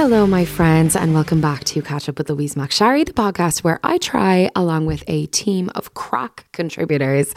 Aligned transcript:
Hello, 0.00 0.28
my 0.28 0.44
friends, 0.44 0.94
and 0.94 1.12
welcome 1.12 1.40
back 1.40 1.64
to 1.64 1.82
Catch 1.82 2.08
Up 2.08 2.18
with 2.18 2.30
Louise 2.30 2.54
McSharry, 2.54 3.04
the 3.04 3.12
podcast 3.12 3.64
where 3.64 3.80
I 3.82 3.98
try, 3.98 4.48
along 4.54 4.86
with 4.86 5.02
a 5.08 5.26
team 5.26 5.72
of 5.74 5.94
crack 5.94 6.46
contributors, 6.52 7.34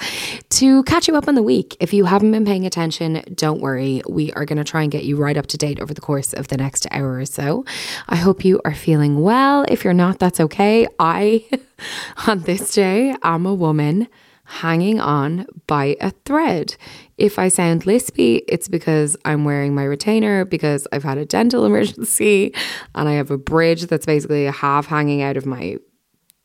to 0.50 0.84
catch 0.84 1.08
you 1.08 1.16
up 1.16 1.28
on 1.28 1.34
the 1.34 1.42
week. 1.42 1.76
If 1.80 1.92
you 1.92 2.06
haven't 2.06 2.32
been 2.32 2.46
paying 2.46 2.68
attention, 2.68 3.24
don't 3.34 3.62
worry. 3.62 4.04
We 4.08 4.32
are 4.34 4.46
going 4.46 4.60
to 4.60 4.64
try 4.64 4.84
and 4.84 4.92
get 4.92 5.06
you 5.06 5.16
right 5.16 5.38
up 5.38 5.48
to 5.48 5.58
date 5.58 5.80
over 5.80 5.92
the 5.92 6.02
course 6.02 6.34
of 6.34 6.50
the 6.50 6.58
next 6.58 6.86
hour 6.92 7.16
or 7.16 7.26
so. 7.26 7.66
I 8.08 8.18
hope 8.18 8.46
you 8.46 8.62
are 8.64 8.76
feeling 8.76 9.22
well. 9.22 9.66
If 9.68 9.84
you're 9.84 9.96
not, 9.96 10.20
that's 10.20 10.40
okay. 10.40 10.88
I, 11.00 11.44
on 12.28 12.42
this 12.42 12.76
day, 12.76 13.16
I'm 13.24 13.48
a 13.48 13.56
woman 13.56 14.08
hanging 14.52 15.00
on 15.00 15.46
by 15.66 15.96
a 16.02 16.12
thread. 16.26 16.76
If 17.18 17.40
I 17.40 17.48
sound 17.48 17.84
lispy, 17.84 18.42
it's 18.48 18.68
because 18.68 19.16
I'm 19.24 19.46
wearing 19.46 19.74
my 19.74 19.84
retainer 19.84 20.44
because 20.44 20.88
I've 20.92 21.04
had 21.04 21.18
a 21.18 21.26
dental 21.26 21.66
emergency 21.68 22.54
and 22.94 23.08
I 23.08 23.14
have 23.14 23.32
a 23.32 23.38
bridge 23.38 23.84
that's 23.84 24.06
basically 24.06 24.46
half 24.46 24.88
hanging 24.88 25.22
out 25.22 25.38
of 25.38 25.46
my 25.46 25.78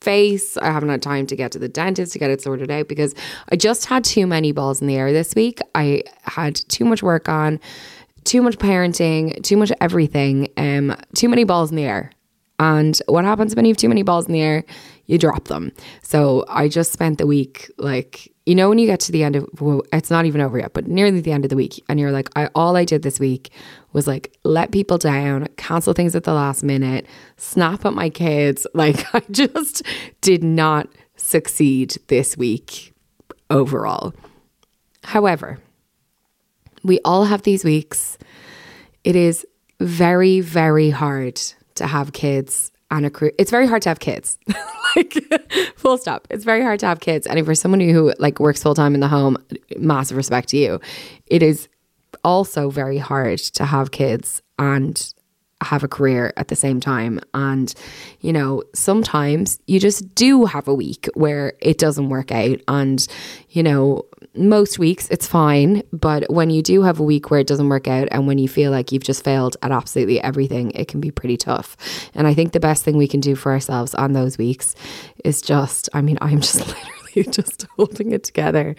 face. 0.00 0.56
I 0.58 0.66
haven't 0.66 0.90
had 0.90 1.02
time 1.02 1.27
to 1.27 1.36
get 1.36 1.50
to 1.52 1.58
the 1.58 1.68
dentist 1.68 2.12
to 2.12 2.18
get 2.18 2.30
it 2.30 2.40
sorted 2.40 2.70
out 2.70 2.86
because 2.86 3.14
I 3.50 3.56
just 3.56 3.86
had 3.86 4.05
too 4.05 4.27
many 4.27 4.52
balls 4.52 4.80
in 4.80 4.86
the 4.86 4.96
air 4.96 5.12
this 5.12 5.34
week. 5.34 5.61
I 5.74 6.05
had 6.22 6.55
too 6.55 6.84
much 6.84 7.02
work 7.02 7.28
on, 7.28 7.58
too 8.22 8.40
much 8.40 8.56
parenting, 8.58 9.42
too 9.42 9.56
much 9.56 9.72
everything, 9.80 10.48
um, 10.56 10.96
too 11.14 11.28
many 11.28 11.42
balls 11.42 11.70
in 11.70 11.77
the 11.77 11.84
air. 11.84 12.12
And 12.58 12.98
what 13.06 13.24
happens 13.24 13.55
when 13.55 13.64
you 13.64 13.70
have 13.70 13.77
too 13.77 13.89
many 13.89 14.02
balls 14.02 14.27
in 14.27 14.33
the 14.33 14.42
air? 14.42 14.64
You 15.06 15.18
drop 15.18 15.44
them. 15.44 15.72
So 16.02 16.44
I 16.48 16.68
just 16.68 16.92
spent 16.92 17.18
the 17.18 17.27
week 17.27 17.70
like, 17.78 18.33
you 18.44 18.55
know, 18.55 18.68
when 18.68 18.78
you 18.78 18.86
get 18.86 19.00
to 19.00 19.12
the 19.12 19.22
end 19.22 19.36
of, 19.36 19.48
well, 19.61 19.83
it's 19.92 20.11
not 20.11 20.24
even 20.24 20.40
over 20.40 20.58
yet, 20.58 20.72
but 20.72 20.86
nearly 20.86 21.20
the 21.20 21.33
end 21.33 21.44
of 21.44 21.48
the 21.48 21.56
week, 21.56 21.83
and 21.89 21.98
you're 21.98 22.12
like, 22.12 22.28
I 22.36 22.48
all 22.55 22.77
I 22.77 22.84
did 22.84 23.02
this 23.02 23.18
week 23.18 23.50
was 23.92 24.06
like 24.06 24.36
let 24.45 24.72
people 24.72 24.98
down, 24.98 25.48
cancel 25.56 25.92
things 25.92 26.14
at 26.14 26.24
the 26.24 26.34
last 26.34 26.62
minute, 26.62 27.06
snap 27.36 27.84
at 27.84 27.92
my 27.92 28.11
kids. 28.11 28.66
Like 28.74 29.14
I 29.14 29.22
just 29.30 29.83
did 30.20 30.45
not 30.45 30.89
succeed 31.16 31.96
this 32.08 32.36
week 32.36 32.92
overall. 33.48 34.12
However, 35.02 35.58
we 36.84 37.00
all 37.05 37.24
have 37.24 37.42
these 37.42 37.64
weeks. 37.64 38.18
It 39.02 39.16
is 39.16 39.46
very, 39.80 40.40
very 40.40 40.90
hard 40.90 41.40
to 41.77 41.86
have 41.86 42.12
kids 42.12 42.70
and 42.91 43.07
a 43.07 43.11
career. 43.11 43.33
It's 43.39 43.51
very 43.51 43.67
hard 43.67 43.83
to 43.83 43.89
have 43.89 43.98
kids. 43.98 44.39
like 44.97 45.14
full 45.77 45.98
stop. 45.98 46.27
It's 46.30 46.45
very 46.45 46.63
hard 46.63 46.80
to 46.80 46.86
have 46.86 47.01
kids. 47.01 47.27
And 47.27 47.39
you're 47.45 47.55
someone 47.55 47.80
who 47.80 48.14
like 48.19 48.41
works 48.41 48.63
full 48.63 48.74
time 48.74 48.95
in 48.95 49.01
the 49.01 49.08
home, 49.08 49.36
massive 49.77 50.17
respect 50.17 50.48
to 50.51 50.57
you. 50.57 50.80
It 51.27 51.42
is 51.42 51.69
also 52.25 52.70
very 52.70 52.98
hard 52.98 53.39
to 53.39 53.64
have 53.64 53.91
kids 53.91 54.42
and 54.58 55.13
have 55.63 55.83
a 55.83 55.89
career 55.89 56.33
at 56.36 56.48
the 56.48 56.57
same 56.57 56.80
time. 56.80 57.20
And, 57.33 57.73
you 58.20 58.33
know, 58.33 58.63
sometimes 58.75 59.58
you 59.67 59.80
just 59.80 60.14
do 60.14 60.45
have 60.45 60.69
a 60.69 60.75
week 60.75 61.08
where 61.14 61.55
it 61.61 61.79
doesn't 61.79 62.08
work 62.08 62.30
out. 62.30 62.61
And, 62.69 63.07
you 63.51 63.63
know, 63.63 64.05
most 64.36 64.79
weeks 64.79 65.08
it's 65.11 65.27
fine. 65.27 65.83
But 65.92 66.30
when 66.30 66.51
you 66.51 66.63
do 66.63 66.83
have 66.83 67.01
a 67.01 67.02
week 67.02 67.30
where 67.30 67.41
it 67.41 67.47
doesn't 67.47 67.69
work 67.69 67.89
out 67.89 68.08
and 68.11 68.27
when 68.27 68.39
you 68.39 68.48
feel 68.48 68.70
like 68.70 68.92
you've 68.92 69.05
just 69.05 69.24
failed 69.24 69.57
at 69.63 69.70
absolutely 69.70 70.20
everything, 70.20 70.70
it 70.73 70.89
can 70.89 71.01
be 71.01 71.11
pretty 71.11 71.36
tough. 71.36 71.77
And 72.14 72.27
I 72.27 72.35
think 72.35 72.52
the 72.52 72.61
best 72.61 72.85
thing 72.85 72.96
we 72.96 73.08
can 73.08 73.20
do 73.20 73.35
for 73.35 73.52
ourselves 73.52 73.95
on 73.95 74.13
those 74.13 74.39
weeks 74.39 74.75
is 75.25 75.41
just, 75.41 75.89
I 75.92 76.02
mean, 76.02 76.19
I'm 76.20 76.41
just 76.41 76.57
literally 76.67 76.95
just 77.30 77.66
holding 77.77 78.12
it 78.12 78.22
together, 78.24 78.77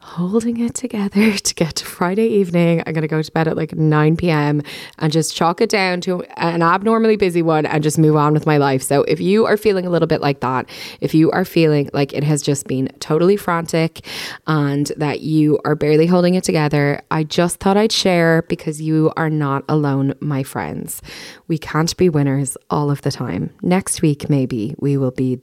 holding 0.00 0.58
it 0.58 0.74
together 0.74 1.32
to 1.38 1.54
get 1.54 1.76
to 1.76 1.84
Friday 1.84 2.26
evening. 2.26 2.82
I'm 2.86 2.92
going 2.92 3.02
to 3.02 3.08
go 3.08 3.22
to 3.22 3.32
bed 3.32 3.48
at 3.48 3.56
like 3.56 3.74
9 3.74 4.16
p.m. 4.16 4.62
and 4.98 5.12
just 5.12 5.34
chalk 5.34 5.60
it 5.60 5.70
down 5.70 6.00
to 6.02 6.22
an 6.36 6.62
abnormally 6.62 7.16
busy 7.16 7.42
one 7.42 7.66
and 7.66 7.82
just 7.82 7.98
move 7.98 8.16
on 8.16 8.32
with 8.32 8.46
my 8.46 8.56
life. 8.56 8.82
So 8.82 9.02
if 9.04 9.20
you 9.20 9.46
are 9.46 9.56
feeling 9.56 9.86
a 9.86 9.90
little 9.90 10.08
bit 10.08 10.20
like 10.20 10.40
that, 10.40 10.68
if 11.00 11.14
you 11.14 11.30
are 11.30 11.44
feeling 11.44 11.88
like 11.92 12.12
it 12.12 12.24
has 12.24 12.42
just 12.42 12.66
been 12.66 12.88
totally 12.98 13.36
frantic 13.36 14.04
and 14.46 14.90
that 14.96 15.20
you 15.20 15.60
are 15.64 15.76
barely 15.76 16.06
holding 16.06 16.34
it 16.34 16.44
together, 16.44 17.00
I 17.10 17.24
just 17.24 17.60
thought 17.60 17.76
I'd 17.76 17.92
share 17.92 18.42
because 18.48 18.80
you 18.80 19.12
are 19.16 19.30
not 19.30 19.64
alone, 19.68 20.14
my 20.20 20.42
friends. 20.42 21.00
We 21.46 21.58
can't 21.58 21.96
be 21.96 22.08
winners 22.08 22.56
all 22.70 22.90
of 22.90 23.02
the 23.02 23.12
time. 23.12 23.50
Next 23.62 24.02
week, 24.02 24.28
maybe 24.28 24.74
we 24.78 24.96
will 24.96 25.12
be 25.12 25.40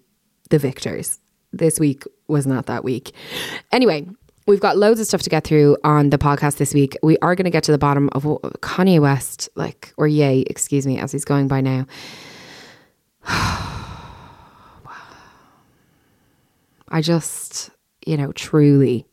the 0.50 0.60
victors. 0.60 1.20
This 1.58 1.80
week 1.80 2.04
was 2.28 2.46
not 2.46 2.66
that 2.66 2.84
week. 2.84 3.14
Anyway, 3.72 4.08
we've 4.46 4.60
got 4.60 4.78
loads 4.78 5.00
of 5.00 5.08
stuff 5.08 5.22
to 5.24 5.30
get 5.30 5.46
through 5.46 5.78
on 5.84 6.10
the 6.10 6.18
podcast 6.18 6.58
this 6.58 6.74
week. 6.74 6.98
We 7.02 7.18
are 7.20 7.36
going 7.36 7.46
to 7.46 7.52
get 7.52 7.64
to 7.64 7.72
the 7.72 7.78
bottom 7.78 8.10
of 8.14 8.24
Kanye 8.24 9.00
West, 9.00 9.50
like, 9.56 9.94
or 9.98 10.08
Ye, 10.08 10.42
excuse 10.42 10.86
me, 10.86 11.00
as 11.00 11.12
he's 11.12 11.26
going 11.26 11.48
by 11.48 11.62
now. 11.62 11.86
I 16.88 17.02
just, 17.02 17.72
you 18.06 18.18
know, 18.18 18.32
truly 18.34 19.06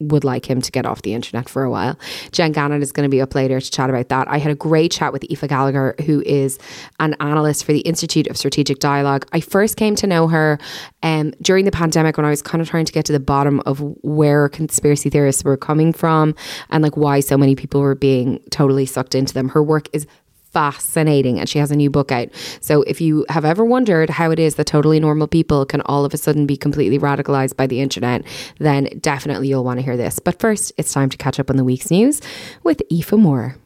would 0.00 0.24
like 0.24 0.48
him 0.48 0.60
to 0.60 0.72
get 0.72 0.86
off 0.86 1.02
the 1.02 1.14
internet 1.14 1.48
for 1.48 1.62
a 1.62 1.70
while. 1.70 1.98
Jenn 2.32 2.52
Gannon 2.52 2.82
is 2.82 2.92
going 2.92 3.04
to 3.04 3.10
be 3.10 3.20
up 3.20 3.34
later 3.34 3.60
to 3.60 3.70
chat 3.70 3.90
about 3.90 4.08
that. 4.08 4.28
I 4.28 4.38
had 4.38 4.50
a 4.50 4.54
great 4.54 4.90
chat 4.90 5.12
with 5.12 5.24
Aoife 5.24 5.48
Gallagher, 5.48 5.94
who 6.04 6.20
is 6.22 6.58
an 7.00 7.14
analyst 7.20 7.64
for 7.64 7.72
the 7.72 7.80
Institute 7.80 8.26
of 8.26 8.36
Strategic 8.36 8.80
Dialogue. 8.80 9.26
I 9.32 9.40
first 9.40 9.76
came 9.76 9.94
to 9.96 10.06
know 10.06 10.28
her 10.28 10.58
um, 11.02 11.32
during 11.40 11.64
the 11.64 11.70
pandemic 11.70 12.16
when 12.16 12.26
I 12.26 12.30
was 12.30 12.42
kind 12.42 12.60
of 12.60 12.68
trying 12.68 12.86
to 12.86 12.92
get 12.92 13.04
to 13.06 13.12
the 13.12 13.20
bottom 13.20 13.60
of 13.66 13.80
where 14.02 14.48
conspiracy 14.48 15.10
theorists 15.10 15.44
were 15.44 15.56
coming 15.56 15.92
from 15.92 16.34
and 16.70 16.82
like 16.82 16.96
why 16.96 17.20
so 17.20 17.38
many 17.38 17.54
people 17.54 17.80
were 17.80 17.94
being 17.94 18.40
totally 18.50 18.86
sucked 18.86 19.14
into 19.14 19.32
them. 19.32 19.48
Her 19.48 19.62
work 19.62 19.88
is 19.92 20.06
fascinating 20.54 21.38
and 21.38 21.48
she 21.48 21.58
has 21.58 21.70
a 21.70 21.76
new 21.76 21.90
book 21.90 22.10
out. 22.12 22.28
So 22.60 22.82
if 22.82 23.00
you 23.00 23.26
have 23.28 23.44
ever 23.44 23.64
wondered 23.64 24.08
how 24.08 24.30
it 24.30 24.38
is 24.38 24.54
that 24.54 24.66
totally 24.66 25.00
normal 25.00 25.26
people 25.26 25.66
can 25.66 25.82
all 25.82 26.04
of 26.04 26.14
a 26.14 26.16
sudden 26.16 26.46
be 26.46 26.56
completely 26.56 26.98
radicalized 26.98 27.56
by 27.56 27.66
the 27.66 27.80
internet, 27.80 28.24
then 28.58 28.88
definitely 29.00 29.48
you'll 29.48 29.64
want 29.64 29.78
to 29.80 29.84
hear 29.84 29.96
this. 29.96 30.18
But 30.20 30.38
first, 30.38 30.72
it's 30.78 30.92
time 30.92 31.10
to 31.10 31.16
catch 31.16 31.38
up 31.38 31.50
on 31.50 31.56
the 31.56 31.64
week's 31.64 31.90
news 31.90 32.22
with 32.62 32.80
Aoife 32.90 33.12
Moore. 33.12 33.56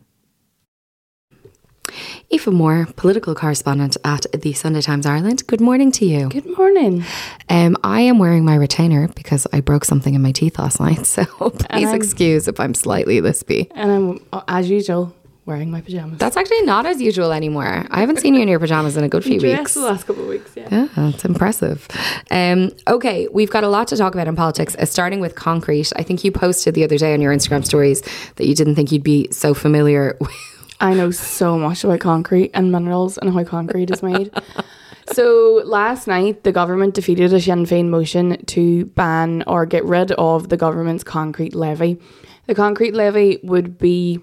Aoife 2.33 2.47
Moore, 2.49 2.87
political 2.97 3.35
correspondent 3.35 3.97
at 4.05 4.27
the 4.33 4.53
Sunday 4.53 4.81
Times 4.81 5.07
Ireland. 5.07 5.47
Good 5.47 5.61
morning 5.61 5.91
to 5.93 6.05
you. 6.05 6.29
Good 6.29 6.59
morning. 6.59 7.05
Um, 7.49 7.77
I 7.83 8.03
am 8.03 8.19
wearing 8.19 8.45
my 8.45 8.55
retainer 8.55 9.09
because 9.09 9.47
I 9.53 9.61
broke 9.61 9.85
something 9.85 10.15
in 10.15 10.23
my 10.23 10.33
teeth 10.33 10.59
last 10.59 10.81
night, 10.81 11.07
so 11.07 11.25
please 11.25 11.93
excuse 11.93 12.49
if 12.49 12.61
I'm 12.61 12.75
slightly 12.75 13.21
lispy. 13.21 13.71
And 13.75 13.91
I'm, 14.33 14.43
as 14.49 14.69
usual, 14.69 15.15
wearing 15.49 15.71
my 15.71 15.81
pajamas. 15.81 16.19
That's 16.19 16.37
actually 16.37 16.63
not 16.63 16.85
as 16.85 17.01
usual 17.01 17.33
anymore. 17.33 17.87
I 17.91 18.01
haven't 18.01 18.21
seen 18.21 18.35
you 18.35 18.43
in 18.43 18.49
your 18.49 18.61
pajamas 18.61 18.99
in 18.99 19.03
a 19.03 19.09
good 19.09 19.25
few 19.31 19.41
weeks. 19.41 19.75
the 19.75 19.81
last 19.81 20.07
couple 20.07 20.23
of 20.25 20.29
weeks, 20.29 20.53
yeah. 20.55 20.69
Yeah, 20.71 21.09
it's 21.09 21.25
impressive. 21.25 21.89
Um, 22.31 22.71
okay, 22.87 23.27
we've 23.33 23.49
got 23.49 23.65
a 23.65 23.69
lot 23.69 23.89
to 23.89 23.97
talk 23.97 24.15
about 24.15 24.29
in 24.29 24.37
politics, 24.37 24.77
uh, 24.79 24.85
starting 24.85 25.21
with 25.21 25.35
concrete. 25.35 25.91
I 25.97 26.03
think 26.03 26.23
you 26.23 26.31
posted 26.31 26.75
the 26.75 26.85
other 26.85 26.99
day 26.99 27.15
on 27.15 27.23
your 27.23 27.35
Instagram 27.35 27.65
stories 27.65 28.03
that 28.37 28.47
you 28.47 28.55
didn't 28.55 28.75
think 28.75 28.93
you'd 28.93 29.03
be 29.03 29.29
so 29.33 29.55
familiar 29.55 30.17
with. 30.21 30.31
I 30.81 30.93
know 30.93 31.11
so 31.11 31.59
much 31.59 31.83
about 31.83 32.01
concrete 32.01 32.51
and 32.53 32.71
minerals 32.71 33.17
and 33.17 33.33
how 33.33 33.43
concrete 33.43 33.91
is 33.91 34.03
made. 34.03 34.31
so 35.13 35.63
last 35.65 36.07
night, 36.07 36.45
the 36.45 36.53
government 36.53 36.95
defeated 36.95 37.33
a 37.33 37.41
Sinn 37.41 37.65
Féin 37.65 37.89
motion 37.89 38.45
to 38.45 38.85
ban 38.85 39.43
or 39.47 39.65
get 39.65 39.85
rid 39.87 40.13
of 40.13 40.51
the 40.51 40.59
government's 40.59 41.03
concrete 41.03 41.55
levy. 41.55 41.99
The 42.47 42.55
concrete 42.55 42.95
levy 42.95 43.41
would 43.43 43.79
be 43.79 44.21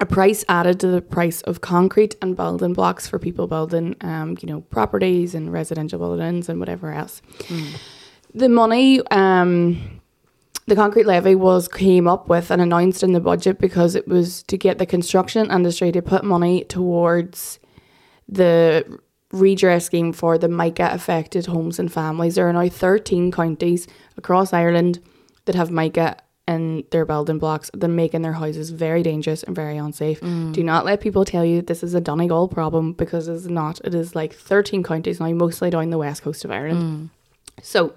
a 0.00 0.06
price 0.06 0.44
added 0.48 0.80
to 0.80 0.88
the 0.88 1.00
price 1.00 1.40
of 1.42 1.60
concrete 1.60 2.16
and 2.20 2.36
building 2.36 2.72
blocks 2.72 3.06
for 3.06 3.18
people 3.18 3.46
building, 3.46 3.94
um, 4.00 4.36
you 4.40 4.48
know, 4.48 4.60
properties 4.62 5.34
and 5.34 5.52
residential 5.52 5.98
buildings 5.98 6.48
and 6.48 6.58
whatever 6.58 6.92
else. 6.92 7.22
The 8.34 8.48
money, 8.48 9.00
um, 9.08 10.00
the 10.66 10.74
concrete 10.74 11.06
levy 11.06 11.36
was 11.36 11.68
came 11.68 12.08
up 12.08 12.28
with 12.28 12.50
and 12.50 12.60
announced 12.60 13.02
in 13.04 13.12
the 13.12 13.20
budget 13.20 13.58
because 13.58 13.94
it 13.94 14.08
was 14.08 14.42
to 14.44 14.56
get 14.56 14.78
the 14.78 14.86
construction 14.86 15.50
industry 15.50 15.92
to 15.92 16.02
put 16.02 16.24
money 16.24 16.64
towards 16.64 17.60
the 18.28 18.98
redress 19.30 19.86
scheme 19.86 20.12
for 20.12 20.38
the 20.38 20.48
mica 20.48 20.88
affected 20.92 21.46
homes 21.46 21.78
and 21.78 21.92
families. 21.92 22.34
There 22.34 22.48
are 22.48 22.52
now 22.52 22.68
13 22.68 23.30
counties 23.30 23.86
across 24.16 24.52
Ireland 24.52 25.00
that 25.44 25.54
have 25.54 25.70
mica 25.70 26.16
in 26.46 26.84
their 26.90 27.06
building 27.06 27.38
blocks 27.38 27.70
that 27.72 27.88
making 27.88 28.22
their 28.22 28.34
houses 28.34 28.70
very 28.70 29.02
dangerous 29.02 29.42
and 29.42 29.56
very 29.56 29.78
unsafe. 29.78 30.20
Do 30.52 30.62
not 30.62 30.84
let 30.84 31.00
people 31.00 31.24
tell 31.24 31.44
you 31.44 31.62
this 31.62 31.82
is 31.82 31.94
a 31.94 32.00
Donegal 32.00 32.48
problem 32.48 32.92
because 32.92 33.28
it's 33.28 33.46
not. 33.46 33.80
It 33.84 33.94
is 33.94 34.14
like 34.14 34.34
13 34.34 34.82
counties 34.82 35.20
now, 35.20 35.30
mostly 35.32 35.70
down 35.70 35.90
the 35.90 35.98
west 35.98 36.22
coast 36.22 36.44
of 36.44 36.50
Ireland. 36.50 37.10
So 37.62 37.94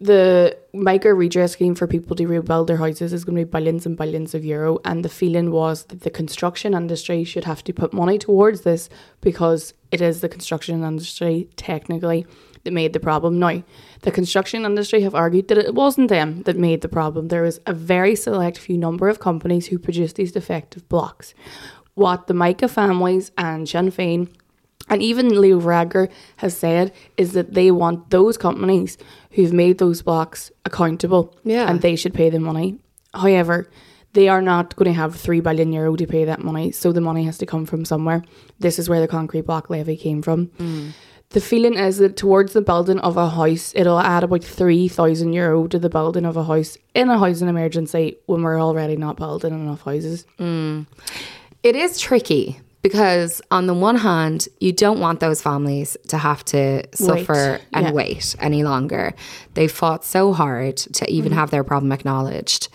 the 0.00 0.56
mica 0.72 1.14
redress 1.14 1.52
scheme 1.52 1.74
for 1.74 1.86
people 1.86 2.16
to 2.16 2.26
rebuild 2.26 2.66
their 2.66 2.76
houses 2.76 3.12
is 3.12 3.24
going 3.24 3.38
to 3.38 3.44
be 3.44 3.50
billions 3.50 3.86
and 3.86 3.96
billions 3.96 4.34
of 4.34 4.44
euro 4.44 4.78
and 4.84 5.04
the 5.04 5.08
feeling 5.08 5.52
was 5.52 5.84
that 5.84 6.00
the 6.00 6.10
construction 6.10 6.74
industry 6.74 7.22
should 7.22 7.44
have 7.44 7.62
to 7.62 7.72
put 7.72 7.92
money 7.92 8.18
towards 8.18 8.62
this 8.62 8.88
because 9.20 9.72
it 9.92 10.00
is 10.00 10.20
the 10.20 10.28
construction 10.28 10.82
industry 10.82 11.48
technically 11.56 12.26
that 12.64 12.72
made 12.72 12.92
the 12.92 13.00
problem 13.00 13.38
now 13.38 13.62
the 14.04 14.10
construction 14.20 14.64
industry 14.64 15.00
have 15.02 15.14
argued 15.14 15.48
that 15.48 15.58
it 15.58 15.74
wasn't 15.74 16.08
them 16.08 16.42
that 16.46 16.56
made 16.68 16.80
the 16.82 16.88
problem 16.88 17.28
there 17.28 17.42
was 17.48 17.58
a 17.66 17.72
very 17.72 18.14
select 18.14 18.56
few 18.58 18.76
number 18.86 19.08
of 19.08 19.18
companies 19.28 19.66
who 19.68 19.78
produced 19.78 20.16
these 20.16 20.32
defective 20.32 20.86
blocks 20.88 21.34
what 21.94 22.26
the 22.26 22.34
mica 22.34 22.68
families 22.68 23.30
and 23.38 23.68
Sinn 23.68 23.90
Féin 23.90 24.28
and 24.88 25.00
even 25.02 25.40
Leo 25.40 25.58
Varadkar 25.60 26.10
has 26.36 26.56
said 26.56 26.92
is 27.16 27.32
that 27.32 27.54
they 27.54 27.70
want 27.70 28.10
those 28.10 28.36
companies 28.36 28.98
who've 29.30 29.52
made 29.52 29.78
those 29.78 30.02
blocks 30.02 30.50
accountable 30.66 31.34
Yeah. 31.44 31.68
and 31.70 31.80
they 31.80 31.96
should 31.96 32.12
pay 32.12 32.28
the 32.28 32.38
money. 32.40 32.78
However, 33.14 33.70
they 34.12 34.28
are 34.28 34.42
not 34.42 34.76
going 34.76 34.90
to 34.92 35.00
have 35.02 35.16
3 35.16 35.40
billion 35.40 35.72
euro 35.72 35.96
to 35.96 36.06
pay 36.06 36.24
that 36.26 36.42
money, 36.44 36.70
so 36.70 36.92
the 36.92 37.00
money 37.00 37.24
has 37.24 37.38
to 37.38 37.46
come 37.46 37.64
from 37.64 37.84
somewhere. 37.86 38.22
This 38.58 38.78
is 38.78 38.88
where 38.90 39.00
the 39.00 39.08
concrete 39.08 39.46
block 39.46 39.70
levy 39.70 39.96
came 39.96 40.20
from. 40.20 40.48
Mm. 40.58 40.90
The 41.34 41.40
feeling 41.40 41.74
is 41.74 41.98
that 41.98 42.16
towards 42.16 42.52
the 42.52 42.60
building 42.62 43.00
of 43.00 43.16
a 43.16 43.28
house, 43.28 43.72
it'll 43.74 43.98
add 43.98 44.22
about 44.24 44.44
3,000 44.44 45.32
euro 45.32 45.66
to 45.66 45.78
the 45.78 45.88
building 45.90 46.24
of 46.24 46.36
a 46.36 46.44
house 46.44 46.78
in 46.94 47.10
a 47.10 47.18
housing 47.18 47.48
emergency 47.48 48.16
when 48.26 48.42
we're 48.42 48.60
already 48.62 48.96
not 48.96 49.16
building 49.16 49.52
enough 49.52 49.82
houses. 49.82 50.26
It 50.38 51.74
is 51.76 51.98
tricky 51.98 52.60
because, 52.82 53.42
on 53.50 53.66
the 53.66 53.74
one 53.74 53.96
hand, 53.96 54.46
you 54.60 54.70
don't 54.72 55.00
want 55.00 55.18
those 55.20 55.42
families 55.42 55.96
to 56.08 56.18
have 56.18 56.44
to 56.46 56.84
suffer 56.94 57.58
and 57.72 57.86
yeah. 57.86 57.92
wait 57.92 58.36
any 58.38 58.62
longer. 58.62 59.12
They 59.54 59.66
fought 59.66 60.04
so 60.04 60.32
hard 60.34 60.76
to 60.76 61.10
even 61.10 61.30
Mm-hmm. 61.32 61.38
have 61.40 61.50
their 61.50 61.64
problem 61.64 61.90
acknowledged. 61.92 62.68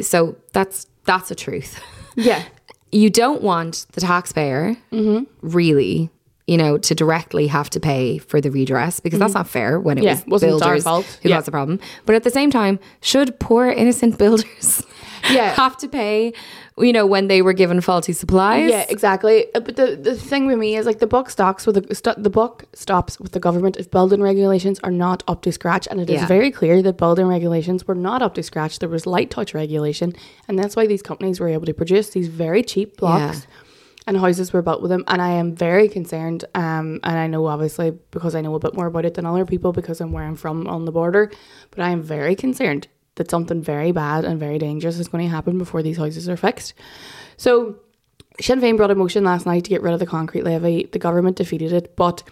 So 0.00 0.36
that's 0.52 0.86
that's 1.04 1.30
a 1.30 1.34
truth. 1.34 1.80
Yeah. 2.16 2.42
You 2.94 3.08
don't 3.08 3.40
want 3.42 3.86
the 3.92 4.02
taxpayer 4.02 4.76
Mm-hmm. 4.92 5.24
really. 5.40 6.10
You 6.48 6.56
know, 6.58 6.76
to 6.76 6.94
directly 6.94 7.46
have 7.46 7.70
to 7.70 7.78
pay 7.78 8.18
for 8.18 8.40
the 8.40 8.50
redress 8.50 8.98
because 8.98 9.20
that's 9.20 9.34
not 9.34 9.46
fair 9.48 9.78
when 9.78 9.96
it 9.96 10.00
Mm-hmm. 10.04 10.28
Yeah, 10.28 10.32
was 10.32 10.42
builders 10.42 10.82
fault. 10.82 11.06
who 11.22 11.28
Yeah. 11.28 11.36
caused 11.36 11.46
the 11.46 11.52
problem. 11.52 11.78
But 12.04 12.16
at 12.16 12.24
the 12.24 12.30
same 12.30 12.50
time, 12.50 12.80
should 13.00 13.38
poor 13.38 13.68
innocent 13.70 14.18
builders 14.22 14.82
Yeah. 15.30 15.54
have 15.54 15.76
to 15.78 15.88
pay, 15.88 16.32
you 16.76 16.92
know, 16.92 17.06
when 17.06 17.28
they 17.28 17.42
were 17.42 17.52
given 17.52 17.80
faulty 17.80 18.12
supplies? 18.12 18.68
Yeah, 18.68 18.84
exactly. 18.88 19.46
Uh, 19.54 19.60
But 19.60 19.76
the, 19.76 19.94
the 19.94 20.16
thing 20.16 20.46
with 20.46 20.58
me 20.58 20.74
is 20.74 20.84
like 20.84 20.98
the 20.98 21.06
buck 21.06 21.30
stops 21.30 21.64
with 21.64 21.76
the 21.88 21.94
st- 21.94 22.20
the 22.20 22.28
buck 22.30 22.64
stops 22.74 23.20
with 23.20 23.30
the 23.30 23.40
government 23.40 23.76
if 23.76 23.88
building 23.88 24.20
regulations 24.20 24.80
are 24.82 24.90
not 24.90 25.22
up 25.28 25.42
to 25.42 25.52
scratch, 25.52 25.86
and 25.92 26.00
it 26.00 26.10
is 26.10 26.22
Yeah. 26.22 26.26
very 26.26 26.50
clear 26.50 26.82
that 26.82 26.96
building 26.98 27.26
regulations 27.28 27.86
were 27.86 27.94
not 27.94 28.20
up 28.20 28.34
to 28.34 28.42
scratch. 28.42 28.80
There 28.80 28.88
was 28.88 29.06
light 29.06 29.30
touch 29.30 29.54
regulation, 29.54 30.12
and 30.48 30.58
that's 30.58 30.74
why 30.74 30.88
these 30.88 31.02
companies 31.02 31.38
were 31.38 31.48
able 31.56 31.66
to 31.66 31.74
produce 31.74 32.10
these 32.10 32.26
very 32.26 32.64
cheap 32.64 32.96
blocks. 32.96 33.46
And 34.06 34.16
houses 34.18 34.52
were 34.52 34.62
built 34.62 34.82
with 34.82 34.90
them, 34.90 35.04
and 35.06 35.22
I 35.22 35.30
am 35.30 35.54
very 35.54 35.88
concerned. 35.88 36.44
Um, 36.56 36.98
and 37.04 37.18
I 37.18 37.28
know 37.28 37.46
obviously 37.46 37.92
because 38.10 38.34
I 38.34 38.40
know 38.40 38.54
a 38.56 38.58
bit 38.58 38.74
more 38.74 38.86
about 38.86 39.04
it 39.04 39.14
than 39.14 39.26
other 39.26 39.46
people 39.46 39.72
because 39.72 40.00
I'm 40.00 40.10
where 40.10 40.24
I'm 40.24 40.34
from 40.34 40.66
on 40.66 40.84
the 40.86 40.92
border, 40.92 41.30
but 41.70 41.80
I 41.80 41.90
am 41.90 42.02
very 42.02 42.34
concerned 42.34 42.88
that 43.14 43.30
something 43.30 43.62
very 43.62 43.92
bad 43.92 44.24
and 44.24 44.40
very 44.40 44.58
dangerous 44.58 44.98
is 44.98 45.08
going 45.08 45.24
to 45.24 45.30
happen 45.30 45.58
before 45.58 45.82
these 45.82 45.98
houses 45.98 46.28
are 46.28 46.36
fixed. 46.36 46.74
So 47.36 47.76
Sinn 48.40 48.60
Féin 48.60 48.76
brought 48.76 48.90
a 48.90 48.94
motion 48.94 49.24
last 49.24 49.46
night 49.46 49.64
to 49.64 49.70
get 49.70 49.82
rid 49.82 49.92
of 49.92 50.00
the 50.00 50.06
concrete 50.06 50.42
levy. 50.42 50.88
The 50.90 50.98
government 50.98 51.36
defeated 51.36 51.72
it, 51.72 51.94
but 51.94 52.22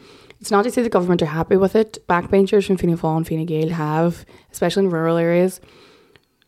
it's 0.40 0.50
not 0.50 0.62
to 0.62 0.70
say 0.70 0.82
the 0.82 0.88
government 0.88 1.22
are 1.22 1.26
happy 1.26 1.56
with 1.56 1.76
it. 1.76 1.98
Backbenchers 2.08 2.66
from 2.66 2.78
Fianna 2.78 2.96
Fáil 2.96 3.18
and 3.18 3.28
Fine 3.28 3.44
Gael 3.44 3.68
have, 3.68 4.24
especially 4.50 4.84
in 4.84 4.90
rural 4.90 5.18
areas, 5.18 5.60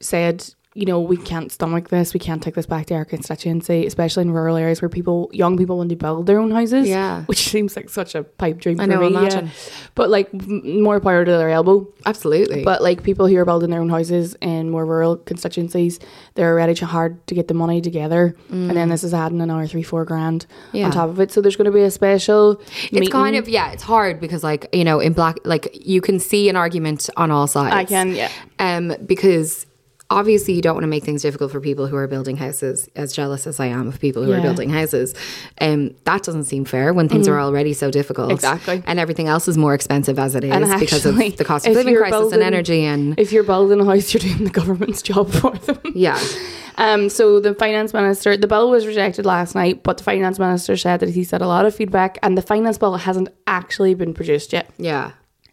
said, 0.00 0.54
you 0.74 0.86
know, 0.86 1.00
we 1.00 1.16
can't 1.16 1.52
stomach 1.52 1.88
this. 1.90 2.14
We 2.14 2.20
can't 2.20 2.42
take 2.42 2.54
this 2.54 2.66
back 2.66 2.86
to 2.86 2.94
our 2.94 3.04
constituency, 3.04 3.86
especially 3.86 4.22
in 4.22 4.30
rural 4.30 4.56
areas 4.56 4.80
where 4.82 4.88
people, 4.88 5.28
young 5.32 5.56
people, 5.56 5.76
want 5.78 5.90
to 5.90 5.96
build 5.96 6.26
their 6.26 6.38
own 6.38 6.50
houses. 6.50 6.88
Yeah. 6.88 7.24
which 7.24 7.48
seems 7.50 7.76
like 7.76 7.90
such 7.90 8.14
a 8.14 8.22
pipe 8.24 8.58
dream 8.58 8.80
I 8.80 8.84
for 8.84 8.90
know, 8.90 9.00
me. 9.00 9.06
imagine. 9.08 9.46
Yeah. 9.46 9.52
But 9.94 10.08
like 10.10 10.30
m- 10.32 10.82
more 10.82 10.98
power 11.00 11.24
to 11.24 11.30
their 11.30 11.50
elbow. 11.50 11.86
Absolutely. 12.06 12.64
But 12.64 12.82
like 12.82 13.02
people 13.02 13.26
who 13.26 13.36
are 13.36 13.44
building 13.44 13.70
their 13.70 13.80
own 13.80 13.90
houses 13.90 14.34
in 14.40 14.70
more 14.70 14.86
rural 14.86 15.16
constituencies, 15.18 15.98
they're 16.34 16.50
already 16.52 16.72
hard 16.82 17.26
to 17.26 17.34
get 17.34 17.48
the 17.48 17.54
money 17.54 17.80
together, 17.82 18.34
and 18.50 18.70
then 18.70 18.88
this 18.88 19.04
is 19.04 19.12
adding 19.12 19.40
another 19.40 19.66
three 19.66 19.82
four 19.82 20.04
grand 20.04 20.46
Mm. 20.72 20.78
Yeah. 20.78 20.84
on 20.86 20.90
top 20.92 21.08
of 21.10 21.20
it. 21.20 21.30
So 21.30 21.40
there's 21.40 21.56
going 21.56 21.66
to 21.66 21.70
be 21.72 21.82
a 21.82 21.90
special. 21.90 22.60
it's 22.90 23.08
kind 23.10 23.36
of 23.36 23.48
yeah 23.48 23.72
it's 23.72 23.82
hard 23.82 24.20
because 24.20 24.42
like 24.42 24.66
you 24.72 24.84
know 24.84 25.00
in 25.00 25.12
black 25.12 25.36
like 25.44 25.68
you 25.86 26.00
can 26.00 26.18
see 26.18 26.48
an 26.48 26.56
argument 26.56 27.10
on 27.16 27.30
all 27.30 27.46
sides 27.46 27.74
I 27.74 27.84
can, 27.84 28.14
yeah. 28.14 28.30
um 28.58 28.94
because 29.06 29.66
obviously 30.12 30.54
you 30.54 30.62
don't 30.62 30.74
want 30.74 30.82
to 30.84 30.88
make 30.88 31.04
things 31.04 31.22
difficult 31.22 31.50
for 31.50 31.60
people 31.60 31.86
who 31.86 31.96
are 31.96 32.06
building 32.06 32.36
houses 32.36 32.88
as 32.96 33.12
jealous 33.12 33.46
as 33.46 33.58
i 33.60 33.66
am 33.66 33.88
of 33.88 33.98
people 34.00 34.22
who 34.22 34.32
are 34.32 34.40
building 34.40 34.70
houses 34.70 35.14
um 35.60 35.94
that 36.04 36.22
doesn't 36.22 36.44
seem 36.44 36.64
fair 36.64 36.92
when 36.92 37.08
things 37.08 37.26
are 37.28 37.40
already 37.40 37.72
so 37.72 37.90
difficult. 37.90 38.30
Exactly. 38.32 38.82
and 38.86 38.98
everything 38.98 39.28
else 39.28 39.48
is 39.48 39.56
more 39.58 39.74
expensive 39.74 40.18
as 40.18 40.34
it 40.34 40.44
is 40.44 40.50
And 40.52 40.80
because 40.80 41.04
of 41.06 41.16
the 41.16 41.44
cost 41.44 41.66
of 41.66 41.74
living 41.74 41.96
crisis 41.96 42.32
and 42.32 42.42
energy 42.42 42.84
and 42.84 43.18
If 43.18 43.32
you're 43.32 43.42
building 43.44 43.80
a 43.80 43.84
house, 43.84 44.06
you're 44.14 44.20
doing 44.20 44.44
the 44.44 44.50
government's 44.50 45.02
job 45.02 45.30
for 45.30 45.52
them. 45.58 45.78
yeah 45.94 46.18
Um, 46.78 47.08
so 47.10 47.38
the 47.40 47.54
finance 47.54 47.92
minister, 47.92 48.36
the 48.36 48.46
bill 48.46 48.70
was 48.70 48.86
rejected 48.86 49.26
last 49.26 49.54
night, 49.54 49.82
but 49.82 49.98
the 49.98 50.04
finance 50.04 50.38
minister 50.38 50.76
said 50.76 51.00
that 51.00 51.10
he's 51.10 51.30
had 51.30 51.42
a 51.42 51.46
lot 51.46 51.66
of 51.66 51.74
feedback, 51.74 52.18
and 52.22 52.36
the 52.36 52.42
finance 52.42 52.78
bill 52.78 52.96
hasn't 52.96 53.28
actually 53.46 53.94
been 53.94 54.14
produced 54.14 54.52
yet. 54.52 54.70
yeah 54.78 55.12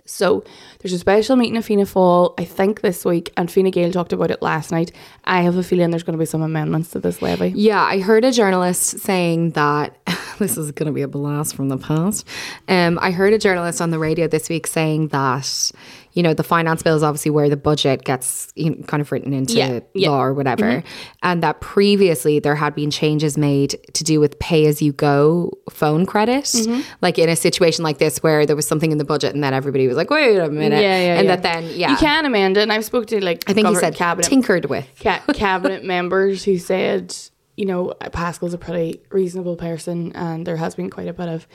So 0.10 0.44
there's 0.80 0.94
a 0.94 1.00
special 1.00 1.36
meeting 1.36 1.58
of 1.58 1.66
Fianna 1.66 1.84
Fáil, 1.84 2.34
I 2.38 2.46
think 2.46 2.82
this 2.82 3.06
week, 3.06 3.32
and 3.38 3.52
Fine 3.52 3.70
Gael 3.72 3.92
talked 3.92 4.12
about 4.12 4.32
it 4.32 4.42
last 4.42 4.72
night. 4.72 4.92
I 5.26 5.42
have 5.42 5.56
a 5.56 5.64
feeling 5.64 5.92
there's 5.92 6.04
going 6.04 6.18
to 6.18 6.20
be 6.20 6.26
some 6.26 6.42
amendments 6.42 6.90
to 6.92 7.00
this 7.00 7.22
levy. 7.22 7.50
Yeah, 7.50 7.82
I 7.82 8.00
heard 8.00 8.26
a 8.26 8.32
journalist 8.32 9.00
saying 9.00 9.52
that 9.52 9.96
this 10.40 10.58
is 10.58 10.72
going 10.72 10.88
to 10.88 10.94
be 10.94 11.04
a 11.04 11.08
blast 11.08 11.56
from 11.56 11.70
the 11.70 11.78
past. 11.78 12.28
Um, 12.68 12.98
I 13.02 13.12
heard 13.12 13.34
a 13.34 13.38
journalist 13.38 13.82
on 13.82 13.92
the 13.92 14.00
radio 14.00 14.28
this 14.28 14.50
week 14.50 14.68
saying 14.68 15.10
that 15.10 15.72
you 16.14 16.24
know 16.24 16.34
the 16.34 16.44
finance 16.44 16.82
bill 16.84 16.96
is 16.96 17.04
obviously 17.04 17.32
where 17.32 17.50
the 17.50 17.58
budget 17.58 18.04
gets 18.04 18.52
you 18.56 18.72
know, 18.72 18.84
kind 18.88 19.02
of 19.02 19.12
written 19.12 19.34
into 19.34 19.54
Yeah, 19.54 19.80
yeah. 19.94 20.10
law 20.10 20.24
or 20.24 20.34
whatever, 20.34 20.64
mm-hmm. 20.64 20.88
and 21.24 21.44
that 21.44 21.62
previously 21.62 22.40
there 22.40 22.56
had 22.56 22.76
been 22.76 22.92
changes 22.92 23.38
made 23.38 23.78
to 23.94 24.04
do 24.04 24.20
with 24.20 24.40
pay 24.40 24.66
as 24.66 24.82
you 24.82 24.92
go 24.94 25.52
phone 25.70 26.06
credit, 26.06 26.46
mm-hmm. 26.46 26.82
like 27.02 27.18
in 27.20 27.30
a 27.30 27.36
situation 27.36 27.84
like 27.84 27.98
this 28.00 28.22
where 28.24 28.46
there 28.46 28.56
was 28.56 28.68
something 28.68 28.92
in 28.92 28.98
the 28.98 29.06
budget 29.06 29.34
and 29.34 29.44
then 29.44 29.54
everybody 29.54 29.88
was 29.88 29.98
like, 29.98 30.10
wait 30.10 30.38
a 30.38 30.50
minute, 30.50 30.82
Yeah, 30.82 31.00
yeah, 31.00 31.16
and 31.20 31.28
yeah. 31.28 31.36
that 31.36 31.44
then 31.44 31.72
yeah, 31.78 31.92
You 31.92 31.98
can 31.98 32.26
amend 32.26 32.58
it, 32.58 32.62
and 32.62 32.74
I've 32.74 32.86
spoke 32.86 33.08
to 33.08 33.24
like 33.24 33.50
I 33.50 33.54
think 33.54 33.68
he 33.68 33.76
said 33.76 33.96
cabinet 33.96 34.28
tinkered 34.28 34.66
with. 34.66 34.88
ca- 35.02 35.24
cabinet 35.34 35.84
members 35.84 36.44
who 36.44 36.58
said, 36.58 37.16
you 37.56 37.66
know, 37.66 37.94
Paschal's 38.12 38.54
a 38.54 38.58
pretty 38.58 39.02
reasonable 39.12 39.56
person, 39.58 40.12
and 40.14 40.46
there 40.48 40.56
has 40.58 40.76
been 40.76 40.90
quite 40.90 41.08
a 41.08 41.14
bit 41.14 41.28
of 41.28 41.48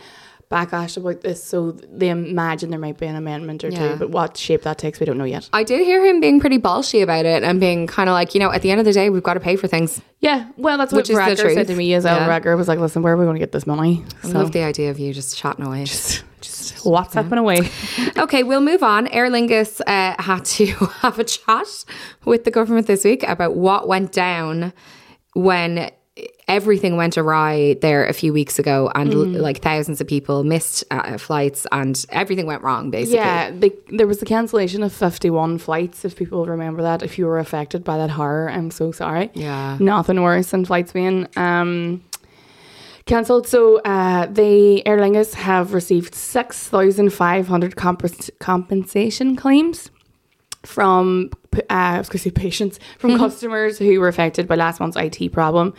backlash 0.54 0.96
about 0.96 1.20
this. 1.22 1.42
So 1.42 1.72
they 1.72 2.08
imagine 2.10 2.70
there 2.70 2.78
might 2.78 2.98
be 2.98 3.06
an 3.06 3.16
amendment 3.16 3.64
or 3.64 3.68
Yeah. 3.68 3.92
two, 3.92 3.96
but 3.96 4.10
what 4.10 4.36
shape 4.36 4.62
that 4.62 4.78
takes, 4.78 5.00
we 5.00 5.06
don't 5.06 5.18
know 5.18 5.24
yet. 5.24 5.48
I 5.52 5.64
did 5.64 5.80
hear 5.82 6.04
him 6.04 6.20
being 6.20 6.40
pretty 6.40 6.58
ballsy 6.58 7.02
about 7.02 7.26
it 7.26 7.42
and 7.42 7.58
being 7.60 7.86
kind 7.86 8.08
of 8.08 8.14
like, 8.14 8.34
you 8.34 8.40
know, 8.40 8.50
at 8.52 8.62
the 8.62 8.70
end 8.70 8.80
of 8.80 8.86
the 8.86 8.92
day, 8.92 9.10
we've 9.10 9.22
got 9.22 9.34
to 9.34 9.40
pay 9.40 9.56
for 9.56 9.66
things. 9.66 10.00
Yeah, 10.20 10.48
well, 10.56 10.78
that's 10.78 10.92
Which 10.92 11.10
what 11.10 11.28
is 11.28 11.38
the 11.38 11.44
Racker 11.44 11.54
said 11.54 11.66
to 11.66 11.74
me 11.74 11.92
as 11.94 12.04
well. 12.04 12.16
Yeah. 12.16 12.28
Racker 12.40 12.56
was 12.56 12.66
like, 12.68 12.78
"Listen, 12.78 13.02
where 13.02 13.12
are 13.12 13.16
we 13.16 13.24
going 13.24 13.34
to 13.36 13.40
get 13.40 13.52
this 13.52 13.66
money?" 13.66 14.04
I 14.22 14.28
love 14.28 14.52
the 14.52 14.62
idea 14.62 14.90
of 14.90 14.98
you 14.98 15.12
just 15.12 15.36
chatting 15.36 15.66
away. 15.66 15.84
just 15.84 16.24
WhatsApping 16.84 17.38
away. 17.38 17.68
Okay, 18.16 18.42
we'll 18.42 18.60
move 18.60 18.82
on. 18.82 19.06
Aer 19.08 19.28
Lingus 19.28 19.80
uh, 19.86 20.14
had 20.22 20.44
to 20.44 20.66
have 21.02 21.18
a 21.18 21.24
chat 21.24 21.84
with 22.24 22.44
the 22.44 22.50
government 22.50 22.86
this 22.86 23.04
week 23.04 23.22
about 23.24 23.54
what 23.56 23.86
went 23.88 24.12
down 24.12 24.72
when 25.34 25.90
everything 26.46 26.96
went 26.96 27.18
awry 27.18 27.74
there 27.80 28.04
a 28.06 28.12
few 28.12 28.32
weeks 28.32 28.58
ago 28.58 28.90
and 28.94 29.12
l- 29.12 29.24
like 29.26 29.60
thousands 29.62 30.00
of 30.00 30.06
people 30.06 30.44
missed 30.44 30.84
uh, 30.92 31.18
flights 31.18 31.66
and 31.72 32.06
everything 32.10 32.46
went 32.46 32.62
wrong 32.62 32.90
basically. 32.90 33.16
Yeah, 33.16 33.50
they, 33.50 33.72
there 33.88 34.06
was 34.06 34.18
the 34.18 34.26
cancellation 34.26 34.82
of 34.84 34.92
51 34.92 35.58
flights, 35.58 36.04
if 36.04 36.14
people 36.14 36.46
remember 36.46 36.82
that. 36.82 37.02
If 37.02 37.18
you 37.18 37.26
were 37.26 37.38
affected 37.40 37.82
by 37.82 37.96
that 37.96 38.10
horror, 38.10 38.48
I'm 38.48 38.70
so 38.70 38.92
sorry. 38.92 39.30
Yeah. 39.34 39.76
Nothing 39.80 40.22
worse 40.22 40.50
than 40.50 40.64
flights 40.64 40.92
being 40.92 41.26
um, 41.36 42.04
cancelled. 43.06 43.48
So 43.48 43.78
uh, 43.80 44.26
the 44.26 44.86
Aer 44.86 44.98
Lingus 44.98 45.34
have 45.34 45.74
received 45.74 46.14
6,500 46.14 47.74
compens- 47.74 48.30
compensation 48.38 49.34
claims 49.34 49.90
from 50.64 51.30
uh, 51.54 51.62
I 51.68 51.98
was 51.98 52.08
going 52.08 52.18
to 52.18 52.24
say 52.24 52.30
patients 52.30 52.80
from 52.98 53.16
customers 53.18 53.78
who 53.78 54.00
were 54.00 54.08
affected 54.08 54.48
by 54.48 54.56
last 54.56 54.80
month's 54.80 54.96
IT 54.96 55.32
problem. 55.32 55.74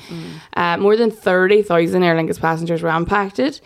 Uh, 0.54 0.78
more 0.78 0.96
than 0.96 1.12
thirty 1.12 1.62
thousand 1.62 2.04
Aer 2.04 2.16
Lingus 2.16 2.40
passengers 2.40 2.82
were 2.82 2.90
impacted, 2.90 3.60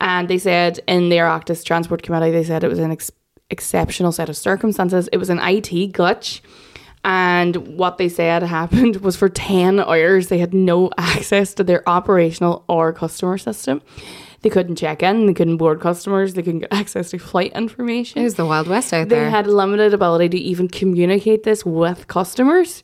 and 0.00 0.28
they 0.28 0.38
said 0.38 0.80
in 0.88 1.08
their 1.08 1.26
Oireachtas 1.26 1.64
Transport 1.64 2.02
Committee 2.02 2.30
they 2.30 2.44
said 2.44 2.64
it 2.64 2.68
was 2.68 2.78
an 2.78 2.92
ex- 2.92 3.12
exceptional 3.50 4.12
set 4.12 4.28
of 4.28 4.36
circumstances. 4.36 5.08
It 5.12 5.18
was 5.18 5.30
an 5.30 5.38
IT 5.38 5.92
glitch. 5.92 6.40
And 7.04 7.56
what 7.76 7.98
they 7.98 8.08
said 8.08 8.42
happened 8.60 8.96
was 8.96 9.16
for 9.16 9.28
10 9.28 9.80
hours, 9.80 10.28
they 10.28 10.38
had 10.38 10.54
no 10.54 10.90
access 10.98 11.52
to 11.54 11.64
their 11.64 11.88
operational 11.88 12.64
or 12.68 12.92
customer 12.92 13.38
system. 13.38 13.82
They 14.42 14.50
couldn't 14.50 14.76
check 14.76 15.02
in, 15.02 15.26
they 15.26 15.34
couldn't 15.34 15.56
board 15.56 15.80
customers, 15.80 16.34
they 16.34 16.42
couldn't 16.42 16.60
get 16.60 16.72
access 16.72 17.10
to 17.10 17.18
flight 17.18 17.52
information 17.54 18.20
It 18.20 18.24
was 18.24 18.34
the 18.34 18.46
Wild 18.46 18.66
West 18.68 18.92
out 18.92 19.08
they 19.08 19.14
there. 19.14 19.24
They 19.26 19.30
had 19.30 19.46
limited 19.46 19.94
ability 19.94 20.30
to 20.30 20.38
even 20.38 20.68
communicate 20.68 21.44
this 21.44 21.64
with 21.64 22.08
customers. 22.08 22.82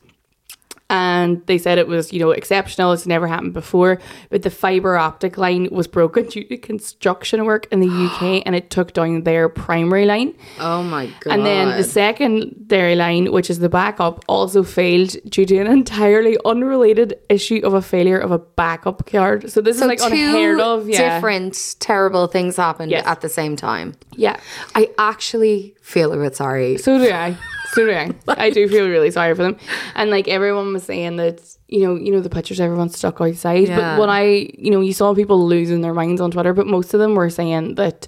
And 0.89 1.45
they 1.45 1.57
said 1.59 1.77
it 1.77 1.87
was, 1.87 2.11
you 2.11 2.19
know, 2.19 2.31
exceptional. 2.31 2.91
It's 2.93 3.05
never 3.05 3.27
happened 3.27 3.53
before. 3.53 3.99
But 4.29 4.41
the 4.41 4.49
fiber 4.49 4.97
optic 4.97 5.37
line 5.37 5.67
was 5.71 5.87
broken 5.87 6.25
due 6.29 6.43
to 6.45 6.57
construction 6.57 7.45
work 7.45 7.67
in 7.71 7.79
the 7.79 7.87
UK 8.05 8.41
and 8.45 8.55
it 8.55 8.69
took 8.71 8.93
down 8.93 9.23
their 9.23 9.49
primary 9.49 10.05
line. 10.05 10.33
oh 10.59 10.81
my 10.83 11.05
god. 11.19 11.33
And 11.33 11.45
then 11.45 11.77
the 11.77 11.83
secondary 11.83 12.95
line, 12.95 13.31
which 13.31 13.49
is 13.49 13.59
the 13.59 13.69
backup, 13.69 14.23
also 14.27 14.63
failed 14.63 15.15
due 15.29 15.45
to 15.45 15.57
an 15.59 15.67
entirely 15.67 16.37
unrelated 16.45 17.13
issue 17.29 17.61
of 17.63 17.73
a 17.73 17.81
failure 17.81 18.17
of 18.17 18.31
a 18.31 18.39
backup 18.39 19.05
card. 19.05 19.51
So 19.51 19.61
this 19.61 19.77
so 19.77 19.83
is 19.89 20.01
like 20.01 20.11
two 20.11 20.15
unheard 20.15 20.59
of. 20.59 20.89
Yeah. 20.89 21.15
different 21.15 21.75
terrible 21.79 22.27
things 22.27 22.55
happened 22.57 22.91
Yes. 22.91 23.05
at 23.05 23.21
the 23.21 23.29
same 23.29 23.55
time. 23.55 23.93
Yeah. 24.15 24.39
I 24.73 24.89
actually 24.97 25.75
feel 25.81 26.11
a 26.13 26.17
bit 26.17 26.35
sorry. 26.35 26.77
So 26.77 26.97
do 26.97 27.11
I. 27.11 27.37
So 27.73 28.11
I. 28.27 28.49
Do 28.49 28.67
feel 28.67 28.89
really 28.89 29.11
sorry 29.11 29.35
for 29.35 29.43
them. 29.43 29.57
And 29.95 30.09
like 30.09 30.27
everyone 30.27 30.73
was 30.73 30.83
saying 30.83 31.17
that, 31.17 31.41
you 31.67 31.81
know, 31.81 31.95
you 31.95 32.11
know 32.11 32.19
the 32.19 32.29
pictures 32.29 32.59
everyone's 32.59 32.97
stuck 32.97 33.21
outside. 33.21 33.67
Yeah. 33.67 33.75
But 33.77 33.99
when 33.99 34.09
I, 34.09 34.49
you 34.57 34.71
know, 34.71 34.81
you 34.81 34.93
saw 34.93 35.13
people 35.13 35.45
losing 35.45 35.81
their 35.81 35.93
minds 35.93 36.19
on 36.19 36.31
Twitter, 36.31 36.53
but 36.53 36.67
most 36.67 36.93
of 36.93 36.99
them 36.99 37.15
were 37.15 37.29
saying 37.29 37.75
that 37.75 38.07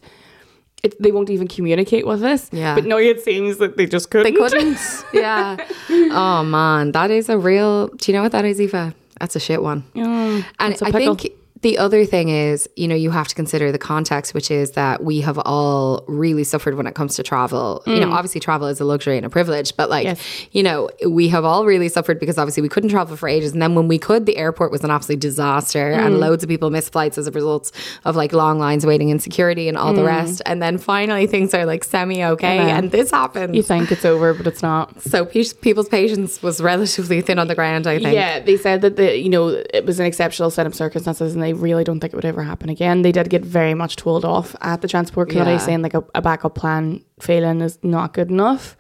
it, 0.84 1.00
they 1.02 1.12
won't 1.12 1.30
even 1.30 1.48
communicate 1.48 2.08
with 2.08 2.24
us. 2.24 2.50
Yeah. 2.52 2.74
But 2.76 2.86
now 2.86 2.98
it 2.98 3.24
seems 3.24 3.58
that 3.58 3.78
they 3.78 3.86
just 3.86 4.10
couldn't. 4.10 4.34
They 4.34 4.38
couldn't. 4.38 4.80
yeah. 5.14 5.58
Oh 5.90 6.44
man, 6.44 6.92
that 6.94 7.12
is 7.12 7.30
a 7.30 7.38
real. 7.38 7.88
Do 7.88 8.12
you 8.12 8.18
know 8.18 8.24
what 8.24 8.32
that 8.32 8.46
is, 8.46 8.60
Aoife? 8.60 8.94
That's 9.20 9.36
a 9.36 9.40
shit 9.40 9.62
one. 9.62 9.84
Yeah, 9.94 10.42
and 10.60 10.74
it's 10.74 10.82
a 10.82 10.86
I 10.88 10.92
pickle. 10.92 11.16
think 11.16 11.34
the 11.62 11.78
other 11.78 12.06
thing 12.06 12.30
is, 12.30 12.68
you 12.76 12.88
know, 12.88 12.96
you 12.96 13.12
have 13.12 13.28
to 13.28 13.36
consider 13.36 13.72
the 13.72 13.78
context, 13.78 14.34
which 14.34 14.50
is 14.50 14.72
that 14.72 15.04
we 15.04 15.22
have 15.22 15.38
all 15.46 16.04
really 16.08 16.44
suffered 16.44 16.76
when 16.76 16.88
it 16.88 16.96
comes 16.96 17.16
to 17.16 17.24
travel. 17.24 17.84
You 17.86 18.00
know, 18.00 18.12
obviously 18.12 18.42
travel 18.42 18.68
is 18.68 18.80
a 18.80 18.86
luxury 18.86 19.16
and 19.18 19.26
a 19.26 19.30
privilege, 19.30 19.76
but 19.78 19.90
like, 19.90 20.02
Mm. 20.08 20.10
Yes. 20.10 20.48
you 20.52 20.64
know, 20.64 20.90
we 21.08 21.28
have 21.30 21.46
all 21.46 21.66
really 21.66 21.88
suffered 21.88 22.20
because 22.20 22.38
obviously 22.40 22.64
we 22.64 22.70
couldn't 22.70 22.90
travel 22.90 23.16
for 23.16 23.30
ages. 23.30 23.52
And 23.54 23.62
then 23.62 23.76
when 23.76 23.88
we 23.88 24.00
could, 24.00 24.26
the 24.26 24.38
airport 24.38 24.72
was 24.72 24.84
an 24.84 24.90
absolute 24.90 25.20
disaster 25.20 25.92
and 25.92 26.16
Mm. 26.16 26.20
loads 26.20 26.42
of 26.44 26.50
people 26.50 26.72
missed 26.72 26.92
flights 26.92 27.18
as 27.20 27.28
a 27.28 27.32
result 27.32 27.72
of 28.06 28.16
like 28.16 28.34
long 28.34 28.58
lines 28.58 28.84
waiting 28.86 29.10
in 29.10 29.20
security 29.20 29.68
and 29.70 29.78
all 29.78 29.94
the 29.94 30.02
Mm. 30.02 30.08
rest. 30.08 30.42
And 30.48 30.62
then 30.64 30.80
finally 30.80 31.28
things 31.28 31.54
are 31.54 31.66
like 31.68 31.84
semi 31.84 32.24
okay. 32.24 32.58
And 32.58 32.90
this 32.92 33.12
happens. 33.12 33.56
You 33.56 33.62
think 33.62 33.92
it's 33.92 34.04
over, 34.06 34.34
but 34.34 34.48
it's 34.48 34.64
not. 34.64 35.00
So 35.02 35.26
pe- 35.26 35.44
people's 35.62 35.90
patience 35.90 36.42
was 36.42 36.60
relatively 36.62 37.22
thin 37.22 37.38
on 37.38 37.48
the 37.48 37.56
ground, 37.56 37.86
I 37.86 38.00
think. 38.00 38.16
Yeah, 38.16 38.40
they 38.40 38.58
said 38.58 38.82
that 38.82 38.96
the 38.96 39.16
you 39.18 39.30
know 39.30 39.50
it 39.74 39.86
was 39.86 40.00
an 40.00 40.06
exceptional 40.08 40.50
set 40.50 40.66
of 40.66 40.74
circumstances, 40.74 41.34
and 41.36 41.44
they 41.44 41.51
really 41.54 41.84
don't 41.84 42.00
think 42.00 42.14
it 42.14 42.16
would 42.16 42.26
ever 42.26 42.44
happen 42.44 42.70
again. 42.70 43.02
They 43.02 43.12
did 43.12 43.30
get 43.30 43.44
very 43.46 43.74
much 43.74 43.96
told 43.96 44.26
off 44.26 44.56
at 44.62 44.82
the 44.82 44.88
transport 44.88 45.30
committee, 45.30 45.52
Yeah. 45.52 45.58
saying 45.58 45.82
like 45.82 45.94
a, 45.94 46.04
a 46.16 46.22
backup 46.22 46.56
plan 46.56 47.04
failing 47.20 47.62
is 47.62 47.78
not 47.84 48.14
good 48.14 48.30
enough. 48.30 48.76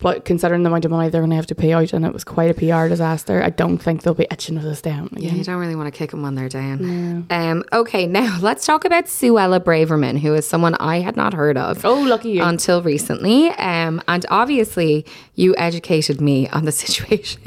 But 0.00 0.24
considering 0.24 0.62
the 0.62 0.68
amount 0.70 0.84
of 0.86 0.90
money 0.90 1.10
they're 1.10 1.20
going 1.20 1.30
to 1.30 1.36
have 1.36 1.46
to 1.48 1.54
pay 1.54 1.72
out, 1.72 1.92
and 1.92 2.04
it 2.06 2.12
was 2.12 2.24
quite 2.24 2.50
a 2.50 2.54
PR 2.54 2.88
disaster, 2.88 3.42
I 3.42 3.50
don't 3.50 3.78
think 3.78 4.02
they'll 4.02 4.14
be 4.14 4.26
itching 4.30 4.58
for 4.58 4.64
this 4.64 4.80
down 4.80 5.10
Yeah, 5.16 5.32
you 5.32 5.44
don't 5.44 5.58
really 5.60 5.76
want 5.76 5.92
to 5.92 5.96
kick 5.98 6.10
them 6.12 6.22
when 6.22 6.34
they're 6.34 6.48
down. 6.48 7.26
Um, 7.28 7.64
okay, 7.72 8.06
now 8.06 8.38
let's 8.42 8.64
talk 8.64 8.84
about 8.86 9.04
Suella 9.04 9.60
Braverman, 9.60 10.18
who 10.18 10.34
is 10.34 10.46
someone 10.46 10.74
I 10.76 11.00
had 11.00 11.16
not 11.16 11.34
heard 11.34 11.56
of. 11.58 11.84
Oh, 11.84 12.00
lucky 12.00 12.30
you! 12.30 12.42
Until 12.42 12.82
recently. 12.82 13.50
Um, 13.50 14.02
and 14.08 14.24
obviously, 14.30 15.04
you 15.34 15.54
educated 15.58 16.20
me 16.20 16.48
on 16.48 16.64
the 16.64 16.72
situation 16.84 17.40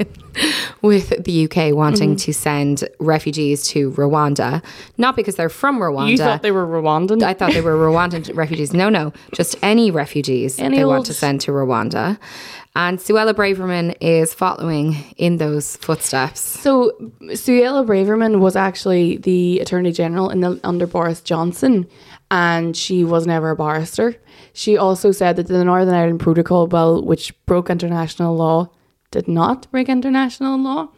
with 0.82 1.24
the 1.24 1.44
UK 1.50 1.74
wanting 1.74 2.10
Mm-hmm. 2.10 2.16
to 2.16 2.32
send 2.34 2.88
refugees 3.00 3.66
to 3.68 3.90
Rwanda, 3.92 4.62
not 4.98 5.16
because 5.16 5.36
they're 5.36 5.48
from 5.48 5.78
Rwanda. 5.80 6.10
you 6.10 6.16
thought 6.18 6.42
they 6.42 6.50
were 6.52 6.66
Rwandan? 6.66 7.22
I 7.22 7.34
thought 7.34 7.52
they 7.52 7.60
were 7.60 7.74
Rwandan 7.76 8.34
refugees. 8.36 8.72
No, 8.72 8.88
no, 8.88 9.12
just 9.32 9.56
any 9.62 9.90
refugees 9.90 10.58
Any 10.58 10.78
they 10.78 10.84
want 10.84 11.06
to 11.06 11.14
send 11.14 11.40
to 11.42 11.50
Rwanda. 11.52 12.18
And 12.76 12.98
Suella 12.98 13.32
Braverman 13.32 13.96
is 14.00 14.34
following 14.34 14.96
in 15.16 15.36
those 15.36 15.76
footsteps. 15.76 16.40
So, 16.40 16.90
Suella 17.22 17.86
Braverman 17.86 18.40
was 18.40 18.56
actually 18.56 19.18
the 19.18 19.60
Attorney 19.60 19.92
General 19.92 20.28
in 20.28 20.40
the, 20.40 20.58
under 20.64 20.88
Boris 20.88 21.20
Johnson, 21.20 21.86
and 22.32 22.76
she 22.76 23.04
was 23.04 23.28
never 23.28 23.50
a 23.50 23.56
barrister. 23.56 24.16
She 24.54 24.76
also 24.76 25.12
said 25.12 25.36
that 25.36 25.46
the 25.46 25.64
Northern 25.64 25.94
Ireland 25.94 26.18
Protocol 26.18 26.66
Bill, 26.66 27.04
which 27.04 27.32
broke 27.46 27.70
international 27.70 28.34
law, 28.34 28.70
did 29.12 29.28
not 29.28 29.70
break 29.70 29.88
international 29.88 30.58
law. 30.58 30.88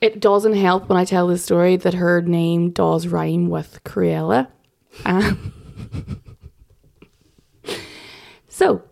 It 0.00 0.20
doesn't 0.20 0.54
help 0.54 0.88
when 0.88 0.96
I 0.96 1.04
tell 1.04 1.26
this 1.26 1.44
story 1.44 1.76
that 1.76 1.92
her 1.94 2.22
name 2.22 2.70
does 2.70 3.06
rhyme 3.06 3.48
with 3.48 3.82
Cruella. 3.84 4.48
Um, 5.04 5.52
so, 8.48 8.82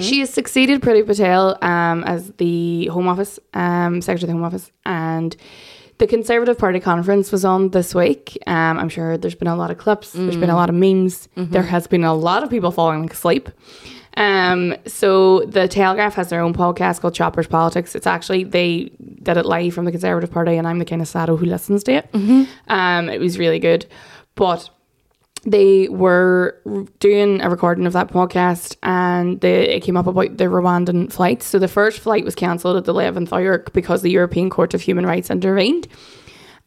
she 0.00 0.20
has 0.20 0.30
succeeded 0.30 0.80
Priti 0.80 1.04
Patel 1.04 1.58
um, 1.62 2.04
as 2.04 2.30
the 2.34 2.86
Home 2.86 3.08
Office, 3.08 3.38
um, 3.54 4.00
Secretary 4.00 4.24
of 4.24 4.28
the 4.28 4.32
Home 4.34 4.44
Office, 4.44 4.70
and 4.84 5.36
the 5.98 6.06
Conservative 6.06 6.58
Party 6.58 6.78
conference 6.78 7.32
was 7.32 7.44
on 7.44 7.70
this 7.70 7.94
week. 7.94 8.38
Um, 8.46 8.78
I'm 8.78 8.88
sure 8.88 9.16
there's 9.16 9.34
been 9.34 9.48
a 9.48 9.56
lot 9.56 9.70
of 9.70 9.78
clips, 9.78 10.12
there's 10.12 10.36
been 10.36 10.50
a 10.50 10.54
lot 10.54 10.68
of 10.68 10.74
memes, 10.74 11.28
there 11.36 11.62
has 11.62 11.86
been 11.86 12.04
a 12.04 12.14
lot 12.14 12.42
of 12.42 12.50
people 12.50 12.70
falling 12.70 13.10
asleep. 13.10 13.48
Um, 14.18 14.74
so 14.86 15.40
the 15.46 15.68
Telegraph 15.68 16.14
has 16.14 16.30
their 16.30 16.40
own 16.40 16.54
podcast 16.54 17.00
called 17.00 17.14
Choppers 17.14 17.46
Politics. 17.46 17.94
It's 17.94 18.06
actually 18.06 18.44
they 18.44 18.90
did 19.22 19.36
it 19.36 19.44
live 19.46 19.74
from 19.74 19.84
the 19.84 19.90
Conservative 19.90 20.30
Party, 20.30 20.56
and 20.56 20.66
I'm 20.66 20.78
the 20.78 20.84
kind 20.86 21.02
of 21.02 21.08
sado 21.08 21.36
who 21.36 21.44
listens 21.46 21.82
to 21.84 21.92
it. 21.92 22.08
Um, 22.68 23.08
it 23.10 23.18
was 23.20 23.38
really 23.38 23.58
good, 23.58 23.84
but 24.34 24.70
they 25.46 25.88
were 25.88 26.60
doing 26.98 27.40
a 27.40 27.48
recording 27.48 27.86
of 27.86 27.92
that 27.92 28.08
podcast 28.08 28.76
and 28.82 29.40
they, 29.40 29.76
it 29.76 29.80
came 29.80 29.96
up 29.96 30.08
about 30.08 30.36
the 30.36 30.44
Rwandan 30.44 31.10
flights. 31.12 31.46
So 31.46 31.60
the 31.60 31.68
first 31.68 32.00
flight 32.00 32.24
was 32.24 32.34
cancelled 32.34 32.76
at 32.76 32.84
the 32.84 32.92
11th 32.92 33.32
hour 33.32 33.64
because 33.72 34.02
the 34.02 34.10
European 34.10 34.50
Court 34.50 34.74
of 34.74 34.80
Human 34.80 35.06
Rights 35.06 35.30
intervened. 35.30 35.86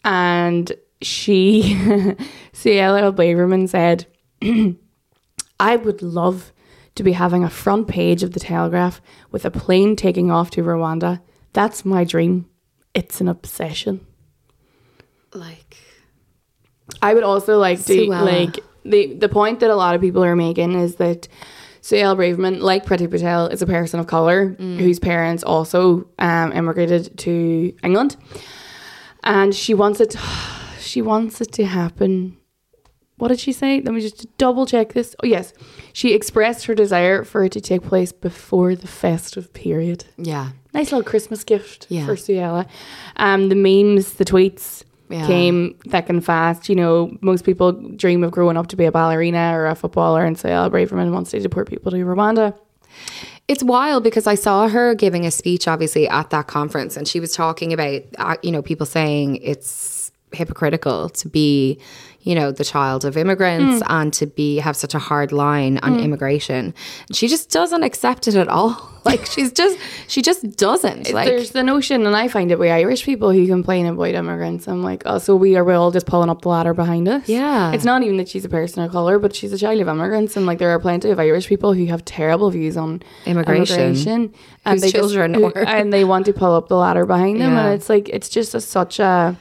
And 0.05 0.71
she, 1.01 1.75
Suella 2.53 3.13
Braverman 3.13 3.67
said, 3.67 4.07
I 5.59 5.75
would 5.75 6.01
love 6.01 6.53
to 6.95 7.03
be 7.03 7.11
having 7.11 7.43
a 7.43 7.49
front 7.49 7.89
page 7.89 8.23
of 8.23 8.31
the 8.31 8.39
Telegraph 8.39 9.01
with 9.29 9.43
a 9.43 9.51
plane 9.51 9.97
taking 9.97 10.31
off 10.31 10.51
to 10.51 10.63
Rwanda. 10.63 11.21
That's 11.51 11.83
my 11.83 12.05
dream. 12.05 12.49
It's 12.93 13.19
an 13.19 13.27
obsession. 13.27 14.05
Like, 15.33 15.77
I 17.01 17.13
would 17.13 17.23
also 17.23 17.59
like 17.59 17.83
to 17.85 18.05
like 18.07 18.59
the 18.85 19.13
the 19.13 19.29
point 19.29 19.59
that 19.59 19.69
a 19.69 19.75
lot 19.75 19.95
of 19.95 20.01
people 20.01 20.23
are 20.23 20.35
making 20.35 20.73
is 20.73 20.95
that 20.95 21.27
Suella 21.81 22.15
Braverman, 22.17 22.59
like 22.61 22.85
Priti 22.85 23.09
Patel, 23.09 23.47
is 23.47 23.61
a 23.61 23.65
person 23.65 23.99
of 23.99 24.07
color 24.07 24.55
Mm. 24.59 24.79
whose 24.79 24.99
parents 24.99 25.43
also 25.43 26.07
um, 26.19 26.51
immigrated 26.51 27.17
to 27.19 27.73
England. 27.83 28.17
and 29.23 29.53
she 29.53 29.73
wants 29.73 29.99
it. 29.99 30.15
She 30.81 31.01
wants 31.03 31.39
it 31.41 31.51
to 31.53 31.65
happen. 31.65 32.37
What 33.17 33.27
did 33.27 33.39
she 33.39 33.51
say? 33.51 33.79
Let 33.81 33.93
me 33.93 34.01
just 34.01 34.25
double 34.37 34.65
check 34.65 34.93
this. 34.93 35.15
Oh 35.21 35.27
yes, 35.27 35.53
she 35.93 36.13
expressed 36.13 36.65
her 36.65 36.73
desire 36.73 37.23
for 37.23 37.43
it 37.43 37.51
to 37.51 37.61
take 37.61 37.83
place 37.83 38.11
before 38.11 38.75
the 38.75 38.87
festive 38.87 39.53
period. 39.53 40.05
Yeah. 40.17 40.49
Nice 40.73 40.91
little 40.91 41.03
Christmas 41.03 41.43
gift 41.43 41.85
Yeah. 41.89 42.05
for 42.07 42.15
Suella. 42.15 42.65
Um, 43.17 43.49
the 43.49 43.55
memes, 43.55 44.13
the 44.13 44.25
tweets 44.25 44.83
Yeah. 45.09 45.25
came 45.25 45.75
thick 45.87 46.07
and 46.09 46.23
fast. 46.23 46.69
You 46.69 46.75
know, 46.75 47.17
most 47.21 47.43
people 47.43 47.71
dream 47.71 48.23
of 48.23 48.31
growing 48.31 48.57
up 48.57 48.67
to 48.67 48.75
be 48.75 48.85
a 48.85 48.91
ballerina 48.91 49.51
or 49.57 49.65
a 49.67 49.75
footballer, 49.75 50.23
and 50.23 50.37
say, 50.37 50.49
Suella 50.49 50.69
Braverman 50.69 51.11
wants 51.11 51.31
to 51.31 51.39
deport 51.39 51.67
people 51.67 51.91
to 51.91 51.97
Rwanda. 51.97 52.57
It's 53.47 53.63
wild 53.63 54.03
because 54.03 54.27
I 54.27 54.35
saw 54.35 54.67
her 54.67 54.93
giving 54.93 55.25
a 55.25 55.31
speech, 55.31 55.67
obviously, 55.67 56.07
at 56.07 56.29
that 56.29 56.45
conference, 56.47 56.95
and 56.95 57.07
she 57.07 57.19
was 57.19 57.33
talking 57.33 57.73
about, 57.73 58.01
uh, 58.19 58.35
you 58.43 58.51
know, 58.51 58.61
people 58.61 58.85
saying 58.85 59.37
it's 59.37 60.11
hypocritical 60.31 61.09
to 61.09 61.27
be, 61.27 61.79
you 62.21 62.35
know, 62.35 62.51
the 62.51 62.65
child 62.65 63.05
of 63.05 63.15
immigrants 63.15 63.81
mm. 63.81 63.87
and 63.89 64.11
to 64.13 64.27
be 64.27 64.57
have 64.57 64.75
such 64.75 64.93
a 64.93 64.99
hard 64.99 65.31
line 65.31 65.77
on 65.79 65.97
mm. 65.97 66.03
immigration. 66.03 66.73
She 67.13 67.27
just 67.27 67.49
doesn't 67.49 67.83
accept 67.83 68.27
it 68.27 68.35
at 68.35 68.47
all. 68.47 68.89
Like 69.05 69.25
she's 69.25 69.53
just, 69.53 69.79
she 70.07 70.21
just 70.21 70.57
doesn't. 70.57 71.11
Like, 71.13 71.29
There's 71.29 71.51
the 71.51 71.63
notion, 71.63 72.05
and 72.05 72.15
I 72.17 72.27
find 72.27 72.51
it 72.51 72.59
with 72.59 72.69
Irish 72.69 73.05
people 73.05 73.31
who 73.31 73.47
complain 73.47 73.85
about 73.85 74.09
immigrants. 74.09 74.67
I'm 74.67 74.83
like, 74.83 75.03
oh, 75.05 75.17
so 75.19 75.37
we 75.37 75.55
are 75.55 75.63
we 75.63 75.73
all 75.73 75.89
just 75.89 76.05
pulling 76.05 76.29
up 76.29 76.41
the 76.41 76.49
ladder 76.49 76.73
behind 76.73 77.07
us. 77.07 77.27
Yeah. 77.27 77.71
it's 77.71 77.85
not 77.85 78.03
even 78.03 78.17
that 78.17 78.27
she's 78.27 78.43
a 78.43 78.49
person 78.49 78.83
of 78.83 78.91
color, 78.91 79.17
but 79.17 79.33
she's 79.33 79.53
a 79.53 79.57
child 79.57 79.79
of 79.79 79.87
immigrants, 79.87 80.35
and 80.35 80.45
like 80.45 80.59
there 80.59 80.69
are 80.69 80.79
plenty 80.79 81.09
of 81.09 81.19
Irish 81.19 81.47
people 81.47 81.73
who 81.73 81.85
have 81.85 82.03
terrible 82.03 82.51
views 82.51 82.75
on 82.75 83.01
Immigration. 83.25 83.79
immigration, 83.79 84.33
and 84.65 84.79
they 84.79 84.91
just- 84.91 84.95
children 84.95 85.33
who- 85.33 85.53
and 85.53 85.93
they 85.93 86.03
want 86.03 86.25
to 86.25 86.33
pull 86.33 86.53
up 86.53 86.67
the 86.67 86.75
ladder 86.75 87.05
behind 87.05 87.39
them, 87.39 87.53
Yeah. 87.53 87.65
and 87.67 87.75
it's 87.75 87.89
like 87.89 88.09
it's 88.09 88.27
just 88.27 88.53
a, 88.53 88.59
such 88.59 88.99
a 88.99 89.37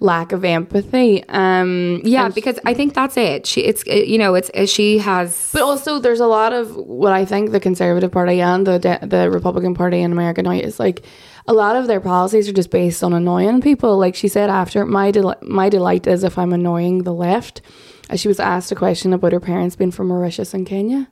lack 0.00 0.32
of 0.32 0.44
empathy. 0.44 1.22
Um, 1.28 2.00
yeah, 2.04 2.24
and- 2.26 2.34
because 2.34 2.58
I 2.64 2.72
think 2.74 2.94
that's 2.94 3.16
it. 3.16 3.46
She, 3.46 3.60
it's, 3.60 3.84
you 3.86 4.16
know, 4.18 4.34
it's, 4.34 4.50
she 4.70 4.98
has, 4.98 5.50
But 5.52 5.62
also, 5.62 5.98
there's 5.98 6.20
a 6.20 6.26
lot 6.26 6.52
of 6.52 6.74
what 6.76 7.12
I 7.12 7.24
think 7.26 7.50
the 7.52 7.60
Conservative 7.60 8.10
Party 8.10 8.40
and 8.40 8.66
the 8.66 8.78
de- 8.78 9.06
the 9.06 9.30
Republican 9.30 9.74
Party 9.74 10.00
in 10.00 10.10
America 10.12 10.42
now 10.42 10.52
is 10.52 10.80
like 10.80 11.02
a 11.46 11.52
lot 11.52 11.76
of 11.76 11.86
their 11.86 12.00
policies 12.00 12.48
are 12.48 12.52
just 12.52 12.70
based 12.70 13.04
on 13.04 13.12
annoying 13.12 13.60
people. 13.60 13.98
Like 13.98 14.14
she 14.14 14.28
said 14.28 14.48
after, 14.50 14.86
my 14.86 15.10
del- 15.10 15.36
my 15.42 15.68
delight 15.68 16.06
is 16.06 16.24
if 16.24 16.38
I'm 16.38 16.52
annoying 16.52 17.02
the 17.04 17.14
left. 17.14 17.60
As 18.08 18.18
she 18.20 18.26
was 18.28 18.40
asked 18.40 18.72
a 18.72 18.74
question 18.74 19.12
about 19.12 19.32
her 19.32 19.38
parents 19.38 19.76
being 19.76 19.92
from 19.92 20.08
Mauritius 20.08 20.52
and 20.54 20.66
Kenya. 20.66 21.08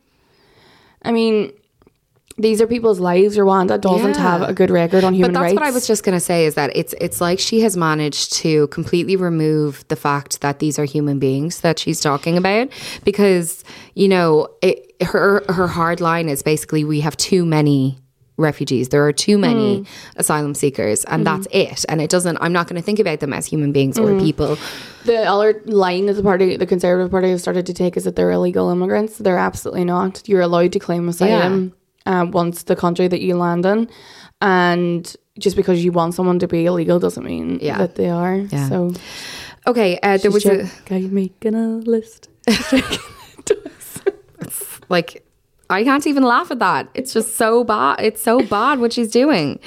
I 1.02 1.12
mean, 1.12 1.52
these 2.38 2.61
are 2.61 2.66
people's 2.66 3.00
lives. 3.00 3.37
Rwanda 3.37 3.80
doesn't 3.80 4.14
Yeah. 4.14 4.21
have 4.21 4.42
a 4.42 4.52
good 4.52 4.71
record 4.71 5.04
on 5.04 5.12
human 5.12 5.33
rights. 5.33 5.35
But 5.35 5.40
that's 5.40 5.52
rights. 5.52 5.61
what 5.61 5.66
I 5.66 5.71
was 5.73 5.87
just 5.87 6.04
going 6.04 6.16
to 6.16 6.25
say 6.25 6.47
is 6.47 6.54
that 6.54 6.71
it's 6.75 6.95
it's 7.00 7.21
like 7.21 7.38
she 7.38 7.61
has 7.61 7.76
managed 7.76 8.33
to 8.35 8.68
completely 8.68 9.16
remove 9.16 9.85
the 9.88 9.97
fact 9.97 10.40
that 10.40 10.61
these 10.61 10.78
are 10.78 10.85
human 10.85 11.18
beings 11.18 11.61
that 11.61 11.78
she's 11.78 12.00
talking 12.00 12.37
about 12.37 12.68
because 13.04 13.64
you 13.95 14.09
know 14.09 14.49
it, 14.62 14.95
her 15.02 15.42
her 15.49 15.66
hard 15.66 16.00
line 16.00 16.28
is 16.28 16.42
basically 16.42 16.85
we 16.85 17.00
have 17.00 17.16
too 17.16 17.45
many 17.45 17.99
refugees 18.37 18.90
there 18.90 19.04
are 19.04 19.12
too 19.12 19.37
many 19.37 19.78
hmm. 19.78 19.85
asylum 20.14 20.54
seekers 20.54 21.04
and 21.07 21.26
that's 21.26 21.47
hmm. 21.47 21.59
it 21.59 21.85
and 21.88 22.00
it 22.00 22.09
doesn't 22.09 22.38
i'm 22.40 22.52
not 22.52 22.68
going 22.68 22.80
to 22.80 22.87
think 22.87 23.00
about 23.00 23.18
them 23.18 23.33
as 23.33 23.47
human 23.47 23.73
beings 23.73 23.99
or 23.99 24.12
hmm. 24.12 24.21
people 24.21 24.57
The 25.04 25.25
other 25.25 25.62
line 25.64 26.04
that 26.07 26.14
the 26.14 26.23
party, 26.23 26.59
the 26.59 26.66
Conservative 26.66 27.11
Party, 27.11 27.30
has 27.30 27.40
started 27.40 27.64
to 27.66 27.73
take 27.73 27.97
is 27.97 28.04
that 28.04 28.14
they're 28.14 28.30
illegal 28.30 28.68
immigrants. 28.68 29.16
They're 29.16 29.38
absolutely 29.38 29.85
not. 29.85 30.28
You're 30.28 30.42
allowed 30.42 30.73
to 30.73 30.78
claim 30.78 31.09
asylum 31.09 31.73
um, 32.07 32.31
once 32.31 32.64
the 32.64 32.76
country 32.76 33.09
that 33.09 33.21
you 33.21 33.37
land 33.37 33.67
in, 33.67 33.88
and 34.40 35.14
just 35.38 35.57
because 35.57 35.85
you 35.85 35.93
want 35.93 36.14
someone 36.14 36.38
to 36.40 36.49
be 36.49 36.64
illegal 36.67 36.99
doesn't 36.99 37.25
mean 37.25 37.59
Yeah. 37.62 37.78
that 37.78 37.95
they 37.97 38.09
are. 38.11 38.37
Yeah. 38.37 38.69
So 38.69 38.93
okay 39.67 39.99
uh, 40.02 40.17
there 40.19 40.31
was 40.31 40.45
a 40.47 40.69
guy 40.87 41.00
making 41.00 41.55
a 41.55 41.69
list. 41.78 42.28
like 44.88 45.25
I 45.71 45.85
can't 45.85 46.07
even 46.07 46.23
laugh 46.23 46.50
at 46.50 46.61
that. 46.61 46.88
It's 46.95 47.12
just 47.12 47.37
so 47.37 47.62
bad. 47.62 48.00
It's 48.00 48.23
so 48.23 48.43
bad 48.43 48.81
what 48.81 48.93
she's 48.93 49.11
doing. 49.11 49.61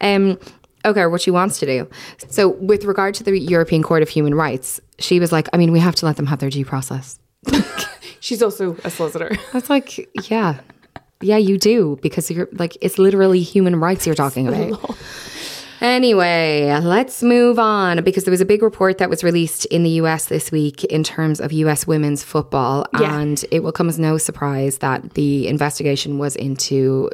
Um 0.00 0.38
okay, 0.84 1.06
what 1.06 1.20
she 1.20 1.30
wants 1.30 1.58
to 1.60 1.66
do. 1.66 1.88
So 2.28 2.48
with 2.48 2.84
regard 2.84 3.14
to 3.16 3.24
the 3.24 3.38
European 3.38 3.82
Court 3.82 4.02
of 4.02 4.08
Human 4.08 4.34
Rights, 4.34 4.80
she 4.98 5.20
was 5.20 5.32
like, 5.32 5.48
I 5.52 5.56
mean, 5.56 5.72
we 5.72 5.80
have 5.80 5.94
to 5.96 6.06
let 6.06 6.16
them 6.16 6.26
have 6.26 6.38
their 6.38 6.50
due 6.50 6.64
process. 6.64 7.18
She's 8.20 8.42
also 8.42 8.76
a 8.84 8.90
solicitor. 8.90 9.36
That's 9.52 9.68
like, 9.68 10.08
yeah. 10.30 10.60
Yeah, 11.20 11.36
you 11.36 11.58
do 11.58 11.98
because 12.02 12.30
you're 12.30 12.48
like 12.52 12.76
it's 12.80 12.98
literally 12.98 13.40
human 13.42 13.76
rights 13.80 14.06
you're 14.06 14.14
talking 14.14 14.48
about. 14.48 14.96
Anyway, 15.80 16.76
let's 16.82 17.22
move 17.22 17.58
on 17.58 18.02
because 18.02 18.24
there 18.24 18.32
was 18.32 18.40
a 18.40 18.44
big 18.44 18.62
report 18.62 18.98
that 18.98 19.08
was 19.08 19.22
released 19.22 19.64
in 19.66 19.84
the 19.84 19.90
US 19.90 20.26
this 20.26 20.50
week 20.50 20.82
in 20.84 21.04
terms 21.04 21.40
of 21.40 21.52
US 21.52 21.86
women's 21.86 22.24
football. 22.24 22.84
Yeah. 23.00 23.18
And 23.20 23.44
it 23.52 23.62
will 23.62 23.70
come 23.72 23.88
as 23.88 23.96
no 23.98 24.18
surprise 24.18 24.78
that 24.78 25.14
the 25.14 25.46
investigation 25.46 26.18
was 26.18 26.34
into 26.34 27.10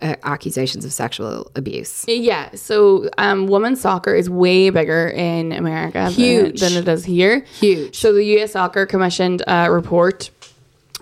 uh, 0.00 0.14
accusations 0.22 0.84
of 0.84 0.92
sexual 0.92 1.50
abuse. 1.56 2.04
Yeah, 2.06 2.50
so 2.54 3.08
um, 3.18 3.48
women's 3.48 3.80
soccer 3.80 4.14
is 4.14 4.30
way 4.30 4.70
bigger 4.70 5.08
in 5.08 5.50
America 5.50 5.98
than- 6.04 6.12
Huge. 6.12 6.60
Than, 6.60 6.74
it 6.74 6.86
is 6.86 7.04
here. 7.04 7.40
Huge. 7.58 7.96
So 7.98 8.12
the 8.12 8.22
U.S. 8.36 8.52
Soccer 8.52 8.86
commissioned 8.86 9.42
a 9.48 9.72
report 9.72 10.30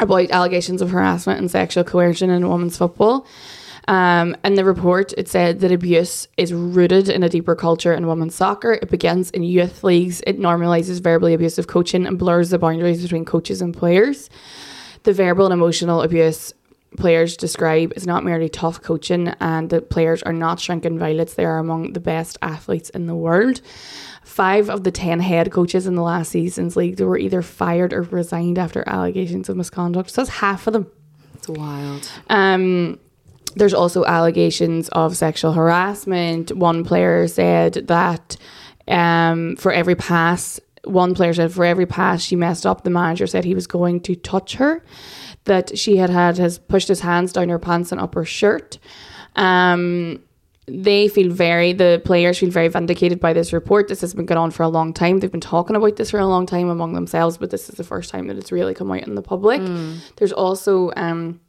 about 0.01 0.31
allegations 0.31 0.83
of 0.83 0.91
harassment 0.91 1.39
and 1.39 1.51
sexual 1.51 1.85
coercion 1.85 2.31
in 2.31 2.49
women's 2.49 2.77
football. 2.77 3.27
Um, 3.89 4.37
in 4.45 4.55
the 4.55 4.65
report, 4.65 5.13
it 5.17 5.29
said 5.29 5.61
that 5.61 5.73
abuse 5.73 6.29
is 6.37 6.53
rooted 6.53 7.09
in 7.09 7.23
a 7.23 7.29
deeper 7.29 7.57
culture 7.57 7.93
in 7.93 8.07
women's 8.07 8.35
soccer. 8.35 8.75
It 8.75 8.91
begins 8.91 9.31
in 9.31 9.43
youth 9.43 9.83
leagues. 9.83 10.21
It 10.27 10.39
normalizes 10.39 11.03
verbally 11.03 11.35
abusive 11.35 11.67
coaching 11.67 12.07
and 12.07 12.19
blurs 12.19 12.51
the 12.51 12.59
boundaries 12.59 13.03
between 13.03 13.25
coaches 13.25 13.61
and 13.61 13.77
players. 13.77 14.31
The 15.03 15.13
verbal 15.13 15.47
and 15.47 15.55
emotional 15.55 16.03
abuse 16.03 16.53
players 16.97 17.37
describe 17.37 17.93
is 17.97 18.07
not 18.07 18.25
merely 18.25 18.49
tough 18.49 18.83
coaching, 18.83 19.29
and 19.41 19.71
the 19.71 19.81
players 19.81 20.23
are 20.23 20.33
not 20.33 20.61
shrinking 20.61 20.99
violets. 20.99 21.35
They 21.35 21.45
are 21.45 21.59
among 21.59 21.93
the 21.93 22.01
best 22.01 22.37
athletes 22.43 22.91
in 22.91 23.07
the 23.07 23.15
world. 23.15 23.61
Five 24.41 24.71
of 24.71 24.85
the 24.85 24.91
10 24.91 25.21
head 25.21 25.53
coaches 25.53 25.87
in 25.87 25.97
the 25.97 26.03
last 26.03 26.31
season's 26.31 26.75
league 26.75 26.99
were 26.99 27.19
either 27.19 27.43
fired 27.43 27.93
or 27.93 28.05
resigned 28.05 28.59
after 28.59 28.83
allegations 28.87 29.51
of 29.51 29.57
misconduct. 29.59 30.09
So 30.09 30.23
that's 30.23 30.31
half 30.39 30.67
of 30.67 30.73
them. 30.73 30.91
It's 31.35 31.47
wild. 31.47 32.11
Um, 32.31 32.99
there's 33.55 33.75
also 33.75 34.03
allegations 34.07 34.89
of 34.93 35.15
sexual 35.15 35.53
harassment. 35.53 36.57
One 36.57 36.85
player 36.87 37.29
said 37.29 37.87
that 37.89 38.39
um, 38.89 39.57
for 39.57 39.73
every 39.73 39.95
pass, 39.95 40.59
one 40.85 41.15
player 41.15 41.35
said 41.35 41.53
for 41.53 41.67
every 41.67 41.85
pass 41.85 42.23
she 42.23 42.35
messed 42.35 42.65
up, 42.65 42.83
the 42.83 42.89
manager 42.89 43.27
said 43.27 43.45
he 43.45 43.55
was 43.55 43.67
going 43.67 44.01
to 44.01 44.17
touch 44.17 44.55
her. 44.55 44.83
That 45.45 45.77
she 45.77 45.99
had 45.99 46.09
had 46.09 46.39
has 46.39 46.59
pushed 46.59 46.89
his 46.89 47.01
hands 47.01 47.35
down 47.35 47.51
her 47.51 47.59
pants 47.59 47.93
and 47.93 48.01
up 48.01 48.15
her 48.15 48.25
shirt. 48.25 48.79
Um, 49.37 50.23
they 50.71 51.09
feel 51.09 51.31
very 51.33 51.73
the 51.73 52.01
players 52.05 52.39
feel 52.39 52.51
very 52.51 52.69
vindicated 52.69 53.21
by 53.21 53.33
this 53.33 53.53
report. 53.53 53.89
This 53.89 54.01
has 54.01 54.15
been 54.15 54.27
going 54.27 54.39
on 54.39 54.51
for 54.51 54.63
a 54.63 54.69
long 54.69 54.93
time. 54.93 55.19
They've 55.19 55.31
been 55.31 55.41
talking 55.41 55.77
about 55.77 55.97
this 55.97 56.11
for 56.11 56.19
a 56.21 56.27
long 56.27 56.47
time 56.47 56.69
among 56.69 56.93
themselves, 56.95 57.39
but 57.39 57.51
this 57.51 57.69
is 57.69 57.77
the 57.77 57.85
first 57.85 58.11
time 58.11 58.27
that 58.29 58.37
it's 58.37 58.53
really 58.53 58.75
come 58.75 58.91
out 58.91 59.07
in 59.07 59.15
the 59.15 59.23
public. 59.23 59.61
There's 60.17 60.33
also 60.33 60.93
um, 60.97 61.41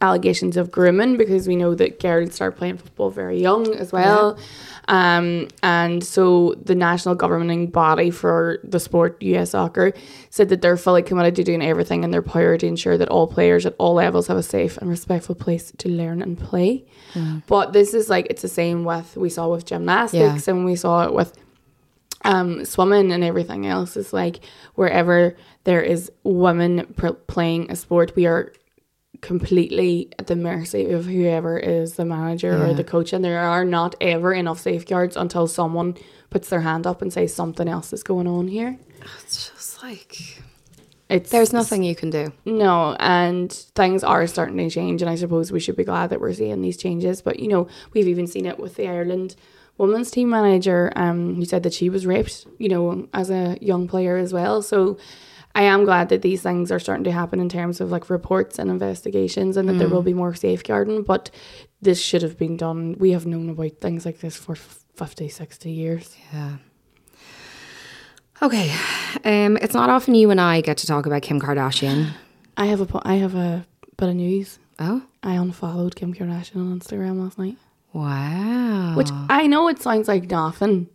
allegations 0.00 0.56
of 0.56 0.70
grooming 0.70 1.16
because 1.16 1.48
we 1.48 1.56
know 1.56 1.74
that 1.74 1.98
girls 1.98 2.34
start 2.34 2.56
playing 2.56 2.76
football 2.76 3.10
very 3.10 3.40
young 3.40 3.74
as 3.74 3.90
well. 3.90 4.38
Um, 4.86 5.48
and 5.62 6.04
so 6.04 6.54
the 6.62 6.74
national 6.74 7.14
governing 7.14 7.66
body 7.68 8.10
for 8.10 8.60
the 8.62 8.78
sport, 8.80 9.20
US 9.22 9.50
Soccer, 9.50 9.92
said 10.30 10.50
that 10.50 10.62
they're 10.62 10.76
fully 10.76 11.02
committed 11.02 11.34
to 11.36 11.42
doing 11.44 11.62
everything 11.62 12.04
in 12.04 12.10
their 12.10 12.22
power 12.22 12.56
to 12.58 12.66
ensure 12.66 12.96
that 12.96 13.08
all 13.08 13.26
players 13.26 13.66
at 13.66 13.74
all 13.78 13.94
levels 13.94 14.28
have 14.28 14.36
a 14.36 14.42
safe 14.42 14.76
and 14.76 14.88
respectful 14.88 15.34
place 15.34 15.72
to 15.78 15.88
learn 15.88 16.22
and 16.22 16.38
play. 16.38 16.84
But 17.46 17.72
this 17.72 17.92
is 17.92 18.08
like 18.08 18.26
it's 18.30 18.42
the 18.42 18.48
same 18.48 18.84
with 18.84 19.16
we 19.16 19.30
saw 19.30 19.48
with 19.48 19.66
gymnastics 19.66 20.46
and 20.48 20.64
we 20.64 20.76
saw 20.76 21.04
it 21.04 21.12
with 21.12 21.32
um, 22.24 22.64
swimming 22.64 23.10
and 23.12 23.24
everything 23.24 23.66
else 23.66 23.96
is 23.96 24.12
like 24.12 24.40
wherever 24.74 25.34
there 25.64 25.80
is 25.82 26.10
women 26.24 26.86
pr- 26.96 27.08
playing 27.26 27.70
a 27.70 27.76
sport, 27.76 28.14
we 28.16 28.26
are 28.26 28.52
completely 29.20 30.10
at 30.18 30.26
the 30.26 30.36
mercy 30.36 30.90
of 30.90 31.06
whoever 31.06 31.58
is 31.58 31.94
the 31.94 32.04
manager 32.04 32.64
or 32.64 32.74
the 32.74 32.84
coach, 32.84 33.12
and 33.12 33.24
there 33.24 33.40
are 33.40 33.64
not 33.64 33.94
ever 34.00 34.32
enough 34.32 34.60
safeguards 34.60 35.16
until 35.16 35.46
someone 35.46 35.96
puts 36.30 36.48
their 36.50 36.60
hand 36.60 36.86
up 36.86 37.02
and 37.02 37.12
says 37.12 37.34
something 37.34 37.68
else 37.68 37.92
is 37.92 38.02
going 38.02 38.26
on 38.26 38.48
here. 38.48 38.78
It's 39.22 39.50
just 39.50 39.82
like 39.82 40.42
It's 41.08 41.30
there's 41.30 41.52
nothing 41.52 41.82
you 41.82 41.96
can 41.96 42.10
do. 42.10 42.32
no, 42.44 42.96
and 43.00 43.52
things 43.74 44.04
are 44.04 44.26
starting 44.26 44.56
to 44.58 44.70
change, 44.70 45.02
and 45.02 45.10
I 45.10 45.16
suppose 45.16 45.50
we 45.50 45.60
should 45.60 45.76
be 45.76 45.84
glad 45.84 46.10
that 46.10 46.20
we're 46.20 46.32
seeing 46.34 46.60
these 46.62 46.76
changes. 46.76 47.22
But 47.22 47.40
you 47.40 47.48
know, 47.48 47.66
we've 47.94 48.08
even 48.08 48.26
seen 48.26 48.46
it 48.46 48.58
with 48.58 48.76
the 48.76 48.88
Ireland 48.88 49.34
women's 49.78 50.10
team 50.10 50.28
manager, 50.28 50.92
um, 50.96 51.36
who 51.36 51.44
said 51.44 51.62
that 51.62 51.72
she 51.72 51.88
was 51.88 52.04
raped, 52.04 52.46
you 52.58 52.68
know, 52.68 53.08
as 53.14 53.30
a 53.30 53.56
young 53.60 53.86
player 53.88 54.16
as 54.16 54.32
well. 54.32 54.60
So 54.60 54.98
I 55.54 55.62
am 55.62 55.84
glad 55.84 56.08
that 56.10 56.22
these 56.22 56.42
things 56.42 56.70
are 56.70 56.78
starting 56.78 57.04
to 57.04 57.12
happen 57.12 57.40
in 57.40 57.48
terms 57.48 57.80
of 57.80 57.90
like 57.90 58.08
reports 58.10 58.58
and 58.58 58.70
investigations, 58.70 59.56
and 59.56 59.68
that 59.68 59.74
there 59.78 59.88
will 59.88 60.02
be 60.02 60.14
more 60.14 60.34
safeguarding. 60.34 61.02
But 61.02 61.30
this 61.80 62.00
should 62.00 62.22
have 62.22 62.38
been 62.38 62.56
done. 62.56 62.96
We 62.98 63.10
have 63.12 63.26
known 63.26 63.48
about 63.48 63.72
things 63.80 64.04
like 64.06 64.20
this 64.20 64.36
for 64.36 64.54
50, 64.54 65.28
60 65.28 65.70
years. 65.70 66.16
Yeah. 66.32 66.56
Okay, 68.40 68.72
um, 69.24 69.56
it's 69.56 69.74
not 69.74 69.90
often 69.90 70.14
you 70.14 70.30
and 70.30 70.40
I 70.40 70.60
get 70.60 70.76
to 70.78 70.86
talk 70.86 71.06
about 71.06 71.22
Kim 71.22 71.40
Kardashian. 71.40 72.10
I 72.56 72.66
have 72.66 72.80
a 72.80 72.86
po- 72.86 73.02
I 73.04 73.14
have 73.16 73.34
a 73.34 73.66
bit 73.96 74.08
of 74.10 74.14
news. 74.14 74.60
Oh, 74.78 75.02
I 75.24 75.34
unfollowed 75.34 75.96
Kim 75.96 76.14
Kardashian 76.14 76.56
on 76.56 76.78
Instagram 76.78 77.20
last 77.20 77.36
night. 77.38 77.56
wow. 77.92 78.94
Which 78.96 79.08
I 79.28 79.48
know 79.48 79.66
it 79.68 79.82
sounds 79.82 80.06
like 80.06 80.30
nothing, 80.30 80.88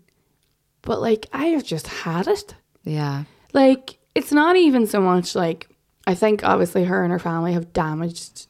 but 0.84 1.02
like 1.02 1.28
I 1.34 1.48
have 1.48 1.66
just 1.66 1.88
had 1.88 2.28
it. 2.28 2.56
yeah, 2.86 3.24
Like 3.52 3.98
it's 4.16 4.32
not 4.32 4.56
even 4.56 4.88
so 4.88 5.02
much 5.02 5.36
like 5.36 5.68
I 6.06 6.16
think 6.16 6.44
obviously 6.44 6.84
her 6.86 7.04
and 7.04 7.12
her 7.12 7.20
family 7.20 7.54
have 7.54 7.74
damaged 7.74 8.48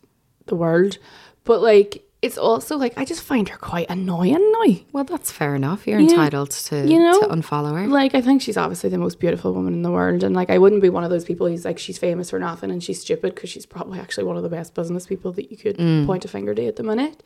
the 0.47 0.55
world, 0.55 0.97
but 1.43 1.61
like 1.61 2.03
it's 2.23 2.37
also 2.37 2.77
like 2.77 2.97
I 2.97 3.03
just 3.03 3.21
find 3.21 3.49
her 3.49 3.57
quite 3.57 3.89
annoying 3.89 4.51
now. 4.53 4.75
well, 4.93 5.03
that's 5.03 5.29
fair 5.29 5.55
enough. 5.55 5.85
You're 5.85 5.99
Yeah, 5.99 6.11
entitled 6.11 6.51
to, 6.51 6.87
you 6.87 6.97
know, 6.97 7.19
to 7.19 7.27
unfollow 7.27 7.77
her. 7.77 7.87
Like 7.87 8.15
I 8.15 8.21
think 8.21 8.41
she's 8.41 8.55
obviously 8.55 8.89
the 8.89 8.97
most 8.97 9.19
beautiful 9.19 9.53
woman 9.53 9.73
in 9.73 9.81
the 9.81 9.91
world, 9.91 10.23
and 10.23 10.33
like 10.33 10.49
I 10.49 10.57
wouldn't 10.57 10.81
be 10.81 10.89
one 10.89 11.03
of 11.03 11.09
those 11.09 11.25
people 11.25 11.47
who's 11.47 11.65
like 11.65 11.77
she's 11.77 11.97
famous 11.97 12.29
for 12.29 12.39
nothing 12.39 12.71
and 12.71 12.81
she's 12.81 13.01
stupid 13.01 13.35
because 13.35 13.49
she's 13.49 13.65
probably 13.65 13.99
actually 13.99 14.23
one 14.23 14.37
of 14.37 14.43
the 14.43 14.49
best 14.49 14.73
business 14.73 15.05
people 15.05 15.33
that 15.33 15.51
you 15.51 15.57
could 15.57 15.77
mm. 15.77 16.05
point 16.05 16.23
a 16.23 16.29
finger 16.29 16.55
to 16.55 16.65
at 16.65 16.77
the 16.77 16.83
minute. 16.83 17.21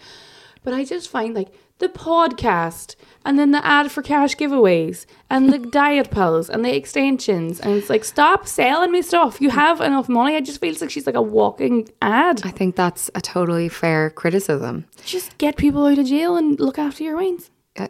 But 0.63 0.73
I 0.73 0.83
just 0.83 1.09
find 1.09 1.35
like 1.35 1.49
the 1.79 1.89
podcast 1.89 2.95
and 3.25 3.37
then 3.37 3.51
the 3.51 3.65
ad 3.65 3.91
for 3.91 4.01
cash 4.01 4.35
giveaways 4.35 5.05
and 5.29 5.51
the 5.51 5.59
diet 5.71 6.09
pills 6.11 6.49
and 6.49 6.63
the 6.65 6.75
extensions 6.75 7.59
and 7.59 7.73
it's 7.73 7.89
like 7.89 8.03
stop 8.03 8.47
selling 8.47 8.91
me 8.91 9.01
stuff. 9.01 9.39
You 9.41 9.49
have 9.49 9.81
enough 9.81 10.09
money. 10.09 10.35
I 10.35 10.41
just 10.41 10.61
feels 10.61 10.81
like 10.81 10.89
she's 10.89 11.05
like 11.05 11.15
a 11.15 11.21
walking 11.21 11.87
ad. 12.01 12.41
I 12.43 12.51
think 12.51 12.75
that's 12.75 13.09
a 13.15 13.21
totally 13.21 13.69
fair 13.69 14.09
criticism. 14.09 14.85
Just 15.05 15.37
get 15.37 15.57
people 15.57 15.85
out 15.85 15.97
of 15.99 16.05
jail 16.05 16.35
and 16.37 16.59
look 16.59 16.79
after 16.79 17.03
your 17.03 17.15
wines. 17.17 17.51
Uh, 17.77 17.87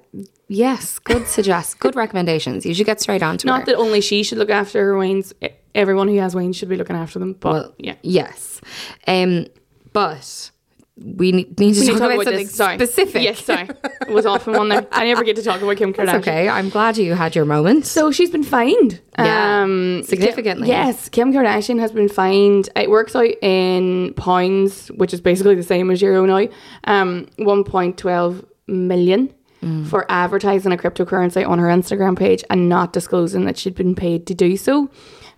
yes, 0.50 1.00
good 1.00 1.28
suggest, 1.28 1.80
good 1.80 1.96
recommendations. 1.96 2.66
You 2.66 2.74
should 2.74 2.86
get 2.86 3.00
straight 3.00 3.24
on 3.24 3.38
to 3.38 3.48
it. 3.48 3.50
Not 3.50 3.60
her. 3.62 3.66
that 3.68 3.76
only 3.78 4.02
she 4.02 4.22
should 4.24 4.38
look 4.38 4.50
after 4.50 4.84
her 4.84 4.98
wines. 4.98 5.34
Everyone 5.74 6.10
who 6.10 6.18
has 6.18 6.36
wines 6.36 6.58
should 6.58 6.68
be 6.68 6.76
looking 6.76 6.96
after 6.98 7.20
them. 7.20 7.34
But 7.40 7.52
Well, 7.54 7.76
yeah. 7.78 7.96
Yes. 8.02 8.60
Um, 9.08 9.48
but 9.94 10.52
we 11.00 11.32
need, 11.32 11.60
need 11.60 11.74
to 11.76 11.80
We 11.82 11.86
talk, 11.88 11.94
need 11.94 12.00
to 12.00 12.06
about, 12.14 12.24
something 12.26 12.46
this. 12.46 12.56
Sorry. 12.56 12.76
specific. 12.78 13.22
Yes, 13.24 13.44
sorry. 13.46 13.70
It 14.02 14.10
was 14.10 14.26
off 14.26 14.48
in 14.48 14.54
one 14.54 14.70
there. 14.70 14.88
I 14.92 15.06
never 15.06 15.24
get 15.24 15.36
to 15.36 15.44
talk 15.44 15.62
about 15.62 15.78
Kim 15.78 15.94
Kardashian. 15.94 16.06
That's 16.06 16.28
okay. 16.28 16.50
I'm 16.50 16.70
glad 16.70 16.98
you 16.98 17.14
had 17.14 17.36
your 17.36 17.46
moment. 17.46 17.86
So 17.86 18.12
she's 18.12 18.30
been 18.32 18.44
fined. 18.44 19.00
Yeah, 19.20 19.62
um, 19.64 20.04
significantly. 20.04 20.68
Kim- 20.68 20.76
yes, 20.88 21.10
Kim 21.10 21.32
Kardashian 21.34 21.80
has 21.80 21.92
been 21.92 22.10
fined. 22.10 22.70
It 22.76 22.90
works 22.90 23.16
out 23.16 23.30
in 23.42 24.14
pounds, 24.16 24.88
which 24.90 25.14
is 25.14 25.22
basically 25.22 25.56
the 25.56 25.64
same 25.64 25.92
as 25.92 26.02
euro 26.02 26.26
now. 26.26 26.48
Um, 26.86 27.28
1.12 27.40 28.46
million 28.68 29.34
Mm. 29.64 29.88
for 29.88 30.06
advertising 30.08 30.72
a 30.72 30.78
cryptocurrency 30.78 31.44
on 31.48 31.58
her 31.58 31.66
Instagram 31.66 32.16
page 32.16 32.44
and 32.52 32.70
not 32.70 32.94
disclosing 32.94 33.46
that 33.46 33.58
she'd 33.58 33.74
been 33.74 33.96
paid 33.96 34.28
to 34.28 34.36
do 34.36 34.56
so. 34.56 34.88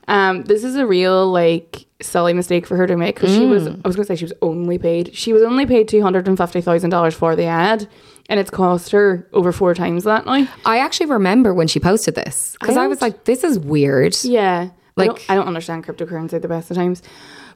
Um, 0.10 0.44
this 0.44 0.66
is 0.66 0.76
a 0.76 0.86
real 0.86 1.32
like 1.32 1.86
silly 2.02 2.34
mistake 2.34 2.66
for 2.66 2.78
her 2.78 2.88
to 2.88 2.96
make 2.96 3.16
because 3.16 3.34
she 3.34 3.46
was. 3.46 3.68
Mm. 3.68 3.82
I 3.84 3.88
was 3.88 3.96
going 3.96 4.06
to 4.06 4.08
say 4.08 4.16
she 4.16 4.26
was 4.26 4.34
only 4.42 4.78
paid. 4.78 5.16
She 5.16 5.34
was 5.34 5.44
only 5.44 5.66
paid 5.66 5.88
two 5.88 6.02
hundred 6.02 6.28
and 6.28 6.38
fifty 6.38 6.62
thousand 6.62 6.90
dollars 6.90 7.14
for 7.14 7.36
the 7.36 7.46
ad, 7.46 7.88
and 8.30 8.40
it's 8.40 8.50
cost 8.50 8.92
her 8.92 9.28
over 9.34 9.52
four 9.52 9.74
times 9.74 10.04
that 10.06 10.26
now. 10.26 10.48
I 10.66 10.80
actually 10.80 11.08
remember 11.08 11.54
when 11.54 11.68
she 11.68 11.80
posted 11.80 12.16
this 12.16 12.56
because 12.60 12.78
I, 12.78 12.86
I 12.86 12.88
was 12.88 13.02
like, 13.02 13.26
this 13.26 13.44
is 13.44 13.60
weird. 13.60 14.16
Yeah. 14.24 14.70
Like 14.96 15.10
I 15.10 15.14
don't, 15.14 15.30
I 15.30 15.36
don't 15.36 15.48
understand 15.48 15.86
cryptocurrency 15.86 16.34
at 16.34 16.42
the 16.42 16.48
best 16.48 16.72
of 16.72 16.78
times. 16.78 17.02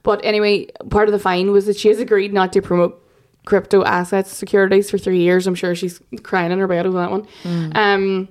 But 0.01 0.23
anyway, 0.23 0.67
part 0.89 1.07
of 1.07 1.13
the 1.13 1.19
fine 1.19 1.51
was 1.51 1.65
that 1.65 1.77
she 1.77 1.87
has 1.89 1.99
agreed 1.99 2.33
not 2.33 2.53
to 2.53 2.61
promote 2.61 2.99
crypto 3.45 3.83
assets 3.83 4.31
securities 4.31 4.89
for 4.89 4.97
three 4.97 5.19
years. 5.19 5.47
I'm 5.47 5.55
sure 5.55 5.75
she's 5.75 6.01
crying 6.23 6.51
in 6.51 6.59
her 6.59 6.67
bed 6.67 6.85
over 6.85 6.97
that 6.97 7.11
one. 7.11 7.27
Um 7.75 8.29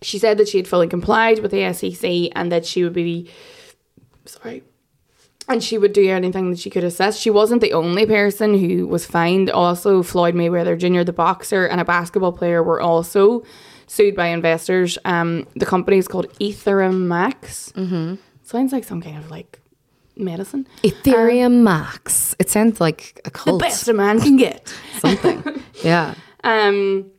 she 0.00 0.18
said 0.18 0.38
that 0.38 0.48
she 0.48 0.58
had 0.58 0.68
fully 0.68 0.86
complied 0.88 1.40
with 1.40 1.50
the 1.50 1.72
SEC 1.72 2.30
and 2.36 2.52
that 2.52 2.64
she 2.64 2.84
would 2.84 2.92
be 2.92 3.30
sorry. 4.26 4.62
And 5.48 5.64
she 5.64 5.78
would 5.78 5.92
do 5.94 6.08
anything 6.10 6.50
that 6.50 6.58
she 6.58 6.68
could 6.68 6.84
assess. 6.84 7.18
She 7.18 7.30
wasn't 7.30 7.62
the 7.62 7.72
only 7.72 8.04
person 8.04 8.52
who 8.58 8.86
was 8.86 9.06
fined. 9.06 9.48
Also, 9.50 10.02
Floyd 10.02 10.34
Mayweather 10.34 10.76
Jr., 10.76 11.04
the 11.04 11.12
boxer, 11.12 11.64
and 11.66 11.80
a 11.80 11.84
basketball 11.84 12.32
player 12.32 12.62
were 12.62 12.80
also 12.80 13.42
sued 13.86 14.14
by 14.14 14.26
investors. 14.26 14.98
Um, 15.04 15.46
the 15.56 15.64
company 15.64 15.96
is 15.96 16.06
called 16.06 16.28
Ethereum 16.38 17.06
Max. 17.06 17.72
Mm-hmm. 17.72 18.16
Sounds 18.42 18.72
like 18.72 18.84
some 18.84 19.00
kind 19.00 19.16
of 19.16 19.30
like 19.30 19.58
medicine. 20.16 20.66
Ethereum 20.82 21.62
Max. 21.62 22.34
It 22.38 22.50
sounds 22.50 22.80
like 22.80 23.20
a 23.24 23.30
cult. 23.30 23.58
The 23.58 23.64
best 23.64 23.88
a 23.88 23.94
man 23.94 24.20
can 24.20 24.36
get. 24.36 24.72
Something. 24.98 25.62
yeah. 25.82 26.14
Um, 26.44 27.10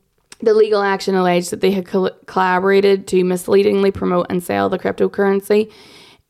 the 0.41 0.53
legal 0.53 0.81
action 0.81 1.15
alleged 1.15 1.49
that 1.49 1.61
they 1.61 1.71
had 1.71 1.85
col- 1.85 2.11
collaborated 2.27 3.07
to 3.07 3.23
misleadingly 3.23 3.91
promote 3.91 4.27
and 4.29 4.41
sell 4.43 4.69
the 4.69 4.79
cryptocurrency 4.79 5.71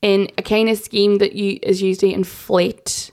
in 0.02 0.30
a 0.38 0.42
kind 0.42 0.70
of 0.70 0.78
scheme 0.78 1.18
that 1.18 1.34
you, 1.34 1.60
is 1.64 1.82
used 1.82 2.00
to 2.02 2.08
inflate 2.08 3.12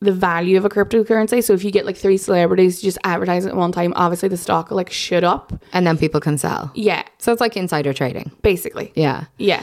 the 0.00 0.12
value 0.12 0.58
of 0.58 0.64
a 0.64 0.68
cryptocurrency. 0.68 1.42
So 1.42 1.52
if 1.52 1.62
you 1.64 1.70
get 1.70 1.86
like 1.86 1.96
three 1.96 2.16
celebrities 2.16 2.82
just 2.82 2.98
advertising 3.04 3.50
at 3.50 3.56
one 3.56 3.70
time, 3.70 3.92
obviously 3.94 4.28
the 4.28 4.36
stock 4.36 4.70
like 4.70 4.90
shoot 4.90 5.22
up. 5.22 5.52
And 5.72 5.86
then 5.86 5.96
people 5.96 6.20
can 6.20 6.36
sell. 6.38 6.72
Yeah, 6.74 7.04
So 7.18 7.30
it's 7.32 7.40
like 7.40 7.56
insider 7.56 7.92
trading. 7.92 8.32
basically. 8.42 8.92
Yeah. 8.96 9.24
Yeah. 9.38 9.62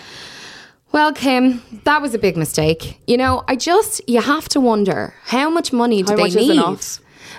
Well, 0.92 1.14
Kim, 1.14 1.62
that 1.84 2.02
was 2.02 2.16
a 2.16 2.18
big 2.18 2.36
mistake. 2.36 3.00
You 3.06 3.18
know, 3.18 3.44
I 3.48 3.56
just 3.56 4.02
you 4.08 4.22
have 4.22 4.50
to 4.50 4.60
wonder 4.60 5.14
how 5.26 5.50
much 5.50 5.72
money 5.72 6.02
do 6.02 6.14
How 6.14 6.28
they 6.28 6.30
need? 6.34 6.80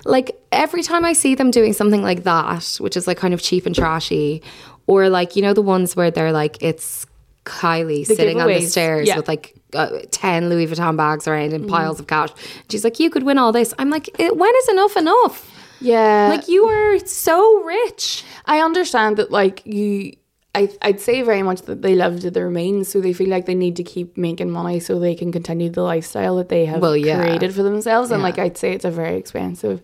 Like 0.05 0.41
every 0.53 0.83
time 0.83 1.05
I 1.05 1.15
see 1.15 1.35
them 1.35 1.51
doing 1.51 1.73
something 1.73 2.03
like 2.03 2.23
that, 2.25 2.77
which 2.79 2.97
is 2.97 3.07
like 3.07 3.17
kind 3.17 3.35
of 3.35 3.43
cheap 3.43 3.67
and 3.67 3.75
trashy, 3.75 4.43
or 4.87 5.09
like 5.09 5.35
you 5.37 5.43
know 5.43 5.53
the 5.53 5.63
ones 5.63 5.97
where 5.97 6.11
they're 6.13 6.33
like 6.33 6.63
it's 6.63 7.07
Kylie 7.51 8.07
sitting 8.07 8.41
on 8.41 8.49
the 8.49 8.61
stairs 8.63 9.09
yeah. 9.09 9.17
with 9.17 9.29
like 9.29 9.55
uh, 9.75 9.99
ten 10.11 10.49
Louis 10.49 10.67
Vuitton 10.67 10.97
bags 10.97 11.27
around 11.29 11.53
and 11.53 11.69
piles 11.69 12.01
of 12.01 12.07
cash. 12.07 12.31
She's 12.71 12.85
like, 12.85 12.99
you 13.01 13.11
could 13.11 13.25
win 13.25 13.39
all 13.39 13.53
this. 13.53 13.75
I'm 13.79 13.91
like, 13.91 14.09
"Eh, 14.21 14.31
when 14.31 14.53
is 14.63 14.69
enough 14.69 14.97
enough? 14.97 15.51
Yeah. 15.81 16.29
Like 16.35 16.49
you 16.49 16.65
are 16.65 16.99
so 17.07 17.63
rich. 17.65 18.25
I 18.47 18.61
understand 18.61 19.17
that, 19.17 19.31
like 19.31 19.65
you, 19.65 20.15
I, 20.55 20.69
I'd 20.83 21.01
say 21.01 21.23
very 21.23 21.43
much 21.43 21.63
that 21.63 21.83
they 21.83 21.95
live 21.95 22.21
to 22.21 22.31
their 22.31 22.51
means, 22.51 22.89
so 22.89 23.01
they 23.01 23.13
feel 23.13 23.29
like 23.31 23.47
they 23.47 23.55
need 23.55 23.77
to 23.77 23.83
keep 23.85 24.17
making 24.17 24.51
money 24.51 24.81
so 24.81 24.99
they 24.99 25.15
can 25.15 25.33
continue 25.33 25.71
the 25.71 25.83
lifestyle 25.83 26.37
that 26.37 26.49
they 26.49 26.67
have 26.67 26.81
Well, 26.83 26.97
yeah. 26.97 27.21
created 27.21 27.55
for 27.55 27.63
themselves. 27.63 28.11
And 28.11 28.23
like 28.23 28.39
I'd 28.39 28.59
say, 28.59 28.73
it's 28.73 28.85
a 28.85 28.91
very 28.91 29.17
expensive 29.17 29.81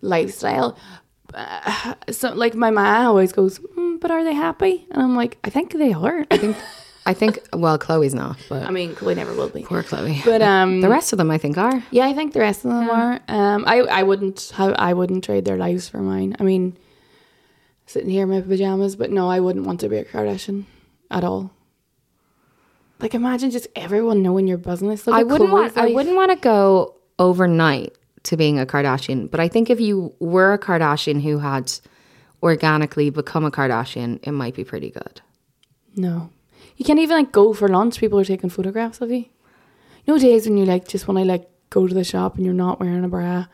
lifestyle. 0.00 0.76
Uh, 1.34 1.94
so, 2.10 2.32
like 2.34 2.54
my 2.54 2.70
ma 2.70 3.06
always 3.06 3.32
goes, 3.32 3.58
mm, 3.58 4.00
"But 4.00 4.10
are 4.10 4.24
they 4.24 4.34
happy?" 4.34 4.86
And 4.90 5.02
I'm 5.02 5.14
like, 5.14 5.38
"I 5.44 5.50
think 5.50 5.72
they 5.72 5.92
are." 5.92 6.26
I 6.30 6.36
think. 6.36 6.56
I 7.08 7.14
think. 7.14 7.38
Well, 7.54 7.78
Khloe's 7.78 8.12
not, 8.14 8.36
but 8.50 8.64
I 8.64 8.70
mean, 8.70 8.94
Khloe 8.94 9.16
never 9.16 9.32
will 9.32 9.48
be. 9.48 9.62
poor 9.62 9.82
Khloe. 9.82 10.22
But 10.26 10.42
um, 10.42 10.82
the 10.82 10.90
rest 10.90 11.14
of 11.14 11.16
them, 11.16 11.30
I 11.30 11.38
think, 11.38 11.56
are. 11.56 11.82
yeah, 11.90 12.04
I 12.06 12.12
think 12.12 12.34
the 12.34 12.40
rest 12.40 12.66
of 12.66 12.70
them 12.70 12.90
are. 12.90 13.18
Um, 13.28 13.64
I 13.66 13.78
I 13.78 14.02
wouldn't 14.02 14.52
I 14.58 14.92
wouldn't 14.92 15.24
trade 15.24 15.46
their 15.46 15.56
lives 15.56 15.88
for 15.88 15.98
mine. 15.98 16.36
I 16.38 16.42
mean, 16.42 16.76
sitting 17.86 18.10
here 18.10 18.24
in 18.24 18.28
my 18.28 18.42
pajamas, 18.42 18.94
but 18.94 19.10
no, 19.10 19.30
I 19.30 19.40
wouldn't 19.40 19.64
want 19.64 19.80
to 19.80 19.88
be 19.88 19.96
a 19.96 20.04
Kardashian 20.04 20.66
at 21.10 21.24
all. 21.24 21.50
Like, 23.00 23.14
imagine 23.14 23.50
just 23.50 23.68
everyone 23.74 24.22
knowing 24.22 24.46
your 24.46 24.58
business. 24.58 25.06
Look 25.06 25.16
I 25.16 25.22
wouldn't 25.22 25.48
Khloe's 25.48 25.74
want. 25.74 25.78
I 25.78 25.86
wouldn't 25.94 26.14
want 26.16 26.30
to 26.32 26.36
go 26.36 26.94
overnight 27.18 27.96
to 28.24 28.36
being 28.36 28.60
a 28.60 28.66
Kardashian, 28.66 29.30
but 29.30 29.40
I 29.40 29.48
think 29.48 29.70
if 29.70 29.80
you 29.80 30.12
were 30.18 30.52
a 30.52 30.58
Kardashian 30.58 31.22
who 31.22 31.38
had 31.38 31.72
organically 32.42 33.08
become 33.08 33.46
a 33.46 33.50
Kardashian, 33.50 34.18
it 34.22 34.32
might 34.32 34.54
be 34.54 34.64
pretty 34.64 34.90
good. 34.90 35.22
No, 35.96 36.28
you 36.78 36.84
can't 36.84 37.00
even 37.00 37.16
like 37.16 37.32
go 37.32 37.52
for 37.52 37.68
lunch. 37.68 37.98
People 37.98 38.18
are 38.20 38.24
taking 38.24 38.48
photographs 38.48 39.00
of 39.00 39.10
you. 39.10 39.26
You 40.06 40.14
know 40.14 40.18
days 40.18 40.46
when 40.46 40.56
you 40.56 40.64
like 40.64 40.88
just 40.88 41.06
want 41.06 41.18
to 41.18 41.24
like 41.24 41.50
go 41.70 41.86
to 41.86 41.92
the 41.92 42.04
shop 42.04 42.36
and 42.36 42.44
you're 42.44 42.54
not 42.54 42.80
wearing 42.80 43.04
a 43.04 43.08
bra 43.08 43.34
and 43.34 43.46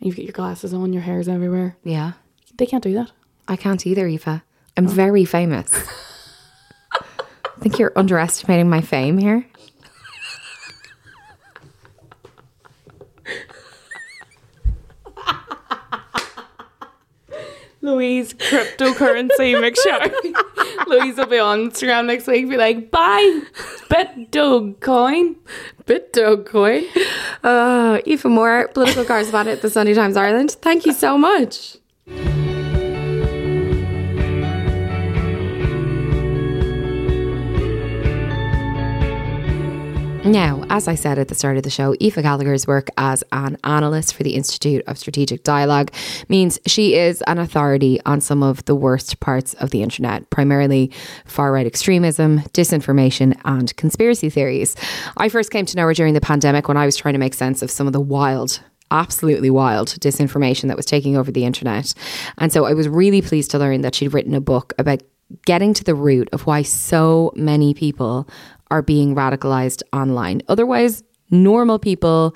you've 0.00 0.16
got 0.16 0.24
your 0.24 0.32
glasses 0.32 0.72
on, 0.72 0.92
your 0.92 1.02
hair's 1.02 1.28
everywhere. 1.28 1.76
Yeah, 1.84 2.12
They 2.56 2.66
can't 2.66 2.82
do 2.82 2.94
that. 2.94 3.12
I 3.46 3.56
can't 3.56 3.86
either, 3.86 4.06
Aoife. 4.08 4.42
I'm 4.76 4.86
oh. 4.86 4.90
very 4.90 5.26
famous. 5.26 5.70
I 6.92 7.62
think 7.62 7.78
you're 7.78 7.92
underestimating 7.94 8.70
my 8.70 8.80
fame 8.80 9.18
here. 9.18 9.44
Louise 17.82 18.34
cryptocurrency 18.34 19.58
mixture. 19.60 19.98
Louise 20.86 21.16
will 21.16 21.26
be 21.26 21.38
on 21.38 21.70
Instagram 21.70 22.06
next 22.06 22.26
week. 22.26 22.48
Be 22.48 22.56
like, 22.56 22.90
buy 22.90 23.42
Bitdog 23.88 24.80
coin. 24.80 25.36
Bitdog 25.84 26.46
coin. 26.46 26.84
Uh, 27.42 28.00
Aoife 28.06 28.24
Moore, 28.24 28.68
political 28.74 29.04
correspondent 29.04 29.56
at 29.56 29.62
the 29.62 29.70
Sunday 29.70 29.94
Times 29.94 30.16
Ireland. 30.16 30.52
Thank 30.60 30.86
you 30.86 30.92
so 30.92 31.16
much. 31.16 31.76
Now, 40.30 40.64
as 40.70 40.86
I 40.86 40.94
said 40.94 41.18
at 41.18 41.26
the 41.26 41.34
start 41.34 41.56
of 41.56 41.64
the 41.64 41.70
show, 41.70 41.96
Aoife 42.00 42.22
Gallagher's 42.22 42.64
work 42.64 42.86
as 42.96 43.24
an 43.32 43.58
analyst 43.64 44.14
for 44.14 44.22
the 44.22 44.36
Institute 44.36 44.84
of 44.86 44.96
Strategic 44.96 45.42
Dialogue 45.42 45.92
means 46.28 46.60
she 46.66 46.94
is 46.94 47.20
an 47.22 47.38
authority 47.38 47.98
on 48.06 48.20
some 48.20 48.40
of 48.40 48.64
the 48.66 48.76
worst 48.76 49.18
parts 49.18 49.54
of 49.54 49.70
the 49.70 49.82
internet, 49.82 50.30
primarily 50.30 50.92
far 51.24 51.50
right 51.50 51.66
extremism, 51.66 52.42
disinformation, 52.52 53.36
and 53.44 53.76
conspiracy 53.76 54.30
theories. 54.30 54.76
I 55.16 55.28
first 55.28 55.50
came 55.50 55.66
to 55.66 55.76
know 55.76 55.86
her 55.86 55.94
during 55.94 56.14
the 56.14 56.20
pandemic 56.20 56.68
when 56.68 56.76
I 56.76 56.86
was 56.86 56.96
trying 56.96 57.14
to 57.14 57.18
make 57.18 57.34
sense 57.34 57.60
of 57.60 57.68
some 57.68 57.88
of 57.88 57.92
the 57.92 58.00
wild 58.00 58.60
absolutely 58.92 59.50
wild 59.50 59.88
disinformation 59.88 60.68
that 60.68 60.76
was 60.76 60.86
taking 60.86 61.16
over 61.16 61.32
the 61.32 61.44
internet. 61.44 61.92
And 62.38 62.52
so 62.52 62.66
I 62.66 62.74
was 62.74 62.88
really 62.88 63.20
pleased 63.20 63.50
to 63.50 63.58
learn 63.58 63.80
that 63.80 63.96
she'd 63.96 64.14
written 64.14 64.34
a 64.34 64.40
book 64.40 64.74
about 64.78 65.02
getting 65.44 65.74
to 65.74 65.84
the 65.84 65.94
root 65.94 66.28
of 66.32 66.46
why 66.46 66.62
so 66.62 67.32
many 67.36 67.74
people 67.74 68.28
are 68.70 68.82
being 68.82 69.14
radicalized 69.14 69.82
online. 69.92 70.42
Otherwise, 70.48 71.02
normal 71.30 71.78
people, 71.78 72.34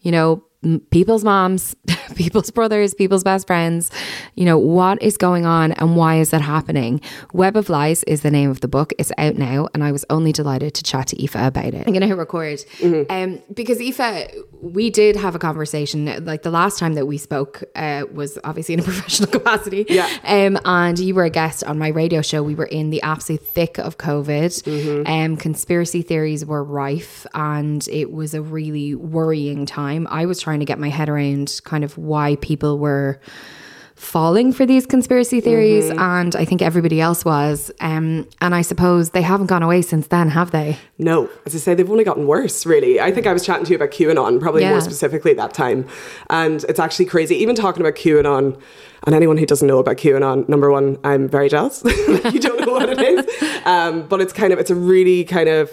you 0.00 0.10
know, 0.12 0.42
people's 0.90 1.24
moms, 1.24 1.74
people's 2.14 2.50
brothers, 2.50 2.94
people's 2.94 3.24
best 3.24 3.46
friends. 3.46 3.90
You 4.34 4.44
know, 4.44 4.58
what 4.58 5.02
is 5.02 5.16
going 5.16 5.46
on 5.46 5.72
and 5.72 5.96
why 5.96 6.16
is 6.16 6.30
that 6.30 6.40
happening? 6.40 7.00
Web 7.32 7.56
of 7.56 7.68
Lies 7.68 8.02
is 8.04 8.22
the 8.22 8.30
name 8.30 8.50
of 8.50 8.60
the 8.60 8.68
book. 8.68 8.92
It's 8.98 9.12
out 9.18 9.36
now, 9.36 9.68
and 9.74 9.84
I 9.84 9.92
was 9.92 10.04
only 10.10 10.32
delighted 10.32 10.74
to 10.74 10.82
chat 10.82 11.08
to 11.08 11.22
Aoife 11.22 11.34
about 11.34 11.74
it. 11.74 11.86
I'm 11.86 11.92
going 11.92 12.00
to 12.00 12.06
hit 12.06 12.16
record 12.16 12.58
mm-hmm. 12.78 13.10
um, 13.10 13.42
because 13.52 13.80
Aoife, 13.80 14.34
we 14.60 14.90
did 14.90 15.16
have 15.16 15.34
a 15.34 15.38
conversation. 15.38 16.24
Like 16.24 16.42
the 16.42 16.50
last 16.50 16.78
time 16.78 16.94
that 16.94 17.06
we 17.06 17.18
spoke 17.18 17.62
uh, 17.74 18.04
was 18.12 18.38
obviously 18.44 18.74
in 18.74 18.80
a 18.80 18.82
professional 18.84 19.30
capacity. 19.30 19.86
Yeah. 19.88 20.08
Um, 20.24 20.58
and 20.64 20.98
you 20.98 21.14
were 21.14 21.24
a 21.24 21.30
guest 21.30 21.64
on 21.64 21.78
my 21.78 21.88
radio 21.88 22.22
show. 22.22 22.42
We 22.42 22.54
were 22.54 22.66
in 22.66 22.90
the 22.90 23.02
absolute 23.02 23.42
thick 23.42 23.78
of 23.78 23.98
COVID. 23.98 24.62
Mm-hmm. 24.62 25.06
Um, 25.06 25.36
conspiracy 25.36 26.02
theories 26.02 26.44
were 26.44 26.62
rife, 26.62 27.26
and 27.34 27.86
it 27.88 28.12
was 28.12 28.34
a 28.34 28.42
really 28.42 28.94
worrying 28.94 29.66
time. 29.66 30.06
I 30.10 30.26
was 30.26 30.40
trying 30.40 30.53
trying 30.54 30.60
to 30.60 30.66
get 30.66 30.78
my 30.78 30.88
head 30.88 31.08
around 31.08 31.60
kind 31.64 31.82
of 31.82 31.98
why 31.98 32.36
people 32.36 32.78
were 32.78 33.18
falling 33.96 34.52
for 34.52 34.64
these 34.64 34.86
conspiracy 34.86 35.40
theories 35.40 35.86
mm-hmm. 35.86 35.98
and 35.98 36.36
I 36.36 36.44
think 36.44 36.62
everybody 36.62 37.00
else 37.00 37.24
was. 37.24 37.72
Um, 37.80 38.28
and 38.40 38.54
I 38.54 38.62
suppose 38.62 39.10
they 39.10 39.22
haven't 39.22 39.46
gone 39.46 39.64
away 39.64 39.82
since 39.82 40.06
then 40.08 40.28
have 40.28 40.52
they? 40.52 40.78
No. 40.96 41.28
As 41.44 41.56
I 41.56 41.58
say 41.58 41.74
they've 41.74 41.90
only 41.90 42.04
gotten 42.04 42.28
worse 42.28 42.66
really. 42.66 43.00
I 43.00 43.10
think 43.10 43.26
I 43.26 43.32
was 43.32 43.44
chatting 43.44 43.64
to 43.64 43.70
you 43.70 43.76
about 43.76 43.90
QAnon 43.90 44.40
probably 44.40 44.62
yeah. 44.62 44.70
more 44.70 44.80
specifically 44.80 45.34
that 45.34 45.54
time. 45.54 45.88
And 46.30 46.62
it's 46.68 46.78
actually 46.78 47.06
crazy. 47.06 47.34
Even 47.36 47.56
talking 47.56 47.80
about 47.80 47.94
QAnon 47.94 48.60
and 49.06 49.14
anyone 49.14 49.38
who 49.38 49.46
doesn't 49.46 49.66
know 49.66 49.78
about 49.78 49.96
QAnon 49.96 50.48
number 50.48 50.70
one 50.70 50.98
I'm 51.02 51.28
very 51.28 51.48
jealous. 51.48 51.82
You 52.32 52.38
don't 52.38 52.60
know 52.64 52.72
what 52.72 52.88
it 52.88 53.00
is. 53.00 53.26
Um, 53.64 54.06
but 54.06 54.20
it's 54.20 54.32
kind 54.32 54.52
of 54.52 54.58
it's 54.58 54.70
a 54.70 54.74
really 54.74 55.24
kind 55.24 55.48
of 55.48 55.70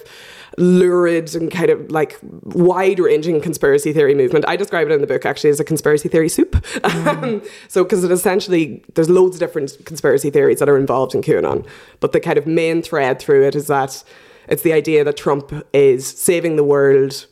lurid 0.57 1.33
and 1.35 1.49
kind 1.51 1.69
of 1.69 1.91
like 1.91 2.19
wide 2.43 2.99
ranging 2.99 3.41
conspiracy 3.41 3.93
theory 3.93 4.15
movement. 4.15 4.45
I 4.47 4.55
describe 4.55 4.87
it 4.87 4.93
in 4.93 5.01
the 5.01 5.07
book 5.07 5.25
actually 5.25 5.49
as 5.49 5.59
a 5.59 5.63
conspiracy 5.63 6.09
theory 6.09 6.29
soup. 6.29 6.51
Mm. 6.51 7.47
so, 7.67 7.83
because 7.83 8.03
it 8.03 8.11
essentially, 8.11 8.83
there's 8.95 9.09
loads 9.09 9.35
of 9.35 9.39
different 9.39 9.77
conspiracy 9.85 10.29
theories 10.29 10.59
that 10.59 10.69
are 10.69 10.77
involved 10.77 11.15
in 11.15 11.21
QAnon, 11.21 11.65
but 11.99 12.11
the 12.11 12.19
kind 12.19 12.37
of 12.37 12.45
main 12.45 12.81
thread 12.81 13.19
through 13.19 13.45
it 13.45 13.55
is 13.55 13.67
that 13.67 14.03
it's 14.47 14.63
the 14.63 14.73
idea 14.73 15.03
that 15.03 15.17
Trump 15.17 15.53
is 15.73 16.07
saving 16.07 16.55
the 16.55 16.63
world 16.63 17.27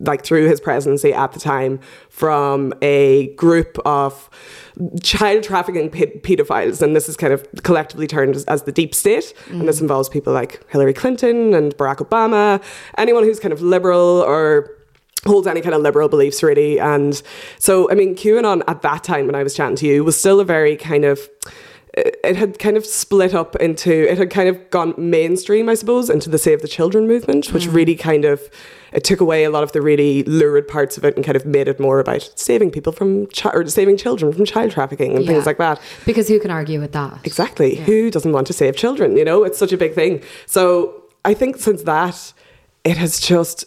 like 0.00 0.24
through 0.24 0.48
his 0.48 0.60
presidency 0.60 1.12
at 1.12 1.32
the 1.32 1.40
time 1.40 1.78
from 2.08 2.72
a 2.82 3.34
group 3.34 3.78
of 3.84 4.30
child 5.02 5.42
trafficking 5.42 5.90
pedophiles 5.90 6.80
and 6.80 6.96
this 6.96 7.08
is 7.08 7.16
kind 7.16 7.32
of 7.32 7.46
collectively 7.62 8.06
termed 8.06 8.36
as, 8.36 8.44
as 8.44 8.62
the 8.62 8.72
deep 8.72 8.94
state 8.94 9.34
mm. 9.46 9.60
and 9.60 9.68
this 9.68 9.80
involves 9.80 10.08
people 10.08 10.32
like 10.32 10.68
Hillary 10.70 10.94
Clinton 10.94 11.54
and 11.54 11.76
Barack 11.76 11.96
Obama 11.96 12.62
anyone 12.96 13.24
who's 13.24 13.40
kind 13.40 13.52
of 13.52 13.60
liberal 13.60 14.22
or 14.26 14.76
holds 15.26 15.46
any 15.46 15.60
kind 15.60 15.74
of 15.74 15.82
liberal 15.82 16.08
beliefs 16.08 16.42
really 16.42 16.78
and 16.78 17.22
so 17.58 17.90
I 17.90 17.94
mean 17.94 18.14
QAnon 18.14 18.62
at 18.66 18.82
that 18.82 19.04
time 19.04 19.26
when 19.26 19.34
I 19.34 19.42
was 19.42 19.54
chatting 19.54 19.76
to 19.76 19.86
you 19.86 20.02
was 20.02 20.18
still 20.18 20.40
a 20.40 20.44
very 20.44 20.76
kind 20.76 21.04
of 21.04 21.28
it 21.94 22.36
had 22.36 22.58
kind 22.58 22.76
of 22.76 22.86
split 22.86 23.34
up 23.34 23.56
into 23.56 23.90
it 24.10 24.16
had 24.16 24.30
kind 24.30 24.48
of 24.48 24.70
gone 24.70 24.94
mainstream 24.96 25.68
i 25.68 25.74
suppose 25.74 26.08
into 26.08 26.30
the 26.30 26.38
save 26.38 26.62
the 26.62 26.68
children 26.68 27.06
movement 27.06 27.52
which 27.52 27.66
mm. 27.66 27.74
really 27.74 27.96
kind 27.96 28.24
of 28.24 28.48
it 28.92 29.04
took 29.04 29.20
away 29.20 29.44
a 29.44 29.50
lot 29.50 29.62
of 29.62 29.72
the 29.72 29.82
really 29.82 30.22
lurid 30.24 30.66
parts 30.66 30.96
of 30.96 31.04
it 31.04 31.16
and 31.16 31.24
kind 31.24 31.36
of 31.36 31.44
made 31.44 31.68
it 31.68 31.80
more 31.80 31.98
about 31.98 32.30
saving 32.36 32.70
people 32.70 32.92
from 32.92 33.26
chi- 33.26 33.50
or 33.50 33.66
saving 33.66 33.96
children 33.96 34.32
from 34.32 34.44
child 34.44 34.70
trafficking 34.70 35.16
and 35.16 35.24
yeah. 35.24 35.32
things 35.32 35.46
like 35.46 35.58
that 35.58 35.80
because 36.06 36.28
who 36.28 36.38
can 36.38 36.50
argue 36.50 36.80
with 36.80 36.92
that 36.92 37.18
exactly 37.24 37.76
yeah. 37.76 37.84
who 37.84 38.10
doesn't 38.10 38.32
want 38.32 38.46
to 38.46 38.52
save 38.52 38.76
children 38.76 39.16
you 39.16 39.24
know 39.24 39.42
it's 39.42 39.58
such 39.58 39.72
a 39.72 39.76
big 39.76 39.94
thing 39.94 40.22
so 40.46 41.04
i 41.24 41.34
think 41.34 41.56
since 41.56 41.82
that 41.82 42.32
it 42.84 42.96
has 42.96 43.20
just 43.20 43.64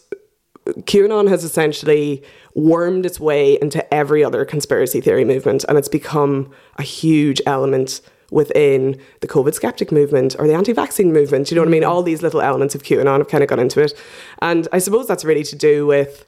QAnon 0.65 1.27
has 1.29 1.43
essentially 1.43 2.23
wormed 2.55 3.05
its 3.05 3.19
way 3.19 3.59
into 3.61 3.93
every 3.93 4.23
other 4.23 4.45
conspiracy 4.45 5.01
theory 5.01 5.25
movement 5.25 5.65
and 5.67 5.77
it's 5.77 5.89
become 5.89 6.51
a 6.77 6.83
huge 6.83 7.41
element 7.45 8.01
within 8.31 8.99
the 9.21 9.27
COVID 9.27 9.53
skeptic 9.53 9.91
movement 9.91 10.35
or 10.39 10.47
the 10.47 10.53
anti 10.53 10.73
vaccine 10.73 11.13
movement. 11.13 11.51
You 11.51 11.55
know 11.55 11.61
what 11.61 11.67
I 11.67 11.71
mean? 11.71 11.83
All 11.83 12.01
these 12.01 12.21
little 12.21 12.41
elements 12.41 12.75
of 12.75 12.83
QAnon 12.83 13.19
have 13.19 13.27
kind 13.27 13.43
of 13.43 13.49
got 13.49 13.59
into 13.59 13.81
it. 13.81 13.93
And 14.41 14.67
I 14.71 14.79
suppose 14.79 15.07
that's 15.07 15.23
really 15.23 15.43
to 15.43 15.55
do 15.55 15.85
with 15.85 16.25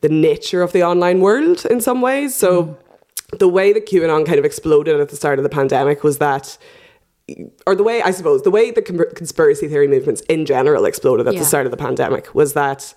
the 0.00 0.08
nature 0.08 0.62
of 0.62 0.72
the 0.72 0.82
online 0.82 1.20
world 1.20 1.66
in 1.66 1.80
some 1.80 2.00
ways. 2.00 2.34
So 2.34 2.64
mm. 2.64 3.38
the 3.38 3.48
way 3.48 3.72
that 3.72 3.86
QAnon 3.86 4.26
kind 4.26 4.38
of 4.38 4.44
exploded 4.44 5.00
at 5.00 5.08
the 5.08 5.16
start 5.16 5.38
of 5.38 5.42
the 5.42 5.48
pandemic 5.48 6.04
was 6.04 6.18
that 6.18 6.56
or 7.66 7.74
the 7.74 7.82
way 7.82 8.02
I 8.02 8.10
suppose 8.10 8.42
the 8.42 8.50
way 8.50 8.70
the 8.70 8.82
conspiracy 8.82 9.66
theory 9.66 9.88
movements 9.88 10.20
in 10.28 10.44
general 10.44 10.84
exploded 10.84 11.26
at 11.26 11.32
yeah. 11.32 11.40
the 11.40 11.46
start 11.46 11.64
of 11.64 11.70
the 11.70 11.78
pandemic 11.78 12.34
was 12.34 12.52
that 12.52 12.92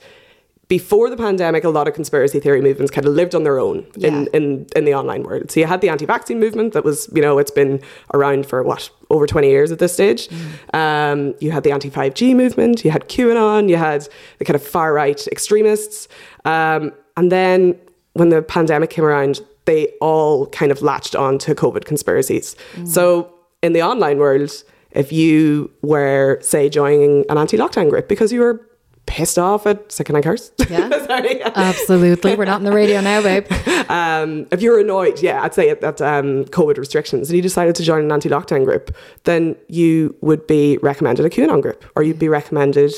before 0.68 1.10
the 1.10 1.16
pandemic, 1.16 1.64
a 1.64 1.70
lot 1.70 1.88
of 1.88 1.94
conspiracy 1.94 2.40
theory 2.40 2.62
movements 2.62 2.92
kind 2.92 3.08
of 3.08 3.14
lived 3.14 3.34
on 3.34 3.44
their 3.44 3.58
own 3.58 3.86
yeah. 3.96 4.10
in, 4.10 4.28
in, 4.34 4.68
in 4.76 4.86
the 4.86 4.94
online 4.94 5.24
world. 5.24 5.50
So 5.50 5.62
you 5.62 5.66
had 5.66 5.80
the 5.80 5.88
anti-vaccine 5.88 6.40
movement 6.40 6.74
that 6.74 6.84
was, 6.84 7.10
you 7.16 7.22
know, 7.22 7.38
it's 7.38 7.52
been 7.52 7.82
around 8.14 8.46
for 8.46 8.64
what 8.64 8.90
over 9.10 9.26
20 9.26 9.48
years 9.48 9.72
at 9.72 9.80
this 9.80 9.94
stage. 9.94 10.28
Mm. 10.28 10.76
Um, 10.76 11.36
you 11.40 11.52
had 11.52 11.64
the 11.64 11.72
anti-5G 11.72 12.36
movement, 12.36 12.84
you 12.84 12.92
had 12.92 13.08
QAnon, 13.08 13.70
you 13.70 13.78
had 13.78 14.10
the 14.40 14.46
kind 14.46 14.56
of 14.56 14.66
far 14.66 14.94
right 14.94 15.26
extremists. 15.28 16.10
Um, 16.44 16.92
and 17.16 17.32
then 17.32 17.80
when 18.14 18.30
the 18.30 18.42
pandemic 18.42 18.90
came 18.90 19.06
around, 19.06 19.40
they 19.66 19.88
all 20.02 20.48
kind 20.48 20.72
of 20.72 20.82
latched 20.82 21.16
on 21.16 21.38
to 21.40 21.56
COVID 21.56 21.86
conspiracies. 21.86 22.58
Mm. 22.76 22.88
So 22.88 23.34
in 23.64 23.72
the 23.72 23.84
online 23.84 24.18
world, 24.18 24.52
if 24.92 25.14
you 25.14 25.72
were, 25.82 26.40
say, 26.42 26.68
joining 26.68 27.26
an 27.30 27.38
anti 27.38 27.58
lockdown 27.58 27.90
group 27.90 28.10
because 28.10 28.34
you 28.34 28.42
were 28.42 28.68
pissed 29.08 29.40
off 29.40 29.66
at 29.66 29.92
Sick 29.92 30.10
and 30.10 30.18
I 30.18 30.22
Curse. 30.22 30.52
Yeah. 30.70 30.90
Sorry. 31.08 31.42
Absolutely. 31.42 32.36
We're 32.36 32.46
not 32.46 32.58
on 32.58 32.64
the 32.64 32.72
radio 32.72 33.02
now, 33.02 33.22
babe. 33.22 33.48
Um, 33.88 34.48
if 34.52 34.62
you're 34.62 34.82
annoyed, 34.82 35.22
yeah, 35.22 35.42
I'd 35.44 35.54
say 35.54 35.70
at, 35.70 35.82
at 35.82 36.02
um, 36.02 36.44
COVID 36.46 36.78
restrictions 36.78 37.30
and 37.30 37.38
you 37.38 37.42
decided 37.42 37.74
to 37.76 37.84
join 37.84 38.04
an 38.04 38.12
anti 38.12 38.28
lockdown 38.28 38.66
group, 38.66 38.94
then 39.24 39.56
you 39.70 40.14
would 40.20 40.46
be 40.46 40.78
recommended 40.80 41.26
a 41.26 41.30
QAnon 41.30 41.62
group 41.62 41.86
or 41.96 42.04
you'd 42.04 42.20
be 42.20 42.28
recommended 42.28 42.94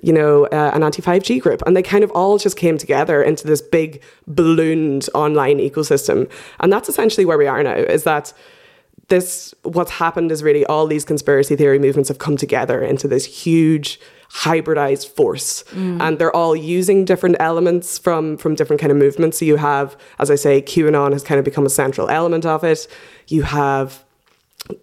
you 0.00 0.12
know, 0.12 0.44
uh, 0.46 0.70
an 0.74 0.84
anti 0.84 1.02
5G 1.02 1.40
group. 1.40 1.60
And 1.66 1.76
they 1.76 1.82
kind 1.82 2.04
of 2.04 2.10
all 2.12 2.38
just 2.38 2.56
came 2.56 2.78
together 2.78 3.20
into 3.20 3.46
this 3.48 3.60
big 3.60 4.00
ballooned 4.28 5.08
online 5.12 5.58
ecosystem. 5.58 6.30
And 6.60 6.72
that's 6.72 6.88
essentially 6.88 7.24
where 7.24 7.38
we 7.38 7.48
are 7.48 7.62
now, 7.62 7.74
is 7.74 8.04
that 8.04 8.32
this, 9.08 9.54
what's 9.62 9.90
happened 9.90 10.30
is 10.30 10.42
really 10.42 10.64
all 10.66 10.86
these 10.86 11.04
conspiracy 11.04 11.56
theory 11.56 11.78
movements 11.78 12.08
have 12.08 12.18
come 12.18 12.36
together 12.36 12.80
into 12.80 13.08
this 13.08 13.24
huge 13.24 13.98
hybridized 14.32 15.08
force 15.08 15.64
mm. 15.72 16.00
and 16.00 16.18
they're 16.18 16.34
all 16.34 16.54
using 16.54 17.04
different 17.04 17.36
elements 17.40 17.98
from 17.98 18.36
from 18.36 18.54
different 18.54 18.80
kind 18.80 18.92
of 18.92 18.98
movements 18.98 19.38
so 19.38 19.44
you 19.44 19.56
have 19.56 19.96
as 20.18 20.30
i 20.30 20.34
say 20.34 20.60
qanon 20.60 21.12
has 21.12 21.22
kind 21.22 21.38
of 21.38 21.44
become 21.44 21.64
a 21.64 21.70
central 21.70 22.08
element 22.10 22.44
of 22.44 22.62
it 22.62 22.86
you 23.28 23.42
have 23.42 24.04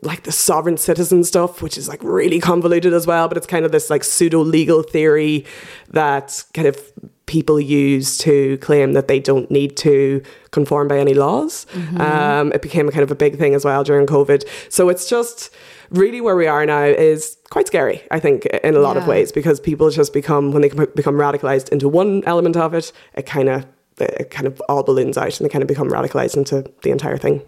like 0.01 0.23
the 0.23 0.31
sovereign 0.31 0.77
citizen 0.77 1.23
stuff, 1.23 1.61
which 1.61 1.77
is 1.77 1.87
like 1.87 2.03
really 2.03 2.39
convoluted 2.39 2.93
as 2.93 3.05
well, 3.05 3.27
but 3.27 3.37
it's 3.37 3.47
kind 3.47 3.65
of 3.65 3.71
this 3.71 3.89
like 3.89 4.03
pseudo 4.03 4.39
legal 4.39 4.81
theory 4.81 5.45
that 5.89 6.43
kind 6.53 6.67
of 6.67 6.79
people 7.25 7.59
use 7.59 8.17
to 8.19 8.57
claim 8.59 8.93
that 8.93 9.07
they 9.07 9.19
don't 9.19 9.49
need 9.49 9.75
to 9.77 10.21
conform 10.51 10.87
by 10.87 10.97
any 10.99 11.13
laws. 11.13 11.65
Mm-hmm. 11.71 12.01
Um, 12.01 12.51
it 12.53 12.61
became 12.61 12.87
a 12.87 12.91
kind 12.91 13.03
of 13.03 13.11
a 13.11 13.15
big 13.15 13.37
thing 13.37 13.55
as 13.55 13.65
well 13.65 13.83
during 13.83 14.05
COVID. 14.05 14.47
So 14.69 14.89
it's 14.89 15.09
just 15.09 15.53
really 15.89 16.21
where 16.21 16.35
we 16.35 16.47
are 16.47 16.65
now 16.65 16.83
is 16.83 17.37
quite 17.49 17.67
scary, 17.67 18.01
I 18.11 18.19
think, 18.19 18.45
in 18.45 18.75
a 18.75 18.79
lot 18.79 18.95
yeah. 18.95 19.01
of 19.01 19.07
ways, 19.07 19.31
because 19.31 19.59
people 19.59 19.89
just 19.89 20.13
become, 20.13 20.51
when 20.51 20.61
they 20.61 20.69
become 20.69 21.15
radicalized 21.15 21.69
into 21.69 21.87
one 21.87 22.23
element 22.25 22.57
of 22.57 22.73
it, 22.73 22.91
it 23.13 23.25
kind 23.25 23.49
of 23.49 23.65
it 23.97 24.29
kind 24.29 24.45
of 24.45 24.61
all 24.67 24.83
balloons 24.83 25.17
out 25.17 25.39
and 25.39 25.45
they 25.45 25.49
kind 25.49 25.61
of 25.61 25.69
become 25.69 25.89
radicalized 25.89 26.35
into 26.35 26.69
the 26.83 26.91
entire 26.91 27.17
thing. 27.17 27.41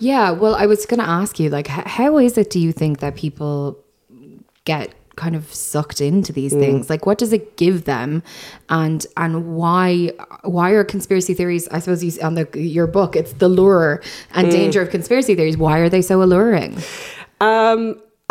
Yeah, 0.00 0.32
well, 0.32 0.56
I 0.56 0.66
was 0.66 0.86
going 0.86 0.98
to 0.98 1.08
ask 1.08 1.38
you, 1.38 1.50
like, 1.50 1.68
how 1.68 2.18
is 2.18 2.36
it 2.36 2.50
do 2.50 2.58
you 2.58 2.72
think 2.72 2.98
that 2.98 3.14
people 3.14 3.78
get 4.64 4.92
kind 5.16 5.36
of 5.36 5.52
sucked 5.52 6.00
into 6.00 6.32
these 6.32 6.52
mm. 6.52 6.58
things 6.58 6.90
like 6.90 7.06
what 7.06 7.18
does 7.18 7.32
it 7.32 7.56
give 7.56 7.84
them 7.84 8.20
and 8.68 9.06
and 9.16 9.54
why 9.54 10.10
why 10.42 10.70
are 10.70 10.82
conspiracy 10.82 11.34
theories 11.34 11.68
i 11.68 11.78
suppose 11.78 12.02
you 12.02 12.20
on 12.20 12.34
the 12.34 12.48
your 12.58 12.86
book 12.86 13.14
it's 13.14 13.34
the 13.34 13.48
lure 13.48 14.02
and 14.32 14.48
mm. 14.48 14.50
danger 14.50 14.82
of 14.82 14.90
conspiracy 14.90 15.34
theories 15.34 15.56
why 15.56 15.78
are 15.78 15.88
they 15.88 16.02
so 16.02 16.20
alluring 16.20 16.76
um 17.48 17.80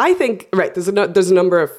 i 0.08 0.14
think 0.20 0.36
right 0.60 0.72
there's 0.74 0.88
a 0.88 0.92
there's 1.16 1.32
a 1.32 1.40
number 1.42 1.60
of 1.66 1.72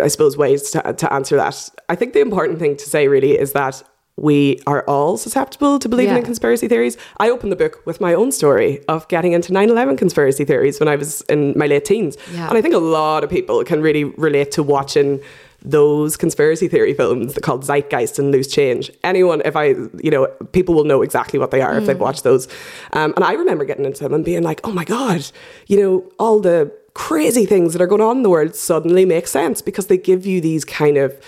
I 0.00 0.06
suppose, 0.06 0.36
ways 0.36 0.70
to, 0.70 0.80
to 1.02 1.12
answer 1.12 1.34
that. 1.36 1.68
I 1.88 1.96
think 1.96 2.12
the 2.12 2.20
important 2.20 2.60
thing 2.60 2.76
to 2.76 2.86
say 2.94 3.08
really 3.08 3.32
is 3.44 3.50
that 3.54 3.82
we 4.16 4.60
are 4.72 4.82
all 4.86 5.16
susceptible 5.16 5.80
to 5.80 5.88
believing 5.88 6.14
Yeah. 6.14 6.20
in 6.20 6.24
conspiracy 6.24 6.68
theories. 6.68 6.96
I 7.18 7.28
opened 7.28 7.50
the 7.50 7.56
book 7.64 7.74
with 7.86 8.00
my 8.00 8.14
own 8.14 8.30
story 8.30 8.72
of 8.86 9.08
getting 9.08 9.32
into 9.32 9.52
9 9.52 9.68
11 9.68 9.96
conspiracy 9.96 10.44
theories 10.44 10.78
when 10.78 10.88
I 10.88 10.94
was 10.94 11.22
in 11.22 11.40
my 11.58 11.66
late 11.66 11.84
teens. 11.86 12.16
Yeah. 12.32 12.48
And 12.48 12.56
I 12.56 12.62
think 12.62 12.74
a 12.82 12.84
lot 13.00 13.24
of 13.24 13.30
people 13.30 13.64
can 13.64 13.82
really 13.82 14.04
relate 14.04 14.52
to 14.52 14.62
watching 14.62 15.18
those 15.62 16.16
conspiracy 16.16 16.68
theory 16.68 16.94
films 16.94 17.38
called 17.42 17.64
Zeitgeist 17.64 18.18
and 18.18 18.30
Loose 18.30 18.48
Change. 18.48 18.90
Anyone, 19.04 19.42
if 19.44 19.56
I, 19.56 19.74
you 20.02 20.10
know, 20.10 20.26
people 20.52 20.74
will 20.74 20.84
know 20.84 21.02
exactly 21.02 21.38
what 21.38 21.50
they 21.50 21.60
are 21.60 21.76
if 21.78 21.86
they've 21.86 21.98
watched 21.98 22.24
those. 22.24 22.48
Um, 22.92 23.12
and 23.16 23.24
I 23.24 23.32
remember 23.32 23.64
getting 23.64 23.84
into 23.84 24.02
them 24.02 24.14
and 24.14 24.24
being 24.24 24.42
like, 24.42 24.60
oh 24.64 24.72
my 24.72 24.84
God, 24.84 25.30
you 25.66 25.80
know, 25.80 26.10
all 26.18 26.40
the 26.40 26.72
crazy 26.94 27.46
things 27.46 27.72
that 27.72 27.82
are 27.82 27.86
going 27.86 28.00
on 28.00 28.18
in 28.18 28.22
the 28.22 28.30
world 28.30 28.54
suddenly 28.54 29.04
make 29.04 29.26
sense 29.26 29.62
because 29.62 29.86
they 29.86 29.98
give 29.98 30.26
you 30.26 30.40
these 30.40 30.64
kind 30.64 30.96
of 30.96 31.18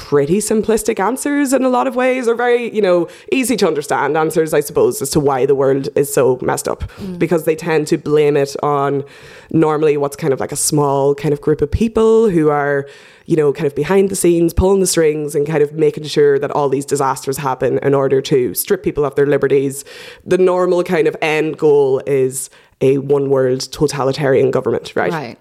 pretty 0.00 0.38
simplistic 0.38 0.98
answers 0.98 1.52
in 1.52 1.62
a 1.62 1.68
lot 1.68 1.86
of 1.86 1.94
ways 1.94 2.26
or 2.26 2.34
very 2.34 2.74
you 2.74 2.80
know 2.80 3.06
easy 3.30 3.54
to 3.54 3.66
understand 3.66 4.16
answers 4.16 4.54
i 4.54 4.60
suppose 4.60 5.02
as 5.02 5.10
to 5.10 5.20
why 5.20 5.44
the 5.44 5.54
world 5.54 5.90
is 5.94 6.12
so 6.12 6.38
messed 6.40 6.66
up. 6.66 6.84
Mm. 6.96 7.18
Because 7.18 7.44
they 7.44 7.54
tend 7.54 7.86
to 7.88 7.98
blame 7.98 8.36
it 8.36 8.56
on 8.62 9.04
normally 9.50 9.98
what's 9.98 10.16
kind 10.16 10.32
of 10.32 10.40
like 10.40 10.52
a 10.52 10.56
small 10.56 11.14
kind 11.14 11.34
of 11.34 11.40
group 11.42 11.60
of 11.60 11.70
people 11.70 12.30
who 12.30 12.48
are 12.48 12.88
you 13.26 13.36
know 13.36 13.52
kind 13.52 13.66
of 13.66 13.74
behind 13.74 14.08
the 14.08 14.16
scenes 14.16 14.54
pulling 14.54 14.80
the 14.80 14.86
strings 14.86 15.34
and 15.34 15.46
kind 15.46 15.62
of 15.62 15.72
making 15.74 16.04
sure 16.04 16.38
that 16.38 16.50
all 16.52 16.70
these 16.70 16.86
disasters 16.86 17.36
happen 17.36 17.78
in 17.82 17.92
order 17.94 18.22
to 18.22 18.54
strip 18.54 18.82
people 18.82 19.04
of 19.04 19.14
their 19.16 19.26
liberties. 19.26 19.84
The 20.24 20.38
normal 20.38 20.82
kind 20.82 21.06
of 21.06 21.14
end 21.20 21.58
goal 21.58 22.00
is 22.06 22.48
a 22.80 22.96
one 22.98 23.28
world 23.28 23.60
totalitarian 23.70 24.50
government 24.50 24.96
right? 24.96 25.12
Right. 25.12 25.38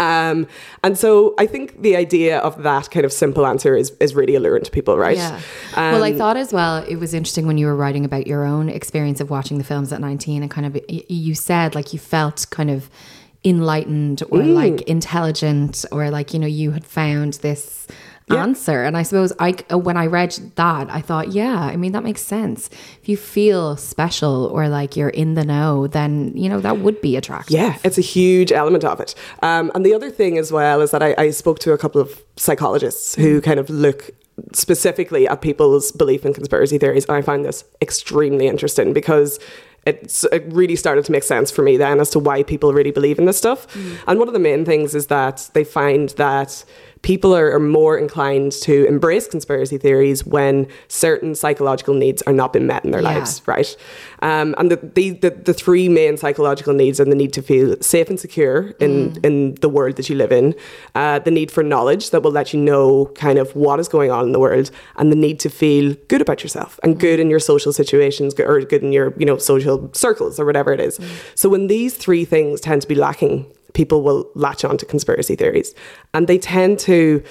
Um, 0.00 0.46
and 0.82 0.96
so 0.98 1.34
I 1.38 1.46
think 1.46 1.82
the 1.82 1.96
idea 1.96 2.38
of 2.38 2.62
that 2.62 2.90
kind 2.90 3.04
of 3.06 3.12
simple 3.12 3.46
answer 3.46 3.76
is, 3.76 3.90
is 4.00 4.14
really 4.14 4.34
alluring 4.34 4.64
to 4.64 4.70
people, 4.70 4.96
right? 4.98 5.16
Yeah. 5.16 5.40
well, 5.76 6.02
I 6.04 6.10
Um, 6.12 6.18
thought 6.18 6.36
as 6.36 6.52
well, 6.52 6.84
it 6.88 6.96
was 6.96 7.14
interesting 7.14 7.46
when 7.46 7.58
you 7.58 7.66
were 7.66 7.76
writing 7.76 8.04
about 8.04 8.26
your 8.26 8.44
own 8.44 8.68
experience 8.68 9.20
of 9.20 9.30
watching 9.30 9.58
the 9.58 9.64
films 9.64 9.92
at 9.92 10.00
19 10.00 10.42
and 10.42 10.50
kind 10.50 10.66
of, 10.66 10.78
you 10.88 11.34
said 11.34 11.74
like 11.74 11.92
you 11.92 11.98
felt 11.98 12.46
kind 12.50 12.70
of 12.70 12.88
enlightened 13.44 14.22
or 14.30 14.40
Mm. 14.40 14.54
like 14.54 14.82
intelligent 14.82 15.84
or 15.92 16.10
like, 16.10 16.32
you 16.34 16.40
know, 16.40 16.46
you 16.46 16.72
had 16.72 16.84
found 16.84 17.34
this 17.34 17.86
answer. 18.36 18.82
And 18.84 18.96
I 18.96 19.02
suppose 19.02 19.32
I, 19.38 19.52
when 19.70 19.96
I 19.96 20.06
read 20.06 20.32
that, 20.56 20.90
I 20.90 21.00
thought, 21.00 21.28
yeah, 21.28 21.60
I 21.60 21.76
mean, 21.76 21.92
that 21.92 22.02
makes 22.02 22.22
sense. 22.22 22.68
If 23.00 23.08
you 23.08 23.16
feel 23.16 23.76
special 23.76 24.46
or 24.46 24.68
like 24.68 24.96
you're 24.96 25.08
in 25.08 25.34
the 25.34 25.44
know, 25.44 25.86
then, 25.86 26.36
you 26.36 26.48
know, 26.48 26.60
that 26.60 26.78
would 26.78 27.00
be 27.00 27.16
attractive. 27.16 27.54
Yeah, 27.54 27.78
it's 27.84 27.98
a 27.98 28.02
huge 28.02 28.52
element 28.52 28.84
of 28.84 29.00
it. 29.00 29.14
Um, 29.42 29.70
and 29.74 29.84
the 29.84 29.94
other 29.94 30.10
thing 30.10 30.38
as 30.38 30.52
well 30.52 30.80
is 30.80 30.90
that 30.90 31.02
I, 31.02 31.14
I 31.16 31.30
spoke 31.30 31.58
to 31.60 31.72
a 31.72 31.78
couple 31.78 32.00
of 32.00 32.22
psychologists 32.36 33.14
who 33.14 33.40
kind 33.40 33.60
of 33.60 33.70
look 33.70 34.10
specifically 34.52 35.26
at 35.26 35.40
people's 35.42 35.90
belief 35.90 36.24
in 36.24 36.32
conspiracy 36.32 36.78
theories. 36.78 37.04
And 37.06 37.16
I 37.16 37.22
find 37.22 37.44
this 37.44 37.64
extremely 37.80 38.46
interesting 38.46 38.92
because 38.92 39.40
it's, 39.86 40.24
it 40.24 40.44
really 40.48 40.76
started 40.76 41.04
to 41.06 41.12
make 41.12 41.22
sense 41.22 41.50
for 41.50 41.62
me 41.62 41.76
then 41.76 41.98
as 41.98 42.10
to 42.10 42.18
why 42.18 42.42
people 42.42 42.72
really 42.72 42.90
believe 42.90 43.18
in 43.18 43.24
this 43.24 43.38
stuff. 43.38 43.66
And 44.06 44.18
one 44.18 44.28
of 44.28 44.34
the 44.34 44.40
main 44.40 44.64
things 44.64 44.94
is 44.94 45.06
that 45.06 45.50
they 45.54 45.64
find 45.64 46.10
that 46.10 46.64
people 47.02 47.34
are, 47.34 47.52
are 47.52 47.60
more 47.60 47.96
inclined 47.98 48.52
to 48.52 48.84
embrace 48.86 49.26
conspiracy 49.28 49.78
theories 49.78 50.26
when 50.26 50.66
certain 50.88 51.34
psychological 51.34 51.94
needs 51.94 52.22
are 52.22 52.32
not 52.32 52.52
being 52.52 52.66
met 52.66 52.84
in 52.84 52.90
their 52.90 53.02
Yeah. 53.02 53.14
lives, 53.18 53.42
right? 53.46 53.76
Um, 54.20 54.54
and 54.58 54.70
the, 54.70 54.76
the, 54.76 55.30
the, 55.30 55.54
three 55.54 55.88
main 55.88 56.16
psychological 56.16 56.74
needs 56.74 57.00
are 57.00 57.04
the 57.04 57.14
need 57.14 57.32
to 57.34 57.42
feel 57.42 57.76
safe 57.80 58.08
and 58.10 58.18
secure 58.18 58.70
in, 58.80 59.16
in 59.22 59.54
the 59.56 59.68
world 59.68 59.96
that 59.96 60.08
you 60.08 60.16
live 60.16 60.32
in, 60.32 60.54
uh, 60.94 61.18
the 61.20 61.30
need 61.30 61.50
for 61.50 61.62
knowledge 61.62 62.10
that 62.10 62.22
will 62.22 62.32
let 62.32 62.52
you 62.52 62.60
know 62.60 63.06
kind 63.14 63.38
of 63.38 63.54
what 63.54 63.78
is 63.80 63.88
going 63.88 64.10
on 64.10 64.24
in 64.24 64.32
the 64.32 64.40
world, 64.40 64.70
and 64.96 65.12
the 65.12 65.16
need 65.16 65.38
to 65.40 65.48
feel 65.48 65.94
good 66.08 66.20
about 66.20 66.42
yourself 66.42 66.80
and 66.82 66.98
good 66.98 67.20
in 67.20 67.30
your 67.30 67.38
social 67.40 67.72
situations 67.72 68.34
or 68.40 68.60
good 68.62 68.82
in 68.82 68.92
your 68.92 69.14
you 69.18 69.24
know 69.26 69.38
social 69.38 69.88
circles 69.92 70.38
or 70.40 70.44
whatever 70.44 70.72
it 70.72 70.80
is. 70.80 70.98
So 71.34 71.48
when 71.48 71.68
these 71.68 71.96
three 71.96 72.24
things 72.24 72.60
tend 72.60 72.82
to 72.82 72.88
be 72.88 72.94
lacking, 72.94 73.46
people 73.74 74.02
will 74.02 74.30
latch 74.34 74.64
on 74.64 74.76
to 74.78 74.86
conspiracy 74.86 75.36
theories, 75.36 75.74
and 76.14 76.26
they 76.26 76.38
tend 76.38 76.78
to 76.80 77.22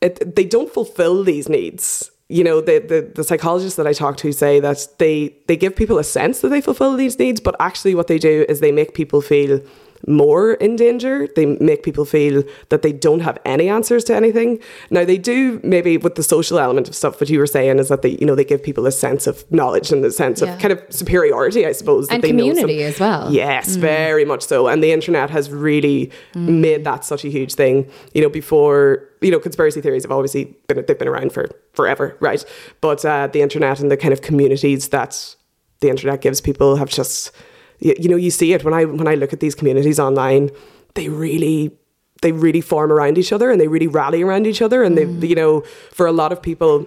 it, 0.00 0.36
they 0.36 0.44
don't 0.44 0.72
fulfill 0.72 1.24
these 1.24 1.48
needs. 1.48 2.10
You 2.28 2.42
know, 2.42 2.60
the, 2.60 2.78
the 2.78 3.12
the 3.14 3.24
psychologists 3.24 3.76
that 3.76 3.86
I 3.86 3.92
talk 3.92 4.16
to 4.18 4.32
say 4.32 4.60
that 4.60 4.86
they 4.98 5.36
they 5.46 5.56
give 5.56 5.76
people 5.76 5.98
a 5.98 6.04
sense 6.04 6.40
that 6.40 6.48
they 6.48 6.60
fulfill 6.60 6.96
these 6.96 7.18
needs, 7.18 7.40
but 7.40 7.54
actually 7.60 7.94
what 7.94 8.06
they 8.06 8.18
do 8.18 8.46
is 8.48 8.60
they 8.60 8.72
make 8.72 8.94
people 8.94 9.20
feel 9.20 9.60
more 10.06 10.54
in 10.54 10.76
danger. 10.76 11.26
They 11.34 11.46
make 11.46 11.82
people 11.82 12.04
feel 12.04 12.42
that 12.68 12.82
they 12.82 12.92
don't 12.92 13.20
have 13.20 13.38
any 13.44 13.68
answers 13.68 14.04
to 14.04 14.14
anything. 14.14 14.58
Now 14.90 15.04
they 15.04 15.18
do 15.18 15.60
maybe 15.62 15.96
with 15.96 16.14
the 16.14 16.22
social 16.22 16.58
element 16.58 16.88
of 16.88 16.94
stuff. 16.94 17.20
What 17.20 17.30
you 17.30 17.38
were 17.38 17.46
saying 17.46 17.78
is 17.78 17.88
that 17.88 18.02
they 18.02 18.16
you 18.20 18.26
know 18.26 18.34
they 18.34 18.44
give 18.44 18.62
people 18.62 18.86
a 18.86 18.92
sense 18.92 19.26
of 19.26 19.44
knowledge 19.50 19.92
and 19.92 20.04
a 20.04 20.10
sense 20.10 20.40
Yeah. 20.40 20.54
of 20.54 20.60
kind 20.60 20.72
of 20.72 20.82
superiority, 20.90 21.66
I 21.66 21.72
suppose, 21.72 22.08
that 22.08 22.14
And 22.16 22.22
they 22.24 22.32
know 22.32 22.44
some- 22.48 22.56
community 22.56 22.82
as 22.84 23.00
well. 23.00 23.32
Yes, 23.32 23.76
very 23.76 24.24
much 24.24 24.42
so. 24.42 24.66
And 24.68 24.82
the 24.82 24.92
internet 24.92 25.30
has 25.30 25.50
really 25.50 26.10
made 26.34 26.84
that 26.84 27.04
such 27.04 27.24
a 27.24 27.28
huge 27.28 27.54
thing. 27.54 27.86
You 28.12 28.22
know, 28.22 28.28
before 28.28 29.08
you 29.20 29.30
know, 29.30 29.38
conspiracy 29.38 29.80
theories 29.80 30.02
have 30.02 30.12
obviously 30.12 30.54
been 30.68 30.84
they've 30.86 30.98
been 30.98 31.08
around 31.08 31.32
for 31.32 31.48
forever, 31.72 32.14
right? 32.20 32.44
But 32.82 33.04
uh, 33.06 33.28
the 33.32 33.40
internet 33.40 33.80
and 33.80 33.90
the 33.90 33.96
kind 33.96 34.12
of 34.12 34.20
communities 34.20 34.88
that 34.88 35.34
the 35.80 35.88
internet 35.88 36.20
gives 36.20 36.40
people 36.42 36.76
have 36.76 36.90
just 36.90 37.30
you, 37.78 37.94
you 37.98 38.08
know 38.08 38.16
you 38.16 38.30
see 38.30 38.52
it 38.52 38.64
when 38.64 38.74
I 38.74 38.84
when 38.84 39.08
I 39.08 39.14
look 39.14 39.32
at 39.32 39.40
these 39.40 39.54
communities 39.54 39.98
online, 39.98 40.50
they 40.94 41.08
really 41.08 41.76
they 42.22 42.32
really 42.32 42.60
form 42.60 42.90
around 42.90 43.18
each 43.18 43.32
other 43.32 43.50
and 43.50 43.60
they 43.60 43.68
really 43.68 43.86
rally 43.86 44.22
around 44.22 44.46
each 44.46 44.62
other 44.62 44.82
and 44.82 44.96
they 44.96 45.04
mm. 45.04 45.28
you 45.28 45.34
know 45.34 45.60
for 45.90 46.06
a 46.06 46.12
lot 46.12 46.32
of 46.32 46.40
people 46.40 46.86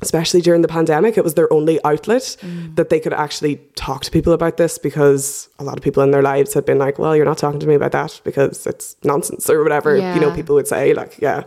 especially 0.00 0.40
during 0.40 0.62
the 0.62 0.68
pandemic, 0.68 1.18
it 1.18 1.24
was 1.24 1.34
their 1.34 1.52
only 1.52 1.82
outlet 1.84 2.22
mm. 2.40 2.74
that 2.76 2.88
they 2.88 3.00
could 3.00 3.12
actually 3.12 3.56
talk 3.74 4.02
to 4.04 4.10
people 4.10 4.32
about 4.32 4.56
this 4.56 4.78
because 4.78 5.48
a 5.58 5.64
lot 5.64 5.76
of 5.76 5.82
people 5.82 6.02
in 6.02 6.10
their 6.12 6.22
lives 6.22 6.54
had 6.54 6.64
been 6.64 6.78
like, 6.78 6.98
well, 6.98 7.16
you're 7.16 7.24
not 7.24 7.38
talking 7.38 7.58
to 7.60 7.66
me 7.66 7.74
about 7.74 7.92
that 7.92 8.20
because 8.24 8.66
it's 8.66 8.96
nonsense 9.02 9.50
or 9.50 9.62
whatever, 9.62 9.96
you 9.96 10.20
know, 10.20 10.32
people 10.34 10.54
would 10.54 10.68
say, 10.68 10.94
like, 10.94 11.18
yeah. 11.18 11.42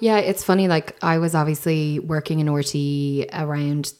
Yeah, 0.00 0.18
it's 0.18 0.42
funny. 0.42 0.66
Like 0.66 0.96
I 1.02 1.18
was 1.18 1.34
obviously 1.34 2.00
working 2.00 2.40
in 2.40 2.48
RTE 2.48 3.28
around 3.32 3.92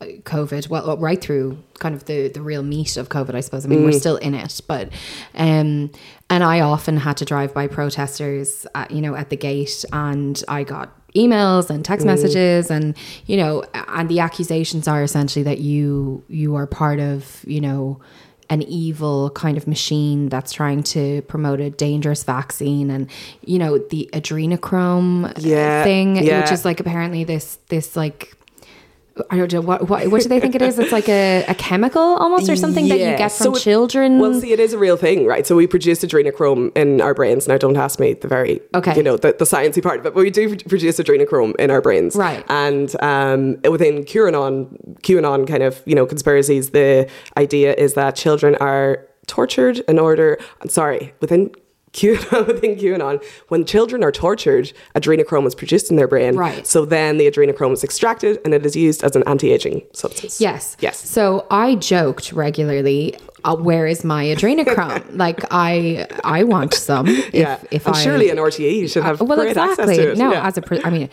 COVID, 0.00 0.68
well, 0.68 0.96
right 0.96 1.20
through 1.20 1.58
kind 1.78 1.94
of 1.94 2.06
the 2.06 2.28
the 2.28 2.40
real 2.42 2.62
meat 2.62 2.96
of 2.96 3.08
COVID, 3.08 3.34
I 3.34 3.40
suppose. 3.40 3.64
I 3.64 3.68
mean, 3.68 3.84
we're 3.84 3.92
still 3.92 4.16
in 4.16 4.34
it, 4.34 4.60
but 4.66 4.88
um, 5.34 5.90
and 6.28 6.44
I 6.44 6.60
often 6.60 6.96
had 6.96 7.16
to 7.18 7.24
drive 7.24 7.52
by 7.52 7.66
protesters, 7.66 8.66
at, 8.74 8.90
you 8.90 9.02
know, 9.02 9.14
at 9.14 9.30
the 9.30 9.36
gate, 9.36 9.84
and 9.92 10.42
I 10.48 10.64
got 10.64 10.90
emails 11.14 11.70
and 11.70 11.84
text 11.84 12.06
messages 12.06 12.70
and 12.70 12.96
you 13.26 13.36
know 13.36 13.64
and 13.88 14.08
the 14.08 14.20
accusations 14.20 14.86
are 14.86 15.02
essentially 15.02 15.42
that 15.42 15.58
you 15.58 16.22
you 16.28 16.54
are 16.54 16.68
part 16.68 17.00
of 17.00 17.44
you 17.48 17.60
know 17.60 18.00
an 18.48 18.62
evil 18.62 19.28
kind 19.30 19.56
of 19.56 19.66
machine 19.66 20.28
that's 20.28 20.52
trying 20.52 20.84
to 20.84 21.20
promote 21.22 21.60
a 21.60 21.68
dangerous 21.68 22.22
vaccine 22.22 22.90
and 22.90 23.10
you 23.44 23.58
know 23.58 23.76
the 23.78 24.08
adrenochrome 24.12 25.24
uh, 25.28 25.32
Yeah, 25.38 25.82
thing 25.82 26.14
yeah. 26.16 26.42
which 26.42 26.52
is 26.52 26.64
like 26.64 26.78
apparently 26.78 27.24
this 27.24 27.58
this 27.68 27.96
like 27.96 28.36
I 29.30 29.36
don't 29.36 29.52
know 29.52 29.60
what 29.60 29.88
what, 29.88 30.08
what 30.08 30.22
do 30.22 30.28
they 30.28 30.40
think 30.40 30.54
it 30.54 30.62
is? 30.62 30.78
It's 30.78 30.92
like 30.92 31.08
a, 31.08 31.44
a 31.48 31.54
chemical 31.54 32.00
almost 32.02 32.48
or 32.48 32.56
something 32.56 32.88
that 32.88 32.98
you 32.98 33.04
Yeah, 33.04 33.16
get 33.18 33.28
so 33.32 33.44
from 33.46 33.54
it- 33.54 33.60
children. 33.60 34.18
Well, 34.18 34.40
see, 34.40 34.52
it 34.52 34.60
is 34.60 34.72
a 34.72 34.78
real 34.78 34.96
thing, 34.96 35.26
right? 35.26 35.46
So 35.46 35.56
we 35.56 35.66
produce 35.66 36.00
adrenochrome 36.04 36.76
in 36.76 37.00
our 37.00 37.14
brains. 37.14 37.48
Now, 37.48 37.58
don't 37.58 37.76
ask 37.76 37.98
me 38.00 38.14
the 38.14 38.28
very, 38.28 38.60
Okay. 38.74 38.96
you 38.96 39.02
know, 39.02 39.16
the, 39.16 39.32
the 39.38 39.44
sciencey 39.44 39.82
part 39.82 40.00
of 40.00 40.06
it, 40.06 40.14
but 40.14 40.20
we 40.22 40.30
do 40.30 40.56
produce 40.56 40.98
adrenochrome 40.98 41.54
in 41.56 41.70
our 41.70 41.80
brains. 41.80 42.16
Right. 42.16 42.44
And 42.48 42.94
um, 43.02 43.56
within 43.70 44.04
QAnon, 44.04 45.00
QAnon 45.02 45.46
kind 45.46 45.62
of, 45.62 45.82
you 45.86 45.94
know, 45.94 46.06
conspiracies, 46.06 46.70
the 46.70 47.08
idea 47.36 47.74
is 47.74 47.94
that 47.94 48.16
children 48.16 48.54
are 48.56 49.06
tortured 49.26 49.78
in 49.88 49.98
order, 49.98 50.38
I'm 50.60 50.68
sorry, 50.68 51.14
within 51.20 51.50
QAnon, 51.92 52.46
within 52.46 52.76
QAnon, 52.76 53.24
when 53.48 53.64
children 53.64 54.04
are 54.04 54.12
tortured, 54.12 54.72
adrenochrome 54.94 55.46
is 55.46 55.54
produced 55.54 55.90
in 55.90 55.96
their 55.96 56.08
brain. 56.08 56.36
Right. 56.36 56.66
So 56.66 56.84
then 56.84 57.16
the 57.18 57.30
adrenochrome 57.30 57.72
is 57.72 57.82
extracted 57.82 58.38
and 58.44 58.54
it 58.54 58.64
is 58.64 58.76
used 58.76 59.02
as 59.02 59.16
an 59.16 59.24
anti-aging 59.26 59.82
substance. 59.92 60.40
Yes. 60.40 60.76
Yes. 60.80 60.98
So 61.08 61.46
I 61.50 61.74
joked 61.74 62.32
regularly, 62.32 63.16
uh, 63.44 63.56
where 63.56 63.86
is 63.86 64.04
my 64.04 64.24
adrenochrome? 64.24 65.04
like 65.16 65.40
I 65.50 66.06
I 66.24 66.44
want 66.44 66.74
some. 66.74 67.06
If, 67.06 67.34
Yeah. 67.34 67.58
If 67.70 67.86
and 67.86 67.96
I, 67.96 68.02
surely 68.02 68.30
an 68.30 68.36
RTE 68.36 68.90
should 68.90 69.02
uh, 69.02 69.06
have 69.06 69.20
well, 69.20 69.38
great 69.38 69.56
access 69.56 69.88
exactly. 69.88 69.96
to 69.96 70.12
it. 70.12 70.18
No, 70.18 70.32
Yeah. 70.32 70.46
as 70.46 70.58
a, 70.58 70.62
pro- 70.62 70.80
I 70.84 70.90
mean, 70.90 71.08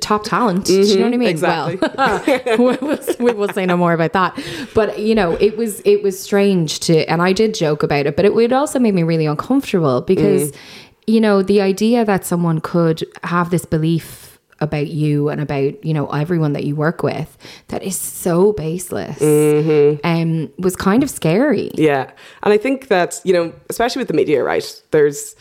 top 0.00 0.24
talent. 0.24 0.66
do 0.66 0.74
you 0.74 0.80
mm-hmm. 0.80 0.98
know 0.98 1.04
what 1.06 1.14
I 1.14 1.16
mean? 1.16 1.28
exactly. 1.28 1.78
Well, 2.58 2.78
we'll, 2.80 2.98
we 3.20 3.32
will 3.32 3.48
say 3.48 3.66
no 3.66 3.76
more 3.76 3.92
about 3.92 4.12
that. 4.12 4.38
But 4.74 4.98
you 4.98 5.14
know, 5.14 5.32
it 5.40 5.56
was 5.56 5.80
it 5.84 6.02
was 6.02 6.18
strange 6.20 6.80
to, 6.80 7.08
and 7.10 7.22
I 7.22 7.32
did 7.32 7.54
joke 7.54 7.82
about 7.82 8.06
it, 8.06 8.16
but 8.16 8.24
it 8.24 8.34
would 8.34 8.52
also 8.52 8.78
made 8.78 8.94
me 8.94 9.02
really 9.02 9.26
uncomfortable 9.26 10.00
because, 10.00 10.52
mm. 10.52 10.56
you 11.06 11.20
know, 11.20 11.42
the 11.42 11.60
idea 11.60 12.04
that 12.04 12.24
someone 12.24 12.60
could 12.60 13.04
have 13.22 13.50
this 13.50 13.64
belief 13.64 14.27
about 14.60 14.88
you 14.88 15.28
and 15.28 15.40
about 15.40 15.84
you 15.84 15.94
know 15.94 16.06
everyone 16.08 16.52
that 16.52 16.64
you 16.64 16.74
work 16.74 17.02
with 17.02 17.36
that 17.68 17.82
is 17.82 17.96
so 17.98 18.52
baseless 18.54 19.20
um 20.04 20.50
was 20.58 20.74
kind 20.76 21.02
of 21.02 21.10
scary 21.10 21.70
Yeah. 21.74 22.10
And 22.42 22.52
I 22.52 22.58
think 22.58 22.88
that, 22.88 23.20
you 23.24 23.32
know, 23.32 23.52
especially 23.70 24.00
with 24.00 24.08
the 24.08 24.14
media, 24.14 24.42
right? 24.42 24.82
There's 24.90 25.36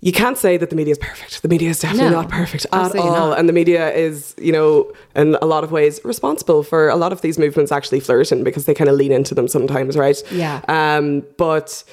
you 0.00 0.12
can't 0.12 0.36
say 0.36 0.58
that 0.58 0.68
the 0.68 0.76
media 0.76 0.92
is 0.92 0.98
perfect. 0.98 1.40
The 1.40 1.48
media 1.48 1.70
is 1.70 1.80
definitely 1.80 2.10
No, 2.10 2.20
not 2.22 2.28
perfect 2.30 2.66
at 2.72 2.94
all. 2.94 3.06
not. 3.30 3.38
And 3.38 3.48
the 3.48 3.54
media 3.54 3.90
is, 3.94 4.34
you 4.36 4.52
know, 4.52 4.92
in 5.16 5.36
a 5.40 5.46
lot 5.46 5.64
of 5.64 5.72
ways 5.72 5.98
responsible 6.04 6.62
for 6.62 6.88
a 6.90 6.96
lot 6.96 7.10
of 7.12 7.22
these 7.22 7.38
movements 7.38 7.72
actually 7.72 8.00
flourishing 8.00 8.44
because 8.44 8.66
they 8.66 8.74
kind 8.74 8.90
of 8.90 8.96
lean 8.96 9.12
into 9.12 9.34
them 9.34 9.48
sometimes, 9.48 9.96
right? 9.96 10.22
Yeah. 10.30 10.60
Um, 10.68 11.22
but 11.38 11.84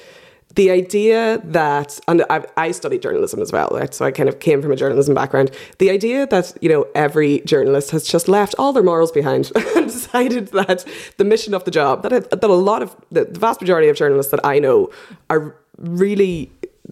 the 0.54 0.70
idea 0.70 1.40
that, 1.44 1.98
and 2.08 2.24
I, 2.28 2.44
I 2.56 2.72
studied 2.72 3.00
journalism 3.02 3.40
as 3.40 3.52
well, 3.52 3.68
right? 3.72 3.92
So 3.94 4.04
I 4.04 4.10
kind 4.10 4.28
of 4.28 4.38
came 4.40 4.60
from 4.60 4.70
a 4.72 4.76
journalism 4.76 5.14
background. 5.14 5.50
The 5.78 5.90
idea 5.90 6.26
that, 6.26 6.54
you 6.60 6.68
know, 6.68 6.86
every 6.94 7.40
journalist 7.40 7.90
has 7.92 8.04
just 8.04 8.28
left 8.28 8.54
all 8.58 8.72
their 8.72 8.82
morals 8.82 9.12
behind 9.12 9.50
and 9.76 9.86
decided 9.86 10.48
that 10.48 10.84
the 11.16 11.24
mission 11.24 11.54
of 11.54 11.64
the 11.64 11.70
job, 11.70 12.02
that, 12.02 12.30
that 12.30 12.44
a 12.44 12.46
lot 12.48 12.82
of, 12.82 12.94
the, 13.10 13.24
the 13.24 13.38
vast 13.40 13.60
majority 13.60 13.88
of 13.88 13.96
journalists 13.96 14.30
that 14.30 14.44
I 14.44 14.58
know 14.58 14.90
are 15.30 15.56
really 15.78 16.50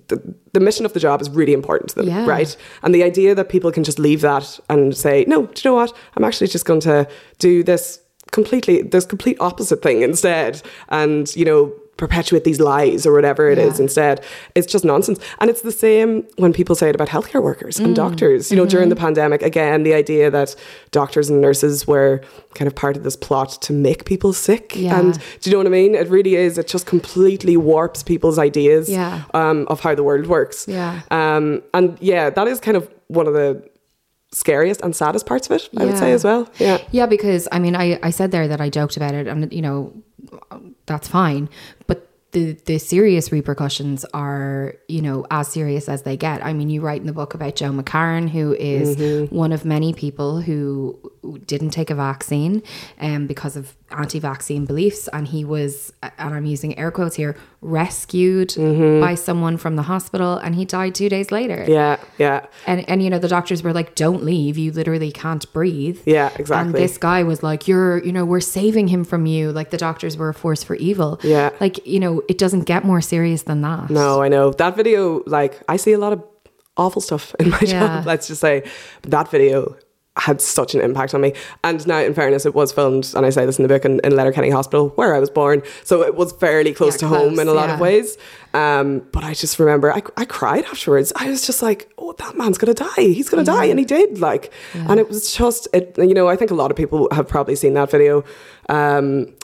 the, 0.08 0.34
the 0.52 0.60
mission 0.60 0.86
of 0.86 0.92
the 0.92 1.00
job 1.00 1.20
is 1.20 1.28
really 1.30 1.52
important 1.52 1.90
to 1.90 1.96
them, 1.96 2.06
Yeah. 2.08 2.26
right? 2.26 2.56
And 2.82 2.94
the 2.94 3.02
idea 3.02 3.34
that 3.34 3.48
people 3.48 3.70
can 3.72 3.84
just 3.84 3.98
leave 3.98 4.22
that 4.22 4.58
and 4.68 4.96
say, 4.96 5.24
no, 5.28 5.46
do 5.46 5.62
you 5.62 5.70
know 5.70 5.74
what? 5.74 5.92
I'm 6.16 6.24
actually 6.24 6.48
just 6.48 6.64
going 6.64 6.80
to 6.80 7.06
do 7.38 7.62
this 7.62 8.00
completely, 8.32 8.82
this 8.82 9.04
complete 9.04 9.36
opposite 9.40 9.82
thing 9.82 10.02
instead. 10.02 10.62
And, 10.88 11.34
you 11.36 11.44
know, 11.44 11.72
perpetuate 12.04 12.42
these 12.50 12.60
lies 12.72 13.00
or 13.06 13.12
whatever 13.18 13.42
it 13.54 13.58
is 13.58 13.74
Yeah. 13.78 13.84
instead. 13.84 14.14
It's 14.56 14.68
just 14.74 14.84
nonsense. 14.92 15.18
And 15.40 15.46
it's 15.50 15.62
the 15.70 15.76
same 15.86 16.08
when 16.42 16.52
people 16.60 16.74
say 16.80 16.88
it 16.88 16.94
about 16.98 17.08
healthcare 17.16 17.42
workers 17.50 17.76
Mm. 17.78 17.84
and 17.84 17.92
doctors. 18.04 18.50
You 18.50 18.56
know, 18.56 18.66
during 18.74 18.88
the 18.88 18.94
Mm-hmm. 18.96 19.04
pandemic, 19.06 19.40
again, 19.42 19.82
the 19.88 19.94
idea 20.02 20.30
that 20.30 20.56
doctors 21.00 21.26
and 21.30 21.40
nurses 21.40 21.86
were 21.86 22.14
kind 22.54 22.66
of 22.70 22.74
part 22.74 22.96
of 22.96 23.02
this 23.06 23.16
plot 23.26 23.50
to 23.66 23.72
make 23.88 24.00
people 24.12 24.32
sick. 24.32 24.64
Yeah. 24.76 24.98
And 24.98 25.12
do 25.40 25.44
you 25.44 25.52
know 25.52 25.58
what 25.62 25.66
I 25.66 25.70
mean? 25.82 25.94
It 25.94 26.08
really 26.16 26.34
is. 26.46 26.58
It 26.58 26.66
just 26.66 26.86
completely 26.86 27.56
warps 27.56 28.02
people's 28.02 28.38
ideas 28.38 28.88
Yeah. 28.88 29.22
um, 29.34 29.58
of 29.72 29.80
how 29.80 29.94
the 29.94 30.02
world 30.02 30.26
works. 30.26 30.58
Yeah. 30.66 31.00
Um, 31.10 31.62
and 31.74 31.86
yeah, 32.00 32.30
that 32.30 32.46
is 32.48 32.58
kind 32.60 32.76
of 32.76 32.88
one 33.08 33.26
of 33.26 33.34
the 33.34 33.62
scariest 34.32 34.80
and 34.82 34.94
saddest 34.94 35.26
parts 35.26 35.48
of 35.50 35.56
it, 35.56 35.68
I 35.76 35.84
would 35.84 35.98
say 35.98 36.12
as 36.12 36.24
well. 36.24 36.48
Yeah. 36.58 36.78
Yeah, 36.92 37.06
because 37.06 37.48
I 37.50 37.58
mean, 37.58 37.74
I, 37.74 37.98
I 38.02 38.10
said 38.10 38.30
there 38.30 38.46
that 38.48 38.60
I 38.60 38.70
joked 38.70 38.96
about 38.96 39.14
it, 39.14 39.26
and 39.26 39.52
you 39.52 39.62
know, 39.62 39.92
that's 40.86 41.08
fine. 41.08 41.48
But 41.86 42.06
the 42.32 42.52
the 42.66 42.78
serious 42.78 43.32
repercussions 43.32 44.04
are, 44.14 44.74
you 44.86 45.02
know, 45.02 45.26
as 45.32 45.48
serious 45.48 45.88
as 45.88 46.02
they 46.02 46.16
get. 46.16 46.44
I 46.44 46.52
mean, 46.52 46.70
you 46.70 46.80
write 46.80 47.00
in 47.00 47.08
the 47.08 47.12
book 47.12 47.34
about 47.34 47.56
Joe 47.56 47.70
McCarron, 47.72 48.28
who 48.30 48.54
is 48.54 48.96
Mm-hmm. 48.96 49.34
one 49.34 49.52
of 49.52 49.64
many 49.64 49.92
people 49.92 50.40
who 50.40 50.96
didn't 51.46 51.70
take 51.70 51.90
a 51.90 51.94
vaccine, 51.96 52.62
um, 53.00 53.26
because 53.26 53.56
of 53.56 53.74
anti-vaccine 53.90 54.64
beliefs, 54.64 55.08
and 55.12 55.28
he 55.28 55.44
was, 55.44 55.92
and 56.02 56.34
I'm 56.34 56.46
using 56.46 56.78
air 56.78 56.90
quotes 56.90 57.16
here, 57.16 57.36
rescued 57.60 58.54
by 58.56 59.14
someone 59.14 59.56
from 59.56 59.76
the 59.76 59.82
hospital, 59.82 60.36
and 60.38 60.54
he 60.54 60.64
died 60.64 60.94
two 60.94 61.08
days 61.08 61.30
later. 61.30 61.58
Mm-hmm. 61.58 61.72
Yeah. 61.72 61.96
Yeah. 62.18 62.46
And 62.66 62.88
and 62.88 63.02
you 63.02 63.10
know 63.10 63.18
the 63.18 63.28
doctors 63.28 63.62
were 63.62 63.72
like, 63.72 63.94
"Don't 63.94 64.22
leave. 64.24 64.56
You 64.58 64.72
literally 64.72 65.12
can't 65.12 65.50
breathe." 65.52 66.00
Yeah, 66.06 66.30
exactly. 66.38 66.56
And 66.66 66.74
this 66.74 66.98
guy 66.98 67.22
was 67.22 67.42
like, 67.42 67.68
"You're, 67.68 67.98
you 68.04 68.12
know, 68.12 68.24
we're 68.24 68.40
saving 68.40 68.88
him 68.88 69.04
from 69.04 69.26
you." 69.26 69.52
Like 69.52 69.70
the 69.70 69.76
doctors 69.76 70.16
were 70.16 70.28
a 70.30 70.34
force 70.34 70.62
for 70.62 70.74
evil. 70.76 71.20
Yeah. 71.22 71.50
Like 71.60 71.86
you 71.86 72.00
know, 72.00 72.22
it 72.28 72.38
doesn't 72.38 72.64
get 72.64 72.84
more 72.84 73.00
serious 73.00 73.42
than 73.42 73.60
that. 73.62 73.90
No, 73.90 74.22
I 74.22 74.28
know. 74.28 74.50
That 74.52 74.76
video, 74.76 75.22
like, 75.26 75.60
I 75.68 75.76
see 75.76 75.92
a 75.92 75.98
lot 75.98 76.12
of 76.12 76.22
awful 76.76 77.02
stuff 77.02 77.34
in 77.38 77.50
my 77.50 77.58
Yeah. 77.62 77.80
job, 77.98 78.06
let's 78.06 78.26
just 78.28 78.40
say. 78.40 78.62
But 79.02 79.10
that 79.10 79.30
video 79.30 79.76
had 80.16 80.40
such 80.40 80.74
an 80.74 80.80
impact 80.80 81.14
on 81.14 81.20
me. 81.20 81.32
And 81.62 81.86
now, 81.86 81.98
in 81.98 82.14
fairness, 82.14 82.44
it 82.44 82.54
was 82.54 82.72
filmed, 82.72 83.12
and 83.16 83.24
I 83.24 83.30
say 83.30 83.46
this 83.46 83.58
in 83.58 83.62
the 83.62 83.68
book, 83.68 83.84
in, 83.84 84.00
in 84.04 84.16
Letterkenny 84.16 84.50
Hospital, 84.50 84.88
where 84.90 85.14
I 85.14 85.18
was 85.20 85.30
born. 85.30 85.62
So 85.84 86.02
it 86.02 86.14
was 86.14 86.32
fairly 86.32 86.72
close 86.72 86.94
Yeah, 86.94 87.08
to 87.08 87.14
close, 87.14 87.30
home 87.30 87.38
in 87.38 87.48
a 87.48 87.52
lot 87.52 87.70
of 87.70 87.80
ways. 87.80 88.18
Um, 88.52 89.06
but 89.12 89.22
I 89.22 89.34
just 89.34 89.58
remember, 89.58 89.92
I, 89.92 90.02
I 90.16 90.24
cried 90.24 90.64
afterwards. 90.64 91.12
I 91.16 91.30
was 91.30 91.46
just 91.46 91.62
like, 91.62 91.92
oh, 91.96 92.12
that 92.18 92.36
man's 92.36 92.58
going 92.58 92.74
to 92.74 92.84
die. 92.84 93.02
He's 93.02 93.28
going 93.28 93.44
to 93.44 93.50
die. 93.50 93.66
And 93.66 93.78
he 93.78 93.84
did, 93.84 94.18
like. 94.18 94.52
And 94.74 94.98
it 94.98 95.08
was 95.08 95.32
just, 95.34 95.68
it. 95.72 95.96
you 95.96 96.14
know, 96.14 96.28
I 96.28 96.36
think 96.36 96.50
a 96.50 96.54
lot 96.54 96.70
of 96.70 96.76
people 96.76 97.08
have 97.12 97.28
probably 97.28 97.54
seen 97.54 97.74
that 97.74 97.90
video. 97.90 98.24
Um, 98.68 99.34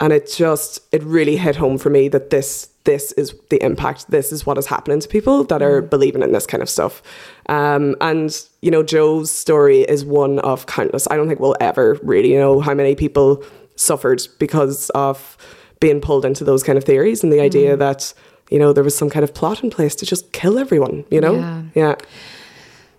and 0.00 0.12
it 0.12 0.30
just 0.30 0.80
it 0.92 1.02
really 1.02 1.36
hit 1.36 1.56
home 1.56 1.78
for 1.78 1.90
me 1.90 2.08
that 2.08 2.30
this 2.30 2.68
this 2.84 3.12
is 3.12 3.34
the 3.50 3.62
impact 3.62 4.10
this 4.10 4.30
is 4.30 4.44
what 4.44 4.58
is 4.58 4.66
happening 4.66 5.00
to 5.00 5.08
people 5.08 5.44
that 5.44 5.62
are 5.62 5.80
believing 5.80 6.22
in 6.22 6.32
this 6.32 6.46
kind 6.46 6.62
of 6.62 6.68
stuff. 6.68 7.02
Um, 7.48 7.96
and 8.00 8.46
you 8.62 8.70
know 8.70 8.82
joe's 8.82 9.30
story 9.30 9.80
is 9.80 10.04
one 10.04 10.38
of 10.40 10.66
countless. 10.66 11.08
I 11.10 11.16
don't 11.16 11.28
think 11.28 11.40
we'll 11.40 11.56
ever 11.60 11.98
really 12.02 12.34
know 12.34 12.60
how 12.60 12.74
many 12.74 12.94
people 12.94 13.42
suffered 13.76 14.22
because 14.38 14.90
of 14.90 15.36
being 15.80 16.00
pulled 16.00 16.24
into 16.24 16.44
those 16.44 16.62
kind 16.62 16.78
of 16.78 16.84
theories 16.84 17.22
and 17.22 17.32
the 17.32 17.40
idea 17.40 17.76
that 17.76 18.14
you 18.50 18.58
know 18.58 18.72
there 18.72 18.84
was 18.84 18.96
some 18.96 19.10
kind 19.10 19.24
of 19.24 19.34
plot 19.34 19.64
in 19.64 19.70
place 19.70 19.94
to 19.96 20.06
just 20.06 20.32
kill 20.32 20.58
everyone 20.58 21.04
you 21.10 21.20
know? 21.20 21.34
Yeah. 21.34 21.62
yeah. 21.74 21.94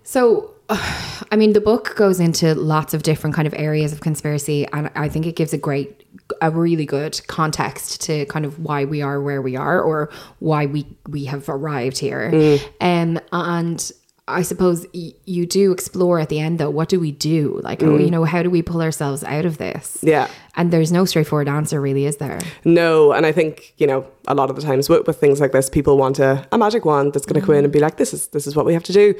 So, 0.06 0.54
I 0.70 1.36
mean, 1.36 1.52
the 1.52 1.60
book 1.60 1.94
goes 1.96 2.20
into 2.20 2.54
lots 2.54 2.94
of 2.94 3.02
different 3.02 3.34
kind 3.34 3.46
of 3.46 3.54
areas 3.54 3.92
of 3.92 4.00
conspiracy, 4.00 4.66
and 4.72 4.90
I 4.94 5.08
think 5.08 5.26
it 5.26 5.36
gives 5.36 5.52
a 5.52 5.58
great, 5.58 6.04
a 6.40 6.50
really 6.50 6.86
good 6.86 7.20
context 7.26 8.00
to 8.02 8.24
kind 8.26 8.44
of 8.44 8.58
why 8.58 8.84
we 8.84 9.02
are 9.02 9.20
where 9.20 9.42
we 9.42 9.56
are, 9.56 9.80
or 9.80 10.10
why 10.38 10.66
we 10.66 10.86
we 11.08 11.24
have 11.26 11.48
arrived 11.48 11.98
here. 11.98 12.58
Um, 12.80 13.18
and 13.32 13.92
I 14.28 14.42
suppose 14.42 14.84
y- 14.92 15.12
you 15.24 15.46
do 15.46 15.70
explore 15.70 16.18
at 16.18 16.28
the 16.30 16.40
end, 16.40 16.58
though. 16.58 16.68
What 16.70 16.88
do 16.88 16.98
we 16.98 17.12
do? 17.12 17.60
Like, 17.62 17.80
oh, 17.84 17.96
you 17.96 18.10
know, 18.10 18.24
how 18.24 18.42
do 18.42 18.50
we 18.50 18.60
pull 18.60 18.82
ourselves 18.82 19.22
out 19.22 19.44
of 19.44 19.58
this? 19.58 19.98
Yeah. 20.02 20.28
And 20.56 20.72
there's 20.72 20.90
no 20.90 21.04
straightforward 21.04 21.48
answer, 21.48 21.80
really, 21.80 22.06
is 22.06 22.16
there? 22.16 22.40
No, 22.64 23.12
and 23.12 23.24
I 23.24 23.30
think 23.30 23.72
you 23.78 23.86
know 23.86 24.04
a 24.26 24.34
lot 24.34 24.50
of 24.50 24.56
the 24.56 24.62
times 24.62 24.88
with, 24.88 25.06
with 25.06 25.20
things 25.20 25.40
like 25.40 25.52
this, 25.52 25.70
people 25.70 25.96
want 25.96 26.18
a, 26.18 26.44
a 26.50 26.58
magic 26.58 26.84
wand 26.84 27.12
that's 27.12 27.24
going 27.26 27.40
to 27.40 27.46
come 27.46 27.54
in 27.54 27.64
and 27.64 27.72
be 27.72 27.78
like, 27.78 27.98
"This 27.98 28.12
is 28.12 28.28
this 28.28 28.46
is 28.48 28.56
what 28.56 28.66
we 28.66 28.72
have 28.74 28.82
to 28.84 28.92
do." 28.92 29.14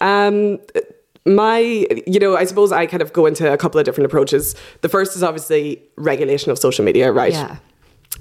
Um, 0.00 0.58
my, 1.28 1.58
you 2.06 2.18
know, 2.18 2.36
I 2.36 2.44
suppose 2.44 2.72
I 2.72 2.86
kind 2.86 3.02
of 3.02 3.12
go 3.12 3.26
into 3.26 3.52
a 3.52 3.56
couple 3.56 3.78
of 3.78 3.84
different 3.84 4.06
approaches. 4.06 4.54
The 4.80 4.88
first 4.88 5.16
is 5.16 5.22
obviously 5.22 5.82
regulation 5.96 6.50
of 6.50 6.58
social 6.58 6.84
media, 6.84 7.12
right? 7.12 7.32
Yeah. 7.32 7.56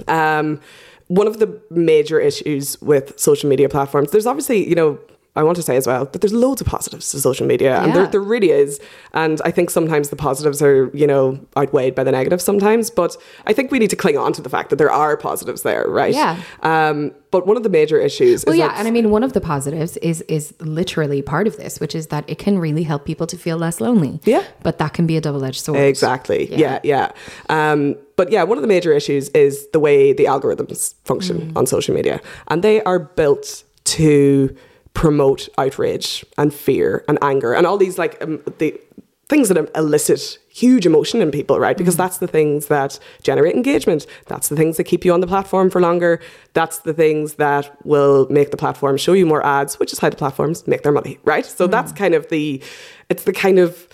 Um, 0.08 0.60
one 1.08 1.28
of 1.28 1.40
the 1.40 1.62
major 1.72 2.20
issues 2.20 2.80
with 2.82 3.18
social 3.20 3.50
media 3.50 3.70
platforms, 3.70 4.12
there's 4.12 4.26
obviously, 4.26 4.68
you 4.68 4.76
know, 4.76 5.00
I 5.38 5.44
want 5.44 5.56
to 5.58 5.62
say 5.62 5.78
as 5.78 5.86
well 5.88 6.06
that 6.06 6.20
there's 6.22 6.34
loads 6.34 6.62
of 6.62 6.68
positives 6.68 7.12
to 7.12 7.20
social 7.20 7.48
media, 7.48 7.80
and 7.82 7.94
there, 7.96 8.08
there 8.08 8.22
really 8.22 8.52
is. 8.52 8.80
And 9.14 9.40
I 9.46 9.52
think 9.52 9.70
sometimes 9.70 10.10
the 10.10 10.16
positives 10.16 10.62
are, 10.62 10.90
you 10.94 11.08
know, 11.08 11.40
outweighed 11.56 11.96
by 11.96 12.04
the 12.04 12.12
negatives 12.12 12.44
sometimes. 12.44 12.90
But 12.90 13.16
I 13.46 13.54
think 13.54 13.72
we 13.72 13.80
need 13.80 13.92
to 13.92 13.96
cling 13.96 14.18
on 14.18 14.34
to 14.34 14.42
the 14.42 14.50
fact 14.50 14.70
that 14.72 14.78
there 14.78 14.92
are 14.92 15.16
positives 15.16 15.62
there, 15.62 15.86
right? 15.88 16.14
Yeah. 16.14 16.42
Um, 16.64 17.12
but 17.30 17.46
one 17.46 17.58
of 17.58 17.64
the 17.64 17.70
major 17.70 18.00
issues 18.00 18.44
Well, 18.46 18.54
is 18.54 18.60
yeah, 18.60 18.74
and 18.78 18.88
I 18.88 18.92
mean, 18.92 19.12
one 19.12 19.24
of 19.24 19.34
the 19.34 19.42
positives 19.42 19.98
is 19.98 20.22
is 20.24 20.54
literally 20.60 21.22
part 21.22 21.46
of 21.48 21.58
this, 21.58 21.80
which 21.80 21.94
is 21.94 22.08
that 22.08 22.24
it 22.28 22.38
can 22.40 22.58
really 22.58 22.84
help 22.84 23.06
people 23.06 23.28
to 23.28 23.38
feel 23.38 23.58
less 23.58 23.80
lonely. 23.82 24.20
Yeah. 24.24 24.44
but 24.64 24.78
that 24.80 24.94
can 24.94 25.06
be 25.08 25.18
a 25.18 25.22
double 25.22 25.44
edged 25.46 25.62
sword. 25.64 25.80
Exactly. 25.80 26.48
Yeah, 26.56 26.80
yeah. 26.84 27.12
Um, 27.50 27.96
but 28.16 28.32
yeah, 28.32 28.44
one 28.44 28.58
of 28.58 28.62
the 28.64 28.68
major 28.68 28.92
issues 28.94 29.30
is 29.30 29.68
the 29.74 29.80
way 29.80 30.14
the 30.14 30.26
algorithms 30.26 30.96
function 31.06 31.52
on 31.56 31.66
social 31.68 31.94
media. 31.94 32.20
And 32.48 32.64
they 32.64 32.82
are 32.84 33.00
built 33.00 33.64
to 33.98 34.56
promote 34.98 35.48
outrage 35.60 36.26
and 36.40 36.52
fear 36.52 37.06
and 37.08 37.20
anger 37.22 37.54
and 37.54 37.68
all 37.68 37.78
these 37.78 38.00
like 38.00 38.20
um, 38.20 38.42
the 38.58 38.82
things 39.30 39.48
that 39.48 39.70
elicit 39.76 40.40
huge 40.50 40.88
emotion 40.88 41.22
in 41.22 41.30
people, 41.30 41.60
right? 41.60 41.78
Because 41.78 41.96
that's 41.96 42.18
the 42.18 42.26
things 42.26 42.66
that 42.66 42.98
generate 43.22 43.56
engagement. 43.56 44.08
That's 44.26 44.50
the 44.50 44.56
things 44.56 44.78
that 44.78 44.86
keep 44.86 45.06
you 45.06 45.14
on 45.14 45.20
the 45.20 45.28
platform 45.28 45.70
for 45.70 45.80
longer. 45.80 46.20
That's 46.54 46.80
the 46.80 46.96
things 46.96 47.36
that 47.36 47.78
will 47.86 48.26
make 48.32 48.50
the 48.50 48.58
platform 48.58 48.98
show 48.98 49.14
you 49.14 49.28
more 49.28 49.46
ads, 49.46 49.78
which 49.78 49.94
is 49.94 50.00
how 50.00 50.10
the 50.10 50.16
platforms 50.16 50.66
make 50.66 50.82
their 50.82 50.92
money, 50.92 51.20
right? 51.24 51.46
So 51.46 51.68
that's 51.68 51.92
kind 51.92 52.16
of 52.16 52.28
the 52.30 52.60
it's 53.08 53.26
the 53.26 53.34
kind 53.34 53.60
of 53.60 53.88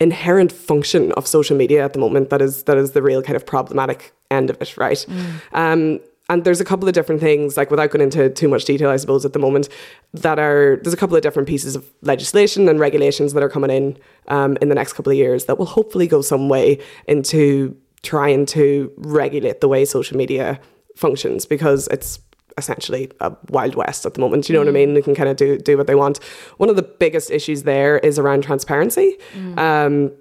inherent 0.00 0.50
function 0.50 1.12
of 1.12 1.26
social 1.26 1.58
media 1.58 1.84
at 1.84 1.92
the 1.92 1.98
moment 1.98 2.30
that 2.30 2.40
is 2.40 2.62
that 2.62 2.78
is 2.78 2.92
the 2.92 3.02
real 3.02 3.22
kind 3.22 3.36
of 3.36 3.44
problematic 3.44 4.14
end 4.30 4.48
of 4.48 4.56
it, 4.62 4.78
right? 4.78 5.04
Um, 5.52 6.00
and 6.32 6.44
there's 6.44 6.62
a 6.62 6.64
couple 6.64 6.88
of 6.88 6.94
different 6.94 7.20
things, 7.20 7.58
like 7.58 7.70
without 7.70 7.90
going 7.90 8.02
into 8.02 8.30
too 8.30 8.48
much 8.48 8.64
detail, 8.64 8.88
I 8.88 8.96
suppose, 8.96 9.26
at 9.26 9.34
the 9.34 9.38
moment, 9.38 9.68
that 10.14 10.38
are 10.38 10.80
there's 10.82 10.94
a 10.94 10.96
couple 10.96 11.14
of 11.14 11.22
different 11.22 11.46
pieces 11.46 11.76
of 11.76 11.84
legislation 12.00 12.68
and 12.70 12.80
regulations 12.80 13.34
that 13.34 13.42
are 13.42 13.50
coming 13.50 13.70
in 13.70 13.98
um, 14.28 14.56
in 14.62 14.70
the 14.70 14.74
next 14.74 14.94
couple 14.94 15.12
of 15.12 15.18
years 15.18 15.44
that 15.44 15.58
will 15.58 15.66
hopefully 15.66 16.06
go 16.06 16.22
some 16.22 16.48
way 16.48 16.78
into 17.06 17.76
trying 18.02 18.46
to 18.46 18.90
regulate 18.96 19.60
the 19.60 19.68
way 19.68 19.84
social 19.84 20.16
media 20.16 20.58
functions 20.96 21.44
because 21.44 21.86
it's 21.88 22.18
essentially 22.56 23.10
a 23.20 23.34
wild 23.50 23.74
west 23.74 24.06
at 24.06 24.14
the 24.14 24.20
moment. 24.20 24.48
You 24.48 24.54
know 24.54 24.60
what 24.60 24.68
I 24.68 24.72
mean? 24.72 24.94
They 24.94 25.02
can 25.02 25.14
kind 25.14 25.28
of 25.28 25.36
do 25.36 25.58
do 25.58 25.76
what 25.76 25.86
they 25.86 25.94
want. 25.94 26.18
One 26.56 26.70
of 26.70 26.76
the 26.76 26.82
biggest 26.82 27.30
issues 27.30 27.64
there 27.64 27.98
is 27.98 28.18
around 28.18 28.42
transparency. 28.42 29.18
Um, 29.58 30.12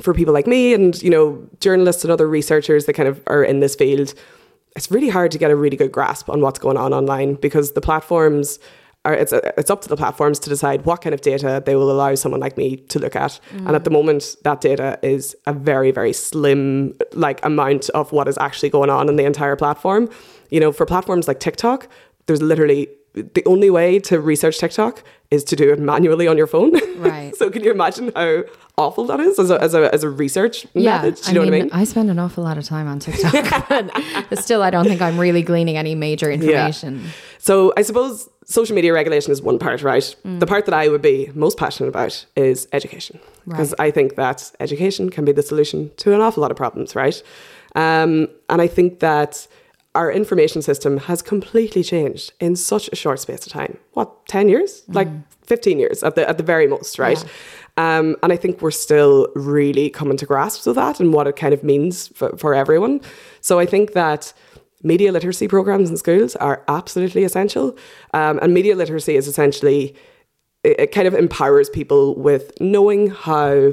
for 0.00 0.14
people 0.14 0.32
like 0.32 0.46
me 0.46 0.72
and 0.72 1.00
you 1.02 1.10
know 1.10 1.46
journalists 1.60 2.02
and 2.02 2.10
other 2.10 2.26
researchers 2.26 2.86
that 2.86 2.94
kind 2.94 3.08
of 3.08 3.22
are 3.26 3.44
in 3.44 3.60
this 3.60 3.74
field, 3.74 4.14
it's 4.76 4.90
really 4.90 5.08
hard 5.08 5.30
to 5.32 5.38
get 5.38 5.50
a 5.50 5.56
really 5.56 5.76
good 5.76 5.92
grasp 5.92 6.30
on 6.30 6.40
what's 6.40 6.58
going 6.58 6.76
on 6.76 6.92
online 6.92 7.34
because 7.34 7.72
the 7.72 7.80
platforms 7.80 8.58
are 9.04 9.14
it's 9.14 9.32
it's 9.32 9.70
up 9.70 9.80
to 9.82 9.88
the 9.88 9.96
platforms 9.96 10.38
to 10.38 10.48
decide 10.48 10.84
what 10.84 11.02
kind 11.02 11.12
of 11.12 11.20
data 11.20 11.62
they 11.64 11.74
will 11.74 11.90
allow 11.90 12.14
someone 12.14 12.40
like 12.40 12.56
me 12.56 12.76
to 12.76 12.98
look 12.98 13.16
at. 13.16 13.40
And 13.50 13.74
at 13.74 13.84
the 13.84 13.90
moment, 13.90 14.36
that 14.44 14.60
data 14.60 14.98
is 15.02 15.34
a 15.46 15.52
very 15.52 15.90
very 15.90 16.12
slim 16.12 16.94
like 17.12 17.44
amount 17.44 17.90
of 17.90 18.12
what 18.12 18.28
is 18.28 18.38
actually 18.38 18.70
going 18.70 18.90
on 18.90 19.08
in 19.08 19.16
the 19.16 19.24
entire 19.24 19.56
platform. 19.56 20.08
You 20.50 20.60
know, 20.60 20.70
for 20.72 20.86
platforms 20.86 21.26
like 21.26 21.40
TikTok, 21.40 21.88
there's 22.26 22.42
literally 22.42 22.88
the 23.14 23.42
only 23.44 23.70
way 23.70 23.98
to 23.98 24.20
research 24.20 24.58
TikTok 24.58 25.02
is 25.30 25.44
to 25.44 25.56
do 25.56 25.72
it 25.72 25.78
manually 25.78 26.26
on 26.28 26.36
your 26.36 26.46
phone. 26.46 26.72
Right. 27.02 27.34
so 27.34 27.50
can 27.50 27.64
you 27.64 27.72
imagine 27.72 28.12
how 28.14 28.44
awful 28.86 29.04
that 29.06 29.20
is 29.20 29.38
as 29.38 29.50
a, 29.50 29.60
as 29.60 29.74
a, 29.74 29.94
as 29.94 30.02
a 30.04 30.10
research 30.10 30.66
yeah, 30.74 31.02
method? 31.02 31.22
Do 31.22 31.30
you 31.30 31.34
know 31.34 31.40
I 31.40 31.44
mean, 31.44 31.52
what 31.52 31.58
I 31.58 31.62
mean? 31.62 31.70
I 31.72 31.84
spend 31.84 32.10
an 32.10 32.18
awful 32.18 32.44
lot 32.44 32.58
of 32.58 32.64
time 32.64 32.86
on 32.88 32.98
TikTok, 32.98 33.68
but 34.30 34.38
still, 34.38 34.62
I 34.62 34.70
don't 34.70 34.86
think 34.86 35.00
I'm 35.00 35.18
really 35.18 35.42
gleaning 35.42 35.76
any 35.76 35.94
major 35.94 36.30
information. 36.30 37.06
So 37.38 37.72
I 37.76 37.82
suppose 37.82 38.28
social 38.44 38.74
media 38.74 38.92
regulation 38.92 39.32
is 39.32 39.40
one 39.40 39.58
part, 39.58 39.82
right? 39.82 40.16
Mm. 40.24 40.40
The 40.40 40.46
part 40.46 40.64
that 40.66 40.74
I 40.74 40.88
would 40.88 41.02
be 41.02 41.30
most 41.34 41.56
passionate 41.58 41.88
about 41.88 42.26
is 42.36 42.68
education. 42.72 43.18
Because 43.48 43.70
Right. 43.78 43.88
I 43.88 43.90
think 43.90 44.16
that 44.16 44.52
education 44.60 45.10
can 45.10 45.24
be 45.24 45.32
the 45.32 45.42
solution 45.42 45.90
to 45.98 46.14
an 46.14 46.20
awful 46.20 46.42
lot 46.42 46.50
of 46.50 46.56
problems, 46.56 46.94
right? 46.94 47.22
Um, 47.74 48.28
and 48.48 48.60
I 48.60 48.66
think 48.66 49.00
that 49.00 49.46
our 49.94 50.10
information 50.10 50.62
system 50.62 50.96
has 50.98 51.20
completely 51.22 51.82
changed 51.82 52.32
in 52.40 52.56
such 52.56 52.88
a 52.92 52.96
short 52.96 53.20
space 53.20 53.46
of 53.46 53.52
time. 53.52 53.76
What, 53.92 54.26
10 54.26 54.48
years? 54.48 54.82
Like 54.88 55.08
15 55.46 55.78
years 55.78 56.02
at 56.02 56.14
the, 56.14 56.26
at 56.28 56.38
the 56.38 56.44
very 56.44 56.66
most, 56.66 56.98
right? 56.98 57.22
Um, 57.76 58.16
and 58.22 58.32
I 58.32 58.36
think 58.36 58.60
we're 58.60 58.70
still 58.70 59.28
really 59.34 59.88
coming 59.88 60.16
to 60.18 60.26
grasp 60.26 60.66
with 60.66 60.76
that 60.76 61.00
and 61.00 61.12
what 61.12 61.26
it 61.26 61.36
kind 61.36 61.54
of 61.54 61.64
means 61.64 62.08
for, 62.08 62.36
for 62.36 62.54
everyone. 62.54 63.00
So 63.40 63.58
I 63.58 63.66
think 63.66 63.92
that 63.94 64.32
media 64.82 65.10
literacy 65.12 65.48
programs 65.48 65.88
in 65.88 65.96
schools 65.96 66.36
are 66.36 66.62
absolutely 66.68 67.24
essential. 67.24 67.76
Um, 68.12 68.38
and 68.42 68.52
media 68.52 68.76
literacy 68.76 69.16
is 69.16 69.26
essentially, 69.26 69.94
it, 70.64 70.80
it 70.80 70.92
kind 70.92 71.06
of 71.08 71.14
empowers 71.14 71.70
people 71.70 72.14
with 72.16 72.52
knowing 72.60 73.08
how 73.08 73.72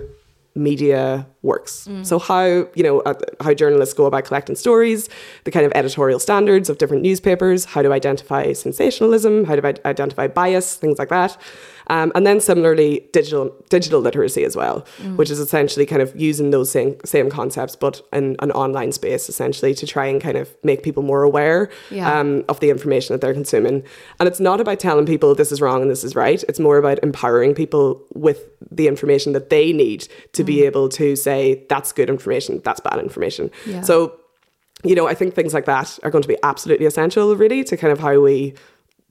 media 0.55 1.27
works. 1.41 1.87
So 2.03 2.19
how 2.19 2.43
you 2.45 2.83
know 2.83 2.99
uh, 3.01 3.13
how 3.39 3.53
journalists 3.53 3.93
go 3.93 4.05
about 4.05 4.25
collecting 4.25 4.55
stories, 4.55 5.07
the 5.45 5.51
kind 5.51 5.65
of 5.65 5.71
editorial 5.75 6.19
standards 6.19 6.69
of 6.69 6.77
different 6.79 7.03
newspapers, 7.03 7.65
how 7.65 7.81
to 7.81 7.93
identify 7.93 8.51
sensationalism, 8.53 9.45
how 9.45 9.55
to 9.55 9.67
i- 9.67 9.87
identify 9.87 10.27
bias, 10.27 10.75
things 10.75 10.99
like 10.99 11.09
that. 11.09 11.37
Um, 11.89 12.11
and 12.13 12.25
then 12.25 12.39
similarly, 12.39 13.07
digital 13.13 13.55
digital 13.69 13.99
literacy 13.99 14.43
as 14.43 14.55
well, 14.55 14.85
which 15.15 15.31
is 15.31 15.39
essentially 15.39 15.85
kind 15.85 16.01
of 16.01 16.15
using 16.15 16.51
those 16.51 16.69
same 16.69 16.95
same 17.03 17.29
concepts, 17.29 17.75
but 17.75 18.01
in 18.13 18.35
an 18.39 18.51
online 18.51 18.91
space, 18.91 19.27
essentially 19.29 19.73
to 19.73 19.87
try 19.87 20.05
and 20.05 20.21
kind 20.21 20.37
of 20.37 20.53
make 20.63 20.83
people 20.83 21.01
more 21.03 21.23
aware 21.23 21.69
Yeah. 21.89 22.19
um, 22.19 22.43
of 22.47 22.59
the 22.59 22.69
information 22.69 23.13
that 23.13 23.21
they're 23.21 23.33
consuming. 23.33 23.83
And 24.19 24.27
it's 24.29 24.39
not 24.39 24.61
about 24.61 24.79
telling 24.79 25.05
people 25.07 25.33
this 25.35 25.51
is 25.51 25.61
wrong 25.61 25.81
and 25.81 25.89
this 25.89 26.03
is 26.03 26.15
right. 26.15 26.43
It's 26.47 26.59
more 26.59 26.77
about 26.77 26.99
empowering 27.01 27.55
people 27.55 28.03
with 28.13 28.39
the 28.71 28.87
information 28.87 29.33
that 29.33 29.49
they 29.49 29.73
need 29.73 30.07
to 30.33 30.43
be 30.43 30.63
able 30.65 30.89
to 30.89 31.15
say 31.15 31.65
that's 31.69 31.91
good 31.91 32.09
information, 32.09 32.61
that's 32.63 32.79
bad 32.79 32.99
information. 32.99 33.49
Yeah. 33.65 33.81
So, 33.81 34.13
you 34.83 34.95
know, 34.95 35.07
I 35.07 35.15
think 35.15 35.33
things 35.33 35.53
like 35.53 35.65
that 35.65 35.97
are 36.03 36.11
going 36.11 36.21
to 36.21 36.27
be 36.27 36.37
absolutely 36.43 36.85
essential, 36.85 37.35
really, 37.35 37.63
to 37.63 37.75
kind 37.77 37.91
of 37.91 37.99
how 37.99 38.19
we 38.19 38.53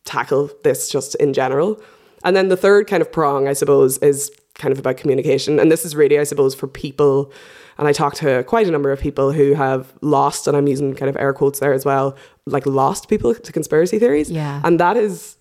tackle 0.04 0.50
this 0.62 0.88
just 0.88 1.14
in 1.16 1.32
general. 1.32 1.80
And 2.24 2.34
then 2.36 2.48
the 2.48 2.56
third 2.56 2.86
kind 2.86 3.00
of 3.00 3.10
prong, 3.10 3.48
I 3.48 3.52
suppose, 3.52 3.98
is 3.98 4.30
kind 4.54 4.72
of 4.72 4.78
about 4.78 4.96
communication. 4.96 5.58
And 5.60 5.70
this 5.70 5.84
is 5.84 5.94
really, 5.94 6.18
I 6.18 6.24
suppose, 6.24 6.54
for 6.54 6.66
people. 6.66 7.32
And 7.78 7.86
I 7.86 7.92
talked 7.92 8.16
to 8.16 8.42
quite 8.44 8.66
a 8.66 8.70
number 8.70 8.90
of 8.90 9.00
people 9.00 9.30
who 9.32 9.54
have 9.54 9.92
lost, 10.00 10.48
and 10.48 10.56
I'm 10.56 10.66
using 10.66 10.94
kind 10.94 11.08
of 11.08 11.16
air 11.16 11.32
quotes 11.32 11.60
there 11.60 11.72
as 11.72 11.84
well, 11.84 12.16
like 12.46 12.66
lost 12.66 13.08
people 13.08 13.34
to 13.34 13.52
conspiracy 13.52 13.98
theories. 13.98 14.30
Yeah. 14.30 14.60
And 14.64 14.80
that 14.80 14.96
is, 14.96 15.36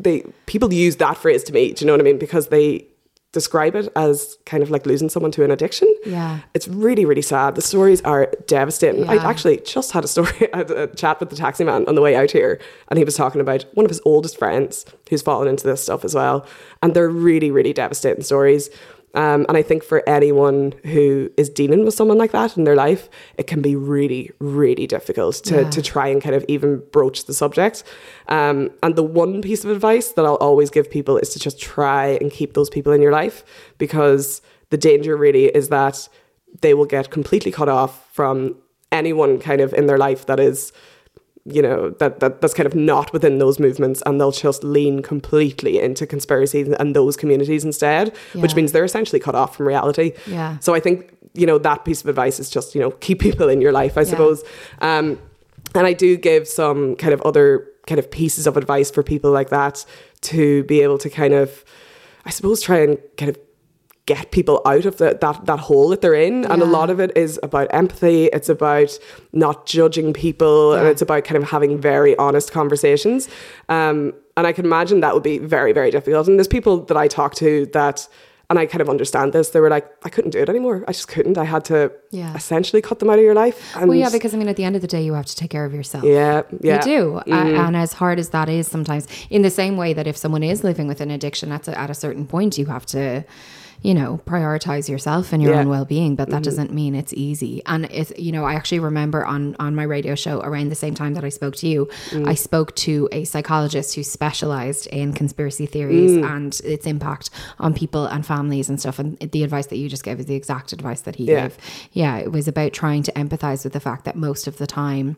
they 0.00 0.24
people 0.46 0.72
use 0.72 0.96
that 0.96 1.16
phrase 1.16 1.42
to 1.44 1.52
me. 1.52 1.72
Do 1.72 1.84
you 1.84 1.86
know 1.86 1.92
what 1.92 2.00
I 2.00 2.04
mean? 2.04 2.18
Because 2.18 2.48
they 2.48 2.86
describe 3.32 3.74
it 3.74 3.88
as 3.96 4.36
kind 4.44 4.62
of 4.62 4.70
like 4.70 4.84
losing 4.84 5.08
someone 5.08 5.32
to 5.32 5.42
an 5.42 5.50
addiction. 5.50 5.92
Yeah. 6.04 6.40
It's 6.52 6.68
really, 6.68 7.04
really 7.04 7.22
sad. 7.22 7.54
The 7.54 7.62
stories 7.62 8.02
are 8.02 8.30
devastating. 8.46 9.08
I 9.08 9.16
actually 9.16 9.58
just 9.58 9.92
had 9.92 10.04
a 10.04 10.08
story, 10.08 10.30
I 10.52 10.58
had 10.58 10.70
a 10.70 10.86
chat 10.88 11.18
with 11.18 11.30
the 11.30 11.36
taxi 11.36 11.64
man 11.64 11.86
on 11.88 11.94
the 11.94 12.02
way 12.02 12.14
out 12.14 12.30
here, 12.30 12.60
and 12.88 12.98
he 12.98 13.04
was 13.04 13.16
talking 13.16 13.40
about 13.40 13.64
one 13.72 13.86
of 13.86 13.90
his 13.90 14.02
oldest 14.04 14.38
friends 14.38 14.84
who's 15.08 15.22
fallen 15.22 15.48
into 15.48 15.66
this 15.66 15.82
stuff 15.82 16.04
as 16.04 16.14
well. 16.14 16.46
And 16.82 16.94
they're 16.94 17.08
really, 17.08 17.50
really 17.50 17.72
devastating 17.72 18.22
stories. 18.22 18.68
Um, 19.14 19.44
and 19.48 19.56
I 19.56 19.62
think 19.62 19.82
for 19.84 20.02
anyone 20.08 20.72
who 20.84 21.30
is 21.36 21.50
dealing 21.50 21.84
with 21.84 21.94
someone 21.94 22.16
like 22.18 22.32
that 22.32 22.56
in 22.56 22.64
their 22.64 22.76
life, 22.76 23.08
it 23.36 23.46
can 23.46 23.60
be 23.60 23.76
really, 23.76 24.30
really 24.38 24.86
difficult 24.86 25.36
to, 25.44 25.62
Yeah. 25.62 25.70
to 25.70 25.82
try 25.82 26.08
and 26.08 26.22
kind 26.22 26.34
of 26.34 26.44
even 26.48 26.82
broach 26.92 27.24
the 27.26 27.34
subject. 27.34 27.84
Um, 28.28 28.70
and 28.82 28.96
the 28.96 29.02
one 29.02 29.42
piece 29.42 29.64
of 29.64 29.70
advice 29.70 30.12
that 30.12 30.24
I'll 30.24 30.36
always 30.36 30.70
give 30.70 30.90
people 30.90 31.18
is 31.18 31.30
to 31.30 31.38
just 31.38 31.60
try 31.60 32.18
and 32.20 32.30
keep 32.30 32.54
those 32.54 32.70
people 32.70 32.92
in 32.92 33.02
your 33.02 33.12
life 33.12 33.44
because 33.78 34.40
the 34.70 34.78
danger 34.78 35.16
really 35.16 35.46
is 35.46 35.68
that 35.68 36.08
they 36.60 36.72
will 36.74 36.86
get 36.86 37.10
completely 37.10 37.50
cut 37.52 37.68
off 37.68 38.08
from 38.14 38.56
anyone 38.90 39.38
kind 39.38 39.60
of 39.60 39.72
in 39.74 39.86
their 39.86 39.98
life 39.98 40.26
that 40.26 40.40
is 40.40 40.72
you 41.44 41.60
know 41.60 41.90
that, 41.90 42.20
that 42.20 42.40
that's 42.40 42.54
kind 42.54 42.66
of 42.66 42.74
not 42.74 43.12
within 43.12 43.38
those 43.38 43.58
movements 43.58 44.00
and 44.06 44.20
they'll 44.20 44.30
just 44.30 44.62
lean 44.62 45.02
completely 45.02 45.80
into 45.80 46.06
conspiracies 46.06 46.68
and 46.68 46.94
those 46.94 47.16
communities 47.16 47.64
instead 47.64 48.14
which 48.34 48.54
means 48.54 48.70
they're 48.72 48.84
essentially 48.84 49.18
cut 49.18 49.34
off 49.34 49.56
from 49.56 49.66
reality. 49.66 50.12
Yeah. 50.26 50.58
so 50.60 50.72
i 50.74 50.80
think 50.80 51.16
you 51.34 51.46
know 51.46 51.58
that 51.58 51.84
piece 51.84 52.00
of 52.02 52.08
advice 52.08 52.38
is 52.38 52.48
just 52.48 52.74
you 52.74 52.80
know 52.80 52.92
keep 52.92 53.18
people 53.18 53.48
in 53.48 53.60
your 53.60 53.72
life 53.72 53.98
i 53.98 54.04
suppose. 54.04 54.44
Um 54.80 55.18
and 55.74 55.86
i 55.86 55.92
do 55.92 56.16
give 56.16 56.46
some 56.46 56.94
kind 56.96 57.12
of 57.12 57.20
other 57.22 57.66
kind 57.86 57.98
of 57.98 58.10
pieces 58.10 58.46
of 58.46 58.56
advice 58.56 58.90
for 58.90 59.02
people 59.02 59.32
like 59.32 59.50
that 59.50 59.84
to 60.20 60.62
be 60.64 60.80
able 60.80 60.98
to 60.98 61.10
kind 61.10 61.34
of 61.34 61.64
i 62.24 62.30
suppose 62.30 62.60
try 62.62 62.78
and 62.78 62.98
kind 63.16 63.30
of 63.30 63.36
get 64.14 64.30
people 64.30 64.56
out 64.72 64.84
of 64.90 64.94
the, 65.00 65.08
that 65.20 65.36
that 65.50 65.60
hole 65.68 65.88
that 65.92 66.00
they're 66.02 66.22
in. 66.28 66.36
And 66.52 66.62
a 66.62 66.70
lot 66.78 66.88
of 66.90 66.98
it 67.04 67.10
is 67.24 67.32
about 67.48 67.68
empathy. 67.82 68.20
It's 68.36 68.48
about 68.58 68.90
not 69.32 69.56
judging 69.74 70.12
people. 70.12 70.74
And 70.74 70.86
it's 70.92 71.02
about 71.02 71.24
kind 71.28 71.38
of 71.42 71.44
having 71.50 71.72
very 71.92 72.14
honest 72.26 72.48
conversations. 72.52 73.28
Um, 73.68 74.12
and 74.36 74.46
i 74.46 74.52
can 74.52 74.64
imagine 74.64 75.00
that 75.00 75.14
would 75.14 75.22
be 75.34 75.38
very 75.56 75.72
very 75.80 75.90
difficult. 75.90 76.26
And 76.28 76.34
there's 76.38 76.48
people 76.58 76.74
that 76.88 76.96
i 76.96 77.06
talk 77.18 77.34
to 77.44 77.50
that 77.78 78.08
and 78.48 78.58
i 78.58 78.64
kind 78.72 78.80
of 78.84 78.88
understand 78.94 79.32
this 79.36 79.46
they 79.50 79.60
were 79.64 79.72
like 79.76 79.86
i 80.06 80.08
couldn't 80.14 80.32
do 80.36 80.40
it 80.44 80.48
anymore. 80.54 80.76
I 80.88 80.92
just 80.92 81.08
couldn't. 81.14 81.36
I 81.44 81.44
had 81.54 81.64
to 81.72 81.78
Yeah. 82.20 82.34
essentially 82.40 82.82
cut 82.88 82.96
them 83.00 83.08
out 83.12 83.18
of 83.22 83.24
your 83.28 83.38
life. 83.44 83.56
And 83.76 83.84
Well, 83.88 83.98
yeah, 84.04 84.12
because 84.16 84.32
I 84.34 84.38
mean, 84.40 84.48
at 84.54 84.56
the 84.60 84.64
end 84.68 84.76
of 84.78 84.82
the 84.86 84.92
day, 84.96 85.02
you 85.08 85.14
have 85.20 85.28
to 85.32 85.36
take 85.40 85.50
care 85.56 85.66
of 85.70 85.74
yourself. 85.78 86.04
yeah 86.04 86.42
yeah. 86.68 86.76
You 86.76 86.82
do. 86.94 87.00
Mm. 87.26 87.58
and 87.64 87.74
as 87.86 87.92
hard 88.02 88.18
as 88.24 88.28
that 88.36 88.48
is 88.58 88.64
sometimes, 88.76 89.04
in 89.36 89.40
the 89.48 89.54
same 89.60 89.74
way 89.82 89.90
that 89.98 90.06
if 90.12 90.16
someone 90.24 90.44
is 90.52 90.58
living 90.70 90.86
with 90.90 91.00
an 91.06 91.10
addiction, 91.16 91.46
at 91.56 91.68
a, 91.68 91.72
at 91.84 91.90
a 91.90 91.98
certain 92.04 92.24
point, 92.34 92.52
you 92.60 92.66
have 92.76 92.86
to, 92.96 93.02
you 93.82 93.94
know, 93.94 94.20
prioritize 94.26 94.88
yourself 94.88 95.32
and 95.32 95.42
your 95.42 95.52
Yeah. 95.52 95.60
own 95.60 95.68
well 95.68 95.84
being. 95.84 96.14
But 96.14 96.28
that 96.28 96.36
mm-hmm. 96.36 96.42
doesn't 96.42 96.72
mean 96.72 96.94
it's 96.94 97.12
easy. 97.14 97.62
And 97.66 97.86
it's, 97.86 98.12
you 98.16 98.30
know, 98.30 98.44
I 98.44 98.54
actually 98.54 98.78
remember 98.78 99.24
on, 99.24 99.56
on 99.58 99.74
my 99.74 99.82
radio 99.82 100.14
show 100.14 100.40
around 100.40 100.68
the 100.68 100.76
same 100.76 100.94
time 100.94 101.14
that 101.14 101.24
I 101.24 101.28
spoke 101.28 101.56
to 101.56 101.68
you, 101.68 101.88
mm. 102.10 102.26
I 102.26 102.34
spoke 102.34 102.74
to 102.76 103.08
a 103.10 103.24
psychologist 103.24 103.94
who 103.94 104.02
specialized 104.02 104.86
in 104.88 105.12
conspiracy 105.12 105.66
theories 105.66 106.12
mm. 106.12 106.24
and 106.24 106.60
its 106.64 106.86
impact 106.86 107.30
on 107.58 107.74
people 107.74 108.06
and 108.06 108.24
families 108.24 108.68
and 108.68 108.78
stuff. 108.78 108.98
And 108.98 109.18
the 109.18 109.42
advice 109.42 109.66
that 109.66 109.76
you 109.76 109.88
just 109.88 110.04
gave 110.04 110.20
is 110.20 110.26
the 110.26 110.36
exact 110.36 110.72
advice 110.72 111.00
that 111.02 111.16
he 111.16 111.24
Yeah. 111.24 111.42
gave. 111.42 111.58
Yeah, 111.92 112.18
it 112.18 112.30
was 112.30 112.46
about 112.46 112.72
trying 112.72 113.02
to 113.02 113.12
empathize 113.12 113.64
with 113.64 113.72
the 113.72 113.80
fact 113.80 114.04
that 114.04 114.16
most 114.16 114.46
of 114.46 114.58
the 114.58 114.66
time, 114.66 115.16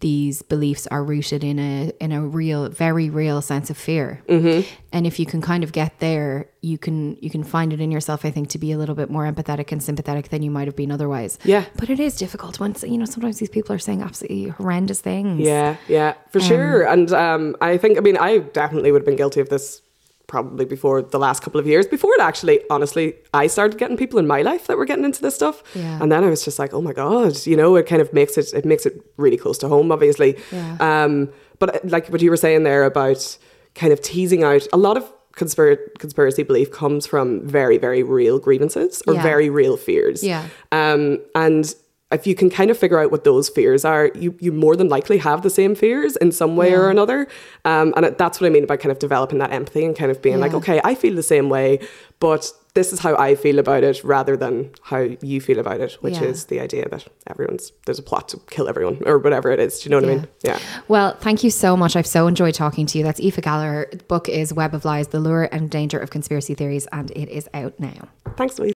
these 0.00 0.42
beliefs 0.42 0.86
are 0.88 1.02
rooted 1.02 1.42
in 1.44 1.58
a 1.58 1.92
in 2.00 2.12
a 2.12 2.20
real, 2.20 2.68
very 2.68 3.10
real 3.10 3.40
sense 3.40 3.70
of 3.70 3.76
fear. 3.76 4.22
Mm-hmm. 4.28 4.68
And 4.92 5.06
if 5.06 5.18
you 5.18 5.26
can 5.26 5.40
kind 5.40 5.62
of 5.64 5.72
get 5.72 5.98
there, 6.00 6.48
you 6.60 6.78
can 6.78 7.16
you 7.20 7.30
can 7.30 7.44
find 7.44 7.72
it 7.72 7.80
in 7.80 7.90
yourself. 7.90 8.24
I 8.24 8.30
think 8.30 8.48
to 8.50 8.58
be 8.58 8.72
a 8.72 8.78
little 8.78 8.94
bit 8.94 9.10
more 9.10 9.30
empathetic 9.30 9.72
and 9.72 9.82
sympathetic 9.82 10.28
than 10.28 10.42
you 10.42 10.50
might 10.50 10.66
have 10.66 10.76
been 10.76 10.90
otherwise. 10.90 11.38
Yeah. 11.44 11.64
but 11.76 11.90
it 11.90 12.00
is 12.00 12.16
difficult 12.16 12.60
once 12.60 12.82
you 12.82 12.98
know. 12.98 13.04
Sometimes 13.04 13.38
these 13.38 13.50
people 13.50 13.74
are 13.74 13.78
saying 13.78 14.02
absolutely 14.02 14.48
horrendous 14.48 15.00
things. 15.00 15.40
Yeah, 15.40 15.76
yeah, 15.88 16.14
for 16.30 16.40
sure. 16.40 16.86
And 16.86 17.12
um, 17.12 17.56
I 17.60 17.76
think, 17.76 17.98
I 17.98 18.00
mean, 18.00 18.16
I 18.16 18.38
definitely 18.38 18.92
would 18.92 19.02
have 19.02 19.06
been 19.06 19.16
guilty 19.16 19.40
of 19.40 19.48
this 19.48 19.82
probably 20.26 20.64
before 20.64 21.02
the 21.02 21.18
last 21.18 21.42
couple 21.42 21.60
of 21.60 21.66
years. 21.66 21.86
Before 21.86 22.12
it 22.14 22.20
actually, 22.20 22.60
honestly, 22.70 23.14
I 23.32 23.46
started 23.46 23.78
getting 23.78 23.96
people 23.96 24.18
in 24.18 24.26
my 24.26 24.42
life 24.42 24.66
that 24.66 24.76
were 24.76 24.84
getting 24.84 25.04
into 25.04 25.22
this 25.22 25.34
stuff. 25.36 25.62
Yeah. 25.74 25.98
And 26.02 26.10
then 26.10 26.24
I 26.24 26.28
was 26.30 26.44
just 26.44 26.58
like, 26.58 26.74
oh 26.74 26.80
my 26.82 26.92
God, 26.92 27.46
you 27.46 27.56
know, 27.56 27.76
it 27.76 27.86
kind 27.86 28.02
of 28.02 28.12
makes 28.12 28.36
it, 28.36 28.52
it 28.52 28.64
makes 28.64 28.86
it 28.86 29.00
really 29.16 29.36
close 29.36 29.56
to 29.58 29.68
home, 29.68 29.92
obviously. 29.92 30.36
Yeah. 30.50 30.76
Um, 30.80 31.30
but 31.58 31.76
uh, 31.76 31.78
like 31.84 32.08
what 32.08 32.20
you 32.22 32.30
were 32.30 32.36
saying 32.36 32.64
there 32.64 32.84
about 32.84 33.38
kind 33.74 33.92
of 33.92 34.00
teasing 34.00 34.42
out 34.42 34.66
a 34.72 34.76
lot 34.76 34.96
of 34.96 35.04
conspir- 35.36 35.94
conspiracy 35.98 36.42
belief 36.42 36.72
comes 36.72 37.06
from 37.06 37.46
very, 37.46 37.78
very 37.78 38.02
real 38.02 38.38
grievances 38.38 39.02
or 39.06 39.14
Yeah. 39.14 39.22
very 39.22 39.48
real 39.48 39.76
fears. 39.76 40.24
Yeah. 40.24 40.46
Um, 40.72 41.18
and 41.34 41.72
if 42.12 42.26
you 42.26 42.34
can 42.36 42.48
kind 42.50 42.70
of 42.70 42.78
figure 42.78 43.00
out 43.00 43.10
what 43.10 43.24
those 43.24 43.48
fears 43.48 43.84
are, 43.84 44.10
you, 44.14 44.36
you 44.38 44.52
more 44.52 44.76
than 44.76 44.88
likely 44.88 45.18
have 45.18 45.42
the 45.42 45.50
same 45.50 45.74
fears 45.74 46.14
in 46.16 46.30
some 46.30 46.54
way 46.56 46.72
or 46.72 46.88
another. 46.88 47.26
Um, 47.64 47.92
and 47.96 48.16
that's 48.16 48.40
what 48.40 48.46
I 48.46 48.50
mean 48.50 48.64
by 48.64 48.76
kind 48.76 48.92
of 48.92 49.00
developing 49.00 49.38
that 49.38 49.50
empathy 49.52 49.84
and 49.84 49.96
kind 49.96 50.10
of 50.12 50.22
being 50.22 50.38
like, 50.38 50.54
okay, 50.54 50.80
I 50.84 50.94
feel 50.94 51.14
the 51.16 51.22
same 51.24 51.48
way, 51.48 51.80
but 52.20 52.52
this 52.74 52.92
is 52.92 53.00
how 53.00 53.16
I 53.16 53.34
feel 53.34 53.58
about 53.58 53.82
it 53.82 54.04
rather 54.04 54.36
than 54.36 54.70
how 54.82 54.98
you 55.20 55.40
feel 55.40 55.58
about 55.58 55.80
it, 55.80 55.94
which 55.94 56.14
Yeah. 56.14 56.24
is 56.24 56.44
the 56.44 56.60
idea 56.60 56.88
that 56.90 57.08
everyone's, 57.26 57.72
there's 57.86 57.98
a 57.98 58.02
plot 58.04 58.28
to 58.28 58.40
kill 58.50 58.68
everyone 58.68 59.02
or 59.04 59.18
whatever 59.18 59.50
it 59.50 59.58
is. 59.58 59.80
Do 59.80 59.88
you 59.88 59.90
know 59.90 59.96
what 60.06 60.08
I 60.12 60.14
mean? 60.18 60.28
Yeah. 60.44 60.58
Well, 60.86 61.16
thank 61.18 61.42
you 61.42 61.50
so 61.50 61.76
much. 61.76 61.96
I've 61.96 62.06
so 62.06 62.28
enjoyed 62.28 62.54
talking 62.54 62.86
to 62.86 62.98
you. 62.98 63.02
That's 63.02 63.18
Aoife 63.18 63.40
Gallagher. 63.40 63.88
The 63.90 64.04
book 64.04 64.28
is 64.28 64.52
Web 64.52 64.74
of 64.74 64.84
Lies: 64.84 65.08
The 65.08 65.18
Lure 65.20 65.48
and 65.50 65.70
Danger 65.70 65.98
of 65.98 66.10
Conspiracy 66.10 66.54
Theories, 66.54 66.86
and 66.92 67.10
it 67.12 67.28
is 67.30 67.48
out 67.54 67.80
now. 67.80 68.08
Thanks, 68.36 68.58
Louise. 68.58 68.75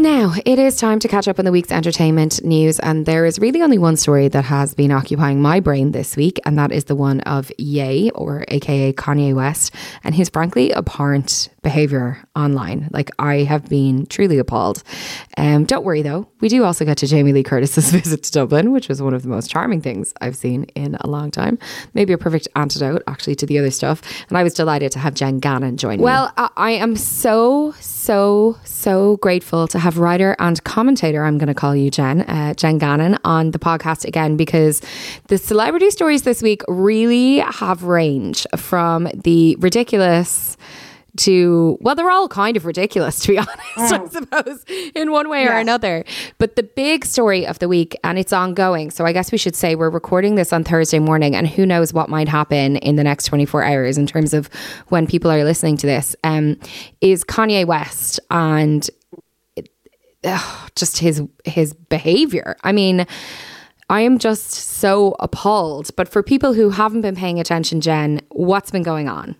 Now, 0.00 0.32
it 0.46 0.58
is 0.58 0.76
time 0.76 0.98
to 1.00 1.08
catch 1.08 1.28
up 1.28 1.38
on 1.38 1.44
the 1.44 1.52
week's 1.52 1.70
entertainment 1.70 2.42
news, 2.42 2.78
and 2.78 3.04
there 3.04 3.26
is 3.26 3.38
really 3.38 3.60
only 3.60 3.76
one 3.76 3.98
story 3.98 4.28
that 4.28 4.44
has 4.46 4.72
been 4.72 4.90
occupying 4.90 5.42
my 5.42 5.60
brain 5.60 5.92
this 5.92 6.16
week, 6.16 6.40
and 6.46 6.56
that 6.56 6.72
is 6.72 6.84
the 6.84 6.94
one 6.94 7.20
of 7.20 7.52
Ye, 7.58 8.10
or 8.12 8.46
aka 8.48 8.94
Kanye 8.94 9.34
West, 9.34 9.74
and 10.02 10.14
his 10.14 10.30
frankly 10.30 10.74
abhorrent 10.74 11.50
behavior 11.62 12.22
online. 12.34 12.88
Like, 12.92 13.10
I 13.18 13.38
have 13.38 13.68
been 13.68 14.06
truly 14.06 14.38
appalled. 14.38 14.82
Um, 15.36 15.64
don't 15.64 15.84
worry 15.84 16.02
though, 16.02 16.28
we 16.40 16.48
do 16.48 16.64
also 16.64 16.84
get 16.84 16.96
to 16.98 17.06
Jamie 17.06 17.32
Lee 17.32 17.42
Curtis's 17.42 17.90
visit 17.92 18.22
to 18.24 18.32
Dublin, 18.32 18.72
which 18.72 18.88
was 18.88 19.02
one 19.02 19.14
of 19.14 19.22
the 19.22 19.28
most 19.28 19.50
charming 19.50 19.80
things 19.80 20.12
I've 20.20 20.36
seen 20.36 20.64
in 20.74 20.96
a 21.00 21.06
long 21.06 21.30
time. 21.30 21.58
Maybe 21.94 22.12
a 22.12 22.18
perfect 22.18 22.48
antidote, 22.56 23.02
actually, 23.06 23.34
to 23.36 23.46
the 23.46 23.58
other 23.58 23.70
stuff. 23.70 24.02
And 24.28 24.38
I 24.38 24.42
was 24.42 24.54
delighted 24.54 24.92
to 24.92 24.98
have 24.98 25.14
Jenn 25.14 25.38
Gannon 25.38 25.76
join 25.76 26.00
well, 26.00 26.26
me. 26.26 26.32
Well, 26.38 26.50
I 26.56 26.70
am 26.72 26.96
so, 26.96 27.72
so, 27.80 28.56
so 28.64 29.18
grateful 29.18 29.68
to 29.68 29.78
have 29.78 29.98
writer 29.98 30.36
and 30.38 30.62
commentator, 30.64 31.24
I'm 31.24 31.38
going 31.38 31.48
to 31.48 31.54
call 31.54 31.76
you 31.76 31.90
Jenn, 31.90 32.22
uh, 32.22 32.54
Jenn 32.54 32.78
Gannon, 32.78 33.18
on 33.24 33.50
the 33.50 33.58
podcast 33.58 34.04
again 34.06 34.36
because 34.36 34.80
the 35.28 35.38
celebrity 35.38 35.90
stories 35.90 36.22
this 36.22 36.42
week 36.42 36.62
really 36.68 37.38
have 37.38 37.84
range 37.84 38.46
from 38.56 39.08
the 39.14 39.56
ridiculous 39.60 40.56
to 41.16 41.78
well 41.80 41.94
they're 41.94 42.10
all 42.10 42.28
kind 42.28 42.56
of 42.56 42.64
ridiculous 42.64 43.18
to 43.20 43.28
be 43.28 43.38
honest 43.38 43.60
mm. 43.76 44.04
i 44.04 44.08
suppose 44.08 44.64
in 44.94 45.10
one 45.10 45.28
way 45.28 45.46
or 45.46 45.52
another 45.52 46.04
but 46.38 46.56
the 46.56 46.62
big 46.62 47.04
story 47.04 47.46
of 47.46 47.58
the 47.58 47.68
week 47.68 47.96
and 48.04 48.18
it's 48.18 48.32
ongoing 48.32 48.90
so 48.90 49.04
i 49.04 49.12
guess 49.12 49.32
we 49.32 49.38
should 49.38 49.56
say 49.56 49.74
we're 49.74 49.90
recording 49.90 50.34
this 50.34 50.52
on 50.52 50.64
thursday 50.64 50.98
morning 50.98 51.34
and 51.34 51.48
who 51.48 51.66
knows 51.66 51.92
what 51.92 52.08
might 52.08 52.28
happen 52.28 52.76
in 52.76 52.96
the 52.96 53.04
next 53.04 53.24
24 53.24 53.64
hours 53.64 53.98
in 53.98 54.06
terms 54.06 54.34
of 54.34 54.48
when 54.88 55.06
people 55.06 55.30
are 55.30 55.44
listening 55.44 55.76
to 55.76 55.86
this 55.86 56.14
um, 56.24 56.58
is 57.00 57.24
kanye 57.24 57.66
west 57.66 58.20
and 58.30 58.90
ugh, 60.24 60.70
just 60.76 60.98
his 60.98 61.22
his 61.44 61.74
behavior 61.74 62.56
i 62.62 62.72
mean 62.72 63.06
I 63.90 64.02
am 64.02 64.20
just 64.20 64.52
so 64.52 65.16
appalled. 65.18 65.90
But 65.96 66.08
for 66.08 66.22
people 66.22 66.54
who 66.54 66.70
haven't 66.70 67.00
been 67.00 67.16
paying 67.16 67.40
attention, 67.40 67.80
Jenn, 67.80 68.20
what's 68.28 68.70
been 68.70 68.84
going 68.84 69.08
on? 69.08 69.34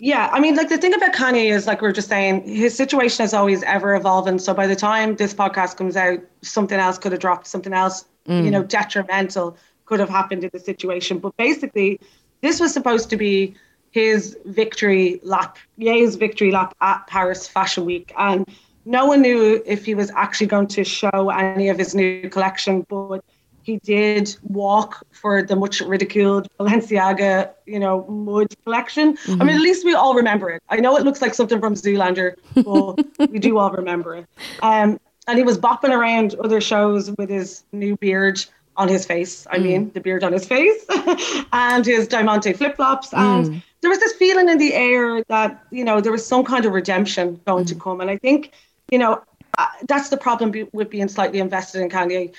Yeah, 0.00 0.28
I 0.32 0.38
mean, 0.38 0.54
like 0.54 0.68
the 0.68 0.78
thing 0.78 0.94
about 0.94 1.12
Kanye 1.12 1.52
is, 1.52 1.66
like 1.66 1.82
we 1.82 1.88
are 1.88 1.92
just 1.92 2.08
saying, 2.08 2.46
his 2.46 2.76
situation 2.76 3.24
is 3.24 3.34
always 3.34 3.64
ever 3.64 3.96
evolving. 3.96 4.38
So 4.38 4.54
by 4.54 4.68
the 4.68 4.76
time 4.76 5.16
this 5.16 5.34
podcast 5.34 5.76
comes 5.76 5.96
out, 5.96 6.20
something 6.42 6.78
else 6.78 6.98
could 6.98 7.10
have 7.10 7.20
dropped, 7.20 7.48
something 7.48 7.72
else, 7.72 8.04
mm. 8.28 8.44
you 8.44 8.50
know, 8.50 8.62
detrimental 8.62 9.56
could 9.86 9.98
have 9.98 10.08
happened 10.08 10.44
in 10.44 10.50
the 10.52 10.60
situation. 10.60 11.18
But 11.18 11.36
basically, 11.36 11.98
this 12.42 12.60
was 12.60 12.72
supposed 12.72 13.10
to 13.10 13.16
be 13.16 13.56
his 13.90 14.38
victory 14.44 15.18
lap, 15.24 15.58
Ye's 15.78 16.14
victory 16.14 16.52
lap 16.52 16.76
at 16.80 17.04
Paris 17.08 17.48
Fashion 17.48 17.84
Week, 17.84 18.12
and 18.16 18.46
no 18.84 19.06
one 19.06 19.20
knew 19.22 19.60
if 19.66 19.84
he 19.84 19.96
was 19.96 20.10
actually 20.12 20.46
going 20.46 20.68
to 20.68 20.84
show 20.84 21.30
any 21.30 21.68
of 21.70 21.78
his 21.78 21.94
new 21.94 22.28
collection, 22.30 22.86
but 22.88 23.24
he 23.68 23.76
did 23.84 24.34
walk 24.42 25.06
for 25.10 25.42
the 25.42 25.54
much 25.54 25.82
ridiculed 25.82 26.48
Balenciaga, 26.58 27.50
you 27.66 27.78
know, 27.78 28.06
mud 28.06 28.54
collection. 28.64 29.14
Mm-hmm. 29.14 29.42
I 29.42 29.44
mean, 29.44 29.56
at 29.56 29.60
least 29.60 29.84
we 29.84 29.92
all 29.92 30.14
remember 30.14 30.48
it. 30.48 30.62
I 30.70 30.76
know 30.76 30.96
it 30.96 31.04
looks 31.04 31.20
like 31.20 31.34
something 31.34 31.60
from 31.60 31.74
Zoolander, 31.74 32.36
but 32.54 33.30
we 33.30 33.38
do 33.38 33.58
all 33.58 33.70
remember 33.70 34.16
it. 34.16 34.26
Um, 34.62 34.98
and 35.26 35.36
he 35.36 35.44
was 35.44 35.58
bopping 35.58 35.90
around 35.90 36.34
other 36.42 36.62
shows 36.62 37.10
with 37.18 37.28
his 37.28 37.62
new 37.72 37.94
beard 37.98 38.42
on 38.78 38.88
his 38.88 39.04
face. 39.04 39.46
I 39.50 39.58
mm. 39.58 39.64
mean, 39.64 39.90
the 39.92 40.00
beard 40.00 40.24
on 40.24 40.32
his 40.32 40.46
face 40.46 40.86
and 41.52 41.84
his 41.84 42.08
diamante 42.08 42.54
flip 42.54 42.76
flops. 42.76 43.12
And 43.12 43.46
mm. 43.46 43.62
there 43.82 43.90
was 43.90 43.98
this 43.98 44.14
feeling 44.14 44.48
in 44.48 44.56
the 44.56 44.72
air 44.72 45.22
that, 45.24 45.62
you 45.70 45.84
know, 45.84 46.00
there 46.00 46.12
was 46.12 46.24
some 46.24 46.42
kind 46.42 46.64
of 46.64 46.72
redemption 46.72 47.38
going 47.46 47.64
mm. 47.64 47.68
to 47.68 47.74
come. 47.74 48.00
And 48.00 48.08
I 48.08 48.16
think, 48.16 48.52
you 48.90 48.98
know, 48.98 49.22
uh, 49.58 49.66
that's 49.86 50.08
the 50.08 50.16
problem 50.16 50.52
be- 50.52 50.68
with 50.72 50.88
being 50.88 51.08
slightly 51.08 51.40
invested 51.40 51.82
in 51.82 51.90
Kanye 51.90 52.32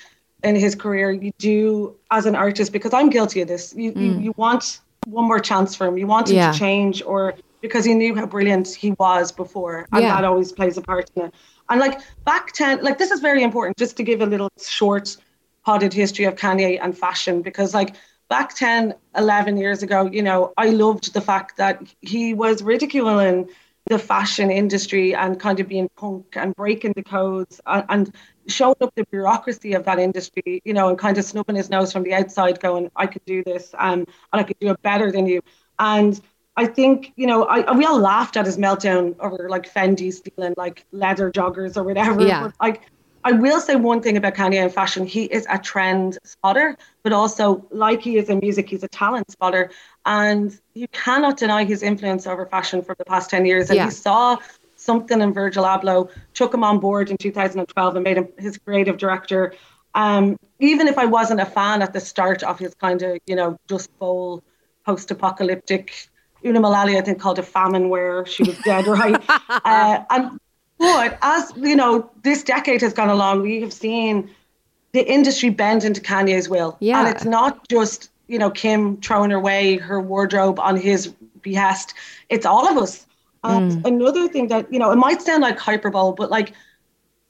in 0.43 0.55
his 0.55 0.75
career 0.75 1.11
you 1.11 1.31
do 1.37 1.95
as 2.11 2.25
an 2.25 2.35
artist 2.35 2.71
because 2.71 2.93
i'm 2.93 3.09
guilty 3.09 3.41
of 3.41 3.47
this 3.47 3.73
you 3.75 3.91
mm. 3.91 4.01
you, 4.01 4.19
you, 4.19 4.33
want 4.37 4.79
one 5.05 5.25
more 5.25 5.39
chance 5.39 5.75
for 5.75 5.87
him 5.87 5.97
you 5.97 6.07
want 6.07 6.29
him 6.29 6.37
yeah. 6.37 6.51
to 6.51 6.57
change 6.57 7.01
or 7.03 7.33
because 7.61 7.83
he 7.83 7.93
knew 7.93 8.15
how 8.15 8.25
brilliant 8.25 8.67
he 8.67 8.91
was 8.91 9.31
before 9.31 9.87
and 9.91 10.03
yeah. 10.03 10.15
that 10.15 10.23
always 10.23 10.51
plays 10.51 10.77
a 10.77 10.81
part 10.81 11.09
in 11.15 11.25
it 11.25 11.33
and 11.69 11.79
like 11.79 11.99
back 12.25 12.51
10 12.53 12.83
like 12.83 12.97
this 12.97 13.11
is 13.11 13.19
very 13.19 13.43
important 13.43 13.77
just 13.77 13.97
to 13.97 14.03
give 14.03 14.21
a 14.21 14.25
little 14.25 14.49
short 14.61 15.17
potted 15.65 15.93
history 15.93 16.25
of 16.25 16.35
kanye 16.35 16.79
and 16.81 16.97
fashion 16.97 17.41
because 17.41 17.73
like 17.73 17.95
back 18.29 18.55
10 18.55 18.93
11 19.17 19.57
years 19.57 19.83
ago 19.83 20.05
you 20.05 20.21
know 20.21 20.53
i 20.57 20.69
loved 20.69 21.13
the 21.13 21.21
fact 21.21 21.57
that 21.57 21.81
he 22.01 22.33
was 22.33 22.61
ridiculing 22.61 23.49
the 23.89 23.99
fashion 23.99 24.51
industry 24.51 25.15
and 25.15 25.39
kind 25.39 25.59
of 25.59 25.67
being 25.67 25.89
punk 25.97 26.35
and 26.35 26.55
breaking 26.55 26.93
the 26.95 27.03
codes 27.03 27.59
and, 27.65 27.85
and 27.89 28.15
showing 28.49 28.75
up 28.81 28.93
the 28.95 29.05
bureaucracy 29.05 29.73
of 29.73 29.85
that 29.85 29.99
industry, 29.99 30.61
you 30.65 30.73
know, 30.73 30.89
and 30.89 30.97
kind 30.97 31.17
of 31.17 31.25
snubbing 31.25 31.55
his 31.55 31.69
nose 31.69 31.91
from 31.91 32.03
the 32.03 32.13
outside, 32.13 32.59
going, 32.59 32.91
I 32.95 33.07
could 33.07 33.25
do 33.25 33.43
this 33.43 33.73
um, 33.77 33.99
and 34.33 34.41
I 34.41 34.43
could 34.43 34.59
do 34.59 34.69
it 34.71 34.81
better 34.81 35.11
than 35.11 35.25
you. 35.27 35.41
And 35.77 36.19
I 36.57 36.65
think, 36.65 37.13
you 37.15 37.25
know, 37.25 37.45
I, 37.45 37.71
we 37.71 37.85
all 37.85 37.99
laughed 37.99 38.35
at 38.35 38.45
his 38.45 38.57
meltdown 38.57 39.15
over 39.19 39.49
like 39.49 39.71
Fendi 39.71 40.11
stealing 40.11 40.53
like 40.57 40.85
leather 40.91 41.31
joggers 41.31 41.77
or 41.77 41.83
whatever. 41.83 42.21
Yeah. 42.21 42.43
But, 42.43 42.53
like, 42.59 42.81
I 43.23 43.33
will 43.33 43.59
say 43.59 43.75
one 43.75 44.01
thing 44.01 44.17
about 44.17 44.35
Kanye 44.35 44.63
and 44.63 44.73
fashion. 44.73 45.05
He 45.05 45.25
is 45.25 45.45
a 45.49 45.57
trend 45.57 46.17
spotter, 46.23 46.77
but 47.03 47.13
also, 47.13 47.65
like 47.71 48.01
he 48.01 48.17
is 48.17 48.29
in 48.29 48.39
music, 48.39 48.69
he's 48.69 48.83
a 48.83 48.87
talent 48.87 49.29
spotter. 49.31 49.71
And 50.05 50.57
you 50.73 50.87
cannot 50.89 51.37
deny 51.37 51.65
his 51.65 51.83
influence 51.83 52.25
over 52.25 52.45
fashion 52.45 52.81
for 52.81 52.95
the 52.97 53.05
past 53.05 53.29
10 53.29 53.45
years. 53.45 53.69
And 53.69 53.77
yeah. 53.77 53.85
he 53.85 53.91
saw 53.91 54.37
something 54.89 55.21
in 55.21 55.31
Virgil 55.33 55.65
Abloh, 55.65 56.09
took 56.33 56.51
him 56.51 56.63
on 56.63 56.79
board 56.79 57.11
in 57.11 57.17
2012 57.17 57.95
and 57.95 58.03
made 58.03 58.17
him 58.17 58.27
his 58.39 58.57
creative 58.57 58.97
director. 58.97 59.53
Um, 59.93 60.35
even 60.59 60.87
if 60.87 60.97
I 60.97 61.05
wasn't 61.05 61.41
a 61.41 61.45
fan 61.45 61.83
at 61.83 61.93
the 61.93 61.99
start 61.99 62.41
of 62.41 62.57
his 62.57 62.73
kind 62.73 62.99
of, 63.03 63.19
you 63.27 63.35
know, 63.35 63.59
Dust 63.67 63.91
Bowl 63.99 64.43
post-apocalyptic. 64.85 66.09
Una 66.43 66.59
Mullally, 66.59 66.97
I 66.97 67.01
think, 67.01 67.19
called 67.19 67.37
a 67.37 67.43
famine 67.43 67.89
where 67.89 68.25
she 68.25 68.43
was 68.43 68.57
dead, 68.59 68.87
right? 68.87 69.21
uh, 69.49 70.03
and 70.09 70.39
but 70.79 71.19
as 71.21 71.53
you 71.57 71.75
know, 71.75 72.09
this 72.23 72.41
decade 72.41 72.81
has 72.81 72.93
gone 72.93 73.09
along, 73.09 73.41
we 73.41 73.61
have 73.61 73.73
seen 73.73 74.31
the 74.93 75.05
industry 75.05 75.49
bend 75.49 75.83
into 75.83 76.01
Kanye's 76.01 76.49
will. 76.49 76.77
Yeah. 76.79 76.99
And 76.99 77.07
it's 77.13 77.25
not 77.25 77.67
just, 77.67 78.09
you 78.27 78.39
know, 78.39 78.49
Kim 78.49 78.97
throwing 79.01 79.31
away 79.31 79.77
her 79.77 79.99
wardrobe 80.01 80.59
on 80.59 80.77
his 80.77 81.13
behest. 81.41 81.93
It's 82.29 82.45
all 82.45 82.67
of 82.67 82.77
us. 82.77 83.05
And 83.43 83.71
mm. 83.71 83.85
another 83.87 84.27
thing 84.27 84.47
that, 84.49 84.71
you 84.71 84.79
know, 84.79 84.91
it 84.91 84.97
might 84.97 85.21
sound 85.21 85.41
like 85.41 85.57
hyperbole, 85.57 86.13
but 86.17 86.29
like 86.29 86.53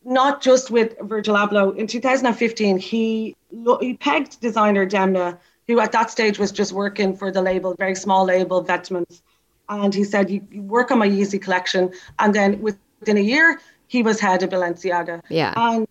not 0.03 0.41
just 0.41 0.71
with 0.71 0.95
Virgil 1.01 1.35
Abloh. 1.35 1.75
In 1.77 1.87
2015, 1.87 2.77
he 2.77 3.35
he 3.79 3.93
pegged 3.95 4.39
designer 4.41 4.85
Demna, 4.85 5.37
who 5.67 5.79
at 5.79 5.91
that 5.91 6.09
stage 6.09 6.39
was 6.39 6.51
just 6.51 6.71
working 6.71 7.15
for 7.15 7.31
the 7.31 7.41
label, 7.41 7.75
very 7.77 7.95
small 7.95 8.25
label, 8.25 8.63
Vetements. 8.63 9.21
And 9.69 9.93
he 9.93 10.03
said, 10.03 10.29
you, 10.29 10.45
you 10.51 10.63
work 10.63 10.89
on 10.89 10.97
my 10.97 11.07
Yeezy 11.07 11.39
collection. 11.39 11.91
And 12.17 12.33
then 12.33 12.59
within 12.59 13.17
a 13.17 13.21
year, 13.21 13.59
he 13.87 14.01
was 14.01 14.19
head 14.19 14.41
of 14.41 14.49
Balenciaga. 14.49 15.21
Yeah. 15.29 15.53
And 15.55 15.87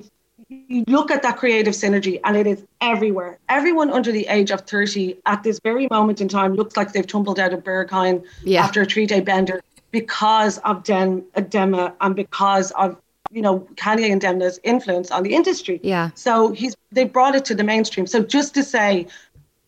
you 0.49 0.85
look 0.87 1.11
at 1.11 1.23
that 1.23 1.37
creative 1.37 1.75
synergy 1.75 2.21
and 2.25 2.37
it 2.37 2.47
is 2.47 2.65
everywhere. 2.81 3.39
Everyone 3.49 3.91
under 3.91 4.11
the 4.11 4.27
age 4.29 4.51
of 4.51 4.63
30 4.63 5.19
at 5.27 5.43
this 5.43 5.61
very 5.63 5.87
moment 5.91 6.21
in 6.21 6.29
time 6.29 6.55
looks 6.55 6.77
like 6.77 6.93
they've 6.93 7.07
tumbled 7.07 7.39
out 7.39 7.53
of 7.53 7.63
Berghain 7.63 8.25
yeah. 8.45 8.65
after 8.65 8.83
a 8.83 8.87
three 8.87 9.07
day 9.07 9.21
bender 9.21 9.61
because 9.91 10.59
of 10.59 10.85
Den, 10.85 11.25
uh, 11.35 11.41
Demna 11.41 11.95
and 12.01 12.15
because 12.15 12.71
of 12.73 12.97
you 13.31 13.43
know 13.43 13.61
Kanye 13.75 14.11
and 14.11 14.21
Demna's 14.21 14.59
influence 14.63 15.11
on 15.11 15.23
the 15.23 15.35
industry. 15.35 15.81
Yeah. 15.83 16.11
So 16.15 16.53
he's 16.53 16.77
they 16.93 17.05
brought 17.05 17.35
it 17.35 17.45
to 17.47 17.55
the 17.55 17.65
mainstream. 17.65 18.07
So 18.07 18.23
just 18.23 18.55
to 18.55 18.63
say, 18.63 19.07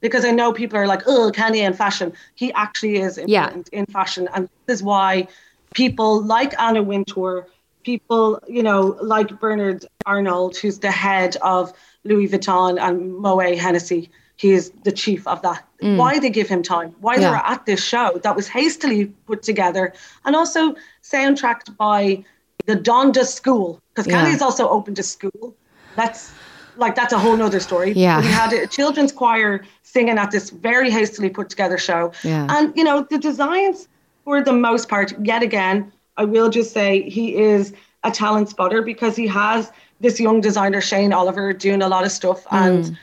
because 0.00 0.24
I 0.24 0.30
know 0.30 0.52
people 0.52 0.78
are 0.78 0.86
like, 0.86 1.02
oh, 1.06 1.30
Kanye 1.34 1.60
and 1.60 1.76
fashion. 1.76 2.12
He 2.34 2.52
actually 2.52 2.96
is 2.96 3.18
important 3.18 3.68
yeah. 3.72 3.80
in 3.80 3.86
fashion, 3.86 4.28
and 4.34 4.48
this 4.66 4.78
is 4.78 4.82
why 4.82 5.28
people 5.74 6.22
like 6.22 6.58
Anna 6.60 6.82
Wintour, 6.82 7.46
people 7.84 8.42
you 8.48 8.62
know 8.62 8.98
like 9.02 9.38
Bernard 9.40 9.84
Arnault, 10.06 10.56
who's 10.56 10.78
the 10.78 10.90
head 10.90 11.36
of 11.42 11.72
Louis 12.04 12.28
Vuitton 12.28 12.80
and 12.80 13.14
Moet 13.16 13.58
Hennessy. 13.58 14.10
He 14.40 14.52
is 14.52 14.72
the 14.84 14.92
chief 14.92 15.26
of 15.26 15.42
that. 15.42 15.62
Mm. 15.82 15.98
Why 15.98 16.18
they 16.18 16.30
give 16.30 16.48
him 16.48 16.62
time? 16.62 16.94
Why 17.00 17.14
yeah. 17.14 17.20
they 17.20 17.28
were 17.28 17.46
at 17.54 17.66
this 17.66 17.84
show 17.84 18.18
that 18.22 18.34
was 18.34 18.48
hastily 18.48 19.04
put 19.26 19.42
together 19.42 19.92
and 20.24 20.34
also 20.34 20.74
soundtracked 21.02 21.76
by 21.76 22.24
the 22.64 22.74
Donda 22.74 23.26
School, 23.26 23.78
because 23.90 24.06
yeah. 24.06 24.26
is 24.28 24.40
also 24.40 24.66
open 24.66 24.94
to 24.94 25.02
school. 25.02 25.54
That's 25.94 26.32
like 26.76 26.94
that's 26.94 27.12
a 27.12 27.18
whole 27.18 27.36
nother 27.36 27.60
story. 27.60 27.92
Yeah. 27.92 28.22
We 28.22 28.28
had 28.28 28.54
a 28.54 28.66
children's 28.66 29.12
choir 29.12 29.62
singing 29.82 30.16
at 30.16 30.30
this 30.30 30.48
very 30.48 30.90
hastily 30.90 31.28
put 31.28 31.50
together 31.50 31.76
show. 31.76 32.12
Yeah. 32.24 32.46
And 32.48 32.74
you 32.74 32.84
know, 32.84 33.06
the 33.10 33.18
designs 33.18 33.88
for 34.24 34.42
the 34.42 34.54
most 34.54 34.88
part, 34.88 35.12
yet 35.22 35.42
again, 35.42 35.92
I 36.16 36.24
will 36.24 36.48
just 36.48 36.72
say 36.72 37.10
he 37.10 37.36
is 37.36 37.74
a 38.04 38.10
talent 38.10 38.48
spotter 38.48 38.80
because 38.80 39.16
he 39.16 39.26
has 39.26 39.70
this 40.00 40.18
young 40.18 40.40
designer, 40.40 40.80
Shane 40.80 41.12
Oliver, 41.12 41.52
doing 41.52 41.82
a 41.82 41.88
lot 41.88 42.04
of 42.04 42.10
stuff 42.10 42.44
mm. 42.44 42.52
and 42.52 42.98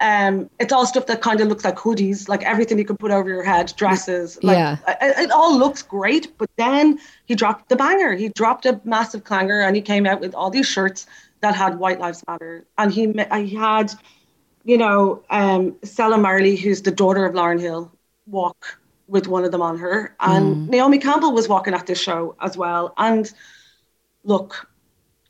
um, 0.00 0.50
it's 0.58 0.72
all 0.72 0.86
stuff 0.86 1.06
that 1.06 1.22
kind 1.22 1.40
of 1.40 1.48
looks 1.48 1.64
like 1.64 1.76
hoodies, 1.76 2.28
like 2.28 2.42
everything 2.42 2.78
you 2.78 2.84
can 2.84 2.96
put 2.96 3.10
over 3.10 3.28
your 3.28 3.42
head, 3.42 3.72
dresses. 3.76 4.42
Like, 4.42 4.56
yeah. 4.56 4.76
It, 5.00 5.24
it, 5.24 5.30
all 5.30 5.56
looks 5.56 5.82
great, 5.82 6.36
but 6.36 6.50
then 6.56 6.98
he 7.26 7.34
dropped 7.34 7.68
the 7.68 7.76
banger. 7.76 8.14
He 8.14 8.28
dropped 8.28 8.66
a 8.66 8.80
massive 8.84 9.24
clanger, 9.24 9.60
and 9.60 9.76
he 9.76 9.82
came 9.82 10.06
out 10.06 10.20
with 10.20 10.34
all 10.34 10.50
these 10.50 10.66
shirts 10.66 11.06
that 11.40 11.54
had 11.54 11.78
White 11.78 12.00
Lives 12.00 12.24
Matter, 12.26 12.64
and 12.78 12.92
he 12.92 13.12
he 13.36 13.54
had, 13.54 13.92
you 14.64 14.78
know, 14.78 15.22
um, 15.30 15.76
Selah 15.84 16.18
Marley, 16.18 16.56
who's 16.56 16.82
the 16.82 16.90
daughter 16.90 17.24
of 17.24 17.34
Lauryn 17.34 17.60
Hill, 17.60 17.92
walk 18.26 18.78
with 19.06 19.28
one 19.28 19.44
of 19.44 19.52
them 19.52 19.62
on 19.62 19.78
her, 19.78 20.16
and 20.20 20.56
mm. 20.56 20.68
Naomi 20.70 20.98
Campbell 20.98 21.32
was 21.32 21.48
walking 21.48 21.74
at 21.74 21.86
this 21.86 22.00
show 22.00 22.34
as 22.40 22.56
well. 22.56 22.94
And 22.96 23.30
look, 24.24 24.68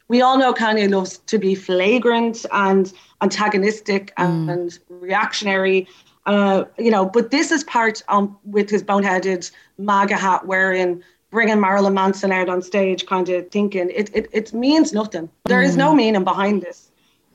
we 0.09 0.20
all 0.20 0.38
know 0.38 0.52
Kanye 0.52 0.90
loves 0.90 1.18
to 1.18 1.38
be 1.38 1.55
flagrant 1.55 2.44
and 2.52 2.92
antagonistic 3.22 4.14
mm. 4.16 4.52
and 4.52 4.78
reactionary. 4.88 5.88
Uh, 6.26 6.64
you 6.78 6.90
know, 6.90 7.05
but 7.05 7.30
this 7.30 7.50
is 7.50 7.64
part 7.64 8.02
um, 8.09 8.36
with 8.44 8.70
his 8.70 8.82
boneheaded 8.82 9.50
MAGA 9.78 10.16
hat 10.16 10.46
wearing, 10.46 11.02
bringing 11.30 11.61
Marilyn 11.61 11.94
Manson 11.94 12.32
out 12.32 12.48
on 12.48 12.62
stage, 12.62 13.07
kind 13.07 13.28
of 13.28 13.50
thinking 13.50 13.90
it, 13.94 14.11
it, 14.14 14.28
it 14.32 14.52
means 14.52 14.92
nothing. 14.92 15.28
There 15.44 15.62
mm. 15.62 15.66
is 15.66 15.76
no 15.76 15.92
mm. 15.92 15.96
meaning 15.96 16.24
behind 16.24 16.62
this, 16.62 16.90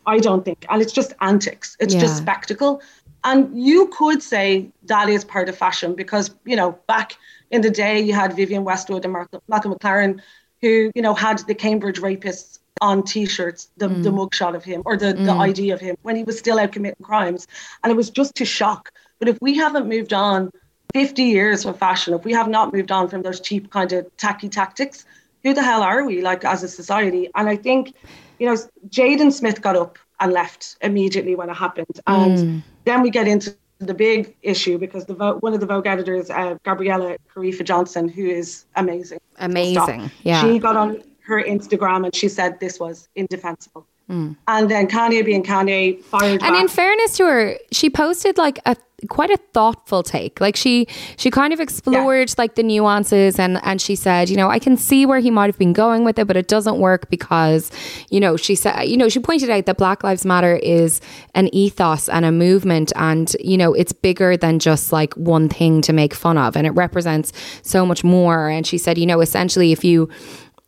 I 0.06 0.20
don't 0.20 0.46
think. 0.46 0.66
And 0.70 0.82
it's 0.82 0.94
just 0.94 1.14
antics, 1.22 1.76
it's 1.80 1.94
yeah. 1.94 2.02
just 2.02 2.18
spectacle. 2.18 2.82
And 3.24 3.62
you 3.62 3.88
could 3.88 4.24
say 4.24 4.72
that 4.84 5.10
is 5.10 5.26
part 5.26 5.50
of 5.50 5.58
fashion 5.58 5.94
because, 5.94 6.34
you 6.46 6.56
know, 6.56 6.80
back 6.88 7.18
in 7.52 7.62
the 7.62 7.70
day, 7.70 8.00
you 8.00 8.14
had 8.14 8.34
Vivienne 8.34 8.64
Westwood 8.64 9.04
and 9.04 9.14
Malcolm 9.14 9.74
McLaren 9.74 10.22
who, 10.62 10.92
you 10.96 11.02
know, 11.02 11.14
had 11.14 11.40
the 11.40 11.56
Cambridge 11.56 12.00
rapists 12.00 12.59
on 12.82 13.04
t-shirts 13.04 13.70
the, 13.78 13.88
mm. 13.88 14.04
the 14.04 14.10
mugshot 14.10 14.56
of 14.56 14.64
him 14.64 14.82
or 14.86 14.98
the, 14.98 15.14
mm. 15.14 15.26
the 15.26 15.34
ID 15.34 15.72
of 15.72 15.80
him 15.80 15.98
when 16.02 16.16
he 16.16 16.24
was 16.24 16.38
still 16.38 16.60
out 16.60 16.72
committing 16.72 17.04
crimes. 17.04 17.48
And 17.84 17.92
it 17.92 17.96
was 17.96 18.10
just 18.10 18.36
to 18.36 18.46
shock. 18.46 18.92
But 19.20 19.28
if 19.28 19.38
we 19.42 19.56
haven't 19.56 19.88
moved 19.88 20.14
on 20.14 20.52
50 20.94 21.24
years 21.24 21.64
from 21.64 21.74
fashion, 21.74 22.14
if 22.14 22.24
we 22.24 22.34
have 22.34 22.48
not 22.48 22.74
moved 22.74 22.92
on 22.92 23.10
from 23.10 23.22
those 23.22 23.40
cheap 23.40 23.70
kind 23.70 23.92
of 23.94 24.06
tacky 24.18 24.50
tactics, 24.50 25.06
who 25.44 25.54
the 25.54 25.64
hell 25.64 25.84
are 25.84 26.06
we 26.06 26.22
like 26.22 26.44
as 26.46 26.64
a 26.64 26.68
society? 26.68 27.30
And 27.36 27.48
I 27.48 27.56
think, 27.56 27.94
you 28.40 28.48
know, 28.48 28.58
Jaden 28.90 29.32
Smith 29.32 29.62
got 29.62 29.76
up 29.76 29.98
and 30.20 30.34
left 30.34 30.78
immediately 30.82 31.36
when 31.36 31.50
it 31.50 31.56
happened. 31.56 32.00
And 32.08 32.38
mm. 32.38 32.64
then 32.86 33.02
we 33.02 33.10
get 33.10 33.28
into 33.28 33.56
the 33.80 33.94
big 33.94 34.36
issue 34.42 34.78
because 34.78 35.06
the 35.06 35.14
one 35.14 35.54
of 35.54 35.62
the 35.62 35.66
Vogue 35.66 35.88
editors, 35.88 36.30
uh, 36.30 36.58
Gabriella 36.64 37.18
Karefa 37.34 37.64
Johnson, 37.64 38.10
who 38.10 38.26
is 38.26 38.66
amazing. 38.76 39.20
Amazing. 39.38 40.12
Yeah. 40.24 40.42
She 40.42 40.60
got 40.60 40.76
on 40.76 41.02
her 41.30 41.42
Instagram 41.42 42.04
and 42.06 42.14
she 42.14 42.28
said 42.28 42.60
this 42.60 42.80
was 42.80 43.08
indefensible. 43.16 43.86
Mm. 44.10 44.36
And 44.48 44.72
then 44.72 44.88
Kanye 44.88 45.24
being 45.24 45.44
Kanye 45.44 46.02
fired. 46.04 46.32
And 46.32 46.40
back. 46.40 46.62
in 46.62 46.68
fairness 46.68 47.16
to 47.18 47.26
her, 47.26 47.58
she 47.72 47.90
posted 47.90 48.38
like 48.38 48.60
a 48.66 48.76
quite 49.08 49.30
a 49.30 49.38
thoughtful 49.54 50.04
take. 50.04 50.42
Like 50.42 50.56
she 50.56 50.88
she 51.16 51.30
kind 51.32 51.54
of 51.54 51.60
explored 51.60 52.30
yeah. 52.30 52.36
like 52.38 52.56
the 52.56 52.64
nuances 52.64 53.40
and 53.40 53.60
and 53.64 53.82
she 53.82 53.96
said, 53.96 54.30
you 54.30 54.36
know, 54.36 54.50
I 54.50 54.60
can 54.60 54.78
see 54.78 55.06
where 55.06 55.20
he 55.20 55.30
might 55.30 55.46
have 55.46 55.58
been 55.58 55.74
going 55.74 56.04
with 56.04 56.20
it, 56.20 56.28
but 56.28 56.36
it 56.36 56.48
doesn't 56.48 56.80
work 56.80 57.10
because, 57.10 57.72
you 58.10 58.20
know, 58.20 58.36
she 58.36 58.56
said, 58.56 58.84
you 58.84 58.98
know, 58.98 59.10
she 59.10 59.20
pointed 59.20 59.50
out 59.50 59.66
that 59.68 59.78
Black 59.78 60.04
Lives 60.04 60.26
Matter 60.26 60.56
is 60.58 61.02
an 61.36 61.54
ethos 61.54 62.10
and 62.10 62.26
a 62.26 62.32
movement 62.32 62.92
and, 62.96 63.36
you 63.40 63.58
know, 63.58 63.74
it's 63.74 63.94
bigger 63.94 64.36
than 64.36 64.60
just 64.60 64.92
like 64.92 65.14
one 65.14 65.50
thing 65.50 65.82
to 65.84 65.94
make 65.94 66.14
fun 66.14 66.38
of 66.38 66.58
and 66.58 66.66
it 66.66 66.72
represents 66.72 67.32
so 67.62 67.86
much 67.86 68.04
more 68.04 68.50
and 68.50 68.66
she 68.66 68.78
said, 68.78 68.98
you 68.98 69.06
know, 69.06 69.22
essentially 69.22 69.72
if 69.72 69.84
you 69.84 70.10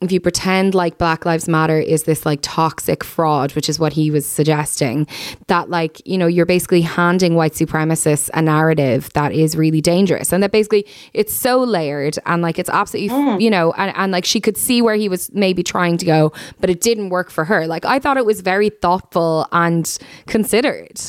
if 0.01 0.11
you 0.11 0.19
pretend 0.19 0.73
like 0.73 0.97
Black 0.97 1.25
Lives 1.25 1.47
Matter 1.47 1.79
is 1.79 2.03
this 2.03 2.25
like 2.25 2.39
toxic 2.41 3.03
fraud, 3.03 3.53
which 3.53 3.69
is 3.69 3.79
what 3.79 3.93
he 3.93 4.09
was 4.09 4.25
suggesting, 4.25 5.07
that 5.47 5.69
like, 5.69 6.05
you 6.07 6.17
know, 6.17 6.25
you're 6.25 6.47
basically 6.47 6.81
handing 6.81 7.35
white 7.35 7.53
supremacists 7.53 8.29
a 8.33 8.41
narrative 8.41 9.13
that 9.13 9.31
is 9.31 9.55
really 9.55 9.79
dangerous. 9.79 10.33
And 10.33 10.41
that 10.41 10.51
basically 10.51 10.87
it's 11.13 11.33
so 11.33 11.59
layered 11.59 12.17
and 12.25 12.41
like 12.41 12.57
it's 12.57 12.69
absolutely, 12.69 13.15
mm. 13.15 13.39
you 13.39 13.49
know, 13.49 13.73
and, 13.73 13.95
and 13.95 14.11
like 14.11 14.25
she 14.25 14.41
could 14.41 14.57
see 14.57 14.81
where 14.81 14.95
he 14.95 15.07
was 15.07 15.31
maybe 15.33 15.61
trying 15.61 15.97
to 15.97 16.05
go, 16.05 16.33
but 16.59 16.69
it 16.69 16.81
didn't 16.81 17.09
work 17.09 17.29
for 17.29 17.45
her. 17.45 17.67
Like 17.67 17.85
I 17.85 17.99
thought 17.99 18.17
it 18.17 18.25
was 18.25 18.41
very 18.41 18.69
thoughtful 18.69 19.47
and 19.51 19.97
considered. 20.25 20.99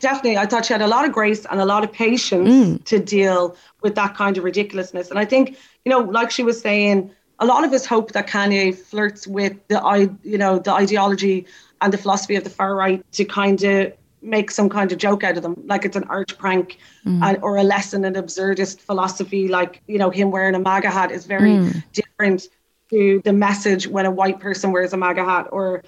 Definitely. 0.00 0.36
I 0.36 0.46
thought 0.46 0.66
she 0.66 0.74
had 0.74 0.82
a 0.82 0.86
lot 0.86 1.06
of 1.06 1.12
grace 1.12 1.44
and 1.50 1.60
a 1.60 1.64
lot 1.64 1.82
of 1.82 1.90
patience 1.90 2.48
mm. 2.48 2.84
to 2.84 2.98
deal 2.98 3.56
with 3.82 3.94
that 3.94 4.14
kind 4.14 4.36
of 4.36 4.44
ridiculousness. 4.44 5.10
And 5.10 5.18
I 5.18 5.24
think, 5.24 5.56
you 5.84 5.90
know, 5.90 6.00
like 6.00 6.30
she 6.30 6.42
was 6.44 6.60
saying, 6.60 7.10
a 7.38 7.46
lot 7.46 7.64
of 7.64 7.72
us 7.72 7.86
hope 7.86 8.12
that 8.12 8.26
Kanye 8.26 8.74
flirts 8.74 9.26
with 9.26 9.54
the 9.68 10.16
you 10.22 10.38
know 10.38 10.58
the 10.58 10.72
ideology 10.72 11.46
and 11.80 11.92
the 11.92 11.98
philosophy 11.98 12.36
of 12.36 12.44
the 12.44 12.50
far 12.50 12.74
right 12.74 13.04
to 13.12 13.24
kind 13.24 13.62
of 13.62 13.92
make 14.20 14.50
some 14.50 14.68
kind 14.68 14.90
of 14.90 14.98
joke 14.98 15.22
out 15.22 15.36
of 15.36 15.42
them, 15.42 15.54
like 15.66 15.84
it's 15.84 15.96
an 15.96 16.04
arch 16.04 16.36
prank 16.38 16.78
mm. 17.06 17.22
and, 17.22 17.38
or 17.42 17.56
a 17.56 17.62
lesson 17.62 18.04
in 18.04 18.14
absurdist 18.14 18.80
philosophy, 18.80 19.48
like 19.48 19.82
you 19.86 19.98
know 19.98 20.10
him 20.10 20.30
wearing 20.30 20.54
a 20.54 20.58
MAGA 20.58 20.90
hat 20.90 21.10
is 21.10 21.26
very 21.26 21.50
mm. 21.50 21.84
different 21.92 22.48
to 22.90 23.20
the 23.24 23.32
message 23.32 23.86
when 23.86 24.06
a 24.06 24.10
white 24.10 24.40
person 24.40 24.72
wears 24.72 24.92
a 24.92 24.96
MAGA 24.96 25.24
hat. 25.24 25.46
Or 25.52 25.82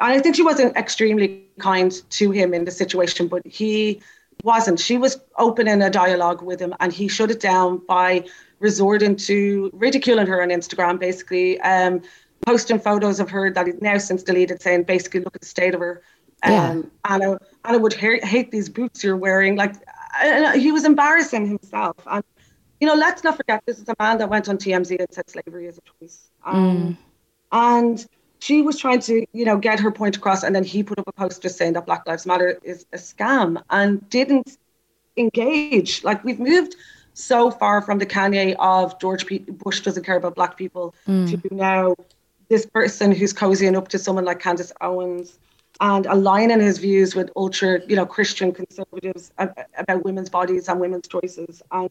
and 0.00 0.12
I 0.12 0.18
think 0.20 0.36
she 0.36 0.42
wasn't 0.42 0.76
extremely 0.76 1.44
kind 1.58 1.92
to 2.10 2.30
him 2.30 2.52
in 2.54 2.64
the 2.64 2.70
situation, 2.70 3.28
but 3.28 3.46
he 3.46 4.00
wasn't. 4.42 4.80
She 4.80 4.98
was 4.98 5.18
open 5.38 5.68
in 5.68 5.80
a 5.82 5.90
dialogue 5.90 6.42
with 6.42 6.60
him, 6.60 6.74
and 6.80 6.92
he 6.92 7.08
shut 7.08 7.30
it 7.30 7.40
down 7.40 7.78
by 7.86 8.24
resorting 8.58 9.16
to 9.16 9.70
ridiculing 9.72 10.26
her 10.26 10.42
on 10.42 10.48
Instagram, 10.48 10.98
basically, 10.98 11.60
um, 11.60 12.02
posting 12.44 12.78
photos 12.78 13.20
of 13.20 13.30
her 13.30 13.50
that 13.50 13.66
he's 13.66 13.80
now 13.80 13.98
since 13.98 14.22
deleted, 14.22 14.62
saying 14.62 14.84
basically, 14.84 15.20
look 15.20 15.34
at 15.34 15.40
the 15.40 15.46
state 15.46 15.74
of 15.74 15.80
her. 15.80 16.02
Um, 16.42 16.52
yeah. 16.52 16.82
Anna, 17.04 17.38
Anna 17.64 17.78
would 17.78 17.94
ha- 17.94 18.24
hate 18.24 18.50
these 18.50 18.68
boots 18.68 19.02
you're 19.02 19.16
wearing. 19.16 19.56
Like, 19.56 19.74
he 20.54 20.72
was 20.72 20.84
embarrassing 20.84 21.46
himself. 21.46 21.96
And, 22.06 22.24
you 22.80 22.86
know, 22.86 22.94
let's 22.94 23.24
not 23.24 23.36
forget 23.36 23.62
this 23.66 23.78
is 23.78 23.88
a 23.88 23.94
man 23.98 24.18
that 24.18 24.28
went 24.28 24.48
on 24.48 24.58
TMZ 24.58 24.98
and 24.98 25.08
said 25.10 25.28
slavery 25.28 25.66
is 25.66 25.78
a 25.78 26.04
choice. 26.04 26.30
Um, 26.44 26.78
mm. 26.78 26.96
And 27.52 28.06
she 28.38 28.62
was 28.62 28.78
trying 28.78 29.00
to, 29.00 29.24
you 29.32 29.44
know, 29.44 29.56
get 29.56 29.80
her 29.80 29.90
point 29.90 30.16
across. 30.16 30.42
And 30.42 30.54
then 30.54 30.64
he 30.64 30.82
put 30.82 30.98
up 30.98 31.08
a 31.08 31.12
post 31.12 31.42
just 31.42 31.56
saying 31.56 31.72
that 31.72 31.86
Black 31.86 32.06
Lives 32.06 32.26
Matter 32.26 32.58
is 32.62 32.86
a 32.92 32.96
scam 32.96 33.62
and 33.70 34.08
didn't 34.10 34.58
engage. 35.16 36.04
Like, 36.04 36.22
we've 36.22 36.38
moved 36.38 36.76
so 37.16 37.50
far 37.50 37.80
from 37.80 37.98
the 37.98 38.04
Kanye 38.04 38.54
of 38.58 38.98
George 39.00 39.24
P- 39.24 39.38
Bush 39.38 39.80
doesn't 39.80 40.04
care 40.04 40.16
about 40.16 40.34
black 40.34 40.58
people 40.58 40.94
mm. 41.08 41.30
to 41.30 41.54
now 41.54 41.96
this 42.50 42.66
person 42.66 43.10
who's 43.10 43.32
cozying 43.32 43.74
up 43.74 43.88
to 43.88 43.98
someone 43.98 44.26
like 44.26 44.38
Candace 44.38 44.70
Owens 44.82 45.38
and 45.80 46.04
aligning 46.04 46.60
his 46.60 46.76
views 46.76 47.14
with 47.14 47.30
ultra, 47.34 47.80
you 47.86 47.96
know, 47.96 48.04
Christian 48.04 48.52
conservatives 48.52 49.32
about 49.38 50.04
women's 50.04 50.28
bodies 50.28 50.68
and 50.68 50.78
women's 50.78 51.08
choices. 51.08 51.62
And 51.72 51.90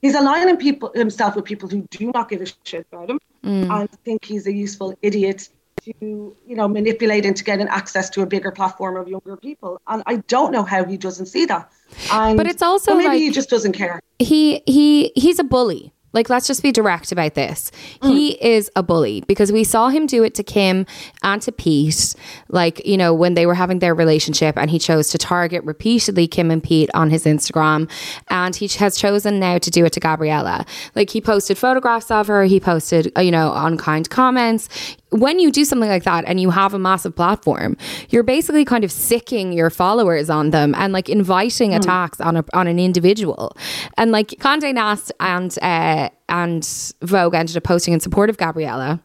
he's 0.00 0.14
aligning 0.14 0.56
people 0.58 0.92
himself 0.94 1.34
with 1.34 1.44
people 1.44 1.68
who 1.68 1.82
do 1.90 2.12
not 2.12 2.28
give 2.28 2.40
a 2.40 2.46
shit 2.62 2.86
about 2.92 3.10
him 3.10 3.18
mm. 3.44 3.68
and 3.68 3.90
think 4.04 4.24
he's 4.24 4.46
a 4.46 4.52
useful 4.52 4.96
idiot 5.02 5.48
to, 5.84 6.36
you 6.46 6.56
know, 6.56 6.68
manipulate 6.68 7.24
into 7.24 7.44
getting 7.44 7.68
access 7.68 8.10
to 8.10 8.22
a 8.22 8.26
bigger 8.26 8.50
platform 8.50 8.96
of 8.96 9.08
younger 9.08 9.36
people. 9.36 9.80
And 9.86 10.02
I 10.06 10.16
don't 10.28 10.52
know 10.52 10.62
how 10.62 10.84
he 10.84 10.96
doesn't 10.96 11.26
see 11.26 11.44
that. 11.46 11.70
And 12.12 12.36
but 12.36 12.46
it's 12.46 12.62
also 12.62 12.94
maybe 12.94 13.08
like, 13.08 13.18
he 13.18 13.30
just 13.30 13.50
doesn't 13.50 13.72
care. 13.72 14.00
He 14.18 14.62
he 14.66 15.12
he's 15.14 15.38
a 15.38 15.44
bully. 15.44 15.92
Like, 16.14 16.28
let's 16.28 16.46
just 16.46 16.62
be 16.62 16.72
direct 16.72 17.10
about 17.10 17.32
this. 17.32 17.72
Mm. 18.02 18.10
He 18.10 18.32
is 18.44 18.70
a 18.76 18.82
bully 18.82 19.22
because 19.26 19.50
we 19.50 19.64
saw 19.64 19.88
him 19.88 20.04
do 20.04 20.22
it 20.22 20.34
to 20.34 20.42
Kim 20.42 20.84
and 21.22 21.40
to 21.40 21.50
Pete, 21.50 22.14
like, 22.50 22.86
you 22.86 22.98
know, 22.98 23.14
when 23.14 23.32
they 23.32 23.46
were 23.46 23.54
having 23.54 23.78
their 23.78 23.94
relationship, 23.94 24.58
and 24.58 24.70
he 24.70 24.78
chose 24.78 25.08
to 25.08 25.16
target 25.16 25.64
repeatedly 25.64 26.28
Kim 26.28 26.50
and 26.50 26.62
Pete 26.62 26.90
on 26.92 27.08
his 27.08 27.24
Instagram. 27.24 27.90
And 28.28 28.54
he 28.54 28.68
has 28.68 28.98
chosen 28.98 29.40
now 29.40 29.56
to 29.56 29.70
do 29.70 29.86
it 29.86 29.94
to 29.94 30.00
Gabriella. 30.00 30.66
Like, 30.94 31.08
he 31.08 31.22
posted 31.22 31.56
photographs 31.56 32.10
of 32.10 32.26
her, 32.26 32.44
he 32.44 32.60
posted, 32.60 33.10
uh, 33.16 33.22
you 33.22 33.30
know, 33.30 33.50
unkind 33.56 34.10
comments 34.10 34.68
when 35.12 35.38
you 35.38 35.50
do 35.50 35.64
something 35.64 35.88
like 35.88 36.04
that 36.04 36.24
and 36.26 36.40
you 36.40 36.50
have 36.50 36.74
a 36.74 36.78
massive 36.78 37.14
platform, 37.14 37.76
you're 38.10 38.22
basically 38.22 38.64
kind 38.64 38.84
of 38.84 38.90
sicking 38.90 39.52
your 39.52 39.70
followers 39.70 40.30
on 40.30 40.50
them 40.50 40.74
and 40.74 40.92
like 40.92 41.08
inviting 41.08 41.70
mm. 41.72 41.76
attacks 41.76 42.20
on 42.20 42.36
a, 42.38 42.44
on 42.52 42.66
an 42.66 42.78
individual. 42.78 43.56
And 43.96 44.10
like 44.10 44.28
Condé 44.28 44.74
Nast 44.74 45.12
and 45.20 45.56
uh, 45.62 46.08
and 46.28 46.92
Vogue 47.02 47.34
ended 47.34 47.56
up 47.56 47.62
posting 47.62 47.92
in 47.94 48.00
support 48.00 48.30
of 48.30 48.38
Gabriella 48.38 49.00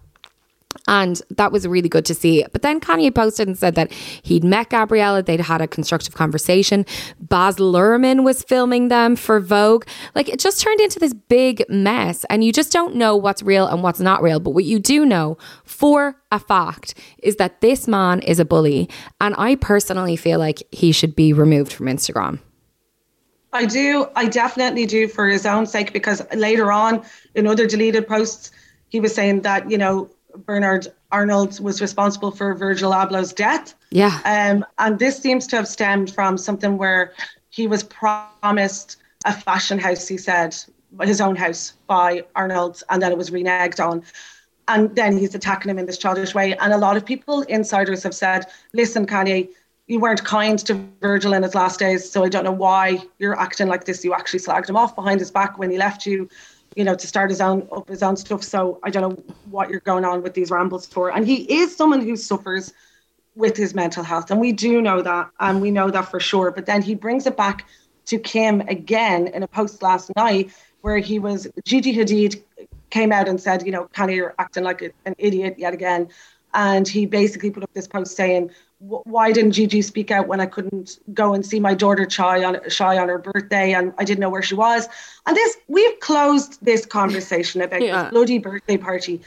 and 0.87 1.21
that 1.29 1.51
was 1.51 1.67
really 1.67 1.89
good 1.89 2.05
to 2.05 2.13
see. 2.13 2.45
But 2.51 2.61
then 2.61 2.79
Kanye 2.79 3.13
posted 3.13 3.47
and 3.47 3.57
said 3.57 3.75
that 3.75 3.91
he'd 3.91 4.43
met 4.43 4.69
Gabriella, 4.69 5.23
they'd 5.23 5.39
had 5.39 5.61
a 5.61 5.67
constructive 5.67 6.15
conversation. 6.15 6.85
Baz 7.19 7.57
Luhrmann 7.57 8.23
was 8.23 8.43
filming 8.43 8.87
them 8.89 9.15
for 9.15 9.39
Vogue. 9.39 9.85
Like 10.15 10.29
it 10.29 10.39
just 10.39 10.61
turned 10.61 10.79
into 10.81 10.99
this 10.99 11.13
big 11.13 11.63
mess, 11.69 12.25
and 12.29 12.43
you 12.43 12.51
just 12.51 12.71
don't 12.71 12.95
know 12.95 13.15
what's 13.15 13.43
real 13.43 13.67
and 13.67 13.83
what's 13.83 13.99
not 13.99 14.21
real. 14.21 14.39
But 14.39 14.51
what 14.51 14.65
you 14.65 14.79
do 14.79 15.05
know 15.05 15.37
for 15.63 16.21
a 16.31 16.39
fact 16.39 16.93
is 17.19 17.37
that 17.37 17.61
this 17.61 17.87
man 17.87 18.21
is 18.21 18.39
a 18.39 18.45
bully, 18.45 18.89
and 19.21 19.35
I 19.37 19.55
personally 19.55 20.15
feel 20.15 20.39
like 20.39 20.63
he 20.71 20.91
should 20.91 21.15
be 21.15 21.33
removed 21.33 21.71
from 21.73 21.87
Instagram. 21.87 22.39
I 23.53 23.65
do. 23.65 24.07
I 24.15 24.27
definitely 24.27 24.85
do 24.85 25.07
for 25.07 25.27
his 25.27 25.45
own 25.45 25.65
sake 25.65 25.93
because 25.93 26.21
later 26.35 26.71
on 26.71 27.03
in 27.33 27.47
other 27.47 27.65
deleted 27.65 28.07
posts, 28.07 28.51
he 28.89 28.99
was 28.99 29.15
saying 29.15 29.41
that, 29.41 29.71
you 29.71 29.77
know, 29.77 30.09
Bernard 30.45 30.87
Arnault 31.11 31.59
was 31.61 31.81
responsible 31.81 32.31
for 32.31 32.53
Virgil 32.53 32.93
Abloh's 32.93 33.33
death. 33.33 33.75
Yeah. 33.91 34.19
Um, 34.25 34.65
and 34.77 34.99
this 34.99 35.17
seems 35.17 35.47
to 35.47 35.55
have 35.55 35.67
stemmed 35.67 36.13
from 36.13 36.37
something 36.37 36.77
where 36.77 37.13
he 37.49 37.67
was 37.67 37.83
promised 37.83 38.97
a 39.25 39.33
fashion 39.33 39.79
house, 39.79 40.07
he 40.07 40.17
said, 40.17 40.55
his 41.01 41.21
own 41.21 41.35
house 41.35 41.73
by 41.87 42.23
Arnault, 42.35 42.83
and 42.89 43.01
then 43.01 43.11
it 43.11 43.17
was 43.17 43.29
reneged 43.29 43.85
on. 43.85 44.03
And 44.67 44.93
then 44.95 45.17
he's 45.17 45.33
attacking 45.33 45.69
him 45.69 45.79
in 45.79 45.85
this 45.85 45.97
childish 45.97 46.35
way. 46.35 46.55
And 46.57 46.73
a 46.73 46.77
lot 46.77 46.97
of 46.97 47.05
people, 47.05 47.41
insiders, 47.43 48.03
have 48.03 48.13
said, 48.13 48.45
listen, 48.73 49.05
Kanye, 49.05 49.49
you 49.87 49.99
weren't 49.99 50.23
kind 50.25 50.59
to 50.59 50.73
Virgil 51.01 51.33
in 51.33 51.43
his 51.43 51.55
last 51.55 51.79
days, 51.79 52.09
so 52.09 52.25
I 52.25 52.29
don't 52.29 52.43
know 52.43 52.51
why 52.51 53.01
you're 53.19 53.39
acting 53.39 53.67
like 53.67 53.85
this. 53.85 54.03
You 54.03 54.13
actually 54.13 54.39
slagged 54.39 54.69
him 54.69 54.75
off 54.75 54.95
behind 54.95 55.21
his 55.21 55.31
back 55.31 55.57
when 55.57 55.71
he 55.71 55.77
left 55.77 56.05
you 56.05 56.29
you 56.77 56.83
know, 56.83 56.93
to 56.93 57.07
start 57.07 57.31
his 57.31 57.41
own 57.41 57.67
up 57.71 57.89
his 57.89 58.03
own 58.03 58.15
stuff. 58.15 58.43
So 58.43 58.79
I 58.83 58.91
don't 58.91 59.09
know 59.09 59.23
what 59.49 59.69
you're 59.69 59.79
going 59.79 60.05
on 60.05 60.21
with 60.21 60.35
these 60.35 60.51
rambles 60.51 60.85
for. 60.85 61.09
And 61.09 61.25
he 61.25 61.37
is 61.59 61.75
someone 61.75 62.01
who 62.01 62.15
suffers 62.15 62.71
with 63.35 63.57
his 63.57 63.73
mental 63.73 64.03
health, 64.03 64.29
and 64.31 64.39
we 64.39 64.51
do 64.51 64.81
know 64.81 65.01
that, 65.01 65.29
and 65.39 65.61
we 65.61 65.71
know 65.71 65.89
that 65.89 66.09
for 66.09 66.19
sure. 66.19 66.51
But 66.51 66.67
then 66.67 66.83
he 66.83 66.93
brings 66.93 67.25
it 67.25 67.35
back 67.35 67.67
to 68.05 68.19
Kim 68.19 68.61
again 68.61 69.27
in 69.27 69.41
a 69.41 69.47
post 69.47 69.81
last 69.81 70.11
night 70.15 70.51
where 70.81 70.99
he 70.99 71.17
was 71.17 71.47
Gigi 71.65 71.95
Hadid 71.95 72.41
came 72.91 73.11
out 73.11 73.27
and 73.27 73.41
said, 73.41 73.65
you 73.65 73.71
know, 73.71 73.89
Kanye, 73.93 74.15
you're 74.15 74.35
acting 74.37 74.63
like 74.63 74.81
an 74.81 75.15
idiot 75.17 75.55
yet 75.57 75.73
again. 75.73 76.09
And 76.53 76.87
he 76.87 77.05
basically 77.05 77.51
put 77.51 77.63
up 77.63 77.73
this 77.73 77.87
post 77.87 78.15
saying, 78.15 78.51
why 78.79 79.31
didn't 79.31 79.53
Gigi 79.53 79.81
speak 79.81 80.11
out 80.11 80.27
when 80.27 80.39
I 80.39 80.45
couldn't 80.45 80.99
go 81.13 81.33
and 81.33 81.45
see 81.45 81.59
my 81.59 81.73
daughter 81.73 82.05
Chi 82.05 82.43
on 82.43 82.59
Chi 82.69 82.97
on 82.97 83.09
her 83.09 83.17
birthday 83.17 83.73
and 83.73 83.93
I 83.97 84.03
didn't 84.03 84.19
know 84.19 84.29
where 84.29 84.43
she 84.43 84.55
was? 84.55 84.87
And 85.25 85.35
this 85.35 85.57
we've 85.67 85.99
closed 85.99 86.63
this 86.63 86.85
conversation 86.85 87.61
about 87.61 87.81
yeah. 87.81 88.03
this 88.03 88.11
bloody 88.11 88.37
birthday 88.37 88.77
party. 88.77 89.21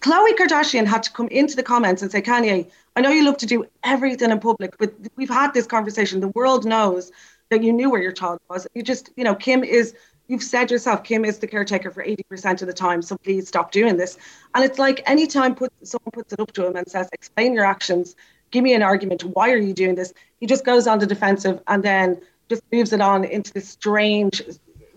Khloe 0.00 0.36
Kardashian 0.36 0.84
had 0.84 1.04
to 1.04 1.12
come 1.12 1.28
into 1.28 1.54
the 1.54 1.62
comments 1.62 2.02
and 2.02 2.10
say, 2.10 2.20
Kanye, 2.20 2.68
I 2.96 3.00
know 3.00 3.10
you 3.10 3.24
love 3.24 3.36
to 3.38 3.46
do 3.46 3.64
everything 3.84 4.32
in 4.32 4.40
public, 4.40 4.76
but 4.78 4.92
we've 5.14 5.30
had 5.30 5.54
this 5.54 5.66
conversation. 5.66 6.20
The 6.20 6.28
world 6.28 6.64
knows 6.64 7.12
that 7.50 7.62
you 7.62 7.72
knew 7.72 7.88
where 7.88 8.02
your 8.02 8.12
child 8.12 8.40
was. 8.50 8.66
You 8.74 8.82
just, 8.82 9.10
you 9.14 9.22
know, 9.22 9.36
Kim 9.36 9.62
is 9.62 9.94
you've 10.28 10.42
said 10.42 10.70
yourself, 10.70 11.04
Kim 11.04 11.24
is 11.24 11.38
the 11.38 11.46
caretaker 11.46 11.90
for 11.90 12.04
80% 12.04 12.62
of 12.62 12.66
the 12.66 12.72
time, 12.72 13.02
so 13.02 13.16
please 13.18 13.48
stop 13.48 13.72
doing 13.72 13.96
this. 13.96 14.18
And 14.54 14.64
it's 14.64 14.78
like 14.78 15.02
anytime 15.06 15.54
put, 15.54 15.72
someone 15.82 16.10
puts 16.12 16.32
it 16.32 16.40
up 16.40 16.52
to 16.52 16.66
him 16.66 16.76
and 16.76 16.88
says, 16.88 17.08
explain 17.12 17.54
your 17.54 17.64
actions, 17.64 18.16
give 18.50 18.62
me 18.62 18.74
an 18.74 18.82
argument. 18.82 19.24
Why 19.24 19.50
are 19.50 19.58
you 19.58 19.74
doing 19.74 19.94
this? 19.94 20.12
He 20.40 20.46
just 20.46 20.64
goes 20.64 20.86
on 20.86 20.98
the 20.98 21.06
defensive 21.06 21.60
and 21.66 21.82
then 21.82 22.20
just 22.48 22.62
moves 22.72 22.92
it 22.92 23.00
on 23.00 23.24
into 23.24 23.52
this 23.52 23.68
strange, 23.68 24.42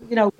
you 0.08 0.16
know, 0.16 0.32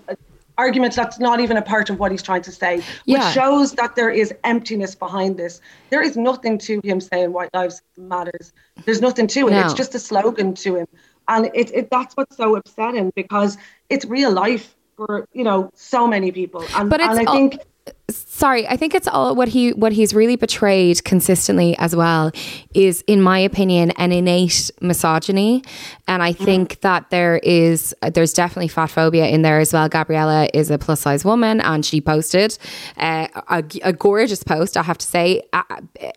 argument 0.59 0.95
that's 0.95 1.19
not 1.19 1.41
even 1.41 1.57
a 1.57 1.63
part 1.63 1.91
of 1.91 1.99
what 1.99 2.11
he's 2.11 2.23
trying 2.23 2.43
to 2.43 2.53
say, 2.53 2.77
which 2.77 3.19
yeah. 3.19 3.33
shows 3.33 3.73
that 3.73 3.95
there 3.95 4.11
is 4.11 4.33
emptiness 4.45 4.95
behind 4.95 5.37
this. 5.37 5.61
There 5.91 6.03
is 6.03 6.17
nothing 6.17 6.59
to 6.59 6.81
him 6.83 7.01
saying 7.01 7.33
white 7.33 7.53
lives 7.53 7.83
matters. 7.97 8.53
There's 8.85 9.01
nothing 9.01 9.27
to 9.29 9.49
it. 9.49 9.51
No. 9.51 9.61
It's 9.61 9.75
just 9.75 9.95
a 9.95 9.99
slogan 9.99 10.55
to 10.55 10.77
him. 10.77 10.87
And 11.29 11.51
it, 11.55 11.71
it 11.75 11.91
that's 11.91 12.17
what's 12.17 12.37
so 12.37 12.57
upsetting 12.57 13.13
because 13.15 13.59
it's 13.91 14.05
real 14.05 14.31
life 14.31 14.76
for, 14.97 15.29
you 15.33 15.45
know, 15.45 15.71
so 15.75 16.07
many 16.07 16.33
people. 16.33 16.65
And, 16.75 16.91
but 16.91 17.01
and 17.01 17.19
I 17.19 17.25
think 17.25 17.59
sorry 18.09 18.69
i 18.69 18.77
think 18.77 18.95
it's 18.95 19.09
all 19.09 19.35
what 19.35 19.49
he 19.49 19.73
what 19.73 19.93
he's 19.93 20.15
really 20.15 20.37
betrayed 20.37 21.03
consistently 21.03 21.77
as 21.79 21.97
well 21.97 22.31
is 22.73 23.03
in 23.09 23.21
my 23.21 23.39
opinion 23.39 23.91
an 23.93 24.13
innate 24.13 24.71
misogyny. 24.81 25.65
And 26.07 26.23
i 26.23 26.33
think 26.33 26.77
mm. 26.77 26.81
that 26.83 27.11
there 27.11 27.39
is 27.39 27.95
there's 28.15 28.33
definitely 28.33 28.69
fat 28.69 28.91
phobia 28.91 29.27
in 29.27 29.43
there 29.43 29.59
as 29.59 29.73
well. 29.73 29.89
Gabriella 29.89 30.49
is 30.55 30.71
a 30.71 30.79
plus 30.79 31.01
size 31.01 31.25
woman 31.25 31.61
and 31.61 31.85
she 31.85 32.01
posted 32.01 32.57
uh, 32.97 33.27
a, 33.49 33.65
a, 33.83 33.93
gorgeous 33.93 34.43
post 34.45 34.77
i 34.77 34.83
have 34.83 34.99
to 34.99 35.07
say 35.07 35.43
uh, 35.53 35.63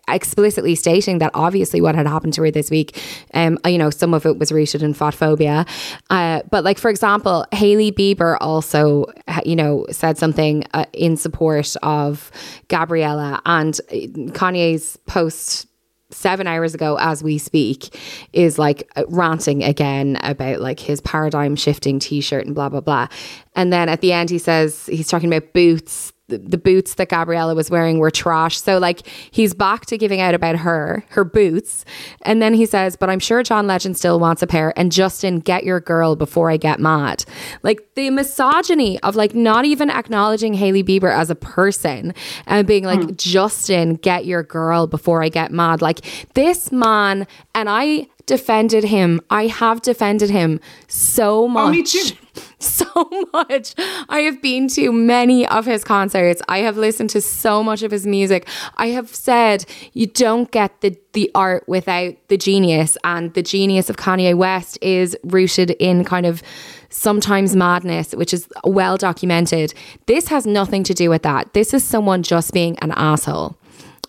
explicitly 0.07 0.75
stating 0.75 1.17
that 1.17 1.31
obviously 1.33 1.81
what 1.81 1.95
had 1.95 2.05
happened 2.05 2.33
to 2.33 2.41
her 2.41 2.51
this 2.51 2.69
week 2.69 3.01
um 3.33 3.57
you 3.65 3.77
know 3.77 3.89
some 3.89 4.13
of 4.13 4.25
it 4.25 4.37
was 4.37 4.51
rooted 4.51 4.83
in 4.83 4.93
fat 4.93 5.15
phobia. 5.15 5.65
Uh, 6.09 6.41
but 6.51 6.63
like 6.63 6.77
for 6.77 6.89
example 6.89 7.45
hailey 7.51 7.91
bieber 7.91 8.37
also 8.41 9.05
you 9.43 9.55
know 9.55 9.85
said 9.89 10.17
something 10.17 10.63
uh, 10.73 10.85
in 10.93 11.17
support 11.17 11.75
of 11.83 12.31
Gabriella 12.67 13.41
and 13.45 13.79
uh, 13.89 13.95
Kanye's 14.31 14.97
post 15.05 15.67
seven 16.11 16.47
hours 16.47 16.73
ago 16.73 16.97
as 16.99 17.21
we 17.21 17.37
speak 17.37 17.95
is 18.33 18.57
like 18.57 18.89
uh, 18.95 19.03
ranting 19.09 19.63
again 19.63 20.17
about 20.23 20.59
like 20.59 20.79
his 20.79 21.01
paradigm 21.01 21.55
shifting 21.55 21.99
t-shirt 21.99 22.45
and 22.45 22.55
blah 22.55 22.69
blah 22.69 22.81
blah. 22.81 23.07
And 23.55 23.71
then 23.71 23.89
at 23.89 24.01
the 24.01 24.11
end 24.11 24.29
he 24.29 24.39
says 24.39 24.87
he's 24.87 25.07
talking 25.07 25.31
about 25.31 25.53
boots 25.53 26.11
the, 26.37 26.57
boots 26.59 26.95
that 26.95 27.09
Gabriella 27.09 27.55
was 27.55 27.69
wearing 27.69 27.99
were 27.99 28.11
trash. 28.11 28.59
So 28.59 28.77
like 28.77 29.07
he's 29.31 29.53
back 29.53 29.85
to 29.87 29.97
giving 29.97 30.21
out 30.21 30.33
about 30.35 30.57
her, 30.57 31.03
her 31.09 31.23
boots. 31.23 31.85
And 32.23 32.41
then 32.41 32.53
he 32.53 32.65
says, 32.65 32.95
but 32.95 33.09
I'm 33.09 33.19
sure 33.19 33.43
John 33.43 33.65
Legend 33.65 33.97
still 33.97 34.19
wants 34.19 34.41
a 34.41 34.47
pair. 34.47 34.77
And 34.77 34.91
Justin, 34.91 35.39
get 35.39 35.63
your 35.63 35.79
girl 35.79 36.15
before 36.15 36.51
I 36.51 36.57
get 36.57 36.79
mad. 36.79 37.25
Like 37.63 37.95
the 37.95 38.09
misogyny 38.09 38.99
of 39.01 39.15
like 39.15 39.33
not 39.33 39.65
even 39.65 39.89
acknowledging 39.89 40.53
Hailey 40.53 40.83
Bieber 40.83 41.11
as 41.11 41.29
a 41.29 41.35
person 41.35 42.13
and 42.45 42.67
being 42.67 42.83
like, 42.83 42.99
mm. 42.99 43.17
Justin, 43.17 43.95
get 43.95 44.25
your 44.25 44.43
girl 44.43 44.87
before 44.87 45.23
I 45.23 45.29
get 45.29 45.51
mad. 45.51 45.81
Like 45.81 46.01
this 46.33 46.71
man, 46.71 47.25
and 47.55 47.69
I 47.69 48.07
defended 48.25 48.83
him. 48.83 49.19
I 49.29 49.47
have 49.47 49.81
defended 49.81 50.29
him 50.29 50.59
so 50.87 51.47
much. 51.47 51.67
Oh, 51.67 51.71
me 51.71 51.83
too. 51.83 52.15
So 52.59 53.09
much. 53.33 53.75
I 54.09 54.19
have 54.21 54.41
been 54.41 54.67
to 54.69 54.91
many 54.91 55.47
of 55.47 55.65
his 55.65 55.83
concerts. 55.83 56.41
I 56.49 56.59
have 56.59 56.75
listened 56.75 57.09
to 57.11 57.21
so 57.21 57.63
much 57.63 57.83
of 57.83 57.91
his 57.91 58.05
music. 58.05 58.47
I 58.77 58.87
have 58.87 59.13
said 59.13 59.65
you 59.93 60.07
don't 60.07 60.51
get 60.51 60.81
the 60.81 60.97
the 61.13 61.31
art 61.35 61.63
without 61.67 62.15
the 62.27 62.37
genius 62.37 62.97
and 63.03 63.33
the 63.33 63.43
genius 63.43 63.89
of 63.89 63.97
Kanye 63.97 64.35
West 64.35 64.77
is 64.81 65.15
rooted 65.23 65.71
in 65.71 66.03
kind 66.03 66.25
of 66.25 66.41
sometimes 66.89 67.55
madness, 67.55 68.13
which 68.13 68.33
is 68.33 68.47
well 68.63 68.97
documented. 68.97 69.73
This 70.07 70.27
has 70.27 70.45
nothing 70.45 70.83
to 70.83 70.93
do 70.93 71.09
with 71.09 71.23
that. 71.23 71.53
This 71.53 71.73
is 71.73 71.83
someone 71.83 72.23
just 72.23 72.53
being 72.53 72.77
an 72.79 72.91
asshole. 72.91 73.55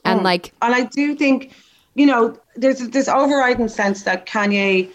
And 0.04 0.20
mm. 0.20 0.24
like 0.24 0.52
and 0.62 0.74
I 0.74 0.84
do 0.84 1.14
think 1.14 1.52
you 1.94 2.06
know, 2.06 2.38
there's 2.56 2.88
this 2.88 3.08
overriding 3.08 3.68
sense 3.68 4.04
that 4.04 4.26
Kanye 4.26 4.90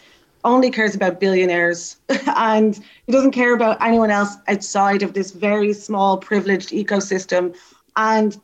only 0.46 0.72
cares 0.72 0.96
about 0.96 1.20
billionaires 1.20 1.98
and 2.38 2.80
he 3.06 3.12
doesn't 3.12 3.32
care 3.32 3.54
about 3.54 3.82
anyone 3.82 4.12
else 4.12 4.38
outside 4.48 5.04
of 5.04 5.14
this 5.14 5.32
very 5.32 5.74
small 5.74 6.18
privileged 6.18 6.70
ecosystem. 6.70 7.56
And, 7.98 8.40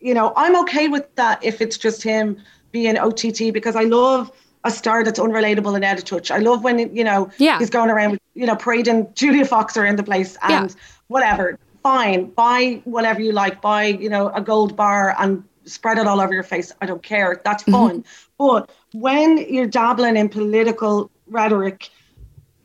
you 0.00 0.12
know, 0.12 0.32
I'm 0.36 0.56
okay 0.62 0.88
with 0.88 1.14
that 1.14 1.42
if 1.42 1.60
it's 1.60 1.78
just 1.78 2.02
him 2.02 2.36
being 2.72 2.98
OTT 2.98 3.52
because 3.52 3.76
I 3.76 3.84
love 3.84 4.30
a 4.64 4.70
star 4.70 5.04
that's 5.04 5.20
unrelatable 5.20 5.74
and 5.74 5.84
out 5.84 5.98
of 5.98 6.04
touch. 6.04 6.30
I 6.30 6.38
love 6.38 6.64
when, 6.64 6.94
you 6.94 7.04
know, 7.04 7.30
yeah. 7.38 7.58
he's 7.58 7.70
going 7.70 7.90
around 7.90 8.12
with, 8.12 8.20
you 8.34 8.46
know, 8.46 8.56
parading 8.56 9.08
Julia 9.14 9.44
Fox 9.44 9.76
around 9.76 9.98
the 9.98 10.02
place 10.02 10.36
and 10.42 10.70
yeah. 10.70 10.76
whatever. 11.08 11.58
Fine, 11.82 12.30
buy 12.30 12.80
whatever 12.84 13.20
you 13.20 13.32
like, 13.32 13.60
buy, 13.60 13.84
you 13.84 14.08
know, 14.08 14.30
a 14.30 14.40
gold 14.40 14.74
bar 14.74 15.14
and 15.18 15.44
spread 15.66 15.98
it 15.98 16.06
all 16.06 16.18
over 16.20 16.32
your 16.32 16.42
face. 16.42 16.72
I 16.80 16.86
don't 16.86 17.02
care. 17.02 17.42
That's 17.44 17.62
fun. 17.64 18.02
Mm-hmm. 18.02 18.08
But 18.38 18.70
when 18.92 19.38
you're 19.52 19.66
dabbling 19.66 20.16
in 20.16 20.30
political 20.30 21.10
rhetoric, 21.26 21.90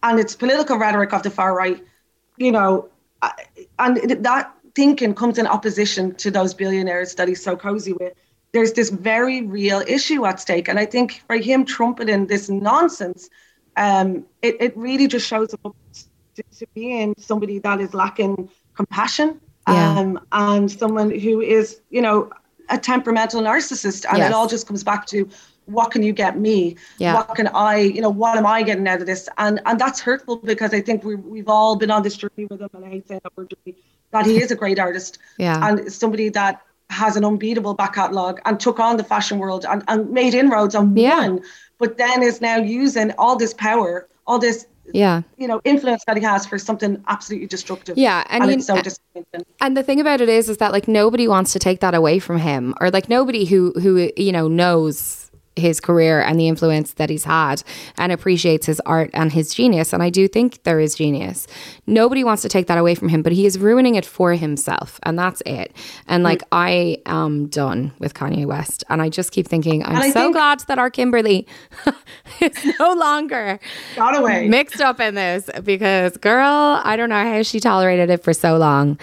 and 0.03 0.19
it's 0.19 0.35
political 0.35 0.77
rhetoric 0.77 1.13
of 1.13 1.23
the 1.23 1.29
far 1.29 1.55
right, 1.55 1.83
you 2.37 2.51
know, 2.51 2.89
and 3.77 3.97
that 4.23 4.53
thinking 4.75 5.13
comes 5.13 5.37
in 5.37 5.47
opposition 5.47 6.15
to 6.15 6.31
those 6.31 6.53
billionaires 6.53 7.15
that 7.15 7.27
he's 7.27 7.43
so 7.43 7.55
cozy 7.55 7.93
with. 7.93 8.13
There's 8.51 8.73
this 8.73 8.89
very 8.89 9.41
real 9.41 9.83
issue 9.87 10.25
at 10.25 10.39
stake. 10.39 10.67
And 10.67 10.79
I 10.79 10.85
think 10.85 11.23
for 11.27 11.35
him 11.35 11.65
trumpeting 11.65 12.27
this 12.27 12.49
nonsense, 12.49 13.29
um, 13.77 14.25
it, 14.41 14.55
it 14.59 14.77
really 14.77 15.07
just 15.07 15.27
shows 15.27 15.53
up 15.53 15.75
to, 16.35 16.43
to 16.43 16.67
being 16.73 17.13
somebody 17.17 17.59
that 17.59 17.79
is 17.81 17.93
lacking 17.93 18.49
compassion 18.73 19.39
yeah. 19.67 19.99
um, 19.99 20.19
and 20.31 20.71
someone 20.71 21.11
who 21.11 21.41
is, 21.41 21.81
you 21.89 22.01
know, 22.01 22.31
a 22.69 22.77
temperamental 22.77 23.41
narcissist. 23.41 24.05
And 24.07 24.19
yes. 24.19 24.29
it 24.29 24.33
all 24.33 24.47
just 24.47 24.65
comes 24.67 24.83
back 24.83 25.05
to 25.07 25.27
what 25.69 25.91
can 25.91 26.03
you 26.03 26.13
get 26.13 26.37
me? 26.37 26.75
Yeah. 26.97 27.13
What 27.13 27.35
can 27.35 27.47
I, 27.47 27.77
you 27.77 28.01
know, 28.01 28.09
what 28.09 28.37
am 28.37 28.45
I 28.45 28.63
getting 28.63 28.87
out 28.87 29.01
of 29.01 29.07
this? 29.07 29.29
And 29.37 29.61
and 29.65 29.79
that's 29.79 29.99
hurtful 29.99 30.37
because 30.37 30.73
I 30.73 30.81
think 30.81 31.03
we 31.03 31.15
we've 31.15 31.47
all 31.47 31.75
been 31.75 31.91
on 31.91 32.03
this 32.03 32.17
journey 32.17 32.45
with 32.45 32.61
him, 32.61 32.69
and 32.73 32.85
I 32.85 32.89
hate 32.89 33.07
saying 33.07 33.21
that 33.23 33.35
journey, 33.35 33.77
that 34.11 34.25
he 34.25 34.41
is 34.41 34.51
a 34.51 34.55
great 34.55 34.79
artist. 34.79 35.19
Yeah. 35.37 35.67
And 35.67 35.91
somebody 35.91 36.29
that 36.29 36.61
has 36.89 37.15
an 37.15 37.23
unbeatable 37.23 37.75
back 37.75 37.93
catalogue 37.93 38.41
and 38.45 38.59
took 38.59 38.79
on 38.79 38.97
the 38.97 39.03
fashion 39.03 39.37
world 39.37 39.63
and, 39.69 39.83
and 39.87 40.09
made 40.09 40.33
inroads 40.33 40.73
on 40.73 40.97
yeah. 40.97 41.19
won, 41.19 41.41
but 41.77 41.97
then 41.97 42.23
is 42.23 42.41
now 42.41 42.57
using 42.57 43.11
all 43.19 43.35
this 43.35 43.53
power, 43.53 44.07
all 44.25 44.39
this 44.39 44.65
yeah 44.93 45.21
you 45.37 45.47
know 45.47 45.61
influence 45.63 46.03
that 46.05 46.17
he 46.17 46.23
has 46.23 46.45
for 46.45 46.57
something 46.57 47.03
absolutely 47.07 47.47
destructive 47.47 47.97
yeah 47.97 48.23
and, 48.29 48.43
and 48.43 48.53
it's 48.53 48.65
so 48.65 48.81
disappointing 48.81 49.45
and 49.61 49.77
the 49.77 49.83
thing 49.83 49.99
about 49.99 50.21
it 50.21 50.29
is 50.29 50.49
is 50.49 50.57
that 50.57 50.71
like 50.71 50.87
nobody 50.87 51.27
wants 51.27 51.53
to 51.53 51.59
take 51.59 51.79
that 51.79 51.93
away 51.93 52.19
from 52.19 52.39
him 52.39 52.73
or 52.81 52.89
like 52.89 53.09
nobody 53.09 53.45
who 53.45 53.71
who 53.73 54.11
you 54.17 54.31
know 54.31 54.47
knows 54.47 55.28
his 55.59 55.79
career 55.79 56.21
and 56.21 56.39
the 56.39 56.47
influence 56.47 56.93
that 56.93 57.09
he's 57.09 57.23
had 57.23 57.63
and 57.97 58.11
appreciates 58.11 58.65
his 58.65 58.79
art 58.85 59.09
and 59.13 59.31
his 59.31 59.53
genius. 59.53 59.93
And 59.93 60.01
I 60.01 60.09
do 60.09 60.27
think 60.27 60.63
there 60.63 60.79
is 60.79 60.95
genius. 60.95 61.47
Nobody 61.85 62.23
wants 62.23 62.41
to 62.43 62.49
take 62.49 62.67
that 62.67 62.77
away 62.77 62.95
from 62.95 63.09
him, 63.09 63.21
but 63.21 63.31
he 63.31 63.45
is 63.45 63.57
ruining 63.59 63.95
it 63.95 64.05
for 64.05 64.33
himself. 64.33 64.99
And 65.03 65.17
that's 65.17 65.41
it. 65.45 65.75
And 66.07 66.23
like, 66.23 66.43
I 66.51 66.97
am 67.05 67.47
done 67.47 67.93
with 67.99 68.13
Kanye 68.13 68.45
West. 68.45 68.83
And 68.89 69.01
I 69.01 69.09
just 69.09 69.31
keep 69.31 69.47
thinking, 69.47 69.83
I'm 69.85 70.11
so 70.11 70.31
glad 70.31 70.61
that 70.67 70.79
our 70.79 70.89
Kimberly 70.89 71.47
is 72.41 72.79
no 72.79 72.93
longer 72.93 73.59
got 73.95 74.17
away 74.17 74.47
mixed 74.47 74.81
up 74.81 74.99
in 74.99 75.15
this 75.15 75.49
because, 75.63 76.17
girl, 76.17 76.81
I 76.83 76.95
don't 76.95 77.09
know 77.09 77.23
how 77.23 77.43
she 77.43 77.59
tolerated 77.59 78.09
it 78.09 78.23
for 78.23 78.33
so 78.33 78.57
long. 78.57 78.91
Um, 78.91 78.97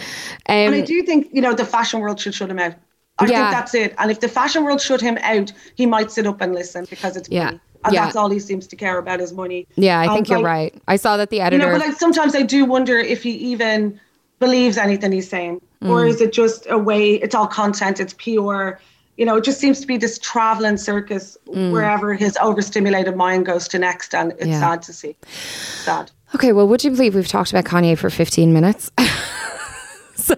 and 0.49 0.75
I 0.75 0.81
do 0.81 1.03
think, 1.03 1.29
you 1.33 1.41
know, 1.41 1.55
the 1.55 1.65
fashion 1.65 2.01
world 2.01 2.21
should 2.21 2.35
shut 2.35 2.51
him 2.51 2.59
out. 2.59 2.75
I 3.19 3.27
yeah. 3.27 3.29
think 3.29 3.51
that's 3.51 3.75
it. 3.75 3.95
And 3.99 4.11
if 4.11 4.21
the 4.21 4.29
fashion 4.29 4.65
world 4.65 4.81
shut 4.81 5.01
him 5.01 5.19
out, 5.23 5.53
he 5.75 5.87
might 5.87 6.11
sit 6.11 6.27
up 6.27 6.41
and 6.41 6.55
listen 6.55 6.87
because 6.91 7.17
it's 7.17 7.29
yeah. 7.31 7.47
money. 7.47 7.61
And 7.85 7.95
yeah. 7.95 8.05
that's 8.05 8.17
all 8.17 8.29
he 8.29 8.41
seems 8.41 8.67
to 8.67 8.77
care 8.77 8.99
about 8.99 9.21
is 9.21 9.33
money. 9.33 9.67
Yeah, 9.77 10.01
I 10.01 10.13
think 10.13 10.29
you're 10.29 10.43
right. 10.43 10.75
I 10.89 10.97
saw 10.97 11.17
that 11.17 11.31
the 11.31 11.41
editor. 11.41 11.65
You 11.65 11.73
know, 11.73 11.79
but 11.79 11.87
like 11.87 11.97
sometimes 11.97 12.35
I 12.35 12.43
do 12.43 12.65
wonder 12.65 12.99
if 12.99 13.23
he 13.23 13.31
even 13.31 14.01
believes 14.39 14.77
anything 14.77 15.13
he's 15.13 15.29
saying, 15.29 15.61
mm. 15.83 15.89
or 15.89 16.05
is 16.05 16.21
it 16.21 16.33
just 16.33 16.67
a 16.69 16.79
way? 16.79 17.15
It's 17.15 17.35
all 17.35 17.47
content. 17.47 18.01
It's 18.01 18.15
pure. 18.19 18.81
You 19.17 19.25
know, 19.25 19.37
it 19.37 19.45
just 19.45 19.61
seems 19.61 19.81
to 19.81 19.87
be 19.87 19.97
this 19.97 20.19
traveling 20.19 20.77
circus 20.77 21.39
mm. 21.47 21.71
wherever 21.71 22.13
his 22.15 22.37
overstimulated 22.43 23.17
mind 23.17 23.47
goes 23.47 23.69
to 23.69 23.79
next, 23.79 24.15
and 24.15 24.33
it's 24.33 24.47
yeah. 24.47 24.61
sad 24.61 24.83
to 24.83 24.93
see. 24.93 25.17
Sad. 25.27 26.11
Okay, 26.35 26.53
well, 26.53 26.67
would 26.67 26.83
you 26.83 26.91
believe 26.91 27.15
we've 27.15 27.29
talked 27.29 27.51
about 27.51 27.65
Kanye 27.65 27.97
for 27.97 28.11
15 28.11 28.53
minutes? 28.53 28.91
so 30.17 30.37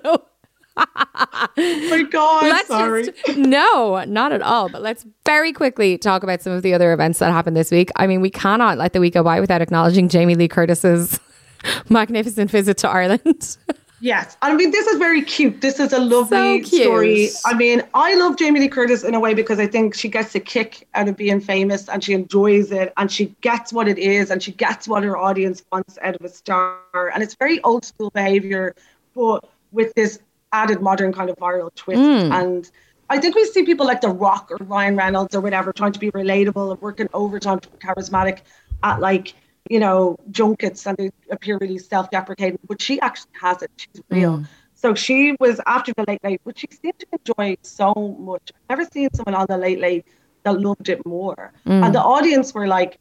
Oh 0.78 1.88
my 1.90 2.02
God, 2.04 2.42
let's 2.44 2.68
sorry. 2.68 3.10
Just, 3.10 3.36
no, 3.36 4.04
not 4.04 4.32
at 4.32 4.42
all. 4.42 4.68
But 4.68 4.82
let's 4.82 5.04
very 5.26 5.52
quickly 5.52 5.98
talk 5.98 6.22
about 6.22 6.40
some 6.40 6.52
of 6.52 6.62
the 6.62 6.72
other 6.72 6.92
events 6.92 7.18
that 7.18 7.32
happened 7.32 7.56
this 7.56 7.70
week. 7.70 7.90
I 7.96 8.06
mean, 8.06 8.20
we 8.20 8.30
cannot 8.30 8.78
let 8.78 8.92
the 8.92 9.00
week 9.00 9.14
go 9.14 9.22
by 9.22 9.40
without 9.40 9.60
acknowledging 9.60 10.08
Jamie 10.08 10.36
Lee 10.36 10.48
Curtis's 10.48 11.18
magnificent 11.88 12.50
visit 12.50 12.78
to 12.78 12.88
Ireland. 12.88 13.56
Yes. 14.00 14.36
I 14.42 14.54
mean, 14.54 14.70
this 14.70 14.86
is 14.86 14.98
very 14.98 15.22
cute. 15.22 15.60
This 15.60 15.80
is 15.80 15.92
a 15.92 15.98
lovely 15.98 16.62
so 16.62 16.82
story. 16.82 17.30
I 17.44 17.54
mean, 17.54 17.82
I 17.94 18.14
love 18.14 18.38
Jamie 18.38 18.60
Lee 18.60 18.68
Curtis 18.68 19.02
in 19.02 19.14
a 19.14 19.20
way 19.20 19.34
because 19.34 19.58
I 19.58 19.66
think 19.66 19.94
she 19.94 20.08
gets 20.08 20.34
a 20.34 20.40
kick 20.40 20.86
out 20.94 21.08
of 21.08 21.16
being 21.16 21.40
famous 21.40 21.88
and 21.88 22.02
she 22.02 22.12
enjoys 22.12 22.70
it 22.70 22.92
and 22.96 23.10
she 23.10 23.34
gets 23.40 23.72
what 23.72 23.88
it 23.88 23.98
is 23.98 24.30
and 24.30 24.42
she 24.42 24.52
gets 24.52 24.86
what 24.86 25.02
her 25.02 25.16
audience 25.16 25.64
wants 25.72 25.98
out 26.02 26.14
of 26.14 26.24
a 26.24 26.28
star. 26.28 26.78
And 27.12 27.22
it's 27.22 27.34
very 27.34 27.60
old 27.62 27.84
school 27.84 28.10
behavior, 28.10 28.76
but 29.14 29.48
with 29.72 29.92
this 29.94 30.20
added 30.52 30.80
modern 30.80 31.12
kind 31.12 31.30
of 31.30 31.36
viral 31.36 31.74
twist. 31.74 32.00
Mm. 32.00 32.32
And 32.32 32.70
I 33.10 33.18
think 33.18 33.34
we 33.34 33.44
see 33.44 33.64
people 33.64 33.86
like 33.86 34.00
The 34.00 34.08
Rock 34.08 34.50
or 34.50 34.56
Ryan 34.64 34.96
Reynolds 34.96 35.34
or 35.34 35.40
whatever 35.40 35.72
trying 35.72 35.92
to 35.92 35.98
be 35.98 36.10
relatable 36.10 36.72
and 36.72 36.80
working 36.80 37.08
overtime 37.14 37.60
to 37.60 37.68
be 37.68 37.78
charismatic 37.78 38.40
at 38.82 39.00
like, 39.00 39.34
you 39.70 39.80
know, 39.80 40.16
junkets 40.30 40.86
and 40.86 40.96
they 40.96 41.10
appear 41.30 41.58
really 41.58 41.78
self 41.78 42.10
deprecating. 42.10 42.58
But 42.66 42.80
she 42.82 43.00
actually 43.00 43.32
has 43.40 43.62
it. 43.62 43.70
She's 43.76 44.02
real. 44.10 44.38
Mm. 44.38 44.46
So 44.74 44.94
she 44.94 45.36
was 45.40 45.60
after 45.66 45.92
the 45.94 46.04
late 46.06 46.22
late, 46.22 46.40
which 46.44 46.60
she 46.60 46.68
seemed 46.70 46.98
to 47.00 47.06
enjoy 47.12 47.56
so 47.62 47.92
much. 48.20 48.52
I've 48.54 48.78
never 48.78 48.88
seen 48.90 49.08
someone 49.12 49.34
on 49.34 49.46
the 49.48 49.58
late 49.58 49.80
late 49.80 50.06
that 50.44 50.60
loved 50.60 50.88
it 50.88 51.04
more. 51.04 51.52
Mm. 51.66 51.86
And 51.86 51.94
the 51.94 52.00
audience 52.00 52.54
were 52.54 52.66
like, 52.66 52.98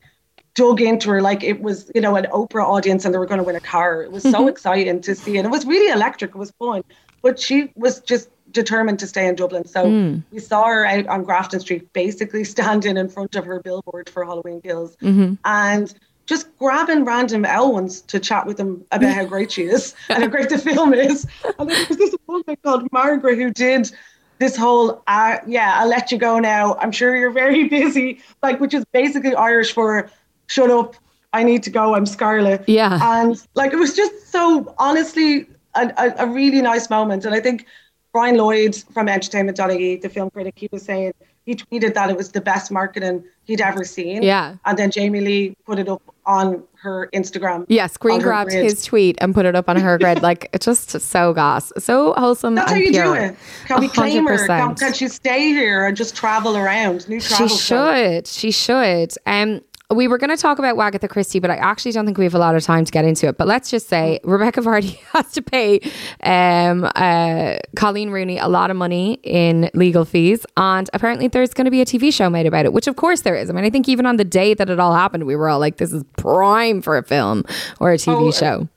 dug 0.55 0.81
into 0.81 1.11
her 1.11 1.21
like 1.21 1.43
it 1.43 1.61
was, 1.61 1.91
you 1.93 2.01
know, 2.01 2.15
an 2.15 2.25
Oprah 2.33 2.63
audience 2.63 3.05
and 3.05 3.13
they 3.13 3.19
were 3.19 3.27
going 3.27 3.37
to 3.37 3.43
win 3.43 3.55
a 3.55 3.59
car. 3.59 4.01
It 4.01 4.11
was 4.11 4.23
so 4.23 4.47
exciting 4.47 5.01
to 5.01 5.13
see. 5.13 5.37
And 5.37 5.45
it 5.45 5.51
was 5.51 5.67
really 5.67 5.91
electric. 5.91 6.31
It 6.31 6.37
was 6.37 6.51
fun 6.57 6.83
but 7.21 7.39
she 7.39 7.71
was 7.75 7.99
just 8.01 8.29
determined 8.51 8.99
to 8.99 9.07
stay 9.07 9.27
in 9.27 9.35
Dublin. 9.35 9.65
So 9.65 9.85
mm. 9.85 10.23
we 10.31 10.39
saw 10.39 10.65
her 10.65 10.85
out 10.85 11.07
on 11.07 11.23
Grafton 11.23 11.59
Street, 11.59 11.91
basically 11.93 12.43
standing 12.55 12.97
in 12.97 13.09
front 13.09 13.35
of 13.35 13.45
her 13.45 13.59
billboard 13.59 14.09
for 14.09 14.25
Halloween 14.25 14.61
Kills 14.61 14.95
mm-hmm. 14.97 15.35
and 15.45 15.93
just 16.25 16.55
grabbing 16.57 17.05
random 17.05 17.45
L 17.45 17.71
ones 17.71 18.01
to 18.01 18.19
chat 18.19 18.45
with 18.45 18.57
them 18.57 18.83
about 18.91 19.13
how 19.13 19.25
great 19.25 19.51
she 19.51 19.63
is 19.63 19.95
and 20.09 20.23
how 20.23 20.29
great 20.29 20.49
the 20.49 20.57
film 20.57 20.93
is. 20.93 21.25
And 21.57 21.69
there 21.69 21.85
was 21.87 21.97
this 21.97 22.15
woman 22.27 22.57
called 22.63 22.87
Margaret 22.91 23.37
who 23.37 23.51
did 23.51 23.91
this 24.39 24.55
whole, 24.55 25.03
uh, 25.07 25.37
yeah, 25.47 25.79
I'll 25.79 25.87
let 25.87 26.11
you 26.11 26.17
go 26.17 26.39
now. 26.39 26.75
I'm 26.75 26.91
sure 26.91 27.15
you're 27.15 27.31
very 27.31 27.67
busy, 27.69 28.21
like, 28.43 28.59
which 28.59 28.73
is 28.73 28.85
basically 28.91 29.35
Irish 29.35 29.73
for 29.73 30.09
shut 30.47 30.69
up. 30.69 30.95
I 31.33 31.43
need 31.43 31.63
to 31.63 31.69
go. 31.69 31.93
I'm 31.93 32.05
Scarlet. 32.05 32.63
Yeah. 32.67 32.99
And 33.01 33.35
like, 33.53 33.73
it 33.73 33.77
was 33.77 33.95
just 33.95 34.31
so 34.31 34.73
honestly 34.77 35.47
a, 35.75 36.13
a, 36.17 36.27
really 36.27 36.61
nice 36.61 36.89
moment. 36.89 37.25
And 37.25 37.35
I 37.35 37.39
think 37.39 37.65
Brian 38.13 38.37
Lloyd 38.37 38.75
from 38.93 39.07
Entertainment.ie, 39.07 39.97
the 39.97 40.09
film 40.09 40.29
critic, 40.29 40.53
he 40.57 40.69
was 40.71 40.83
saying 40.83 41.13
he 41.45 41.55
tweeted 41.55 41.93
that 41.93 42.09
it 42.09 42.17
was 42.17 42.31
the 42.33 42.41
best 42.41 42.71
marketing 42.71 43.23
he'd 43.45 43.61
ever 43.61 43.85
seen. 43.85 44.21
Yeah. 44.21 44.55
And 44.65 44.77
then 44.77 44.91
Jamie 44.91 45.21
Lee 45.21 45.55
put 45.65 45.79
it 45.79 45.87
up 45.87 46.01
on 46.25 46.61
her 46.81 47.09
Instagram. 47.13 47.65
Yeah, 47.69 47.87
screen 47.87 48.19
grabbed 48.19 48.51
his 48.51 48.83
tweet 48.83 49.17
and 49.21 49.33
put 49.33 49.45
it 49.45 49.55
up 49.55 49.69
on 49.69 49.77
her 49.77 49.97
grid. 49.97 50.21
Like 50.27 50.49
it's 50.51 50.65
just 50.65 50.89
so 50.89 51.33
goss, 51.33 51.71
so 51.77 52.13
wholesome. 52.17 52.55
That's 52.55 52.71
how 52.71 52.77
you 52.77 52.91
pure. 52.91 53.03
do 53.05 53.13
it. 53.13 53.35
Can 53.65 53.79
we 53.79 53.87
claim 53.87 54.27
her? 54.27 54.45
Can, 54.45 54.75
can, 54.75 54.93
she 54.93 55.07
stay 55.07 55.49
here 55.49 55.85
and 55.85 55.95
just 55.95 56.15
travel 56.15 56.57
around? 56.57 57.07
New 57.07 57.21
travel. 57.21 57.47
She 57.47 57.55
should. 57.55 58.27
She 58.27 58.51
should. 58.51 59.13
Um, 59.25 59.61
we 59.89 60.07
were 60.09 60.17
going 60.17 60.29
to 60.29 60.37
talk 60.37 60.59
about 60.59 60.75
Wagatha 60.75 61.09
Christie, 61.09 61.39
but 61.39 61.49
I 61.49 61.55
actually 61.55 61.93
don't 61.93 62.05
think 62.05 62.17
we 62.17 62.25
have 62.25 62.35
a 62.35 62.39
lot 62.39 62.55
of 62.55 62.63
time 62.63 62.83
to 62.83 62.91
get 62.91 63.05
into 63.05 63.27
it. 63.27 63.37
But 63.37 63.47
let's 63.47 63.69
just 63.69 63.87
say 63.87 64.19
Rebekah 64.25 64.61
Vardy 64.61 64.97
has 65.13 65.31
to 65.31 65.41
pay 65.41 65.79
um, 66.23 66.83
uh, 66.83 67.59
Coleen 67.77 68.11
Rooney 68.11 68.37
a 68.37 68.49
lot 68.49 68.69
of 68.69 68.75
money 68.75 69.19
in 69.23 69.69
legal 69.73 70.03
fees. 70.03 70.45
And 70.57 70.89
apparently 70.91 71.29
there's 71.29 71.53
going 71.53 71.65
to 71.65 71.71
be 71.71 71.79
a 71.79 71.85
TV 71.85 72.13
show 72.13 72.29
made 72.29 72.45
about 72.45 72.65
it, 72.65 72.73
which 72.73 72.87
of 72.87 72.97
course 72.97 73.21
there 73.21 73.35
is. 73.35 73.49
I 73.49 73.53
mean, 73.53 73.63
I 73.63 73.69
think 73.69 73.87
even 73.87 74.05
on 74.05 74.17
the 74.17 74.25
day 74.25 74.53
that 74.53 74.69
it 74.69 74.77
all 74.77 74.93
happened, 74.93 75.25
we 75.25 75.37
were 75.37 75.47
all 75.47 75.59
like, 75.59 75.77
this 75.77 75.93
is 75.93 76.03
prime 76.17 76.81
for 76.81 76.97
a 76.97 77.03
film 77.03 77.45
or 77.79 77.93
a 77.93 77.97
TV 77.97 78.27
oh, 78.27 78.31
show. 78.31 78.67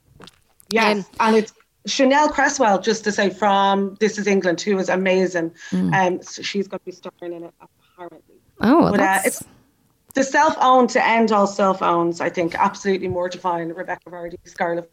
Yes. 0.69 0.95
And, 0.95 1.05
and 1.19 1.35
it's 1.35 1.53
Chanel 1.87 2.29
Cresswell, 2.29 2.79
just 2.79 3.03
to 3.03 3.11
say, 3.11 3.29
from 3.29 3.95
This 3.99 4.17
Is 4.17 4.27
England, 4.27 4.61
who 4.61 4.77
is 4.77 4.87
amazing. 4.87 5.51
Mm. 5.71 5.93
Um, 5.93 6.21
so 6.21 6.41
she's 6.41 6.69
going 6.69 6.79
to 6.79 6.85
be 6.85 6.91
starring 6.91 7.33
in 7.33 7.43
it, 7.43 7.53
apparently. 7.61 8.35
Oh, 8.61 8.83
well, 8.83 8.91
but, 8.91 8.99
uh, 9.01 9.19
it's 9.25 9.43
the 10.13 10.23
self 10.23 10.55
owned 10.59 10.89
to 10.91 11.05
end 11.05 11.31
all 11.31 11.47
self 11.47 11.81
owns, 11.81 12.21
I 12.21 12.29
think, 12.29 12.55
absolutely 12.55 13.07
mortifying 13.07 13.73
Rebekah 13.73 14.09
Vardy, 14.09 14.37
Scarlet. 14.45 14.91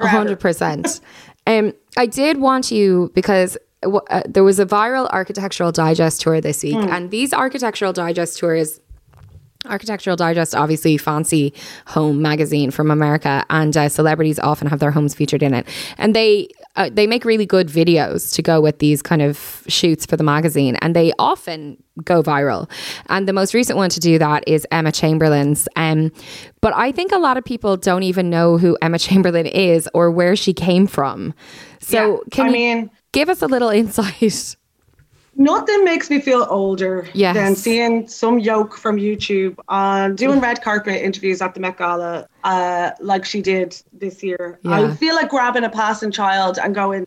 hundred 0.00 0.40
percent. 0.40 1.00
Um, 1.46 1.72
I 1.96 2.06
did 2.06 2.38
want 2.38 2.70
you 2.70 3.10
because 3.14 3.56
uh, 3.82 4.22
there 4.26 4.44
was 4.44 4.58
a 4.58 4.66
viral 4.66 5.08
architectural 5.10 5.72
digest 5.72 6.20
tour 6.20 6.40
this 6.40 6.62
week, 6.62 6.74
mm. 6.74 6.90
and 6.90 7.10
these 7.10 7.32
architectural 7.32 7.92
digest 7.92 8.38
tours 8.38 8.80
Architectural 9.68 10.16
Digest, 10.16 10.54
obviously 10.54 10.96
fancy 10.96 11.52
home 11.86 12.22
magazine 12.22 12.70
from 12.70 12.90
America, 12.90 13.44
and 13.50 13.76
uh, 13.76 13.88
celebrities 13.88 14.38
often 14.38 14.68
have 14.68 14.78
their 14.78 14.90
homes 14.90 15.14
featured 15.14 15.42
in 15.42 15.54
it. 15.54 15.66
And 15.98 16.14
they 16.14 16.48
uh, 16.76 16.90
they 16.92 17.06
make 17.06 17.24
really 17.24 17.46
good 17.46 17.68
videos 17.68 18.32
to 18.34 18.42
go 18.42 18.60
with 18.60 18.78
these 18.78 19.02
kind 19.02 19.22
of 19.22 19.62
shoots 19.68 20.06
for 20.06 20.16
the 20.16 20.24
magazine, 20.24 20.76
and 20.76 20.94
they 20.94 21.12
often 21.18 21.82
go 22.04 22.22
viral. 22.22 22.70
And 23.08 23.26
the 23.26 23.32
most 23.32 23.54
recent 23.54 23.76
one 23.76 23.90
to 23.90 24.00
do 24.00 24.18
that 24.18 24.44
is 24.46 24.66
Emma 24.70 24.92
Chamberlain's. 24.92 25.68
Um, 25.76 26.12
but 26.60 26.74
I 26.76 26.92
think 26.92 27.12
a 27.12 27.18
lot 27.18 27.36
of 27.36 27.44
people 27.44 27.76
don't 27.76 28.02
even 28.02 28.28
know 28.30 28.58
who 28.58 28.76
Emma 28.82 28.98
Chamberlain 28.98 29.46
is 29.46 29.88
or 29.94 30.10
where 30.10 30.36
she 30.36 30.52
came 30.52 30.86
from. 30.86 31.32
So 31.80 31.96
Yeah, 31.96 32.18
can 32.30 32.44
I 32.44 32.48
you 32.48 32.52
mean- 32.52 32.90
give 33.12 33.28
us 33.28 33.40
a 33.42 33.46
little 33.46 33.68
insight? 33.80 34.56
Nothing 35.38 35.84
makes 35.84 36.08
me 36.08 36.18
feel 36.20 36.46
older 36.48 37.06
Yes. 37.12 37.34
than 37.36 37.54
seeing 37.56 38.08
some 38.08 38.38
yoke 38.38 38.74
from 38.76 38.96
YouTube 38.96 39.56
on 39.68 40.14
doing 40.16 40.40
red 40.40 40.62
carpet 40.62 41.02
interviews 41.02 41.42
at 41.42 41.52
the 41.54 41.60
Met 41.60 41.76
Gala, 41.76 42.26
uh, 42.44 42.92
like 43.00 43.24
she 43.26 43.42
did 43.42 43.76
this 43.92 44.22
year. 44.22 44.58
Yeah. 44.62 44.80
I 44.80 44.90
feel 44.94 45.14
like 45.14 45.28
grabbing 45.28 45.64
a 45.64 45.68
passing 45.70 46.10
child 46.10 46.58
and 46.62 46.74
going, 46.74 47.06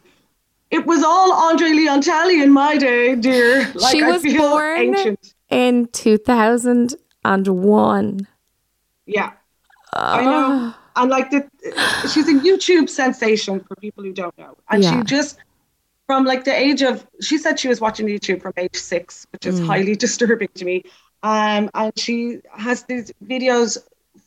"It 0.69 0.85
was 0.85 1.03
all 1.03 1.33
Andre 1.33 1.69
Leon 1.69 2.01
Talley 2.01 2.41
in 2.43 2.51
my 2.51 2.77
day, 2.77 3.15
dear." 3.15 3.67
Like, 3.75 3.95
she 3.95 4.03
I 4.03 4.11
was 4.11 4.21
born 4.23 4.77
ancient. 4.79 5.33
in 5.49 5.87
2001. 5.87 8.27
Yeah, 9.05 9.31
I 9.93 10.21
know. 10.23 10.73
And 10.95 11.09
like 11.09 11.31
the, 11.31 11.47
she's 12.11 12.27
a 12.27 12.33
YouTube 12.33 12.89
sensation 12.89 13.59
for 13.61 13.75
people 13.77 14.03
who 14.03 14.11
don't 14.13 14.37
know, 14.37 14.55
and 14.69 14.83
Yeah. 14.83 14.99
she 14.99 15.03
just 15.05 15.37
from 16.09 16.25
like 16.25 16.43
the 16.43 16.51
age 16.51 16.81
of 16.81 17.05
she 17.21 17.37
said 17.37 17.59
she 17.59 17.67
was 17.67 17.79
watching 17.79 18.07
YouTube 18.07 18.41
from 18.41 18.51
age 18.57 18.75
six, 18.75 19.27
which 19.31 19.45
is 19.45 19.59
highly 19.59 19.95
disturbing 20.05 20.47
to 20.55 20.65
me. 20.65 20.83
Um, 21.21 21.69
and 21.75 21.93
she 21.99 22.39
has 22.51 22.81
these 22.85 23.13
videos 23.23 23.77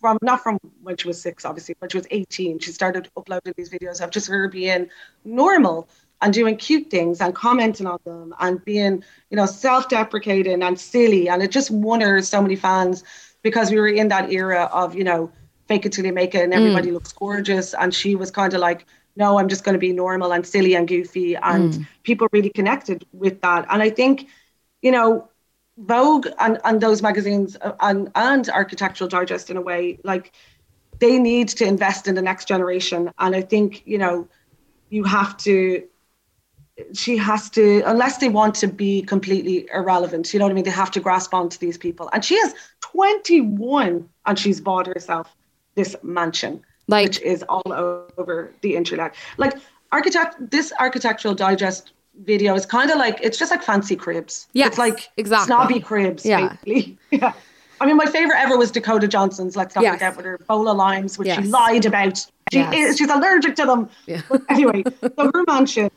from 0.01 0.17
not 0.23 0.45
from 0.45 0.61
when 0.85 0.97
she 0.97 1.09
was 1.09 1.21
six, 1.21 1.45
obviously, 1.45 1.75
when 1.81 1.91
she 1.91 1.97
was 1.99 2.07
18. 2.13 2.61
She 2.61 2.71
started 2.71 3.11
uploading 3.17 3.55
these 3.57 3.69
videos 3.69 4.01
of 4.01 4.11
just 4.11 4.29
her 4.29 4.47
being 4.47 4.91
normal 5.25 5.89
and 6.21 6.33
doing 6.33 6.57
cute 6.57 6.89
things 6.89 7.21
and 7.21 7.35
commenting 7.35 7.89
on 7.89 7.99
them 8.05 8.33
and 8.39 8.65
being, 8.65 9.03
you 9.31 9.37
know, 9.37 9.47
self-deprecating 9.47 10.63
and 10.63 10.79
silly. 10.79 11.29
And 11.29 11.43
it 11.43 11.51
just 11.51 11.73
won 11.73 12.01
her 12.01 12.23
so 12.23 12.41
many 12.41 12.55
fans 12.55 13.03
because 13.43 13.73
we 13.73 13.81
were 13.81 13.89
in 13.89 14.07
that 14.07 14.31
era 14.31 14.71
of, 14.73 14.95
you 14.95 15.03
know, 15.03 15.33
fake 15.67 15.85
it 15.85 15.91
till 15.91 16.07
you 16.07 16.13
make 16.13 16.37
it 16.37 16.45
and 16.45 16.55
everybody 16.55 16.93
looks 16.93 17.13
gorgeous. 17.13 17.75
And 17.75 17.93
she 17.93 18.15
was 18.15 18.31
kind 18.31 18.55
of 18.55 18.61
like, 18.61 18.87
no, 19.17 19.39
I'm 19.39 19.49
just 19.49 19.65
going 19.65 19.75
to 19.75 19.79
be 19.79 19.93
normal 19.93 20.33
and 20.33 20.47
silly 20.47 20.75
and 20.75 20.89
goofy. 20.89 21.37
And 21.37 21.87
people 22.03 22.29
really 22.33 22.51
connected 22.51 23.05
with 23.13 23.41
that. 23.43 23.67
And 23.69 23.83
I 23.83 23.91
think, 23.91 24.29
you 24.81 24.91
know, 24.91 25.29
Vogue 25.79 26.29
and, 26.39 26.59
and 26.65 26.81
those 26.81 27.03
magazines 27.03 27.57
uh, 27.61 27.73
and, 27.81 28.11
and 28.15 28.49
Architectural 28.49 29.09
Digest 29.09 29.51
in 29.51 29.57
a 29.57 29.61
way, 29.61 29.99
like 30.05 30.33
they 30.99 31.19
need 31.19 31.49
to 31.49 31.65
invest 31.65 32.07
in 32.07 32.15
the 32.15 32.23
next 32.23 32.47
generation. 32.47 33.11
And 33.19 33.35
I 33.35 33.41
think, 33.41 33.83
you 33.87 33.99
know, 33.99 34.29
you 34.91 35.05
have 35.05 35.37
to, 35.39 35.83
she 36.93 37.17
has 37.17 37.51
to, 37.51 37.83
unless 37.87 38.19
they 38.19 38.29
want 38.29 38.55
to 38.57 38.67
be 38.67 39.03
completely 39.03 39.69
irrelevant, 39.73 40.33
you 40.33 40.39
know 40.39 40.45
what 40.45 40.53
I 40.53 40.55
mean? 40.55 40.65
They 40.65 40.71
have 40.71 40.91
to 40.93 41.01
grasp 41.01 41.35
onto 41.35 41.59
these 41.59 41.79
people. 41.79 42.09
And 42.13 42.25
she 42.25 42.35
is 42.35 42.55
21 42.81 44.09
and 44.27 44.39
she's 44.39 44.61
bought 44.61 44.87
herself 44.87 45.35
this 45.75 45.97
mansion, 46.03 46.63
Like- 46.89 47.07
which 47.09 47.21
is 47.21 47.43
all 47.49 47.63
over 48.19 48.53
the 48.61 48.77
internet. 48.77 49.15
Like, 49.39 49.55
architect, 49.93 50.51
this 50.51 50.73
Architectural 50.79 51.35
Digest 51.35 51.93
video 52.25 52.55
is 52.55 52.67
kind 52.67 52.91
of 52.91 52.99
like, 52.99 53.19
it's 53.23 53.39
just 53.39 53.51
like 53.51 53.63
fancy 53.63 53.97
cribs. 53.97 54.49
Yeah, 54.53 54.67
It's 54.67 54.79
like 54.79 55.11
exactly. 55.17 55.47
snobby 55.47 55.81
cribs, 55.81 56.25
Yeah. 56.27 56.49
basically. 56.65 56.99
Yeah. 57.11 57.33
I 57.81 57.87
mean, 57.87 57.97
my 57.97 58.07
favorite 58.07 58.37
ever 58.39 58.57
was 58.57 58.71
Dakota 58.71 59.09
Johnson's 59.09 59.57
Let's 59.57 59.75
Not 59.75 59.83
Yes. 59.83 59.95
Forget 59.95 60.17
with 60.17 60.27
her 60.27 60.39
bowl 60.47 60.69
of 60.69 60.77
limes, 60.77 61.19
which 61.19 61.29
Yes. 61.29 61.43
she 61.43 61.49
lied 61.49 61.85
about. 61.85 62.19
She 62.53 62.59
Yes. 62.59 62.75
is, 62.75 62.99
she's 62.99 63.11
allergic 63.11 63.57
to 63.57 63.65
them. 63.67 63.89
Yeah. 64.07 64.21
But 64.29 64.43
anyway, 64.51 64.85
so 65.01 65.31
her 65.35 65.45
mansion, 65.49 65.91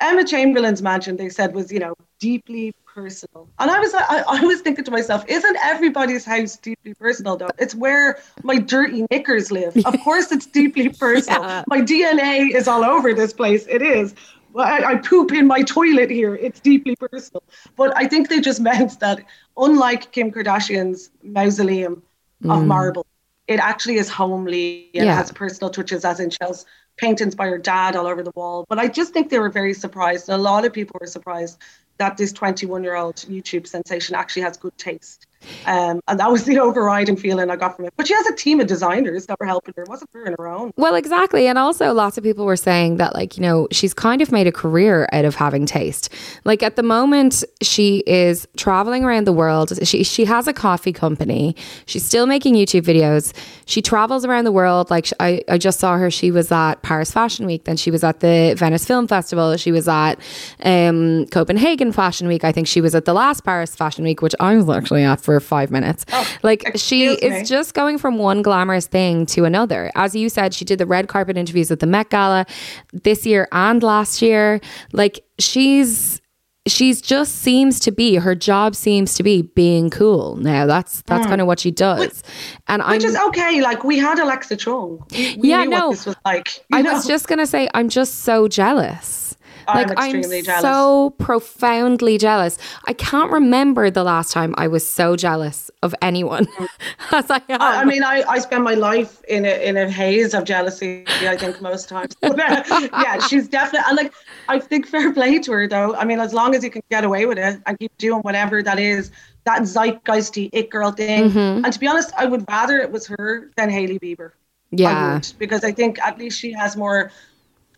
Emma 0.00 0.24
Chamberlain's 0.24 0.82
mansion, 0.82 1.16
they 1.16 1.28
said 1.28 1.54
was, 1.54 1.70
you 1.72 1.78
know, 1.78 1.94
deeply 2.18 2.74
personal. 2.94 3.48
And 3.58 3.70
I 3.70 3.78
was 3.80 3.92
like, 3.92 4.04
I, 4.08 4.22
I 4.26 4.40
was 4.44 4.60
thinking 4.60 4.84
to 4.84 4.90
myself, 4.90 5.24
isn't 5.28 5.56
everybody's 5.62 6.24
house 6.24 6.56
deeply 6.56 6.94
personal 6.94 7.36
though? 7.36 7.50
It's 7.58 7.74
where 7.74 8.18
my 8.42 8.58
dirty 8.58 9.06
knickers 9.10 9.50
live. 9.50 9.76
Of 9.84 9.98
course 10.04 10.30
it's 10.32 10.46
deeply 10.46 10.88
personal. 10.88 11.42
Yeah. 11.42 11.64
My 11.66 11.80
DNA 11.80 12.54
is 12.54 12.68
all 12.68 12.84
over 12.84 13.12
this 13.14 13.32
place. 13.32 13.66
It 13.68 13.82
is. 13.82 14.14
Well, 14.52 14.66
I, 14.66 14.92
I 14.92 14.96
poop 14.96 15.32
in 15.32 15.46
my 15.48 15.62
toilet 15.62 16.10
here. 16.10 16.36
It's 16.36 16.60
deeply 16.60 16.94
personal. 16.96 17.42
But 17.76 17.96
I 17.96 18.06
think 18.06 18.28
they 18.28 18.40
just 18.40 18.60
meant 18.70 19.00
that 19.00 19.20
unlike 19.56 20.12
Kim 20.12 20.30
Kardashian's 20.30 21.10
mausoleum 21.22 22.02
of 22.44 22.60
mm. 22.60 22.66
marble, 22.66 23.06
it 23.48 23.58
actually 23.58 23.96
is 23.96 24.08
homely 24.08 24.90
and 24.94 25.06
Yeah. 25.06 25.16
has 25.16 25.32
personal 25.32 25.70
touches, 25.70 26.04
as 26.04 26.20
in 26.20 26.30
Shell's 26.30 26.64
paintings 26.96 27.34
by 27.34 27.46
her 27.46 27.58
dad 27.58 27.96
all 27.96 28.06
over 28.06 28.22
the 28.22 28.32
wall. 28.34 28.64
But 28.68 28.78
I 28.78 28.88
just 28.88 29.12
think 29.12 29.30
they 29.30 29.38
were 29.38 29.50
very 29.50 29.74
surprised. 29.74 30.28
A 30.28 30.38
lot 30.38 30.64
of 30.64 30.72
people 30.72 30.96
were 31.00 31.06
surprised 31.06 31.58
that 31.98 32.16
this 32.16 32.32
21 32.32 32.82
year 32.82 32.96
old 32.96 33.16
YouTube 33.16 33.66
sensation 33.66 34.14
actually 34.14 34.42
has 34.42 34.56
good 34.56 34.76
taste. 34.78 35.26
Um, 35.66 36.00
and 36.08 36.18
that 36.20 36.30
was 36.30 36.44
the 36.44 36.58
overriding 36.60 37.16
feeling 37.16 37.50
I 37.50 37.56
got 37.56 37.76
from 37.76 37.86
it. 37.86 37.94
But 37.96 38.06
she 38.06 38.14
has 38.14 38.26
a 38.26 38.34
team 38.34 38.60
of 38.60 38.66
designers 38.66 39.26
that 39.26 39.38
were 39.40 39.46
helping 39.46 39.74
her. 39.76 39.82
It 39.82 39.88
wasn't 39.88 40.10
her 40.12 40.26
on 40.26 40.34
her 40.38 40.46
own. 40.46 40.72
Well, 40.76 40.94
exactly. 40.94 41.46
And 41.46 41.58
also, 41.58 41.92
lots 41.92 42.18
of 42.18 42.24
people 42.24 42.44
were 42.44 42.56
saying 42.56 42.96
that, 42.96 43.14
like, 43.14 43.36
you 43.36 43.42
know, 43.42 43.68
she's 43.70 43.94
kind 43.94 44.22
of 44.22 44.32
made 44.32 44.46
a 44.46 44.52
career 44.52 45.08
out 45.12 45.24
of 45.24 45.34
having 45.34 45.66
taste. 45.66 46.08
Like, 46.44 46.62
at 46.62 46.76
the 46.76 46.82
moment, 46.82 47.44
she 47.62 48.02
is 48.06 48.46
traveling 48.56 49.04
around 49.04 49.26
the 49.26 49.32
world. 49.32 49.72
She, 49.86 50.04
she 50.04 50.24
has 50.24 50.46
a 50.46 50.52
coffee 50.52 50.92
company. 50.92 51.56
She's 51.86 52.04
still 52.04 52.26
making 52.26 52.54
YouTube 52.54 52.82
videos. 52.82 53.32
She 53.66 53.82
travels 53.82 54.24
around 54.24 54.44
the 54.44 54.52
world. 54.52 54.90
Like, 54.90 55.08
I, 55.20 55.42
I 55.48 55.58
just 55.58 55.80
saw 55.80 55.96
her. 55.96 56.10
She 56.10 56.30
was 56.30 56.50
at 56.52 56.82
Paris 56.82 57.10
Fashion 57.10 57.46
Week. 57.46 57.64
Then 57.64 57.76
she 57.76 57.90
was 57.90 58.04
at 58.04 58.20
the 58.20 58.54
Venice 58.56 58.84
Film 58.84 59.06
Festival. 59.06 59.56
She 59.56 59.72
was 59.72 59.88
at 59.88 60.14
um, 60.62 61.26
Copenhagen 61.26 61.92
Fashion 61.92 62.28
Week. 62.28 62.44
I 62.44 62.52
think 62.52 62.66
she 62.66 62.80
was 62.80 62.94
at 62.94 63.04
the 63.04 63.14
last 63.14 63.44
Paris 63.44 63.74
Fashion 63.74 64.04
Week, 64.04 64.22
which 64.22 64.34
I 64.40 64.56
was 64.56 64.68
actually 64.68 65.02
at 65.04 65.20
for 65.20 65.33
five 65.40 65.70
minutes. 65.70 66.04
Oh, 66.12 66.36
like, 66.42 66.62
she 66.76 67.12
excuse 67.12 67.18
is 67.18 67.48
just 67.48 67.74
going 67.74 67.98
from 67.98 68.18
one 68.18 68.42
glamorous 68.42 68.86
thing 68.86 69.26
to 69.26 69.44
another. 69.44 69.90
As 69.94 70.14
you 70.14 70.28
said, 70.28 70.54
she 70.54 70.64
did 70.64 70.78
the 70.78 70.86
red 70.86 71.08
carpet 71.08 71.36
interviews 71.36 71.70
at 71.70 71.80
the 71.80 71.86
Met 71.86 72.10
Gala 72.10 72.46
this 72.92 73.26
year 73.26 73.48
and 73.52 73.82
last 73.82 74.22
year. 74.22 74.60
Like 74.92 75.24
she's 75.38 76.20
she's 76.66 77.00
just 77.00 77.36
seems 77.36 77.78
to 77.80 77.92
be 77.92 78.16
her 78.16 78.34
job 78.34 78.74
seems 78.74 79.14
to 79.14 79.22
be 79.22 79.42
being 79.42 79.90
cool 79.90 80.36
now. 80.36 80.66
That's 80.66 81.02
that's 81.02 81.24
hmm. 81.24 81.30
kind 81.30 81.40
of 81.40 81.46
what 81.46 81.60
she 81.60 81.70
does. 81.70 82.22
and 82.68 82.82
I'm. 82.82 82.92
Which 82.92 83.04
is 83.04 83.16
okay. 83.16 83.60
Like 83.62 83.84
we 83.84 83.98
had 83.98 84.18
Alexa 84.18 84.56
Chung. 84.56 85.04
We, 85.12 85.36
we 85.38 85.50
Yeah, 85.50 85.64
no. 85.64 85.90
this 85.90 86.06
was 86.06 86.16
like. 86.24 86.64
I 86.72 86.82
know? 86.82 86.92
was 86.92 87.06
just 87.06 87.28
gonna 87.28 87.46
say 87.46 87.68
I'm 87.74 87.88
just 87.88 88.20
so 88.20 88.48
jealous. 88.48 89.23
I'm 89.68 89.88
Like 89.88 89.98
extremely 89.98 90.42
jealous. 90.42 90.62
so 90.62 91.10
profoundly 91.18 92.18
jealous. 92.18 92.58
I 92.86 92.92
can't 92.92 93.30
remember 93.30 93.90
the 93.90 94.04
last 94.04 94.32
time 94.32 94.54
I 94.56 94.68
was 94.68 94.86
so 94.88 95.16
jealous 95.16 95.70
of 95.82 95.94
anyone 96.02 96.46
as 97.12 97.30
I 97.30 97.40
am. 97.48 97.60
I, 97.60 97.82
I 97.82 97.84
mean, 97.84 98.02
I, 98.02 98.22
I 98.28 98.38
spend 98.38 98.64
my 98.64 98.74
life 98.74 99.22
in 99.28 99.44
a 99.44 99.66
in 99.68 99.76
a 99.76 99.90
haze 99.90 100.34
of 100.34 100.44
jealousy. 100.44 101.04
I 101.06 101.36
think 101.36 101.60
most 101.60 101.88
times. 101.88 102.14
But, 102.20 102.40
uh, 102.40 102.88
yeah, 102.92 103.18
she's 103.26 103.48
definitely. 103.48 103.84
And 103.88 103.96
like, 103.96 104.12
I 104.48 104.58
think 104.58 104.86
fair 104.86 105.12
play 105.12 105.38
to 105.40 105.52
her 105.52 105.68
though. 105.68 105.94
I 105.94 106.04
mean, 106.04 106.20
as 106.20 106.32
long 106.32 106.54
as 106.54 106.64
you 106.64 106.70
can 106.70 106.82
get 106.90 107.04
away 107.04 107.26
with 107.26 107.38
it 107.38 107.60
and 107.66 107.78
keep 107.78 107.96
doing 107.98 108.20
whatever 108.20 108.62
that 108.62 108.78
is, 108.78 109.10
that 109.44 109.62
zeitgeisty 109.62 110.50
it 110.52 110.70
girl 110.70 110.90
thing. 110.90 111.30
Mm-hmm. 111.30 111.64
And 111.64 111.72
to 111.72 111.78
be 111.78 111.86
honest, 111.86 112.12
I 112.16 112.26
would 112.26 112.44
rather 112.48 112.78
it 112.78 112.90
was 112.90 113.06
her 113.06 113.50
than 113.56 113.70
Hailey 113.70 113.98
Bieber. 113.98 114.30
I 114.30 114.76
yeah. 114.76 115.14
would, 115.14 115.32
because 115.38 115.64
I 115.64 115.72
think 115.72 116.00
at 116.00 116.18
least 116.18 116.38
she 116.38 116.52
has 116.52 116.76
more. 116.76 117.10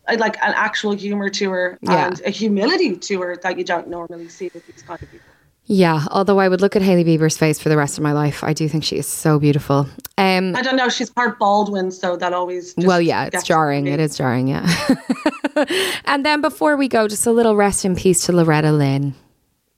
Like 0.07 0.37
an 0.37 0.53
actual 0.55 0.93
humor 0.93 1.29
to 1.29 1.49
her 1.51 1.77
Yeah. 1.81 2.07
and 2.07 2.21
a 2.25 2.29
humility 2.29 2.95
to 2.95 3.21
her 3.21 3.37
that 3.43 3.57
you 3.57 3.63
don't 3.63 3.87
normally 3.89 4.29
see 4.29 4.49
with 4.53 4.65
these 4.67 4.81
kind 4.81 5.01
of 5.01 5.11
people. 5.11 5.27
Yeah, 5.69 6.05
although 6.11 6.39
I 6.39 6.47
would 6.47 6.61
look 6.61 6.77
at 6.77 6.81
Hailey 6.81 7.03
Bieber's 7.03 7.37
face 7.37 7.59
for 7.59 7.67
the 7.67 7.75
rest 7.75 7.97
of 7.97 8.01
my 8.03 8.13
life. 8.13 8.41
I 8.41 8.53
do 8.53 8.69
think 8.69 8.85
she 8.85 8.95
is 8.97 9.05
so 9.05 9.37
beautiful. 9.37 9.85
Um, 10.17 10.55
I 10.55 10.61
don't 10.61 10.77
know. 10.77 10.87
She's 10.87 11.09
part 11.09 11.37
Baldwin, 11.37 11.91
so 11.91 12.15
that 12.15 12.31
always. 12.31 12.73
well, 12.77 13.01
yeah, 13.01 13.25
it's 13.25 13.43
jarring. 13.43 13.85
It 13.85 13.99
is 13.99 14.15
jarring, 14.15 14.47
yeah. 14.47 14.65
and 16.05 16.25
then 16.25 16.39
before 16.39 16.77
we 16.77 16.87
go, 16.87 17.09
just 17.09 17.27
a 17.27 17.31
little 17.31 17.57
rest 17.57 17.83
in 17.83 17.97
peace 17.97 18.25
to 18.27 18.31
Loretta 18.31 18.71
Lynn. 18.71 19.13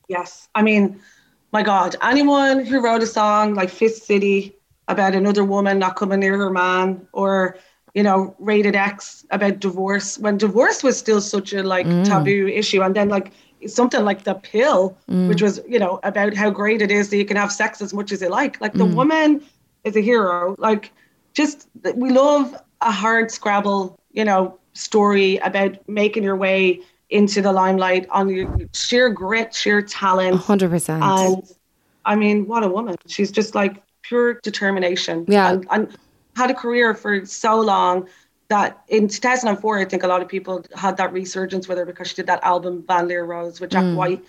Yes. 0.08 0.48
I 0.54 0.62
mean, 0.62 1.00
my 1.52 1.64
God, 1.64 1.96
anyone 2.04 2.64
who 2.66 2.82
wrote 2.82 3.02
a 3.02 3.08
song 3.08 3.56
like 3.56 3.72
Fist 3.72 4.06
City 4.06 4.56
about 4.88 5.16
another 5.16 5.44
woman 5.44 5.80
not 5.80 5.96
coming 5.96 6.20
near 6.20 6.38
her 6.38 6.52
man 6.52 7.08
or, 7.14 7.58
you 7.94 8.04
know, 8.04 8.36
Rated 8.40 8.76
X 8.76 9.26
about 9.32 9.60
divorce 9.60 10.18
when 10.18 10.38
divorce 10.38 10.84
was 10.84 10.98
still 10.98 11.22
such 11.22 11.54
a 11.54 11.64
like 11.64 11.86
taboo 12.06 12.48
issue. 12.48 12.82
And 12.82 12.96
then 12.96 13.10
like 13.10 13.32
something 13.68 14.04
like 14.06 14.24
The 14.24 14.36
Pill, 14.36 14.98
which 15.08 15.42
was, 15.42 15.60
you 15.68 15.80
know, 15.80 16.00
about 16.04 16.34
how 16.34 16.50
great 16.50 16.82
it 16.82 16.92
is 16.92 17.10
that 17.10 17.18
you 17.18 17.26
can 17.26 17.38
have 17.38 17.52
sex 17.52 17.82
as 17.82 17.94
much 17.94 18.12
as 18.12 18.22
you 18.22 18.30
like. 18.30 18.60
Like 18.62 18.74
the 18.74 18.86
woman 18.86 19.44
is 19.84 19.96
a 19.96 20.02
hero. 20.02 20.56
Like 20.58 20.92
just 21.34 21.68
we 21.96 22.10
love 22.12 22.56
a 22.82 22.92
hard 22.92 23.32
scrabble, 23.32 24.00
you 24.12 24.24
know, 24.24 24.58
story 24.74 25.38
about 25.38 25.78
making 25.90 26.24
your 26.24 26.36
way 26.36 26.82
into 27.10 27.42
the 27.42 27.52
limelight 27.52 28.08
on 28.12 28.30
your 28.30 28.56
sheer 28.74 29.10
grit, 29.10 29.54
sheer 29.54 29.82
talent. 29.82 30.36
100%. 30.36 31.02
And 31.02 31.44
I 32.06 32.16
mean, 32.16 32.48
what 32.48 32.64
a 32.64 32.70
woman. 32.70 32.96
She's 33.08 33.32
just 33.32 33.56
like 33.56 33.82
pure 34.04 34.36
determination. 34.36 35.26
Yeah. 35.28 35.52
And, 35.52 35.68
and 35.72 35.98
had 36.40 36.52
a 36.52 36.56
career 36.56 36.94
for 36.94 37.26
so 37.26 37.60
long 37.60 38.08
that 38.48 38.82
in 38.88 39.08
2004, 39.08 39.80
I 39.80 39.86
think 39.86 40.04
a 40.04 40.08
lot 40.08 40.22
of 40.22 40.28
people 40.28 40.66
had 40.76 40.98
that 40.98 41.14
resurgence 41.14 41.68
with 41.68 41.78
her 41.78 41.86
because 41.86 42.08
she 42.10 42.16
did 42.16 42.28
that 42.28 42.44
album 42.44 42.84
Van 42.88 43.08
Lear 43.08 43.26
Rose 43.26 43.60
with 43.60 43.70
Jack 43.70 43.84
mm. 43.84 43.96
White. 43.96 44.26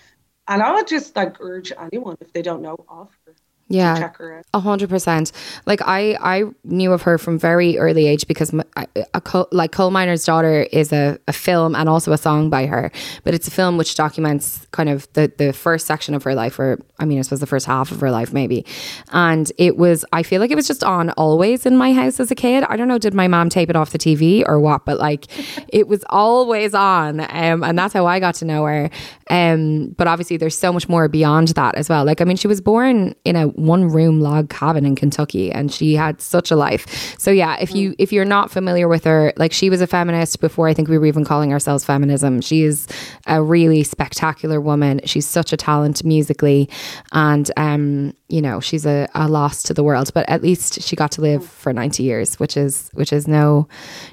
And 0.47 0.61
I 0.61 0.73
would 0.73 0.87
just 0.87 1.15
like 1.15 1.37
urge 1.39 1.71
anyone 1.79 2.17
if 2.21 2.31
they 2.33 2.41
don't 2.41 2.61
know 2.61 2.75
of 2.87 3.09
her 3.25 3.33
yeah, 3.73 3.97
check 3.97 4.17
her 4.17 4.39
out. 4.39 4.45
A 4.53 4.59
hundred 4.59 4.89
percent. 4.89 5.31
Like 5.65 5.81
I, 5.81 6.17
I 6.21 6.43
knew 6.63 6.91
of 6.93 7.03
her 7.03 7.17
from 7.17 7.39
very 7.39 7.77
early 7.77 8.07
age 8.07 8.27
because 8.27 8.53
my, 8.53 8.63
a, 8.75 9.05
a, 9.13 9.45
like 9.51 9.71
Coal 9.71 9.91
Miner's 9.91 10.25
Daughter 10.25 10.67
is 10.71 10.91
a, 10.91 11.19
a 11.27 11.33
film 11.33 11.75
and 11.75 11.87
also 11.87 12.11
a 12.11 12.17
song 12.17 12.49
by 12.49 12.65
her, 12.65 12.91
but 13.23 13.33
it's 13.33 13.47
a 13.47 13.51
film 13.51 13.77
which 13.77 13.95
documents 13.95 14.67
kind 14.71 14.89
of 14.89 15.11
the 15.13 15.31
the 15.37 15.53
first 15.53 15.87
section 15.87 16.13
of 16.13 16.23
her 16.23 16.35
life, 16.35 16.59
or 16.59 16.79
I 16.99 17.05
mean, 17.05 17.19
I 17.19 17.21
suppose 17.21 17.39
the 17.39 17.47
first 17.47 17.65
half 17.65 17.91
of 17.91 17.99
her 17.99 18.11
life 18.11 18.33
maybe. 18.33 18.65
And 19.11 19.51
it 19.57 19.77
was, 19.77 20.05
I 20.13 20.23
feel 20.23 20.39
like 20.39 20.51
it 20.51 20.55
was 20.55 20.67
just 20.67 20.83
on 20.83 21.09
always 21.11 21.65
in 21.65 21.77
my 21.77 21.93
house 21.93 22.19
as 22.19 22.31
a 22.31 22.35
kid. 22.35 22.63
I 22.65 22.77
don't 22.77 22.87
know, 22.87 22.97
did 22.97 23.13
my 23.13 23.27
mom 23.27 23.49
tape 23.49 23.69
it 23.69 23.75
off 23.75 23.91
the 23.91 23.97
TV 23.97 24.43
or 24.47 24.59
what? 24.59 24.85
But 24.85 24.99
like, 24.99 25.27
it 25.69 25.87
was 25.87 26.03
always 26.09 26.73
on, 26.73 27.21
um, 27.21 27.63
and 27.63 27.77
that's 27.77 27.93
how 27.93 28.05
I 28.05 28.19
got 28.19 28.35
to 28.35 28.45
know 28.45 28.65
her. 28.65 28.89
Um, 29.29 29.89
but 29.97 30.07
obviously, 30.07 30.37
there's 30.37 30.57
so 30.57 30.71
much 30.73 30.89
more 30.89 31.07
beyond 31.07 31.49
that 31.49 31.75
as 31.75 31.89
well. 31.89 32.05
Like, 32.05 32.21
I 32.21 32.25
mean, 32.25 32.37
she 32.37 32.47
was 32.47 32.61
born 32.61 33.15
in 33.23 33.35
a 33.35 33.47
one 33.61 33.87
room 33.87 34.19
log 34.19 34.49
cabin 34.49 34.85
in 34.85 34.95
Kentucky 34.95 35.51
and 35.51 35.71
she 35.71 35.95
had 35.95 36.21
such 36.21 36.51
a 36.51 36.55
life. 36.55 37.15
So 37.17 37.31
yeah, 37.31 37.57
if 37.59 37.73
you 37.73 37.95
if 37.97 38.11
you're 38.11 38.25
not 38.25 38.51
familiar 38.51 38.87
with 38.87 39.03
her, 39.05 39.33
like 39.37 39.53
she 39.53 39.69
was 39.69 39.81
a 39.81 39.87
feminist 39.87 40.39
before 40.39 40.67
I 40.67 40.73
think 40.73 40.87
we 40.87 40.97
were 40.97 41.05
even 41.05 41.25
calling 41.25 41.53
ourselves 41.53 41.85
feminism. 41.85 42.41
She 42.41 42.63
is 42.63 42.87
a 43.27 43.41
really 43.41 43.83
spectacular 43.83 44.59
woman. 44.59 45.01
She's 45.05 45.27
such 45.27 45.53
a 45.53 45.57
talent 45.57 46.03
musically 46.03 46.69
and 47.11 47.49
um 47.57 48.13
you 48.27 48.41
know, 48.41 48.61
she's 48.61 48.85
a, 48.85 49.09
a 49.13 49.27
loss 49.27 49.61
to 49.63 49.73
the 49.73 49.83
world, 49.83 50.09
but 50.13 50.27
at 50.29 50.41
least 50.41 50.81
she 50.81 50.95
got 50.95 51.11
to 51.11 51.21
live 51.21 51.45
for 51.45 51.73
90 51.73 52.01
years, 52.01 52.39
which 52.39 52.55
is 52.55 52.89
which 52.93 53.11
is 53.11 53.27
no 53.27 53.67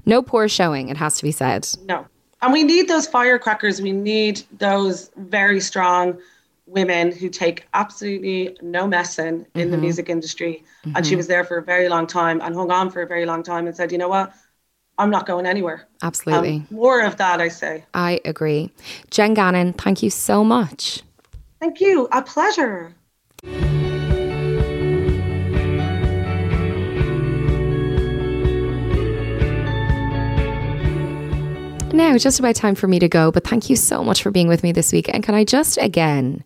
no 0.07 0.23
poor 0.23 0.49
showing, 0.49 0.89
it 0.89 0.97
has 0.97 1.17
to 1.19 1.23
be 1.23 1.33
said. 1.33 1.69
No. 1.87 2.07
And 2.41 2.53
we 2.53 2.63
need 2.63 2.89
those 2.89 3.07
firecrackers. 3.07 3.81
We 3.81 3.93
need 3.93 4.43
those 4.59 5.11
very 5.17 5.61
strong 5.61 6.19
women 6.69 7.11
who 7.11 7.29
take 7.29 7.67
absolutely 7.75 8.57
no 8.63 8.87
messing 8.87 9.27
in 9.27 9.63
mm-hmm. 9.63 9.71
the 9.71 9.79
music 9.79 10.09
industry. 10.09 10.65
Mm-hmm. 10.85 10.97
And 10.97 11.07
she 11.07 11.13
mm-hmm. 11.13 11.19
was 11.19 11.27
there 11.27 11.45
for 11.45 11.59
a 11.59 11.63
very 11.63 11.89
long 11.89 12.07
time 12.07 12.41
and 12.41 12.55
hung 12.55 12.71
on 12.71 12.91
for 12.91 13.03
a 13.03 13.07
very 13.07 13.27
long 13.27 13.43
time 13.43 13.67
and 13.67 13.75
said, 13.75 13.91
you 13.91 13.99
know 13.99 14.09
what? 14.09 14.33
I'm 14.99 15.11
not 15.11 15.27
going 15.27 15.47
anywhere. 15.47 15.87
Absolutely. 16.03 16.57
Um, 16.57 16.67
more 16.71 17.05
of 17.05 17.17
that, 17.17 17.41
I 17.41 17.49
say. 17.49 17.85
I 17.95 18.21
agree. 18.25 18.71
Jenn 19.11 19.35
Gannon, 19.35 19.73
thank 19.73 20.03
you 20.03 20.11
so 20.11 20.45
much. 20.45 21.03
Thank 21.61 21.81
you. 21.81 22.09
A 22.13 22.23
pleasure. 22.23 22.95
Now, 31.99 32.17
just 32.17 32.39
about 32.39 32.55
time 32.55 32.77
for 32.77 32.87
me 32.87 33.01
to 33.01 33.09
go, 33.09 33.33
but 33.33 33.45
thank 33.45 33.69
you 33.69 33.75
so 33.75 34.05
much 34.05 34.23
for 34.23 34.31
being 34.31 34.47
with 34.47 34.63
me 34.63 34.71
this 34.71 34.93
week. 34.93 35.13
And 35.13 35.21
can 35.21 35.35
I 35.35 35.43
just 35.43 35.79
again 35.79 36.45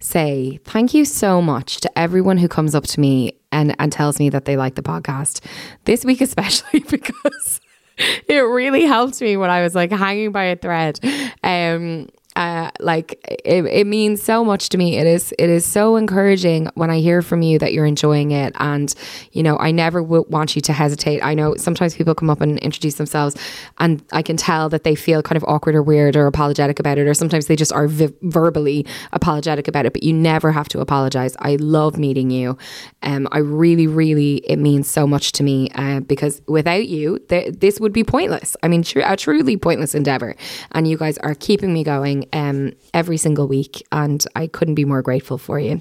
say 0.00 0.60
thank 0.64 0.92
you 0.92 1.06
so 1.06 1.40
much 1.40 1.78
to 1.78 1.98
everyone 1.98 2.36
who 2.36 2.46
comes 2.46 2.74
up 2.74 2.84
to 2.84 3.00
me 3.00 3.32
and, 3.50 3.74
and 3.78 3.90
tells 3.90 4.18
me 4.18 4.28
that 4.28 4.44
they 4.44 4.58
like 4.58 4.74
the 4.74 4.82
podcast. 4.82 5.42
This 5.86 6.04
week, 6.04 6.20
especially 6.28 6.80
because 6.80 7.62
it 7.96 8.36
really 8.36 8.82
helped 8.82 9.18
me 9.22 9.38
when 9.38 9.48
I 9.48 9.62
was 9.62 9.74
like 9.74 9.90
hanging 9.90 10.30
by 10.30 10.44
a 10.44 10.56
thread. 10.56 11.00
Um, 11.42 12.10
uh, 12.36 12.70
like 12.80 13.18
it, 13.44 13.64
it 13.64 13.86
means 13.86 14.22
so 14.22 14.44
much 14.44 14.68
to 14.68 14.78
me. 14.78 14.98
It 14.98 15.06
is 15.06 15.32
it 15.38 15.48
is 15.48 15.64
so 15.64 15.96
encouraging 15.96 16.68
when 16.74 16.90
I 16.90 16.98
hear 16.98 17.22
from 17.22 17.40
you 17.40 17.58
that 17.58 17.72
you're 17.72 17.86
enjoying 17.86 18.30
it, 18.32 18.54
and 18.60 18.94
you 19.32 19.42
know 19.42 19.56
I 19.58 19.70
never 19.70 20.02
w- 20.02 20.26
want 20.28 20.54
you 20.54 20.60
to 20.62 20.72
hesitate. 20.74 21.24
I 21.24 21.32
know 21.32 21.56
sometimes 21.56 21.96
people 21.96 22.14
come 22.14 22.28
up 22.28 22.42
and 22.42 22.58
introduce 22.58 22.96
themselves, 22.96 23.36
and 23.78 24.04
I 24.12 24.20
can 24.20 24.36
tell 24.36 24.68
that 24.68 24.84
they 24.84 24.94
feel 24.94 25.22
kind 25.22 25.38
of 25.38 25.44
awkward 25.48 25.74
or 25.74 25.82
weird 25.82 26.14
or 26.14 26.26
apologetic 26.26 26.78
about 26.78 26.98
it, 26.98 27.08
or 27.08 27.14
sometimes 27.14 27.46
they 27.46 27.56
just 27.56 27.72
are 27.72 27.88
vi- 27.88 28.12
verbally 28.20 28.84
apologetic 29.14 29.66
about 29.66 29.86
it. 29.86 29.94
But 29.94 30.02
you 30.02 30.12
never 30.12 30.52
have 30.52 30.68
to 30.68 30.80
apologize. 30.80 31.36
I 31.38 31.56
love 31.56 31.96
meeting 31.96 32.30
you. 32.30 32.58
Um, 33.02 33.28
I 33.32 33.38
really, 33.38 33.86
really, 33.86 34.36
it 34.46 34.58
means 34.58 34.90
so 34.90 35.06
much 35.06 35.32
to 35.32 35.42
me 35.42 35.70
uh, 35.74 36.00
because 36.00 36.42
without 36.46 36.86
you, 36.86 37.18
th- 37.30 37.54
this 37.54 37.80
would 37.80 37.94
be 37.94 38.04
pointless. 38.04 38.56
I 38.62 38.68
mean, 38.68 38.82
tr- 38.82 39.00
a 39.02 39.16
truly 39.16 39.56
pointless 39.56 39.94
endeavor, 39.94 40.36
and 40.72 40.86
you 40.86 40.98
guys 40.98 41.16
are 41.18 41.34
keeping 41.34 41.72
me 41.72 41.82
going 41.82 42.25
um, 42.32 42.72
every 42.94 43.16
single 43.16 43.48
week, 43.48 43.86
and 43.92 44.24
I 44.34 44.46
couldn't 44.46 44.74
be 44.74 44.84
more 44.84 45.02
grateful 45.02 45.38
for 45.38 45.58
you. 45.58 45.80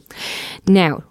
Now, 0.68 1.04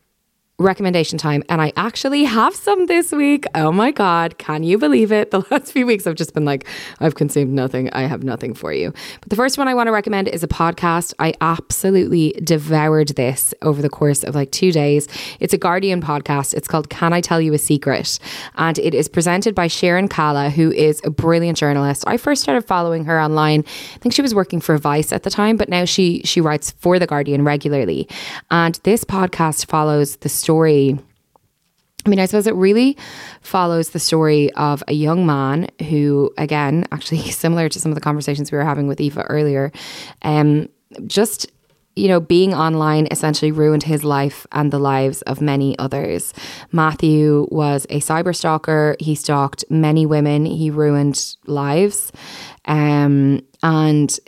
recommendation 0.60 1.18
time 1.18 1.42
and 1.48 1.60
I 1.60 1.72
actually 1.76 2.22
have 2.22 2.54
some 2.54 2.86
this 2.86 3.10
week. 3.10 3.44
Oh 3.56 3.72
my 3.72 3.90
god, 3.90 4.38
can 4.38 4.62
you 4.62 4.78
believe 4.78 5.10
it? 5.10 5.30
The 5.34 5.44
last 5.50 5.72
few 5.72 5.84
weeks 5.84 6.06
I've 6.06 6.14
just 6.14 6.32
been 6.32 6.44
like 6.44 6.64
I've 7.00 7.16
consumed 7.16 7.52
nothing. 7.52 7.90
I 7.92 8.02
have 8.02 8.22
nothing 8.22 8.54
for 8.54 8.72
you. 8.72 8.92
But 9.20 9.30
the 9.30 9.36
first 9.36 9.58
one 9.58 9.66
I 9.66 9.74
want 9.74 9.88
to 9.88 9.92
recommend 9.92 10.28
is 10.28 10.44
a 10.44 10.48
podcast. 10.48 11.12
I 11.18 11.34
absolutely 11.40 12.38
devoured 12.44 13.08
this 13.08 13.52
over 13.62 13.82
the 13.82 13.88
course 13.88 14.22
of 14.22 14.36
like 14.36 14.52
2 14.52 14.70
days. 14.70 15.08
It's 15.40 15.52
a 15.52 15.58
Guardian 15.58 16.00
podcast. 16.00 16.54
It's 16.54 16.68
called 16.68 16.88
Can 16.88 17.12
I 17.12 17.20
Tell 17.20 17.40
You 17.40 17.52
a 17.52 17.58
Secret? 17.58 18.20
And 18.54 18.78
it 18.78 18.94
is 18.94 19.08
presented 19.08 19.56
by 19.56 19.66
Sirin 19.66 20.08
Kale, 20.08 20.50
who 20.50 20.70
is 20.70 21.00
a 21.04 21.10
brilliant 21.10 21.58
journalist. 21.58 22.04
I 22.06 22.16
first 22.16 22.42
started 22.42 22.62
following 22.64 23.04
her 23.06 23.20
online. 23.20 23.64
I 23.94 23.98
think 23.98 24.14
she 24.14 24.22
was 24.22 24.36
working 24.36 24.60
for 24.60 24.78
Vice 24.78 25.12
at 25.12 25.24
the 25.24 25.30
time, 25.30 25.56
but 25.56 25.68
now 25.68 25.84
she 25.84 26.20
she 26.24 26.40
writes 26.40 26.70
for 26.70 27.00
the 27.00 27.08
Guardian 27.08 27.44
regularly. 27.44 28.08
And 28.52 28.78
this 28.84 29.02
podcast 29.04 29.66
follows 29.66 30.16
the 30.16 30.28
story. 30.44 30.98
I 32.06 32.08
mean, 32.10 32.20
I 32.20 32.26
suppose 32.26 32.46
it 32.46 32.54
really 32.54 32.98
follows 33.40 33.90
the 33.90 33.98
story 33.98 34.52
of 34.52 34.84
a 34.86 34.92
young 34.92 35.24
man 35.24 35.68
who, 35.88 36.30
again, 36.36 36.86
actually 36.92 37.22
similar 37.30 37.68
to 37.70 37.80
some 37.80 37.90
of 37.90 37.96
the 37.96 38.02
conversations 38.02 38.52
we 38.52 38.58
were 38.58 38.64
having 38.64 38.86
with 38.86 39.00
Aoife 39.00 39.24
earlier, 39.28 39.72
um, 40.22 40.68
just 41.06 41.50
you 41.96 42.08
know, 42.08 42.18
being 42.20 42.52
online 42.52 43.06
essentially 43.10 43.52
ruined 43.52 43.84
his 43.84 44.02
life 44.02 44.46
and 44.50 44.72
the 44.72 44.78
lives 44.78 45.22
of 45.22 45.40
many 45.40 45.78
others. 45.78 46.34
Matthew 46.72 47.46
was 47.50 47.86
a 47.88 48.00
cyber 48.00 48.34
stalker. 48.34 48.96
He 48.98 49.14
stalked 49.14 49.64
many 49.70 50.04
women. 50.04 50.44
He 50.44 50.70
ruined 50.70 51.36
lives. 51.46 52.10
Um, 52.64 53.46
and 53.62 54.18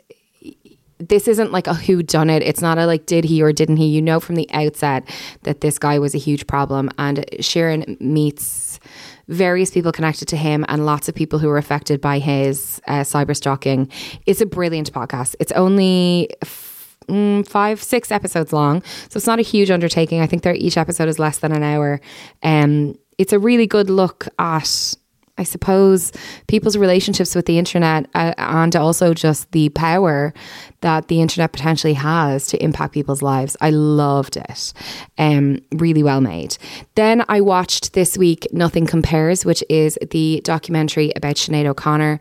this 0.98 1.28
isn't 1.28 1.52
like 1.52 1.66
a 1.66 1.74
who 1.74 2.02
done 2.02 2.30
it. 2.30 2.42
It's 2.42 2.62
not 2.62 2.78
a 2.78 2.86
like 2.86 3.06
did 3.06 3.24
he 3.24 3.42
or 3.42 3.52
didn't 3.52 3.76
he. 3.76 3.86
You 3.86 4.02
know 4.02 4.20
from 4.20 4.36
the 4.36 4.48
outset 4.52 5.08
that 5.42 5.60
this 5.60 5.78
guy 5.78 5.98
was 5.98 6.14
a 6.14 6.18
huge 6.18 6.46
problem. 6.46 6.90
And 6.98 7.24
Sharon 7.40 7.96
meets 8.00 8.80
various 9.28 9.70
people 9.70 9.92
connected 9.92 10.28
to 10.28 10.36
him 10.36 10.64
and 10.68 10.86
lots 10.86 11.08
of 11.08 11.14
people 11.14 11.38
who 11.38 11.48
were 11.48 11.58
affected 11.58 12.00
by 12.00 12.18
his 12.18 12.80
uh, 12.86 13.00
cyber 13.00 13.36
stalking. 13.36 13.90
It's 14.24 14.40
a 14.40 14.46
brilliant 14.46 14.92
podcast. 14.92 15.34
It's 15.40 15.52
only. 15.52 16.30
F- 16.42 16.96
mm, 17.08 17.46
five, 17.46 17.82
six 17.82 18.10
episodes 18.10 18.52
long. 18.52 18.82
So 19.08 19.18
it's 19.18 19.26
not 19.26 19.38
a 19.38 19.42
huge 19.42 19.70
undertaking. 19.70 20.20
I 20.20 20.26
think 20.26 20.44
each 20.46 20.76
episode 20.76 21.08
is 21.08 21.18
less 21.18 21.38
than 21.38 21.52
an 21.52 21.62
hour. 21.62 22.00
Um, 22.42 22.96
it's 23.18 23.32
a 23.32 23.38
really 23.38 23.66
good 23.66 23.90
look 23.90 24.28
at 24.38 24.94
I 25.38 25.44
suppose, 25.44 26.12
people's 26.48 26.76
relationships 26.76 27.34
with 27.34 27.46
the 27.46 27.58
internet 27.58 28.08
uh, 28.14 28.32
and 28.38 28.74
also 28.74 29.12
just 29.12 29.50
the 29.52 29.68
power 29.70 30.32
that 30.80 31.08
the 31.08 31.20
internet 31.20 31.52
potentially 31.52 31.92
has 31.94 32.46
to 32.48 32.62
impact 32.62 32.94
people's 32.94 33.22
lives. 33.22 33.56
I 33.60 33.70
loved 33.70 34.36
it. 34.36 34.72
Um, 35.18 35.60
really 35.72 36.02
well 36.02 36.20
made. 36.20 36.56
Then 36.94 37.24
I 37.28 37.40
watched 37.40 37.92
this 37.92 38.16
week 38.16 38.46
Nothing 38.52 38.86
Compares, 38.86 39.44
which 39.44 39.62
is 39.68 39.98
the 40.10 40.40
documentary 40.44 41.12
about 41.14 41.36
Sinead 41.36 41.66
O'Connor. 41.66 42.18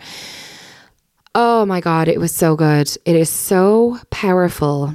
Oh 1.33 1.65
my 1.65 1.81
God, 1.81 2.07
it 2.07 2.19
was 2.19 2.33
so 2.33 2.55
good. 2.55 2.89
It 3.05 3.15
is 3.15 3.29
so 3.29 3.97
powerful. 4.09 4.93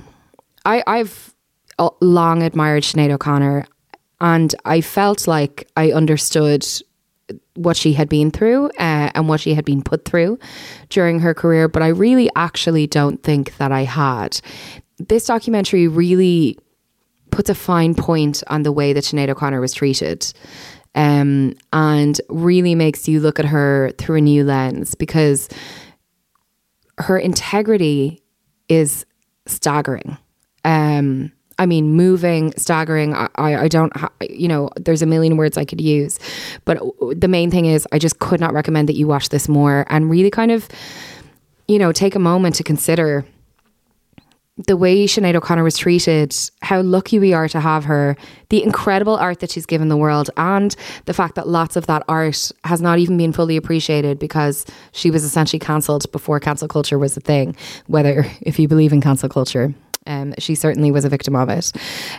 I, 0.65 0.83
I've 0.87 1.35
uh, 1.79 1.91
long 2.01 2.43
admired 2.43 2.83
Sinead 2.83 3.11
O'Connor 3.11 3.67
and 4.21 4.55
I 4.65 4.83
felt 4.83 5.27
like 5.27 5.69
I 5.77 5.93
understood 5.93 6.67
what 7.63 7.77
she 7.77 7.93
had 7.93 8.09
been 8.09 8.31
through 8.31 8.67
uh, 8.79 9.11
and 9.15 9.29
what 9.29 9.41
she 9.41 9.55
had 9.55 9.65
been 9.65 9.83
put 9.83 10.05
through 10.05 10.39
during 10.89 11.21
her 11.21 11.35
career, 11.35 11.69
but 11.69 11.83
I 11.83 11.89
really 11.89 12.31
actually 12.37 12.87
don't 12.87 13.23
think 13.23 13.57
that 13.59 13.73
I 13.73 13.85
had. 13.85 14.41
This 14.99 15.27
documentary 15.27 15.89
really 15.89 16.59
puts 17.31 17.51
a 17.51 17.55
fine 17.55 17.95
point 17.95 18.43
on 18.49 18.63
the 18.63 18.73
way 18.73 18.93
that 18.93 19.05
Sinead 19.05 19.29
O'Connor 19.29 19.61
was 19.61 19.73
treated. 19.73 20.33
Um, 20.97 21.55
and 21.73 22.21
really 22.29 22.75
makes 22.75 23.07
you 23.07 23.21
look 23.21 23.39
at 23.39 23.45
her 23.45 23.93
through 23.97 24.17
a 24.17 24.21
new 24.21 24.43
lens 24.43 24.97
because 24.97 25.49
her 26.99 27.17
integrity 27.17 28.23
is 28.69 29.07
staggering. 29.47 30.19
Um, 30.65 31.31
I 31.61 31.67
mean, 31.67 31.93
moving, 31.93 32.53
staggering. 32.57 33.15
I, 33.15 33.29
I 33.37 33.69
don't, 33.69 33.95
ha- 33.95 34.11
you 34.29 34.49
know, 34.49 34.71
there's 34.77 35.03
a 35.03 35.07
million 35.07 35.37
words 35.37 35.59
I 35.59 35.67
could 35.67 35.81
use. 35.81 36.19
But 36.65 36.81
the 37.15 37.29
main 37.29 37.51
thing 37.51 37.67
is, 37.67 37.87
I 37.93 37.99
just 37.99 38.19
could 38.19 38.41
not 38.41 38.55
recommend 38.55 38.89
that 38.89 38.97
you 38.97 39.07
watch 39.07 39.29
this 39.29 39.47
more 39.47 39.87
and 39.91 40.09
really 40.11 40.31
kind 40.31 40.51
of, 40.51 40.67
you 41.69 41.79
know, 41.79 41.93
take 41.93 42.15
a 42.15 42.19
moment 42.19 42.55
to 42.57 42.65
consider 42.65 43.27
the 44.67 44.77
way 44.77 45.07
Sinead 45.07 45.35
O'Connor 45.35 45.63
was 45.63 45.77
treated, 45.77 46.35
how 46.63 46.81
lucky 46.81 47.19
we 47.19 47.33
are 47.35 47.49
to 47.49 47.61
have 47.61 47.85
her, 47.85 48.17
the 48.49 48.63
incredible 48.63 49.17
art 49.17 49.41
that 49.41 49.51
she's 49.51 49.67
given 49.67 49.89
the 49.89 49.97
world, 49.97 50.31
and 50.39 50.75
the 51.05 51.15
fact 51.15 51.35
that 51.35 51.47
lots 51.47 51.77
of 51.77 51.87
that 51.87 52.03
art 52.09 52.51
has 52.65 52.81
not 52.81 52.99
even 52.99 53.17
been 53.17 53.33
fully 53.33 53.57
appreciated 53.57 54.19
because 54.19 54.67
she 54.93 55.11
was 55.11 55.25
essentially 55.25 55.61
cancelled 55.61 56.11
before 56.11 56.41
cancel 56.41 56.69
culture 56.69 56.99
was 56.99 57.17
a 57.17 57.21
thing, 57.21 57.55
whether 57.87 58.27
if 58.41 58.59
you 58.59 58.67
believe 58.67 58.93
in 58.93 59.01
cancel 59.01 59.29
culture. 59.29 59.75
Um, 60.07 60.35
she 60.39 60.55
certainly 60.55 60.91
was 60.91 61.05
a 61.05 61.09
victim 61.09 61.37
of 61.37 61.49
it. 61.49 61.73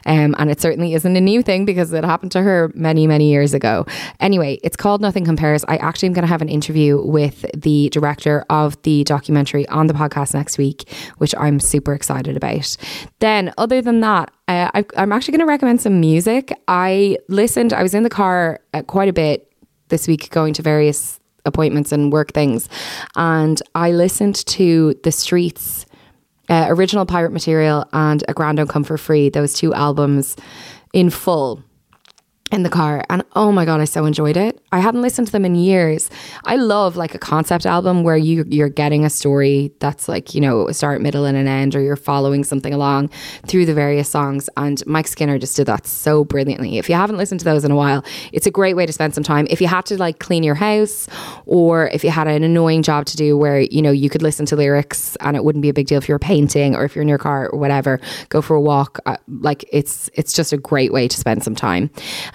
Um, 0.06 0.36
and 0.38 0.52
it 0.52 0.62
certainly 0.62 0.94
isn't 0.94 1.16
a 1.16 1.22
new 1.22 1.41
thing 1.41 1.66
because 1.66 1.91
it 1.94 2.03
happened 2.03 2.32
to 2.34 2.41
her 2.41 2.72
many, 2.76 3.08
many 3.08 3.30
years 3.30 3.53
ago. 3.53 3.86
Anyway, 4.20 4.60
it's 4.64 4.78
called 4.78 5.02
Nothing 5.02 5.26
Compares. 5.26 5.66
I 5.68 5.78
actually 5.78 6.08
am 6.08 6.14
going 6.14 6.24
to 6.24 6.30
have 6.30 6.41
an 6.41 6.49
interview 6.49 7.02
with 7.02 7.45
the 7.56 7.90
director 7.90 8.45
of 8.49 8.82
the 8.84 9.03
documentary 9.06 9.68
on 9.70 9.88
the 9.88 9.94
podcast 9.94 10.34
next 10.34 10.58
week, 10.58 10.90
which 11.18 11.34
I'm 11.38 11.60
super 11.60 11.94
excited 11.94 12.38
about. 12.38 12.78
Then, 13.20 13.53
other 13.58 13.82
than 13.82 14.02
that, 14.02 14.32
uh, 14.48 14.70
I, 14.74 14.86
I'm 14.98 15.12
actually 15.12 15.34
going 15.34 15.48
to 15.48 15.52
recommend 15.52 15.82
some 15.82 15.99
music. 15.99 16.52
I 16.68 17.18
listened, 17.30 17.74
I 17.74 17.82
was 17.82 17.94
in 17.94 18.03
the 18.03 18.10
car 18.10 18.60
uh, 18.74 18.84
quite 18.84 19.10
a 19.10 19.14
bit 19.14 19.52
this 19.90 20.08
week 20.08 20.30
going 20.30 20.53
to 20.53 20.62
various 20.62 21.20
appointments 21.45 21.91
and 21.91 22.12
work 22.12 22.34
things. 22.34 22.70
And 23.16 23.62
I 23.76 23.91
listened 23.91 24.45
to 24.48 24.95
The 25.03 25.12
Streets 25.12 25.86
uh, 26.50 26.66
original 26.70 27.06
pirate 27.06 27.32
material 27.32 27.86
and 27.94 28.24
a 28.28 28.34
grand 28.34 28.58
don't 28.58 28.70
come 28.70 28.84
for 28.84 28.98
free 28.98 29.30
those 29.30 29.54
two 29.54 29.74
albums 29.74 30.36
in 30.94 31.10
full 31.10 31.64
in 32.52 32.64
the 32.64 32.69
car 32.69 33.03
and 33.10 33.23
oh 33.36 33.52
my 33.52 33.65
god 33.65 33.80
I 33.80 33.86
so 33.86 34.06
enjoyed 34.06 34.38
it. 34.38 34.61
I 34.72 34.80
hadn't 34.80 35.02
listened 35.02 35.28
to 35.28 35.34
them 35.34 35.45
in 35.45 35.56
years. 35.56 36.10
I 36.45 36.57
love 36.57 36.95
like 36.95 37.15
a 37.15 37.19
concept 37.19 37.65
album 37.65 38.03
where 38.03 38.18
you 38.18 38.45
you're 38.49 38.69
getting 38.69 39.06
a 39.06 39.10
story 39.10 39.72
that's 39.80 40.07
like, 40.07 40.36
you 40.36 40.41
know, 40.41 40.68
a 40.68 40.73
start, 40.73 41.02
middle 41.02 41.26
and 41.26 41.38
an 41.38 41.48
end 41.48 41.76
or 41.76 41.82
you're 41.82 41.95
following 41.95 42.44
something 42.44 42.73
along 42.73 43.10
through 43.48 43.65
the 43.65 43.73
various 43.73 44.10
songs 44.10 44.49
and 44.57 44.86
Mike 44.86 45.07
Skinner 45.07 45.40
just 45.40 45.56
did 45.56 45.68
that 45.68 45.88
so 45.88 46.23
brilliantly. 46.26 46.78
If 46.78 46.90
you 46.90 46.95
haven't 46.95 47.18
listened 47.18 47.40
to 47.40 47.45
those 47.45 47.64
in 47.64 47.72
a 47.72 47.76
while, 47.76 48.03
it's 48.34 48.45
a 48.45 48.52
great 48.52 48.76
way 48.76 48.86
to 48.86 48.94
spend 48.94 49.15
some 49.15 49.23
time. 49.23 49.48
If 49.49 49.61
you 49.61 49.68
had 49.68 49.86
to 49.88 49.98
like 49.98 50.19
clean 50.19 50.44
your 50.44 50.56
house 50.56 51.07
or 51.45 51.88
if 51.90 52.03
you 52.03 52.11
had 52.11 52.28
an 52.28 52.44
annoying 52.44 52.84
job 52.84 53.06
to 53.06 53.18
do 53.18 53.38
where, 53.38 53.61
you 53.61 53.82
know, 53.82 53.91
you 53.91 54.10
could 54.10 54.22
listen 54.22 54.45
to 54.48 54.56
lyrics 54.56 55.15
and 55.22 55.38
it 55.38 55.44
wouldn't 55.44 55.61
be 55.61 55.69
a 55.69 55.73
big 55.73 55.88
deal 55.88 55.98
if 55.98 56.10
you're 56.10 56.19
painting 56.19 56.76
or 56.76 56.84
if 56.84 56.95
you're 56.95 57.02
in 57.02 57.07
your 57.07 57.18
car 57.18 57.49
or 57.49 57.60
whatever, 57.60 57.99
go 58.30 58.41
for 58.41 58.56
a 58.56 58.61
walk, 58.61 58.99
uh, 59.06 59.18
like 59.40 59.64
it's 59.72 60.10
it's 60.14 60.34
just 60.34 60.52
a 60.53 60.57
great 60.57 60.91
way 60.91 61.07
to 61.07 61.18
spend 61.18 61.44
some 61.44 61.56
time. 61.56 61.90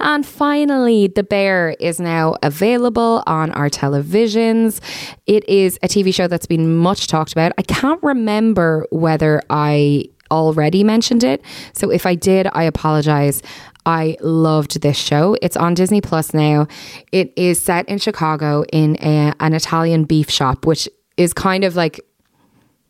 And 0.06 0.24
finally, 0.24 1.08
The 1.08 1.24
Bear 1.24 1.74
is 1.80 1.98
now 1.98 2.36
available 2.44 3.24
on 3.26 3.50
our 3.50 3.68
televisions. 3.68 4.80
It 5.26 5.46
is 5.48 5.80
a 5.82 5.88
TV 5.88 6.14
show 6.14 6.28
that's 6.28 6.46
been 6.46 6.76
much 6.76 7.08
talked 7.08 7.32
about. 7.32 7.50
I 7.58 7.62
can't 7.62 8.00
remember 8.04 8.86
whether 8.90 9.42
I 9.50 10.04
already 10.30 10.84
mentioned 10.84 11.24
it. 11.24 11.42
So 11.72 11.90
if 11.90 12.06
I 12.06 12.14
did, 12.14 12.46
I 12.52 12.62
apologize. 12.62 13.42
I 13.84 14.16
loved 14.20 14.80
this 14.80 14.96
show. 14.96 15.36
It's 15.42 15.56
on 15.56 15.74
Disney 15.74 16.00
Plus 16.00 16.32
now. 16.32 16.68
It 17.10 17.32
is 17.36 17.60
set 17.60 17.88
in 17.88 17.98
Chicago 17.98 18.64
in 18.72 18.96
a, 19.00 19.34
an 19.40 19.54
Italian 19.54 20.04
beef 20.04 20.30
shop, 20.30 20.66
which 20.66 20.88
is 21.16 21.32
kind 21.32 21.64
of 21.64 21.74
like 21.74 22.00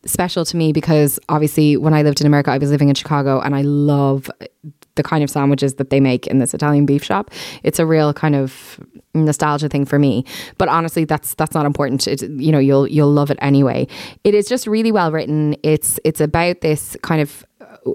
special 0.05 0.45
to 0.45 0.57
me 0.57 0.71
because 0.71 1.19
obviously 1.31 1.79
when 1.79 1.95
I 1.95 2.03
lived 2.03 2.21
in 2.21 2.27
America, 2.27 2.51
I 2.51 2.59
was 2.59 2.71
living 2.71 2.91
in 2.91 2.95
Chicago 2.95 3.41
and 3.41 3.57
I 3.57 3.63
love 3.63 4.31
the 4.97 5.03
kind 5.03 5.23
of 5.23 5.31
sandwiches 5.31 5.75
that 5.75 5.91
they 5.91 6.01
make 6.01 6.27
in 6.27 6.39
this 6.39 6.53
Italian 6.53 6.87
beef 6.87 7.05
shop. 7.05 7.31
It's 7.63 7.79
a 7.79 7.87
real 7.87 8.13
kind 8.13 8.35
of 8.35 8.81
nostalgia 9.15 9.69
thing 9.69 9.85
for 9.85 9.99
me. 9.99 10.25
But 10.59 10.69
honestly, 10.69 11.05
that's 11.05 11.35
that's 11.35 11.55
not 11.55 11.67
important. 11.67 12.07
It, 12.07 12.23
you 12.23 12.53
know, 12.53 12.59
you'll 12.59 12.87
you'll 12.89 13.13
love 13.13 13.31
it 13.31 13.39
anyway. 13.41 13.87
It 14.25 14.35
is 14.35 14.49
just 14.49 14.67
really 14.67 14.93
well 14.93 15.11
written. 15.13 15.57
It's 15.63 15.99
it's 16.05 16.21
about 16.21 16.61
this 16.61 16.97
kind 17.03 17.21
of 17.21 17.45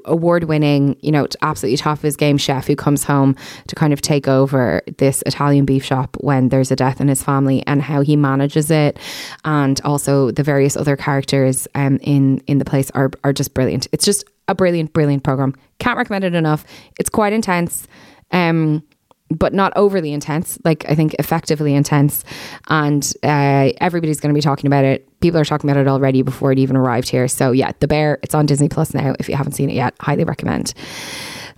award 0.06 0.46
winning, 0.46 0.96
you 1.02 1.12
know, 1.12 1.28
absolutely 1.42 1.78
top 1.78 1.98
of 1.98 2.02
his 2.02 2.16
game 2.16 2.38
chef 2.38 2.68
who 2.68 2.76
comes 2.76 3.04
home 3.04 3.36
to 3.68 3.76
kind 3.76 3.94
of 3.94 4.02
take 4.02 4.28
over 4.28 4.82
this 4.98 5.22
Italian 5.26 5.66
beef 5.66 5.84
shop 5.84 6.16
when 6.22 6.50
there's 6.50 6.72
a 6.72 6.76
death 6.76 7.02
in 7.02 7.08
his 7.08 7.22
family 7.22 7.64
and 7.68 7.82
how 7.82 8.02
he 8.02 8.16
manages 8.16 8.72
it. 8.72 8.98
And 9.44 9.80
also 9.82 10.32
the 10.32 10.44
various 10.44 10.78
other 10.78 10.96
characters 10.96 11.68
um, 11.76 11.98
in, 12.02 12.40
in 12.48 12.58
the 12.58 12.66
place 12.66 12.90
are, 12.92 13.12
are 13.24 13.34
just 13.34 13.54
brilliant. 13.54 13.88
It's 13.92 14.06
just 14.06 14.24
a 14.52 14.56
brilliant, 14.56 14.94
brilliant 14.94 15.24
program. 15.24 15.56
Can't 15.80 15.98
recommend 15.98 16.24
it 16.24 16.36
enough. 16.36 16.64
It's 17.00 17.10
quite 17.10 17.34
intense. 17.34 17.88
Um, 18.32 18.84
but 19.30 19.54
not 19.54 19.72
overly 19.76 20.12
intense, 20.12 20.60
like 20.66 20.86
I 20.90 20.96
think 20.96 21.16
effectively 21.18 21.74
intense. 21.74 22.24
And 22.68 23.14
uh, 23.24 23.72
everybody's 23.80 24.20
going 24.20 24.34
to 24.34 24.38
be 24.38 24.42
talking 24.42 24.68
about 24.68 24.84
it. 24.84 25.08
People 25.22 25.40
are 25.40 25.46
talking 25.46 25.70
about 25.70 25.80
it 25.80 25.88
already 25.88 26.22
before 26.22 26.52
it 26.52 26.60
even 26.60 26.76
arrived 26.76 27.08
here. 27.08 27.28
So, 27.28 27.52
yeah, 27.52 27.72
The 27.80 27.88
Bear, 27.88 28.20
it's 28.24 28.36
on 28.36 28.46
Disney 28.46 28.68
Plus 28.68 28.94
now. 28.94 29.16
If 29.20 29.30
you 29.30 29.36
haven't 29.36 29.54
seen 29.54 29.70
it 29.70 29.74
yet, 29.76 29.96
highly 30.02 30.26
recommend. 30.26 30.74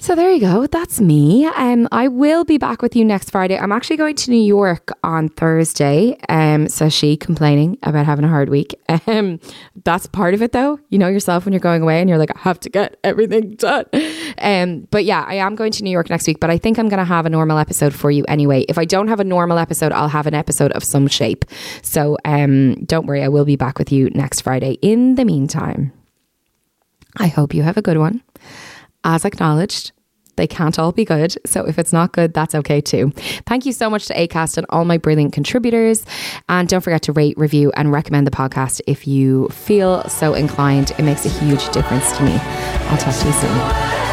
So 0.03 0.15
there 0.15 0.31
you 0.31 0.41
go. 0.41 0.67
That's 0.67 0.99
me. 0.99 1.45
Um, 1.45 1.88
I 1.89 2.09
will 2.09 2.43
be 2.43 2.57
back 2.57 2.81
with 2.81 2.93
you 2.93 3.05
next 3.05 3.30
Friday. 3.30 3.57
I'm 3.57 3.71
actually 3.71 3.95
going 3.95 4.17
to 4.17 4.31
New 4.31 4.43
York 4.43 4.91
on 5.01 5.30
Thursday. 5.30 6.17
Um, 6.27 6.67
so 6.67 6.89
she 6.89 7.15
complaining 7.15 7.77
about 7.84 8.05
having 8.05 8.25
a 8.25 8.27
hard 8.27 8.49
week. 8.49 8.75
Um, 9.07 9.39
that's 9.84 10.07
part 10.07 10.34
of 10.34 10.41
it 10.41 10.53
though. 10.53 10.80
You 10.89 10.97
know 10.97 11.07
yourself 11.07 11.45
when 11.45 11.53
you're 11.53 11.59
going 11.59 11.81
away 11.81 11.99
and 11.99 12.09
you're 12.09 12.17
like, 12.17 12.35
I 12.35 12.39
have 12.39 12.59
to 12.61 12.69
get 12.69 12.97
everything 13.03 13.55
done. 13.55 13.85
Um, 14.39 14.88
but 14.91 15.05
yeah, 15.05 15.23
I 15.27 15.35
am 15.35 15.55
going 15.55 15.71
to 15.73 15.84
New 15.84 15.89
York 15.89 16.09
next 16.09 16.27
week, 16.27 16.39
but 16.39 16.49
I 16.49 16.57
think 16.57 16.77
I'm 16.77 16.89
going 16.89 16.99
to 16.99 17.05
have 17.05 17.25
a 17.25 17.30
normal 17.30 17.57
episode 17.57 17.93
for 17.93 18.11
you 18.11 18.25
anyway. 18.27 18.65
If 18.67 18.77
I 18.77 18.85
don't 18.85 19.07
have 19.07 19.19
a 19.19 19.23
normal 19.23 19.57
episode, 19.57 19.91
I'll 19.91 20.09
have 20.09 20.27
an 20.27 20.34
episode 20.34 20.71
of 20.73 20.84
some 20.84 21.07
shape. 21.07 21.45
So 21.81 22.17
um, 22.25 22.84
don't 22.85 23.05
worry, 23.05 23.23
I 23.23 23.30
will 23.30 23.45
be 23.45 23.55
back 23.55 23.77
with 23.77 23.91
you 23.91 24.09
next 24.11 24.41
Friday. 24.41 24.73
In 24.81 25.15
the 25.15 25.25
meantime, 25.25 25.93
I 27.17 27.27
hope 27.27 27.53
you 27.53 27.63
have 27.63 27.77
a 27.77 27.81
good 27.81 27.97
one 27.97 28.21
as 29.03 29.25
acknowledged, 29.25 29.91
they 30.35 30.47
can't 30.47 30.77
all 30.80 30.91
be 30.91 31.05
good. 31.05 31.35
So 31.45 31.65
if 31.65 31.77
it's 31.77 31.93
not 31.93 32.14
good, 32.14 32.34
that's 32.34 32.55
okay 32.55 32.81
too. 32.81 33.11
Thank 33.45 33.65
you 33.65 33.72
so 33.73 33.89
much 33.89 34.05
to 34.07 34.14
Acast 34.15 34.57
and 34.57 34.65
all 34.69 34.85
my 34.85 34.97
brilliant 34.97 35.34
contributors. 35.34 36.05
And 36.49 36.68
don't 36.68 36.81
forget 36.81 37.01
to 37.03 37.14
rate, 37.14 37.38
review, 37.38 37.72
and 37.76 37.91
recommend 37.91 38.27
the 38.27 38.31
podcast 38.31 38.81
if 38.88 39.07
you 39.07 39.47
feel 39.49 40.07
so 40.10 40.34
inclined. 40.34 40.91
It 40.97 41.03
makes 41.03 41.26
a 41.26 41.30
huge 41.30 41.69
difference 41.69 42.15
to 42.18 42.23
me. 42.23 42.34
I'll 42.34 42.97
talk 42.97 43.15
to 43.15 43.26
you 43.26 43.34
soon. 43.34 44.12